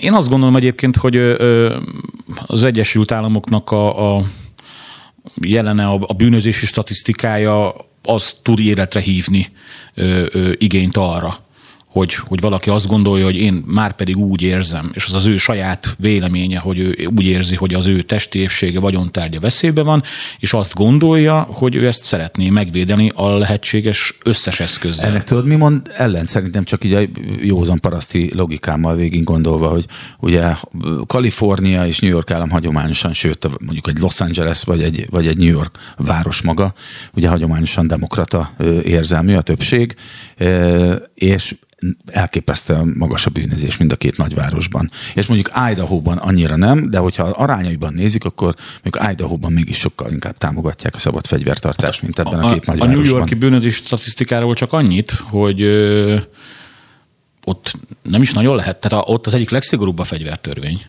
Én 0.01 0.13
azt 0.13 0.29
gondolom 0.29 0.57
egyébként, 0.57 0.97
hogy 0.97 1.17
az 2.47 2.65
Egyesült 2.65 3.13
Államoknak 3.13 3.71
a, 3.71 4.17
a 4.17 4.25
jelene, 5.41 5.87
a, 5.87 5.99
a 6.07 6.13
bűnözési 6.13 6.67
statisztikája 6.67 7.75
az 8.03 8.35
tud 8.43 8.61
életre 8.61 9.01
hívni 9.01 9.51
igényt 10.59 10.97
arra, 10.97 11.44
hogy, 11.95 12.15
hogy 12.15 12.41
valaki 12.41 12.71
azt 12.71 12.87
gondolja, 12.87 13.25
hogy 13.25 13.37
én 13.37 13.63
már 13.67 13.93
pedig 13.93 14.17
úgy 14.17 14.43
érzem, 14.43 14.91
és 14.95 15.07
az 15.07 15.15
az 15.15 15.27
ő 15.27 15.37
saját 15.37 15.97
véleménye, 15.99 16.59
hogy 16.59 16.79
ő 16.79 17.09
úgy 17.17 17.25
érzi, 17.25 17.57
hogy 17.57 17.75
az 17.75 17.87
ő 17.87 18.03
testi 18.03 18.39
épsége, 18.39 18.81
vagyontárgya 18.81 19.41
veszélybe 19.41 19.83
van, 19.83 20.03
és 20.39 20.53
azt 20.53 20.75
gondolja, 20.75 21.41
hogy 21.41 21.75
ő 21.75 21.87
ezt 21.87 22.03
szeretné 22.03 22.49
megvédeni 22.49 23.13
a 23.15 23.29
lehetséges 23.29 24.19
összes 24.25 24.61
eszközzel. 24.61 25.11
Ennek 25.11 25.25
tudod, 25.25 25.47
mi 25.47 25.55
mond 25.55 25.91
ellen? 25.97 26.27
Szerintem 26.27 26.65
csak 26.65 26.85
így 26.85 26.93
a 26.93 27.01
józan 27.41 27.81
paraszti 27.81 28.31
logikámmal 28.35 28.95
végig 28.95 29.25
gondolva, 29.25 29.69
hogy 29.69 29.87
ugye 30.19 30.53
Kalifornia 31.07 31.87
és 31.87 31.99
New 31.99 32.11
York 32.11 32.31
állam 32.31 32.51
hagyományosan, 32.51 33.13
sőt 33.13 33.49
mondjuk 33.61 33.89
egy 33.89 33.99
Los 33.99 34.21
Angeles 34.21 34.63
vagy 34.63 34.83
egy, 34.83 35.07
vagy 35.11 35.27
egy 35.27 35.37
New 35.37 35.51
York 35.51 35.79
város 35.97 36.43
maga, 36.43 36.75
ugye 37.13 37.29
hagyományosan 37.29 37.87
demokrata 37.87 38.53
érzelmű 38.85 39.35
a 39.35 39.41
többség, 39.41 39.95
és 41.15 41.55
elképesztően 42.07 42.95
magas 42.99 43.27
a 43.27 43.31
bűnözés 43.31 43.77
mind 43.77 43.93
a 43.93 43.97
két 43.97 44.17
nagyvárosban. 44.17 44.91
És 45.15 45.27
mondjuk 45.27 45.51
Idaho-ban 45.71 46.19
annyira 46.19 46.57
nem, 46.57 46.91
de 46.91 46.99
hogyha 46.99 47.23
arányaiban 47.23 47.93
nézik, 47.93 48.25
akkor 48.25 48.55
mondjuk 48.83 49.13
Idaho-ban 49.13 49.53
mégis 49.53 49.79
sokkal 49.79 50.11
inkább 50.11 50.39
támogatják 50.39 50.95
a 50.95 50.99
szabad 50.99 51.27
fegyvertartást, 51.27 52.03
mint 52.03 52.19
ebben 52.19 52.41
a, 52.41 52.49
a 52.49 52.53
két 52.53 52.67
nagyvárosban. 52.67 52.89
A 52.89 53.09
New 53.09 53.17
Yorki 53.17 53.35
bűnözés 53.35 53.75
statisztikáról 53.75 54.55
csak 54.55 54.73
annyit, 54.73 55.11
hogy 55.11 55.63
ö, 55.63 56.17
ott 57.45 57.73
nem 58.03 58.23
is 58.23 58.33
nagyon 58.33 58.57
lehet, 58.57 58.81
tehát 58.81 59.05
ott 59.09 59.27
az 59.27 59.35
egyik 59.35 59.51
legszigorúbb 59.51 59.99
a 59.99 60.05
fegyvertörvény. 60.05 60.81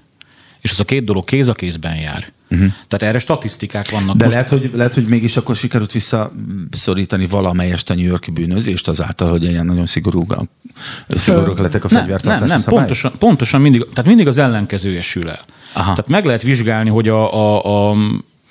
És 0.65 0.71
az 0.71 0.79
a 0.79 0.83
két 0.83 1.03
dolog 1.03 1.23
kéz 1.23 1.47
a 1.47 1.53
kézben 1.53 1.95
jár. 1.95 2.31
Uh-huh. 2.49 2.71
Tehát 2.87 3.07
erre 3.07 3.19
statisztikák 3.19 3.89
vannak. 3.89 4.15
De 4.15 4.23
Most... 4.23 4.35
lehet, 4.35 4.49
hogy, 4.49 4.71
lehet, 4.73 4.93
hogy 4.93 5.05
mégis 5.05 5.37
akkor 5.37 5.55
sikerült 5.55 5.91
visszaszorítani 5.91 7.27
valamelyest 7.27 7.89
a 7.89 7.95
New 7.95 8.05
Yorki 8.05 8.31
bűnözést 8.31 8.87
azáltal, 8.87 9.29
hogy 9.29 9.43
ilyen 9.43 9.65
nagyon 9.65 9.85
szigorú, 9.85 10.25
szigorúak 11.07 11.59
lettek 11.59 11.83
a 11.83 11.87
fegyvertartási 11.87 12.39
Nem, 12.39 12.47
nem, 12.47 12.61
nem 12.65 12.75
pontosan, 12.75 13.11
pontosan 13.19 13.61
mindig, 13.61 13.85
tehát 13.89 14.05
mindig 14.05 14.27
az 14.27 14.37
ellenkezője 14.37 15.01
sül 15.01 15.29
el. 15.29 15.41
Aha. 15.73 15.93
Tehát 15.93 16.07
meg 16.07 16.25
lehet 16.25 16.41
vizsgálni, 16.41 16.89
hogy 16.89 17.07
a, 17.07 17.33
a, 17.33 17.89
a 17.89 17.95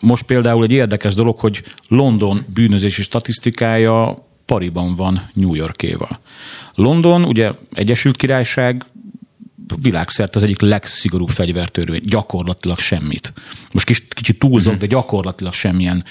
most 0.01 0.23
például 0.23 0.65
egy 0.65 0.73
érdekes 0.73 1.15
dolog, 1.15 1.39
hogy 1.39 1.63
London 1.89 2.45
bűnözési 2.55 3.03
statisztikája 3.03 4.17
pariban 4.47 4.95
van 4.95 5.31
New 5.33 5.55
Yorkéval. 5.55 6.19
London, 6.75 7.25
ugye 7.25 7.51
Egyesült 7.73 8.17
Királyság 8.17 8.85
világszerte 9.83 10.39
az 10.39 10.45
egyik 10.45 10.61
legszigorúbb 10.61 11.29
fegyvertörvény. 11.29 12.03
Gyakorlatilag 12.05 12.79
semmit. 12.79 13.33
Most 13.73 13.87
kis, 13.87 14.09
kicsit 14.09 14.39
túlzok, 14.39 14.73
uh-huh. 14.73 14.89
de 14.89 14.95
gyakorlatilag 14.95 15.53
semmilyen. 15.53 16.05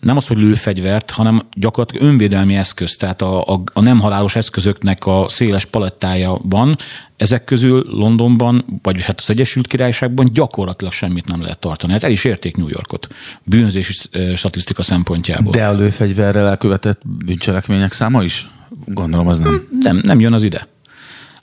Nem 0.00 0.16
az, 0.16 0.26
hogy 0.26 0.36
lőfegyvert, 0.36 1.10
hanem 1.10 1.42
gyakorlatilag 1.56 2.06
önvédelmi 2.06 2.56
eszköz. 2.56 2.96
Tehát 2.96 3.22
a, 3.22 3.42
a, 3.46 3.62
a 3.72 3.80
nem 3.80 4.00
halálos 4.00 4.36
eszközöknek 4.36 5.06
a 5.06 5.26
széles 5.28 5.64
palettája 5.64 6.38
van. 6.42 6.78
Ezek 7.16 7.44
közül 7.44 7.84
Londonban, 7.88 8.80
vagy 8.82 9.02
hát 9.02 9.20
az 9.20 9.30
Egyesült 9.30 9.66
Királyságban 9.66 10.28
gyakorlatilag 10.32 10.92
semmit 10.92 11.28
nem 11.28 11.42
lehet 11.42 11.58
tartani. 11.58 11.92
Hát 11.92 12.04
el 12.04 12.10
is 12.10 12.24
érték 12.24 12.56
New 12.56 12.68
Yorkot 12.68 13.08
bűnözési 13.42 14.08
statisztika 14.36 14.82
szempontjából. 14.82 15.52
De 15.52 15.66
a 15.66 15.72
lőfegyverrel 15.72 16.48
elkövetett 16.48 17.00
bűncselekmények 17.24 17.92
száma 17.92 18.22
is? 18.22 18.50
Gondolom 18.84 19.28
az 19.28 19.38
nem. 19.38 19.68
Nem, 19.80 20.00
nem 20.02 20.20
jön 20.20 20.32
az 20.32 20.42
ide. 20.42 20.68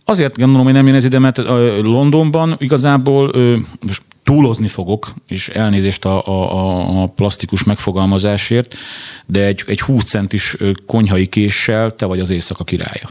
Azért 0.09 0.37
gondolom, 0.37 0.63
hogy 0.63 0.73
nem 0.73 0.85
jön 0.87 0.95
ez 0.95 1.05
ide, 1.05 1.19
mert 1.19 1.37
Londonban 1.81 2.55
igazából 2.59 3.31
most 3.85 4.01
túlozni 4.23 4.67
fogok, 4.67 5.13
és 5.27 5.49
elnézést 5.49 6.05
a, 6.05 6.25
a, 6.27 7.01
a 7.01 7.07
plastikus 7.07 7.63
megfogalmazásért, 7.63 8.75
de 9.25 9.45
egy, 9.45 9.63
egy 9.67 9.81
20 9.81 10.03
centis 10.03 10.57
konyhai 10.85 11.27
késsel 11.27 11.95
te 11.95 12.05
vagy 12.05 12.19
az 12.19 12.29
éjszaka 12.29 12.63
királya. 12.63 13.09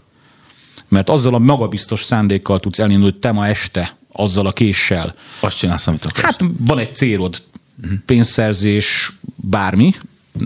Mert 0.89 1.09
azzal 1.09 1.35
a 1.35 1.39
magabiztos 1.39 2.03
szándékkal 2.03 2.61
tudsz 2.61 2.79
elindulni, 2.79 3.11
hogy 3.11 3.21
te 3.21 3.33
ma 3.33 3.47
este 3.47 3.97
azzal 4.13 4.47
a 4.47 4.53
késsel. 4.53 5.15
Azt 5.41 5.57
csinálsz, 5.57 5.87
amit 5.87 6.05
akarsz. 6.05 6.23
Hát 6.23 6.41
van 6.59 6.79
egy 6.79 6.95
célod, 6.95 7.43
pénzszerzés, 8.07 9.13
bármi, 9.37 9.95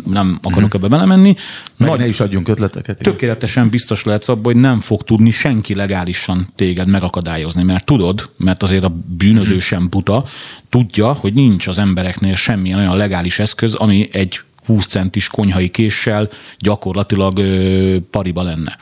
nem 0.06 0.38
akarok 0.42 0.64
uh-huh. 0.64 0.74
ebbe 0.74 0.88
belemenni. 0.88 1.34
Meg 1.76 1.88
Nagy, 1.88 1.98
ne 1.98 2.06
is 2.06 2.20
adjunk 2.20 2.48
ötleteket. 2.48 2.98
Tökéletesen 2.98 3.68
biztos 3.68 4.04
lehetsz 4.04 4.28
abban, 4.28 4.52
hogy 4.52 4.62
nem 4.62 4.80
fog 4.80 5.02
tudni 5.02 5.30
senki 5.30 5.74
legálisan 5.74 6.48
téged 6.56 6.88
megakadályozni, 6.88 7.62
mert 7.62 7.84
tudod, 7.84 8.30
mert 8.36 8.62
azért 8.62 8.84
a 8.84 8.92
bűnöző 9.16 9.46
uh-huh. 9.46 9.60
sem 9.60 9.88
buta, 9.88 10.24
tudja, 10.68 11.12
hogy 11.12 11.32
nincs 11.34 11.66
az 11.66 11.78
embereknél 11.78 12.34
semmilyen 12.34 12.78
olyan 12.78 12.96
legális 12.96 13.38
eszköz, 13.38 13.74
ami 13.74 14.08
egy 14.12 14.40
20 14.66 14.86
centis 14.86 15.28
konyhai 15.28 15.68
késsel 15.68 16.28
gyakorlatilag 16.58 17.38
ö, 17.38 17.96
pariba 18.10 18.42
lenne. 18.42 18.78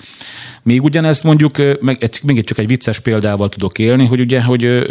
Még 0.63 0.83
ugyanezt 0.83 1.25
mondjuk, 1.25 1.57
meg, 1.81 2.11
még 2.23 2.45
csak 2.45 2.59
egy 2.59 2.67
vicces 2.67 3.01
példával 3.01 3.49
tudok 3.49 3.79
élni, 3.79 4.07
hogy 4.07 4.21
ugye, 4.21 4.43
hogy 4.43 4.87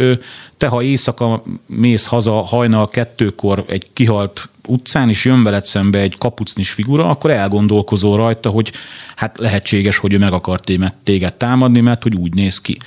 te 0.58 0.68
ha 0.68 0.82
éjszaka 0.82 1.44
mész 1.66 2.06
haza 2.06 2.32
hajnal 2.32 2.90
kettőkor 2.90 3.66
egy 3.68 3.88
kihalt 3.94 4.50
utcán, 4.70 5.10
és 5.10 5.26
jön 5.26 5.44
veled 5.44 5.66
szembe 5.66 6.00
egy 6.00 6.18
kapucnis 6.18 6.72
figura, 6.72 7.10
akkor 7.10 7.32
elgondolkozol 7.32 8.18
rajta, 8.18 8.50
hogy 8.50 8.72
hát 9.16 9.38
lehetséges, 9.38 9.98
hogy 9.98 10.14
ő 10.14 10.18
meg 10.18 10.34
akart 10.34 10.72
téged 11.04 11.34
támadni, 11.34 11.80
mert 11.80 12.04
hogy 12.04 12.16
úgy 12.16 12.34
néz 12.34 12.62
ki. 12.62 12.78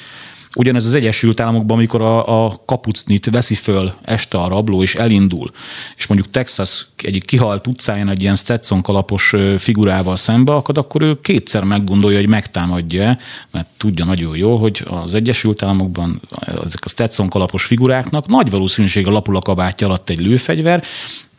Ugyanez 0.57 0.85
az 0.85 0.93
Egyesült 0.93 1.41
Államokban, 1.41 1.77
amikor 1.77 2.03
a, 2.03 2.45
a 2.45 2.63
kapucnit 2.67 3.31
veszi 3.31 3.55
föl 3.55 3.95
este 4.03 4.39
a 4.39 4.49
rabló, 4.49 4.83
és 4.83 4.95
elindul, 4.95 5.51
és 5.97 6.07
mondjuk 6.07 6.31
Texas 6.31 6.87
egyik 6.97 7.25
kihalt 7.25 7.67
utcáján 7.67 8.09
egy 8.09 8.23
ilyen 8.23 8.37
Stetson 8.37 8.83
kalapos 8.83 9.35
figurával 9.59 10.17
szembe 10.17 10.55
akad, 10.55 10.79
akkor 10.79 11.03
ő 11.03 11.21
kétszer 11.21 11.65
meggondolja, 11.65 12.19
hogy 12.19 12.29
megtámadja, 12.29 13.19
mert 13.51 13.67
tudja 13.77 14.05
nagyon 14.05 14.37
jól, 14.37 14.59
hogy 14.59 14.85
az 14.89 15.15
Egyesült 15.15 15.63
Államokban 15.63 16.21
ezek 16.65 16.85
a 16.85 16.89
Stetson 16.89 17.29
kalapos 17.29 17.65
figuráknak 17.65 18.27
nagy 18.27 18.51
valószínűség 18.51 19.07
a 19.07 19.11
lapul 19.11 19.37
a 19.37 19.41
kabátja 19.41 19.87
alatt 19.87 20.11
egy 20.11 20.21
lőfegyver, 20.21 20.85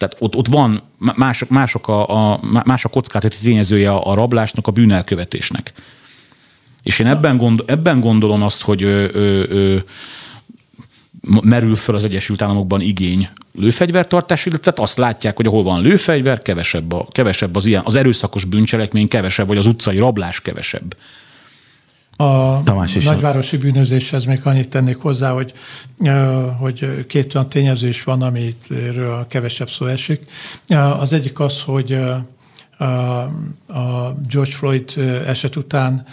tehát 0.03 0.17
ott, 0.19 0.35
ott 0.35 0.47
van, 0.47 0.81
mások, 0.97 1.49
mások 1.49 1.87
a, 1.87 2.31
a, 2.31 2.39
más 2.65 2.85
a 2.85 2.89
kockázati 2.89 3.37
tényezője 3.41 3.91
a 3.91 4.13
rablásnak, 4.13 4.67
a 4.67 4.71
bűnelkövetésnek. 4.71 5.73
És 6.83 6.99
én 6.99 7.07
ebben, 7.07 7.37
gondol, 7.37 7.65
ebben 7.69 7.99
gondolom 7.99 8.43
azt, 8.43 8.61
hogy 8.61 8.83
ö, 8.83 9.07
ö, 9.13 9.43
ö, 9.49 9.77
merül 11.41 11.75
fel 11.75 11.95
az 11.95 12.03
Egyesült 12.03 12.41
Államokban 12.41 12.81
igény 12.81 13.29
lőfegyvertartásra, 13.55 14.57
tehát 14.57 14.79
azt 14.79 14.97
látják, 14.97 15.35
hogy 15.35 15.45
ahol 15.45 15.63
van 15.63 15.81
lőfegyver, 15.81 16.41
kevesebb, 16.41 16.91
a, 16.91 17.07
kevesebb 17.11 17.55
az 17.55 17.65
ilyen, 17.65 17.81
az 17.85 17.95
erőszakos 17.95 18.45
bűncselekmény 18.45 19.07
kevesebb, 19.07 19.47
vagy 19.47 19.57
az 19.57 19.65
utcai 19.67 19.97
rablás 19.97 20.41
kevesebb. 20.41 20.95
A 22.15 22.63
Tamás 22.63 22.95
is 22.95 23.05
nagyvárosi 23.05 23.57
bűnözéshez 23.57 24.25
még 24.25 24.39
annyit 24.43 24.69
tennék 24.69 24.97
hozzá, 24.97 25.31
hogy, 25.31 25.53
hogy 26.59 27.05
két 27.07 27.35
olyan 27.35 27.49
tényező 27.49 27.87
is 27.87 28.03
van, 28.03 28.21
amiről 28.21 29.27
kevesebb 29.27 29.69
szó 29.69 29.85
esik. 29.85 30.21
Az 30.99 31.13
egyik 31.13 31.39
az, 31.39 31.61
hogy 31.61 31.93
a 33.67 34.13
George 34.29 34.51
Floyd 34.51 34.93
eset 35.25 35.55
után 35.55 36.05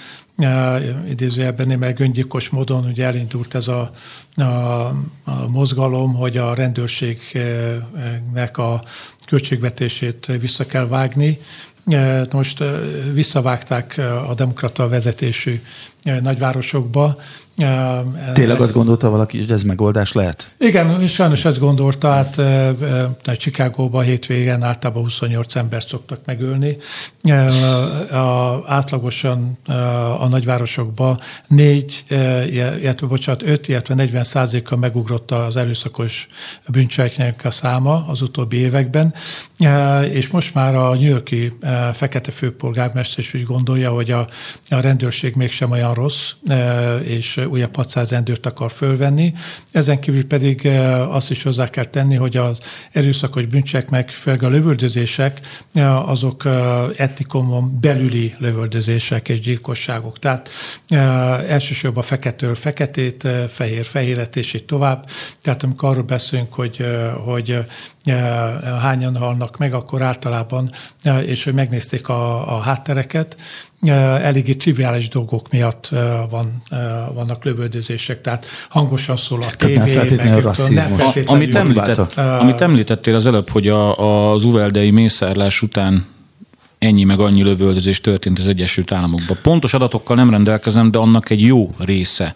idézőjelben 1.08 1.66
némely 1.66 1.94
öngyilkos 1.98 2.48
módon 2.48 2.84
ugye 2.84 3.04
elindult 3.04 3.54
ez 3.54 3.68
a, 3.68 3.90
a, 4.34 4.42
a 4.42 5.48
mozgalom, 5.48 6.14
hogy 6.14 6.36
a 6.36 6.54
rendőrségnek 6.54 8.58
a 8.58 8.82
költségvetését 9.26 10.26
vissza 10.40 10.66
kell 10.66 10.86
vágni. 10.86 11.38
Most 12.32 12.64
visszavágták 13.12 13.98
a 14.28 14.34
demokrata 14.34 14.88
vezetésű 14.88 15.60
nagyvárosokba, 16.02 17.16
Tényleg 18.32 18.60
azt 18.60 18.72
gondolta 18.72 19.10
valaki, 19.10 19.38
hogy 19.38 19.50
ez 19.50 19.62
megoldás 19.62 20.12
lehet? 20.12 20.50
Igen, 20.58 21.08
sajnos 21.08 21.44
ezt 21.44 21.58
gondolta, 21.58 22.10
hát 22.10 22.40
Chicagóban 23.38 24.04
hétvégen 24.04 24.62
általában 24.62 25.02
28 25.02 25.56
embert 25.56 25.88
szoktak 25.88 26.20
megölni. 26.24 26.76
A, 28.10 28.62
átlagosan 28.66 29.58
a 30.18 30.28
nagyvárosokban 30.28 31.20
négy, 31.46 32.04
illetve 32.80 33.06
bocsánat, 33.06 33.42
öt, 33.42 33.68
illetve 33.68 33.94
40 33.94 34.24
százaléka 34.24 34.76
megugrott 34.76 35.30
az 35.30 35.56
erőszakos 35.56 36.28
bűncselekmények 36.68 37.44
a 37.44 37.50
száma 37.50 38.04
az 38.08 38.22
utóbbi 38.22 38.56
években, 38.56 39.14
és 40.10 40.28
most 40.28 40.54
már 40.54 40.74
a 40.74 40.94
New 40.94 41.08
Yorki 41.08 41.52
fekete 41.92 42.30
főpolgármester 42.30 43.18
is 43.18 43.34
úgy 43.34 43.44
gondolja, 43.44 43.90
hogy 43.90 44.10
a, 44.10 44.28
a 44.68 44.80
rendőrség 44.80 45.34
mégsem 45.34 45.70
olyan 45.70 45.94
rossz, 45.94 46.30
és 47.04 47.40
újabb 47.50 47.76
600 47.76 48.10
rendőrt 48.10 48.46
akar 48.46 48.70
fölvenni. 48.70 49.32
Ezen 49.72 50.00
kívül 50.00 50.26
pedig 50.26 50.66
eh, 50.66 51.14
azt 51.14 51.30
is 51.30 51.42
hozzá 51.42 51.68
kell 51.70 51.84
tenni, 51.84 52.14
hogy 52.14 52.36
az 52.36 52.58
erőszakos 52.92 53.46
bűncsek, 53.46 53.90
meg 53.90 54.10
főleg 54.10 54.42
a 54.42 54.48
lövöldözések, 54.48 55.40
eh, 55.72 56.08
azok 56.08 56.44
eh, 56.44 56.88
etnikumon 56.96 57.78
belüli 57.80 58.34
lövöldözések 58.38 59.28
és 59.28 59.40
gyilkosságok. 59.40 60.18
Tehát 60.18 60.50
elsősorban 61.48 62.02
feketől 62.02 62.54
feketét, 62.54 63.28
fehér 63.48 63.84
fehéret 63.84 64.36
és 64.36 64.54
így 64.54 64.64
tovább. 64.64 65.06
Tehát 65.42 65.62
amikor 65.62 65.88
arról 65.88 66.02
beszélünk, 66.02 66.54
hogy, 66.54 66.86
hogy 67.24 67.58
hányan 68.80 69.16
halnak 69.16 69.56
meg, 69.56 69.74
akkor 69.74 70.02
általában, 70.02 70.70
és 71.26 71.44
hogy 71.44 71.54
megnézték 71.54 72.08
a, 72.08 72.54
a 72.56 72.60
háttereket, 72.60 73.36
eléggé 73.88 74.52
triviális 74.52 75.08
dolgok 75.08 75.50
miatt 75.50 75.90
van, 76.30 76.62
vannak 77.14 77.44
lövöldözések, 77.44 78.20
tehát 78.20 78.46
hangosan 78.68 79.16
szól 79.16 79.42
a 79.42 79.50
tévé. 79.56 79.76
Nem 79.76 79.86
feltétlenül 79.86 80.38
a 80.38 80.40
rasszizmus. 80.40 81.16
Amit, 81.26 81.54
említett, 81.54 82.14
amit 82.14 82.60
említettél 82.60 83.14
az 83.14 83.26
előbb, 83.26 83.48
hogy 83.48 83.68
a, 83.68 84.32
az 84.32 84.44
uveldei 84.44 84.90
mészárlás 84.90 85.62
után 85.62 86.06
ennyi 86.78 87.04
meg 87.04 87.20
annyi 87.20 87.42
lövöldözés 87.42 88.00
történt 88.00 88.38
az 88.38 88.48
Egyesült 88.48 88.92
Államokban. 88.92 89.38
Pontos 89.42 89.74
adatokkal 89.74 90.16
nem 90.16 90.30
rendelkezem, 90.30 90.90
de 90.90 90.98
annak 90.98 91.30
egy 91.30 91.40
jó 91.40 91.74
része 91.78 92.34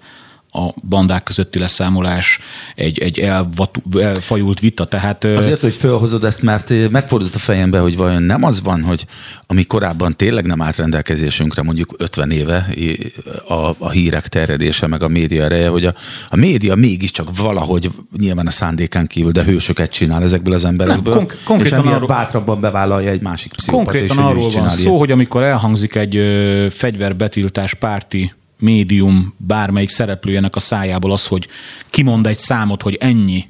a 0.57 0.75
bandák 0.89 1.23
közötti 1.23 1.59
leszámolás, 1.59 2.39
egy, 2.75 2.99
egy 2.99 3.19
elvatu, 3.19 3.99
elfajult 3.99 4.61
vita. 4.61 4.85
Tehát, 4.85 5.25
Azért, 5.25 5.61
hogy 5.61 5.75
felhozod 5.75 6.25
ezt, 6.25 6.43
mert 6.43 6.91
megfordult 6.91 7.35
a 7.35 7.39
fejembe, 7.39 7.79
hogy 7.79 7.97
vajon 7.97 8.23
nem 8.23 8.45
az 8.45 8.63
van, 8.63 8.83
hogy 8.83 9.07
ami 9.47 9.65
korábban 9.65 10.17
tényleg 10.17 10.47
nem 10.47 10.63
állt 10.63 10.77
rendelkezésünkre, 10.77 11.63
mondjuk 11.63 11.95
50 11.99 12.31
éve 12.31 12.69
a, 13.49 13.75
a 13.79 13.91
hírek 13.91 14.29
terjedése, 14.29 14.87
meg 14.87 15.03
a 15.03 15.09
média 15.09 15.45
ereje, 15.45 15.69
hogy 15.69 15.85
a, 15.85 15.95
a 16.31 16.37
média 16.37 16.75
mégiscsak 16.75 17.37
valahogy 17.37 17.91
nyilván 18.19 18.47
a 18.47 18.51
szándékán 18.51 19.07
kívül, 19.07 19.31
de 19.31 19.43
hősöket 19.43 19.91
csinál 19.91 20.23
ezekből 20.23 20.55
az 20.55 20.65
emberekből, 20.65 21.15
nem, 21.15 21.27
konk- 21.27 21.39
konkrétan 21.45 21.85
és 21.85 21.91
arról, 21.91 22.07
bátrabban 22.07 22.61
bevállalja 22.61 23.11
egy 23.11 23.23
másik 23.23 23.53
pszichopat. 23.53 23.85
Konkrétan 23.85 24.25
arról 24.25 24.51
van 24.51 24.69
szó, 24.69 24.99
hogy 24.99 25.11
amikor 25.11 25.43
elhangzik 25.43 25.95
egy 25.95 26.21
fegyverbetiltás 26.71 27.75
párti 27.75 28.33
médium 28.65 29.35
bármelyik 29.37 29.89
szereplőjének 29.89 30.57
a 30.57 30.61
szájából 30.61 31.13
az, 31.13 31.27
hogy 31.27 31.49
kimond 31.91 32.27
egy 32.27 32.39
számot, 32.39 32.83
hogy 32.83 32.97
ennyi 33.01 33.49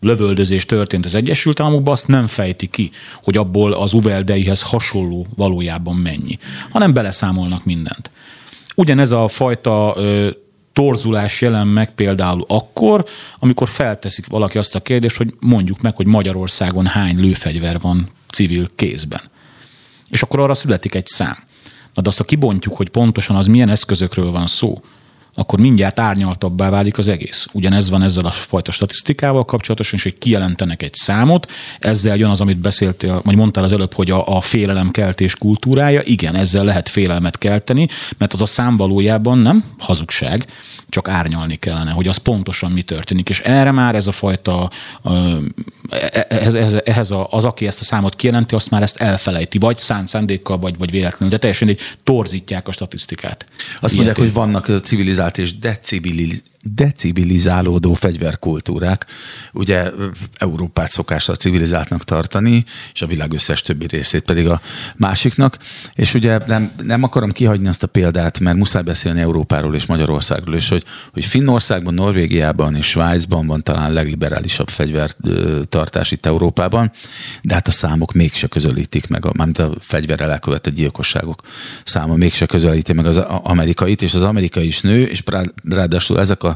lövöldözés 0.00 0.66
történt 0.66 1.04
az 1.04 1.14
Egyesült 1.14 1.60
Államokban, 1.60 1.92
azt 1.92 2.08
nem 2.08 2.26
fejti 2.26 2.66
ki, 2.66 2.90
hogy 3.22 3.36
abból 3.36 3.72
az 3.72 3.92
uveldeihez 3.92 4.62
hasonló 4.62 5.26
valójában 5.36 5.96
mennyi, 5.96 6.38
hanem 6.70 6.92
beleszámolnak 6.92 7.64
mindent. 7.64 8.10
Ugyanez 8.74 9.10
a 9.10 9.28
fajta 9.28 9.94
ö, 9.96 10.30
torzulás 10.72 11.40
jelen 11.40 11.66
meg 11.66 11.94
például 11.94 12.44
akkor, 12.48 13.04
amikor 13.38 13.68
felteszik 13.68 14.26
valaki 14.26 14.58
azt 14.58 14.74
a 14.74 14.80
kérdést, 14.80 15.16
hogy 15.16 15.34
mondjuk 15.40 15.80
meg, 15.80 15.96
hogy 15.96 16.06
Magyarországon 16.06 16.86
hány 16.86 17.20
lőfegyver 17.20 17.80
van 17.80 18.08
civil 18.30 18.68
kézben. 18.74 19.20
És 20.10 20.22
akkor 20.22 20.40
arra 20.40 20.54
születik 20.54 20.94
egy 20.94 21.06
szám. 21.06 21.44
Na 21.96 22.02
de 22.02 22.08
azt, 22.08 22.18
ha 22.18 22.24
kibontjuk, 22.24 22.76
hogy 22.76 22.88
pontosan 22.88 23.36
az 23.36 23.46
milyen 23.46 23.68
eszközökről 23.68 24.30
van 24.30 24.46
szó, 24.46 24.80
akkor 25.38 25.58
mindjárt 25.58 26.00
árnyaltabbá 26.00 26.70
válik 26.70 26.98
az 26.98 27.08
egész. 27.08 27.46
Ugyanez 27.52 27.90
van 27.90 28.02
ezzel 28.02 28.24
a 28.26 28.30
fajta 28.30 28.72
statisztikával 28.72 29.44
kapcsolatosan, 29.44 29.98
és 29.98 30.02
hogy 30.02 30.18
kijelentenek 30.18 30.82
egy 30.82 30.94
számot, 30.94 31.52
ezzel 31.78 32.16
jön 32.16 32.30
az, 32.30 32.40
amit 32.40 32.58
beszéltél, 32.58 33.20
vagy 33.24 33.36
mondtál 33.36 33.64
az 33.64 33.72
előbb, 33.72 33.94
hogy 33.94 34.10
a, 34.10 34.36
a 34.36 34.40
félelemkeltés 34.40 35.34
kultúrája, 35.34 36.00
igen, 36.04 36.34
ezzel 36.34 36.64
lehet 36.64 36.88
félelmet 36.88 37.38
kelteni, 37.38 37.88
mert 38.18 38.32
az 38.32 38.40
a 38.40 38.46
szám 38.46 38.76
valójában 38.76 39.38
nem 39.38 39.64
hazugság, 39.78 40.46
csak 40.88 41.08
árnyalni 41.08 41.56
kellene, 41.56 41.90
hogy 41.90 42.08
az 42.08 42.16
pontosan 42.16 42.70
mi 42.70 42.82
történik. 42.82 43.28
És 43.28 43.40
erre 43.40 43.70
már 43.70 43.94
ez 43.94 44.06
a 44.06 44.12
fajta, 44.12 44.70
ehhez, 46.28 46.54
ehhez, 46.54 46.80
ehhez 46.84 47.10
az, 47.30 47.44
aki 47.44 47.66
ezt 47.66 47.80
a 47.80 47.84
számot 47.84 48.16
kijelenti, 48.16 48.54
azt 48.54 48.70
már 48.70 48.82
ezt 48.82 49.00
elfelejti, 49.00 49.58
vagy 49.58 49.76
szánt 49.76 50.08
szándékkal, 50.08 50.58
vagy, 50.58 50.78
vagy 50.78 50.90
véletlenül, 50.90 51.28
de 51.28 51.38
teljesen 51.38 51.68
egy 51.68 51.80
torzítják 52.04 52.68
a 52.68 52.72
statisztikát. 52.72 53.46
Azt 53.80 53.94
mondják, 53.94 54.16
hogy 54.16 54.32
vannak 54.32 54.70
civilizált 54.82 55.25
és 55.38 55.58
decibiliz, 55.58 56.42
decibilizálódó 56.74 57.94
fegyverkultúrák. 57.94 59.06
Ugye 59.52 59.90
Európát 60.38 60.90
szokás 60.90 61.28
a 61.28 61.34
civilizáltnak 61.34 62.04
tartani, 62.04 62.64
és 62.94 63.02
a 63.02 63.06
világ 63.06 63.32
összes 63.32 63.62
többi 63.62 63.86
részét 63.86 64.22
pedig 64.22 64.48
a 64.48 64.60
másiknak. 64.96 65.58
És 65.94 66.14
ugye 66.14 66.38
nem, 66.46 66.72
nem 66.82 67.02
akarom 67.02 67.30
kihagyni 67.30 67.68
azt 67.68 67.82
a 67.82 67.86
példát, 67.86 68.40
mert 68.40 68.56
muszáj 68.56 68.82
beszélni 68.82 69.20
Európáról 69.20 69.74
és 69.74 69.86
Magyarországról 69.86 70.54
is, 70.56 70.68
hogy, 70.68 70.84
hogy 71.12 71.24
Finnországban, 71.24 71.94
Norvégiában 71.94 72.74
és 72.74 72.86
Svájcban 72.86 73.46
van 73.46 73.62
talán 73.62 73.92
legliberálisabb 73.92 74.68
fegyvertartás 74.68 76.10
itt 76.10 76.26
Európában, 76.26 76.92
de 77.42 77.54
hát 77.54 77.68
a 77.68 77.70
számok 77.70 78.12
mégse 78.12 78.46
közelítik 78.46 79.08
meg, 79.08 79.26
a, 79.26 79.32
mármint 79.36 79.58
a 79.58 79.74
fegyverrel 79.80 80.30
elkövetett 80.30 80.74
gyilkosságok 80.74 81.42
száma 81.84 82.16
mégse 82.16 82.46
közelíti 82.46 82.92
meg 82.92 83.06
az 83.06 83.16
amerikait, 83.42 84.02
és 84.02 84.14
az 84.14 84.22
amerikai 84.22 84.66
is 84.66 84.80
nő, 84.80 85.02
és 85.02 85.22
ráadásul 85.68 86.20
ezek 86.20 86.42
a 86.42 86.55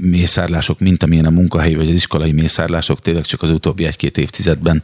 mészárlások, 0.00 0.80
mint 0.80 1.02
amilyen 1.02 1.24
a 1.24 1.30
munkahelyi 1.30 1.74
vagy 1.74 1.88
az 1.88 1.94
iskolai 1.94 2.32
mészárlások 2.32 3.00
tényleg 3.00 3.24
csak 3.24 3.42
az 3.42 3.50
utóbbi 3.50 3.84
egy-két 3.84 4.18
évtizedben 4.18 4.82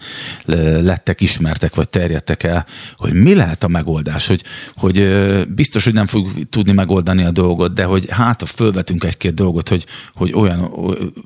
lettek 0.80 1.20
ismertek 1.20 1.74
vagy 1.74 1.88
terjedtek 1.88 2.42
el, 2.42 2.66
hogy 2.96 3.12
mi 3.12 3.34
lehet 3.34 3.64
a 3.64 3.68
megoldás, 3.68 4.26
hogy, 4.26 4.42
hogy 4.76 5.08
biztos, 5.48 5.84
hogy 5.84 5.92
nem 5.92 6.06
fogjuk 6.06 6.48
tudni 6.48 6.72
megoldani 6.72 7.24
a 7.24 7.30
dolgot, 7.30 7.72
de 7.74 7.84
hogy 7.84 8.06
hát 8.10 8.40
ha 8.40 8.46
fölvetünk 8.46 9.04
egy-két 9.04 9.34
dolgot, 9.34 9.68
hogy, 9.68 9.86
hogy 10.14 10.32
olyan, 10.34 10.72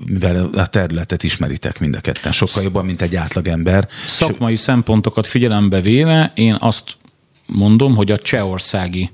mivel 0.07 0.51
a 0.55 0.67
területet 0.67 1.23
ismeritek 1.23 1.81
mind 1.81 1.95
a 1.95 2.01
ketten, 2.01 2.33
sokkal 2.33 2.63
jobban, 2.63 2.85
mint 2.85 3.03
egy 3.03 3.17
átlagember. 3.17 3.89
Szakmai 4.07 4.55
so... 4.55 4.63
szempontokat 4.63 5.27
figyelembe 5.27 5.81
véve 5.81 6.33
én 6.35 6.57
azt 6.59 6.97
mondom, 7.47 7.95
hogy 7.95 8.11
a 8.11 8.19
csehországi 8.19 9.11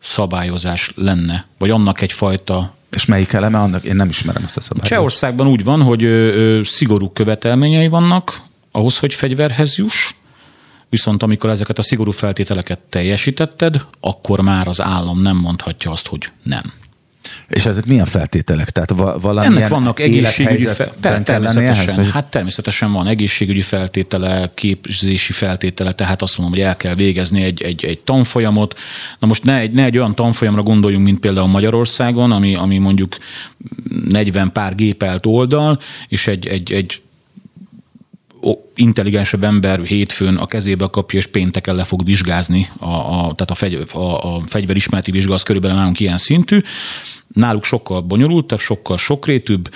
szabályozás 0.00 0.92
lenne, 0.94 1.46
vagy 1.58 1.70
annak 1.70 2.00
egyfajta 2.00 2.76
és 2.90 3.04
melyik 3.04 3.32
eleme 3.32 3.58
annak? 3.58 3.84
Én 3.84 3.96
nem 3.96 4.08
ismerem 4.08 4.44
ezt 4.44 4.56
a 4.56 4.60
szabályt. 4.60 4.88
Csehországban 4.88 5.46
úgy 5.46 5.64
van, 5.64 5.82
hogy 5.82 6.04
ö, 6.04 6.60
szigorú 6.64 7.10
követelményei 7.10 7.88
vannak 7.88 8.40
ahhoz, 8.72 8.98
hogy 8.98 9.14
fegyverhez 9.14 9.76
juss, 9.76 10.14
viszont 10.88 11.22
amikor 11.22 11.50
ezeket 11.50 11.78
a 11.78 11.82
szigorú 11.82 12.10
feltételeket 12.10 12.78
teljesítetted, 12.78 13.84
akkor 14.00 14.40
már 14.40 14.68
az 14.68 14.82
állam 14.82 15.22
nem 15.22 15.36
mondhatja 15.36 15.90
azt, 15.90 16.06
hogy 16.06 16.30
nem. 16.42 16.72
És 17.48 17.66
ezek 17.66 17.84
milyen 17.84 18.04
feltételek? 18.04 18.70
Tehát 18.70 18.90
valamilyen 19.20 19.56
Ennek 19.56 19.68
vannak 19.68 20.00
egészségügyi 20.00 20.66
feltétele. 20.66 21.22
Természetesen, 21.22 21.98
ehhez, 21.98 22.12
hát 22.12 22.26
természetesen 22.26 22.92
van 22.92 23.06
egészségügyi 23.06 23.62
feltétele, 23.62 24.50
képzési 24.54 25.32
feltétele, 25.32 25.92
tehát 25.92 26.22
azt 26.22 26.38
mondom, 26.38 26.56
hogy 26.56 26.64
el 26.66 26.76
kell 26.76 26.94
végezni 26.94 27.42
egy, 27.42 27.62
egy, 27.62 27.84
egy 27.84 27.98
tanfolyamot. 27.98 28.78
Na 29.18 29.26
most 29.26 29.44
ne 29.44 29.58
egy, 29.58 29.70
ne 29.70 29.84
egy 29.84 29.98
olyan 29.98 30.14
tanfolyamra 30.14 30.62
gondoljunk, 30.62 31.04
mint 31.04 31.18
például 31.18 31.46
Magyarországon, 31.46 32.32
ami, 32.32 32.54
ami 32.54 32.78
mondjuk 32.78 33.16
40 34.08 34.52
pár 34.52 34.74
gépelt 34.74 35.26
oldal, 35.26 35.80
és 36.08 36.26
egy, 36.26 36.46
egy, 36.46 36.72
egy 36.72 37.02
intelligensebb 38.74 39.44
ember 39.44 39.80
hétfőn 39.80 40.36
a 40.36 40.46
kezébe 40.46 40.86
kapja, 40.90 41.18
és 41.18 41.26
pénteken 41.26 41.74
le 41.74 41.84
fog 41.84 42.04
vizsgázni, 42.04 42.68
a, 42.78 42.86
a, 42.86 43.34
tehát 43.34 43.50
a, 43.50 43.54
fegy, 43.54 43.86
a, 43.92 44.34
a 44.34 44.42
fegyverismereti 44.46 45.10
vizsga 45.10 45.34
az 45.34 45.42
körülbelül 45.42 45.76
nálunk 45.76 46.00
ilyen 46.00 46.18
szintű. 46.18 46.60
Náluk 47.34 47.64
sokkal 47.64 48.00
bonyolultabb, 48.00 48.58
sokkal 48.58 48.96
sokrétűbb, 48.96 49.70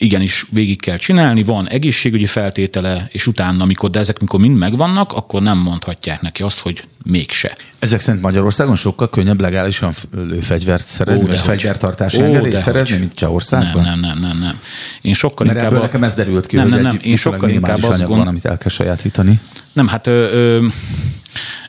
igenis 0.00 0.46
végig 0.50 0.80
kell 0.80 0.96
csinálni, 0.96 1.42
van 1.42 1.68
egészségügyi 1.68 2.26
feltétele, 2.26 3.08
és 3.12 3.26
utána, 3.26 3.62
amikor, 3.62 3.90
de 3.90 3.98
ezek 3.98 4.20
mikor 4.20 4.40
mind 4.40 4.58
megvannak, 4.58 5.12
akkor 5.12 5.42
nem 5.42 5.58
mondhatják 5.58 6.20
neki 6.20 6.42
azt, 6.42 6.60
hogy 6.60 6.82
mégse. 7.04 7.56
Ezek 7.78 8.00
szerint 8.00 8.22
Magyarországon 8.22 8.76
sokkal 8.76 9.10
könnyebb 9.10 9.40
legálisan 9.40 9.94
fegyvert 10.40 10.84
szerezni, 10.86 11.24
Ó, 11.24 11.28
vagy 11.28 11.38
fegyvertartási 11.38 12.22
engedélyt 12.22 12.56
szerezni, 12.56 12.96
mint 12.96 13.14
Csehországban? 13.14 13.82
Nem, 13.82 14.00
nem, 14.00 14.18
nem, 14.18 14.28
nem, 14.28 14.38
nem. 14.38 14.60
Én 15.02 15.14
sokkal 15.14 15.46
Mert 15.46 15.58
inkább... 15.58 15.72
Ebből 15.72 15.86
nekem 15.86 16.04
ez 16.04 16.14
derült 16.14 16.46
ki, 16.46 16.56
nem, 16.56 16.64
hogy 16.64 16.82
nem, 16.82 16.82
nem. 16.82 16.98
Én 17.02 17.16
sokkal 17.16 17.48
inkább 17.48 17.82
azt 17.82 18.04
gond... 18.04 18.18
van, 18.18 18.26
amit 18.26 18.44
el 18.44 18.58
kell 18.58 18.70
sajátítani. 18.70 19.40
Nem, 19.72 19.86
hát 19.86 20.06
ö, 20.06 20.32
ö, 20.32 20.66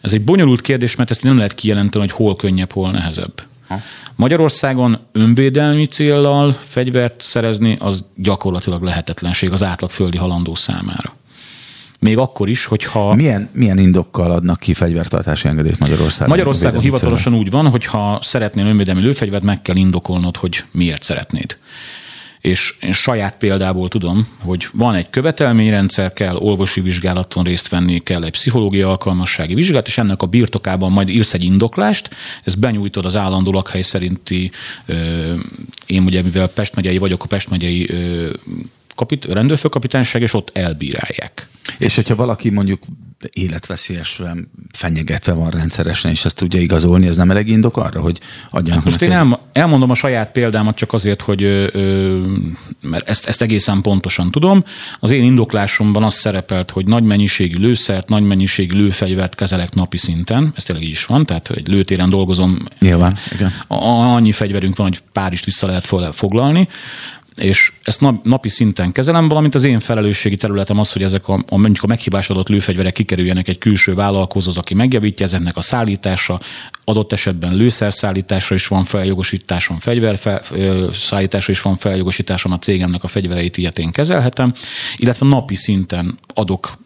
ez 0.01 0.13
egy 0.13 0.21
bonyolult 0.21 0.61
kérdés, 0.61 0.95
mert 0.95 1.11
ezt 1.11 1.23
nem 1.23 1.37
lehet 1.37 1.55
kijelenteni, 1.55 2.05
hogy 2.05 2.15
hol 2.15 2.35
könnyebb, 2.35 2.71
hol 2.71 2.91
nehezebb. 2.91 3.47
Magyarországon 4.15 4.97
önvédelmi 5.11 5.85
céllal 5.85 6.59
fegyvert 6.65 7.21
szerezni 7.21 7.77
az 7.79 8.05
gyakorlatilag 8.15 8.81
lehetetlenség 8.81 9.51
az 9.51 9.63
átlag 9.63 9.89
földi 9.89 10.17
halandó 10.17 10.55
számára. 10.55 11.17
Még 11.99 12.17
akkor 12.17 12.49
is, 12.49 12.65
hogyha... 12.65 13.13
Milyen, 13.13 13.49
milyen 13.53 13.77
indokkal 13.77 14.31
adnak 14.31 14.59
ki 14.59 14.73
fegyvertartási 14.73 15.47
engedélyt 15.47 15.79
Magyarországon? 15.79 16.29
Magyarországon 16.29 16.81
hivatalosan 16.81 17.35
úgy 17.35 17.49
van, 17.49 17.69
hogy 17.69 17.85
ha 17.85 18.19
szeretnél 18.23 18.65
önvédelmi 18.65 19.01
lőfegyvert, 19.01 19.43
meg 19.43 19.61
kell 19.61 19.75
indokolnod, 19.75 20.37
hogy 20.37 20.63
miért 20.71 21.03
szeretnéd 21.03 21.57
és 22.41 22.75
én 22.81 22.91
saját 22.91 23.37
példából 23.37 23.89
tudom, 23.89 24.27
hogy 24.39 24.67
van 24.73 24.95
egy 24.95 25.09
követelményrendszer, 25.09 26.13
kell 26.13 26.35
olvosi 26.35 26.81
vizsgálaton 26.81 27.43
részt 27.43 27.69
venni, 27.69 27.99
kell 27.99 28.23
egy 28.23 28.31
pszichológiai 28.31 28.83
alkalmassági 28.83 29.53
vizsgálat, 29.53 29.87
és 29.87 29.97
ennek 29.97 30.21
a 30.21 30.25
birtokában 30.25 30.91
majd 30.91 31.09
írsz 31.09 31.33
egy 31.33 31.43
indoklást, 31.43 32.09
ezt 32.43 32.59
benyújtod 32.59 33.05
az 33.05 33.15
állandó 33.15 33.51
lakhely 33.51 33.81
szerinti, 33.81 34.51
én 35.85 36.03
ugye 36.03 36.21
mivel 36.21 36.47
Pest 36.47 36.75
megyei 36.75 36.97
vagyok, 36.97 37.23
a 37.23 37.27
Pest 37.27 37.49
megyei 37.49 37.89
kapit, 38.99 39.25
rendőrfőkapitányság, 39.25 40.21
és 40.21 40.33
ott 40.33 40.57
elbírálják. 40.57 41.47
És 41.77 41.95
hogyha 41.95 42.15
valaki 42.15 42.49
mondjuk 42.49 42.83
életveszélyesen 43.29 44.51
fenyegetve 44.71 45.33
van 45.33 45.49
rendszeresen, 45.49 46.11
és 46.11 46.25
ezt 46.25 46.35
tudja 46.35 46.59
igazolni, 46.59 47.07
ez 47.07 47.17
nem 47.17 47.31
elég 47.31 47.47
indok 47.47 47.77
arra, 47.77 48.01
hogy 48.01 48.19
adjanak 48.49 48.83
Most 48.83 49.01
én 49.01 49.11
el, 49.11 49.49
elmondom 49.51 49.89
a 49.89 49.93
saját 49.93 50.31
példámat 50.31 50.75
csak 50.75 50.93
azért, 50.93 51.21
hogy 51.21 51.43
ö, 51.43 52.19
mert 52.81 53.09
ezt, 53.09 53.27
ezt 53.27 53.41
egészen 53.41 53.81
pontosan 53.81 54.31
tudom. 54.31 54.63
Az 54.99 55.11
én 55.11 55.23
indoklásomban 55.23 56.03
az 56.03 56.13
szerepelt, 56.13 56.71
hogy 56.71 56.85
nagy 56.85 57.03
mennyiségű 57.03 57.57
lőszert, 57.57 58.09
nagy 58.09 58.23
mennyiségű 58.23 58.77
lőfegyvert 58.77 59.35
kezelek 59.35 59.73
napi 59.73 59.97
szinten. 59.97 60.53
Ez 60.55 60.63
tényleg 60.63 60.85
így 60.85 60.91
is 60.91 61.05
van, 61.05 61.25
tehát 61.25 61.49
egy 61.49 61.67
lőtéren 61.67 62.09
dolgozom. 62.09 62.57
Nyilván, 62.79 63.17
igen. 63.33 63.53
Annyi 63.67 64.31
fegyverünk 64.31 64.75
van, 64.75 64.87
hogy 64.87 65.01
pár 65.11 65.31
is 65.31 65.43
vissza 65.43 65.67
lehet 65.67 65.87
foglalni 66.11 66.67
és 67.39 67.71
ezt 67.81 68.05
napi 68.23 68.49
szinten 68.49 68.91
kezelem, 68.91 69.27
valamint 69.27 69.55
az 69.55 69.63
én 69.63 69.79
felelősségi 69.79 70.35
területem 70.35 70.79
az, 70.79 70.91
hogy 70.91 71.03
ezek 71.03 71.27
a, 71.27 71.33
a 71.49 71.57
mondjuk 71.57 71.83
a 71.83 71.87
meghibásodott 71.87 72.47
lőfegyverek 72.47 72.93
kikerüljenek 72.93 73.47
egy 73.47 73.57
külső 73.57 73.93
vállalkozóhoz, 73.93 74.57
aki 74.57 74.73
megjavítja 74.73 75.25
ezeknek 75.25 75.57
a 75.57 75.61
szállítása, 75.61 76.39
adott 76.83 77.11
esetben 77.11 77.55
lőszerszállításra 77.55 78.55
is 78.55 78.67
van 78.67 78.83
feljogosításom, 78.83 79.77
fegyverszállításra 79.77 81.53
is 81.53 81.61
van 81.61 81.75
feljogosításom 81.75 82.51
a 82.51 82.59
cégemnek 82.59 83.03
a 83.03 83.07
fegyvereit 83.07 83.57
ilyet 83.57 83.79
én 83.79 83.91
kezelhetem, 83.91 84.53
illetve 84.95 85.27
napi 85.27 85.55
szinten 85.55 86.19
adok 86.33 86.77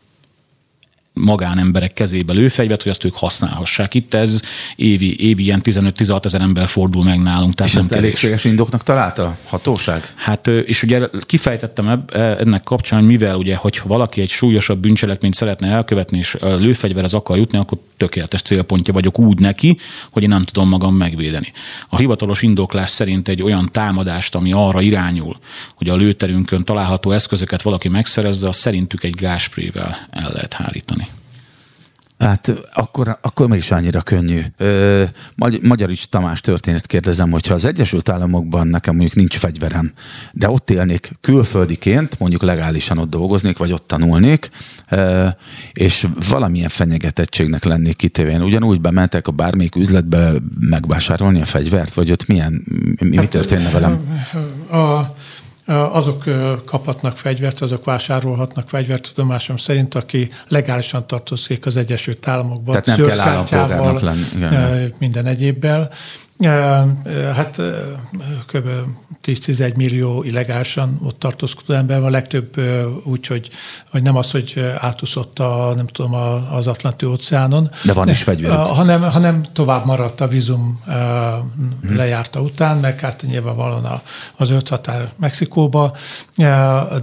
magánemberek 1.14 1.94
kezébe 1.94 2.34
lőfegyvert, 2.34 2.81
hogy 2.81 2.91
azt 2.91 3.03
ők 3.03 3.15
használhassák. 3.15 3.94
Itt 3.94 4.14
ez 4.14 4.41
évi, 4.76 5.19
évi 5.19 5.44
ilyen 5.44 5.61
15-16 5.64 6.26
ezer 6.26 6.41
ember 6.41 6.68
fordul 6.68 7.03
meg 7.03 7.22
nálunk. 7.22 7.53
Tehát 7.53 7.72
és 7.72 7.77
ezt 7.77 7.91
elégséges 7.91 8.44
indoknak 8.44 8.84
találta 8.84 9.38
hatóság? 9.45 10.14
Hát, 10.15 10.48
és 10.48 10.84
ugye 10.84 11.07
kifejtettem 11.19 11.88
e, 11.88 12.19
ennek 12.19 12.64
kapcsán, 12.64 13.03
mivel 13.03 13.35
ugye, 13.35 13.56
hogyha 13.56 13.88
valaki 13.88 14.22
egy 14.22 14.30
súlyosabb 14.30 14.80
bűncselekményt 14.80 15.34
szeretne 15.34 15.68
elkövetni, 15.68 16.18
és 16.18 16.38
lőfegyverhez 16.41 17.14
akar 17.14 17.38
jutni, 17.38 17.57
akkor 17.57 17.77
tökéletes 18.03 18.41
célpontja 18.41 18.93
vagyok 18.93 19.19
úgy 19.19 19.39
neki, 19.39 19.77
hogy 20.11 20.23
én 20.23 20.30
nem 20.30 20.43
tudom 20.43 20.69
magam 20.69 20.95
megvédeni. 20.95 21.51
A 21.89 21.97
hivatalos 21.97 22.41
indoklás 22.41 22.89
szerint 22.89 23.27
egy 23.27 23.41
olyan 23.41 23.69
támadást, 23.71 24.35
ami 24.35 24.51
arra 24.51 24.81
irányul, 24.81 25.38
hogy 25.75 25.89
a 25.89 25.95
lőterünkön 25.95 26.63
található 26.63 27.11
eszközöket 27.11 27.61
valaki 27.61 27.89
megszerezze, 27.89 28.47
az 28.47 28.55
szerintük 28.55 29.03
egy 29.03 29.15
gásprével 29.15 30.07
el 30.11 30.31
lehet 30.34 30.53
hárítani. 30.53 31.07
Hát 32.19 32.53
akkor, 32.73 33.18
akkor 33.22 33.48
mégis 33.48 33.72
annyira 33.72 34.02
könnyű. 34.02 34.41
Ö, 34.57 35.03
Magyarics 35.61 36.06
Tamás 36.06 36.41
történést 36.41 36.88
kérdezem, 36.88 37.31
hogyha 37.31 37.53
az 37.53 37.65
Egyesült 37.65 38.10
Államokban 38.10 38.68
nekem 38.68 38.95
mondjuk 38.95 39.15
nincs 39.18 39.38
fegyverem, 39.38 39.94
de 40.31 40.49
ott 40.49 40.69
élnék 40.69 41.11
külföldiként, 41.22 42.19
mondjuk 42.19 42.41
legálisan 42.41 42.98
ott 42.98 43.10
dolgoznék, 43.10 43.57
vagy 43.57 43.72
ott 43.72 43.88
tanulnék, 43.88 44.49
ö, 44.90 45.27
és 45.73 46.07
valamilyen 46.30 46.69
fenyegetettségnek 46.69 47.64
lennék 47.64 47.95
kitéve. 47.95 48.31
Én 48.31 48.41
ugyanúgy 48.41 48.81
bementek 48.81 49.27
a 49.27 49.31
bármelyik 49.31 49.76
üzletbe 49.76 50.34
megvásárolni 50.60 51.41
a 51.41 51.45
fegyvert, 51.45 51.94
vagy 51.94 52.11
ott 52.11 52.27
milyen, 52.27 52.64
mi, 52.99 53.07
mi 53.07 53.15
hát, 53.15 53.30
történne 53.30 53.69
velem? 53.69 54.23
A, 54.72 55.15
azok 55.65 56.23
kaphatnak 56.65 57.18
fegyvert, 57.18 57.61
azok 57.61 57.85
vásárolhatnak 57.85 58.69
fegyvert, 58.69 59.11
tudomásom 59.14 59.57
szerint, 59.57 59.95
aki 59.95 60.30
legálisan 60.48 61.07
tartozik 61.07 61.65
az 61.65 61.77
Egyesült 61.77 62.27
Államokban, 62.27 62.81
Tehát 62.81 62.99
nem 62.99 63.07
kell 63.07 63.19
állampolgárnak 63.19 64.02
lenni. 64.02 64.23
Igen. 64.35 64.94
minden 64.98 65.26
egyébbel. 65.26 65.90
Hát 67.35 67.61
kb. 68.48 68.68
10-11 69.24 69.76
millió 69.76 70.24
illegálisan 70.24 71.00
ott 71.04 71.20
tartózkodó 71.20 71.74
ember 71.74 72.00
van, 72.00 72.08
a 72.08 72.12
legtöbb 72.12 72.62
úgy, 73.04 73.28
hogy, 73.28 73.50
hogy 73.90 74.04
nem 74.04 74.16
az, 74.16 74.32
hogy 74.32 74.74
átúszott 74.78 75.40
a, 75.40 75.74
nem 75.76 75.88
tudom, 75.88 76.14
az 76.52 76.68
Atlanti 76.68 77.06
óceánon. 77.06 77.70
De 77.84 77.94
van 77.94 78.10
is 78.10 78.24
fegyver. 78.24 78.58
Hanem, 78.58 79.02
hanem 79.02 79.45
tovább 79.54 79.86
maradt 79.86 80.22
a 80.22 80.28
vízum 80.28 80.82
hmm. 80.86 81.95
lejárta 81.95 82.41
után, 82.41 82.78
meg 82.78 83.00
hát 83.00 83.22
nyilvánvalóan 83.22 84.02
az 84.36 84.50
öt 84.50 84.70
határ 84.70 85.10
Mexikóba, 85.18 85.95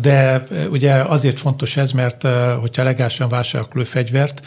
de 0.01 0.43
ugye 0.71 0.93
azért 0.93 1.39
fontos 1.39 1.77
ez, 1.77 1.93
mert 1.93 2.27
hogyha 2.61 2.83
legálisan 2.83 3.29
vásárolok 3.29 3.87
fegyvert, 3.87 4.47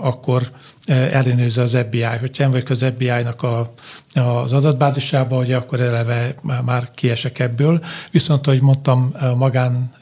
akkor 0.00 0.50
ellenőrzze 0.86 1.62
az 1.62 1.76
FBI. 1.86 2.02
Hogyha 2.02 2.42
nem 2.42 2.50
vagyok 2.50 2.70
az 2.70 2.84
FBI-nak 2.94 3.42
a, 3.42 3.72
az 4.14 4.52
adatbázisába, 4.52 5.36
hogy 5.36 5.52
akkor 5.52 5.80
eleve 5.80 6.34
már 6.64 6.90
kiesek 6.94 7.38
ebből. 7.38 7.80
Viszont, 8.10 8.46
ahogy 8.46 8.60
mondtam, 8.60 9.14
magán 9.36 9.94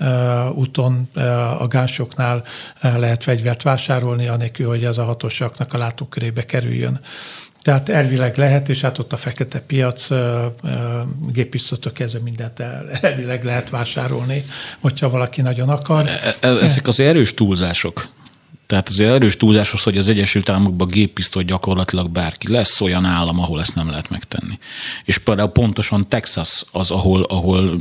úton 0.54 1.08
a 1.58 1.66
gánsoknál 1.66 2.42
lehet 2.80 3.22
fegyvert 3.22 3.62
vásárolni, 3.62 4.26
anélkül, 4.26 4.68
hogy 4.68 4.84
ez 4.84 4.98
a 4.98 5.04
hatóságnak 5.04 5.74
a 5.74 5.78
látókörébe 5.78 6.44
kerüljön. 6.44 7.00
Tehát 7.62 7.88
elvileg 7.88 8.36
lehet, 8.36 8.68
és 8.68 8.80
hát 8.80 8.98
ott 8.98 9.12
a 9.12 9.16
fekete 9.16 9.60
piac, 9.60 10.08
gépisztotok 11.32 11.94
kezdve 11.94 12.20
mindent 12.22 12.60
elvileg 13.00 13.44
lehet 13.44 13.70
vásárolni, 13.70 14.44
hogyha 14.78 15.10
valaki 15.10 15.40
nagyon 15.40 15.68
akar. 15.68 16.06
E, 16.06 16.18
e, 16.40 16.48
ezek 16.48 16.86
az 16.86 17.00
erős 17.00 17.34
túlzások. 17.34 18.08
Tehát 18.70 18.88
azért 18.88 19.10
erős 19.10 19.36
túlzás 19.36 19.72
az, 19.72 19.82
hogy 19.82 19.98
az 19.98 20.08
Egyesült 20.08 20.48
Államokban 20.48 20.88
géppisztoly 20.88 21.44
gyakorlatilag 21.44 22.10
bárki. 22.10 22.52
Lesz 22.52 22.80
olyan 22.80 23.04
állam, 23.04 23.40
ahol 23.40 23.60
ezt 23.60 23.74
nem 23.74 23.88
lehet 23.88 24.10
megtenni. 24.10 24.58
És 25.04 25.18
például 25.18 25.48
pontosan 25.48 26.08
Texas 26.08 26.64
az, 26.72 26.90
ahol, 26.90 27.22
ahol 27.22 27.80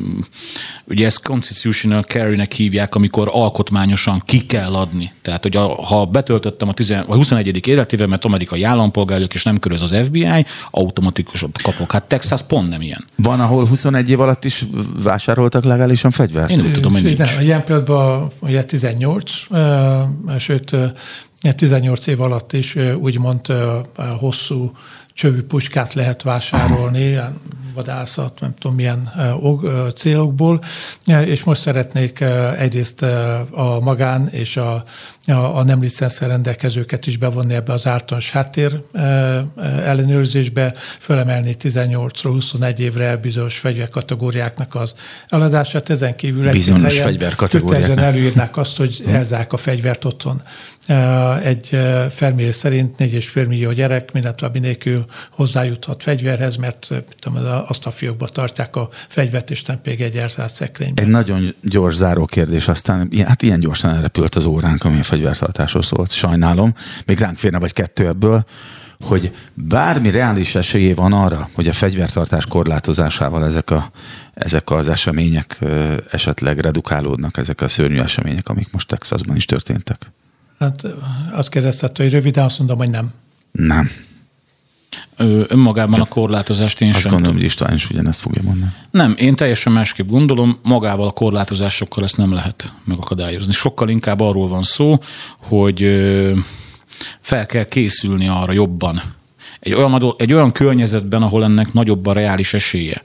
ugye 0.85 1.05
ezt 1.05 1.23
constitutional 1.23 2.01
carry-nek 2.01 2.51
hívják, 2.51 2.95
amikor 2.95 3.29
alkotmányosan 3.31 4.21
ki 4.25 4.45
kell 4.45 4.73
adni. 4.73 5.11
Tehát, 5.21 5.43
hogy 5.43 5.55
a, 5.55 5.67
ha 5.67 6.05
betöltöttem 6.05 6.67
a, 6.69 6.73
10, 6.73 6.91
a 6.91 7.15
21. 7.15 7.67
életévemet 7.67 8.25
amerikai 8.25 8.63
állampolgárok, 8.63 9.33
és 9.33 9.43
nem 9.43 9.59
köröz 9.59 9.81
az 9.81 9.95
FBI, 10.05 10.45
automatikusan 10.71 11.51
kapok. 11.63 11.91
Hát 11.91 12.03
Texas 12.03 12.41
pont 12.41 12.69
nem 12.69 12.81
ilyen. 12.81 13.05
Van, 13.15 13.39
ahol 13.39 13.67
21 13.67 14.09
év 14.09 14.19
alatt 14.19 14.45
is 14.45 14.65
vásároltak 15.03 15.63
legálisan 15.63 16.11
fegyvert? 16.11 16.51
Én 16.51 16.61
úgy 16.61 16.73
tudom, 16.73 16.91
hogy 16.91 17.03
nincs. 17.03 17.37
Ilyen 17.41 17.63
pillanatban 17.63 18.31
ugye 18.39 18.63
18, 18.63 19.31
sőt 20.37 20.78
18 21.55 22.07
év 22.07 22.21
alatt 22.21 22.53
is 22.53 22.75
úgymond 22.75 23.47
hosszú 24.19 24.71
csövű 25.13 25.41
puskát 25.41 25.93
lehet 25.93 26.21
vásárolni, 26.21 27.19
vadászat, 27.73 28.39
nem 28.39 28.53
tudom 28.59 28.75
milyen 28.75 29.11
célokból, 29.95 30.61
és 31.05 31.43
most 31.43 31.61
szeretnék 31.61 32.21
egyrészt 32.57 33.01
a 33.51 33.79
magán 33.81 34.27
és 34.27 34.57
a, 34.57 34.83
a 35.29 35.63
nem 35.63 35.81
licenszer 35.81 36.29
rendelkezőket 36.29 37.07
is 37.07 37.17
bevonni 37.17 37.53
ebbe 37.53 37.73
az 37.73 37.87
általános 37.87 38.31
háttér 38.31 38.81
ellenőrzésbe, 39.83 40.73
fölemelni 40.99 41.55
18 41.55 42.21
21 42.21 42.79
évre 42.79 43.17
bizonyos 43.17 43.57
fegyverkategóriáknak 43.57 44.75
az 44.75 44.93
eladását, 45.27 45.89
ezen 45.89 46.15
kívül 46.15 46.51
bizonyos 46.51 46.99
fegyverkategóriák. 46.99 47.97
előírnák 47.97 48.57
azt, 48.57 48.77
hogy 48.77 49.01
hm. 49.05 49.09
elzák 49.09 49.53
a 49.53 49.57
fegyvert 49.57 50.05
otthon. 50.05 50.41
Egy 51.43 51.67
felmérés 52.09 52.55
szerint 52.55 52.95
4,5 52.99 53.47
millió 53.47 53.71
gyerek 53.71 54.11
mindent 54.11 54.59
nélkül 54.59 55.05
hozzájuthat 55.31 56.03
fegyverhez, 56.03 56.55
mert 56.55 56.87
tudom, 57.19 57.45
azt 57.67 57.85
a 57.85 57.91
fiókba 57.91 58.27
tartják 58.27 58.75
a 58.75 58.89
fegyvert, 59.07 59.51
és 59.51 59.63
nem 59.63 59.81
pedig 59.81 60.01
egy 60.01 60.17
elzárt 60.17 60.55
szekrényben. 60.55 61.05
Egy 61.05 61.11
nagyon 61.11 61.55
gyors 61.61 61.95
záró 61.95 62.25
kérdés, 62.25 62.67
aztán 62.67 63.11
hát 63.25 63.41
ilyen 63.41 63.59
gyorsan 63.59 63.95
elrepült 63.95 64.35
az 64.35 64.45
óránk, 64.45 64.83
ami 64.83 64.99
a 64.99 65.03
fegyvertartásról 65.19 65.83
szólt. 65.83 66.11
Sajnálom, 66.11 66.73
még 67.05 67.19
ránk 67.19 67.37
férne 67.37 67.59
vagy 67.59 67.73
kettő 67.73 68.07
ebből 68.07 68.45
hogy 69.03 69.35
bármi 69.53 70.09
reális 70.09 70.55
esélyé 70.55 70.93
van 70.93 71.13
arra, 71.13 71.49
hogy 71.53 71.67
a 71.67 71.73
fegyvertartás 71.73 72.45
korlátozásával 72.45 73.45
ezek, 73.45 73.69
a, 73.69 73.91
ezek 74.33 74.69
az 74.69 74.87
események 74.87 75.59
esetleg 76.11 76.59
redukálódnak, 76.59 77.37
ezek 77.37 77.61
a 77.61 77.67
szörnyű 77.67 77.99
események, 77.99 78.49
amik 78.49 78.71
most 78.71 78.87
Texasban 78.87 79.35
is 79.35 79.45
történtek? 79.45 80.11
Hát 80.59 80.83
azt 81.31 81.49
kérdezted, 81.49 81.97
hogy 81.97 82.11
röviden 82.11 82.45
azt 82.45 82.57
mondom, 82.57 82.77
hogy 82.77 82.89
nem. 82.89 83.11
Nem. 83.51 83.89
Önmagában 85.47 85.99
a 85.99 86.05
korlátozást 86.05 86.81
én 86.81 86.89
Azt 86.89 86.99
sem 86.99 87.11
gondolom, 87.11 87.35
hogy 87.35 87.45
István 87.45 87.73
is 87.73 87.89
ugyanezt 87.89 88.19
fogja 88.19 88.41
mondani. 88.41 88.71
Nem, 88.91 89.15
én 89.17 89.35
teljesen 89.35 89.73
másképp 89.73 90.07
gondolom, 90.07 90.59
magával 90.63 91.07
a 91.07 91.11
korlátozásokkal 91.11 92.03
ezt 92.03 92.17
nem 92.17 92.33
lehet 92.33 92.71
megakadályozni. 92.83 93.53
Sokkal 93.53 93.89
inkább 93.89 94.19
arról 94.19 94.47
van 94.47 94.63
szó, 94.63 94.99
hogy 95.37 96.01
fel 97.19 97.45
kell 97.45 97.65
készülni 97.65 98.27
arra 98.27 98.53
jobban. 98.53 99.01
Egy 99.59 99.73
olyan, 99.73 100.15
egy 100.17 100.33
olyan 100.33 100.51
környezetben, 100.51 101.21
ahol 101.21 101.43
ennek 101.43 101.73
nagyobb 101.73 102.05
a 102.05 102.13
reális 102.13 102.53
esélye 102.53 103.01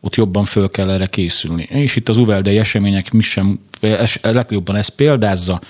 ott 0.00 0.14
jobban 0.14 0.44
föl 0.44 0.70
kell 0.70 0.90
erre 0.90 1.06
készülni. 1.06 1.62
És 1.62 1.96
itt 1.96 2.08
az 2.08 2.16
uveldei 2.16 2.58
események 2.58 3.12
mi 3.12 3.22
sem, 3.22 3.58
legjobban 4.22 4.76
ezt 4.76 4.90
példázza, 4.90 5.60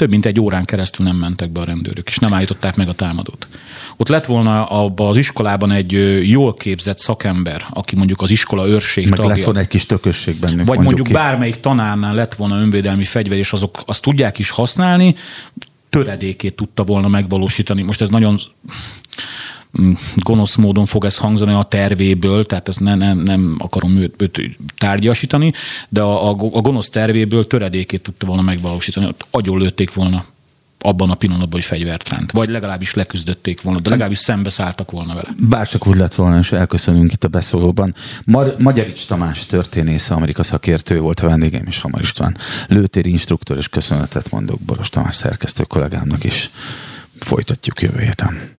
több 0.00 0.10
mint 0.10 0.26
egy 0.26 0.40
órán 0.40 0.64
keresztül 0.64 1.06
nem 1.06 1.16
mentek 1.16 1.50
be 1.50 1.60
a 1.60 1.64
rendőrök, 1.64 2.08
és 2.08 2.18
nem 2.18 2.34
állították 2.34 2.76
meg 2.76 2.88
a 2.88 2.92
támadót. 2.92 3.48
Ott 3.96 4.08
lett 4.08 4.26
volna 4.26 4.64
abban 4.64 5.08
az 5.08 5.16
iskolában 5.16 5.72
egy 5.72 5.92
jól 6.28 6.54
képzett 6.54 6.98
szakember, 6.98 7.66
aki 7.70 7.96
mondjuk 7.96 8.22
az 8.22 8.30
iskola 8.30 8.66
őrség 8.66 9.08
meg 9.08 9.18
tagja. 9.18 9.34
lett 9.34 9.44
volna 9.44 9.60
egy 9.60 9.66
kis 9.66 9.86
tökösség 9.86 10.36
bennük. 10.36 10.66
Vagy 10.66 10.78
mondjuk, 10.78 10.96
mondjuk 10.96 11.16
bármelyik 11.16 11.60
tanárnál 11.60 12.14
lett 12.14 12.34
volna 12.34 12.60
önvédelmi 12.60 13.04
fegyver, 13.04 13.38
és 13.38 13.52
azok 13.52 13.82
azt 13.86 14.02
tudják 14.02 14.38
is 14.38 14.50
használni, 14.50 15.14
töredékét 15.88 16.54
tudta 16.54 16.84
volna 16.84 17.08
megvalósítani. 17.08 17.82
Most 17.82 18.00
ez 18.00 18.08
nagyon 18.08 18.40
gonosz 20.16 20.56
módon 20.56 20.86
fog 20.86 21.04
ez 21.04 21.16
hangzani 21.16 21.52
a 21.52 21.62
tervéből, 21.62 22.46
tehát 22.46 22.68
ezt 22.68 22.80
ne, 22.80 22.94
nem, 22.94 23.18
nem 23.18 23.54
akarom 23.58 23.96
őt, 23.96 24.22
őt 24.22 24.58
tárgyasítani, 24.78 25.52
de 25.88 26.00
a, 26.00 26.30
a, 26.30 26.36
a 26.52 26.60
gonosz 26.60 26.88
tervéből 26.88 27.46
töredékét 27.46 28.02
tudta 28.02 28.26
volna 28.26 28.42
megvalósítani. 28.42 29.06
Ott 29.06 29.26
agyon 29.30 29.58
lőtték 29.58 29.94
volna 29.94 30.24
abban 30.82 31.10
a 31.10 31.14
pillanatban, 31.14 31.52
hogy 31.52 31.64
fegyvert 31.64 32.08
ránt. 32.08 32.32
Vagy 32.32 32.48
legalábbis 32.48 32.94
leküzdötték 32.94 33.62
volna, 33.62 33.80
de 33.80 33.90
legalábbis 33.90 34.18
szembeszálltak 34.18 34.90
volna 34.90 35.14
vele. 35.14 35.28
Bárcsak 35.36 35.86
úgy 35.86 35.96
lett 35.96 36.14
volna, 36.14 36.38
és 36.38 36.52
elköszönünk 36.52 37.12
itt 37.12 37.24
a 37.24 37.28
beszólóban. 37.28 37.94
Mar- 38.24 38.58
Magyarics 38.58 39.06
Tamás 39.06 39.46
történész, 39.46 40.10
Amerika 40.10 40.42
szakértő 40.42 41.00
volt 41.00 41.20
a 41.20 41.26
vendégem, 41.26 41.66
és 41.66 41.78
Hamar 41.78 42.00
István 42.00 42.36
lőtéri 42.68 43.10
instruktor, 43.10 43.56
és 43.56 43.68
köszönetet 43.68 44.30
mondok 44.30 44.60
Boros 44.60 44.88
Tamás 44.88 45.16
szerkesztő 45.16 45.64
kollégámnak 45.64 46.24
is. 46.24 46.50
Folytatjuk 47.18 47.82
jövő 47.82 48.00
héten. 48.00 48.58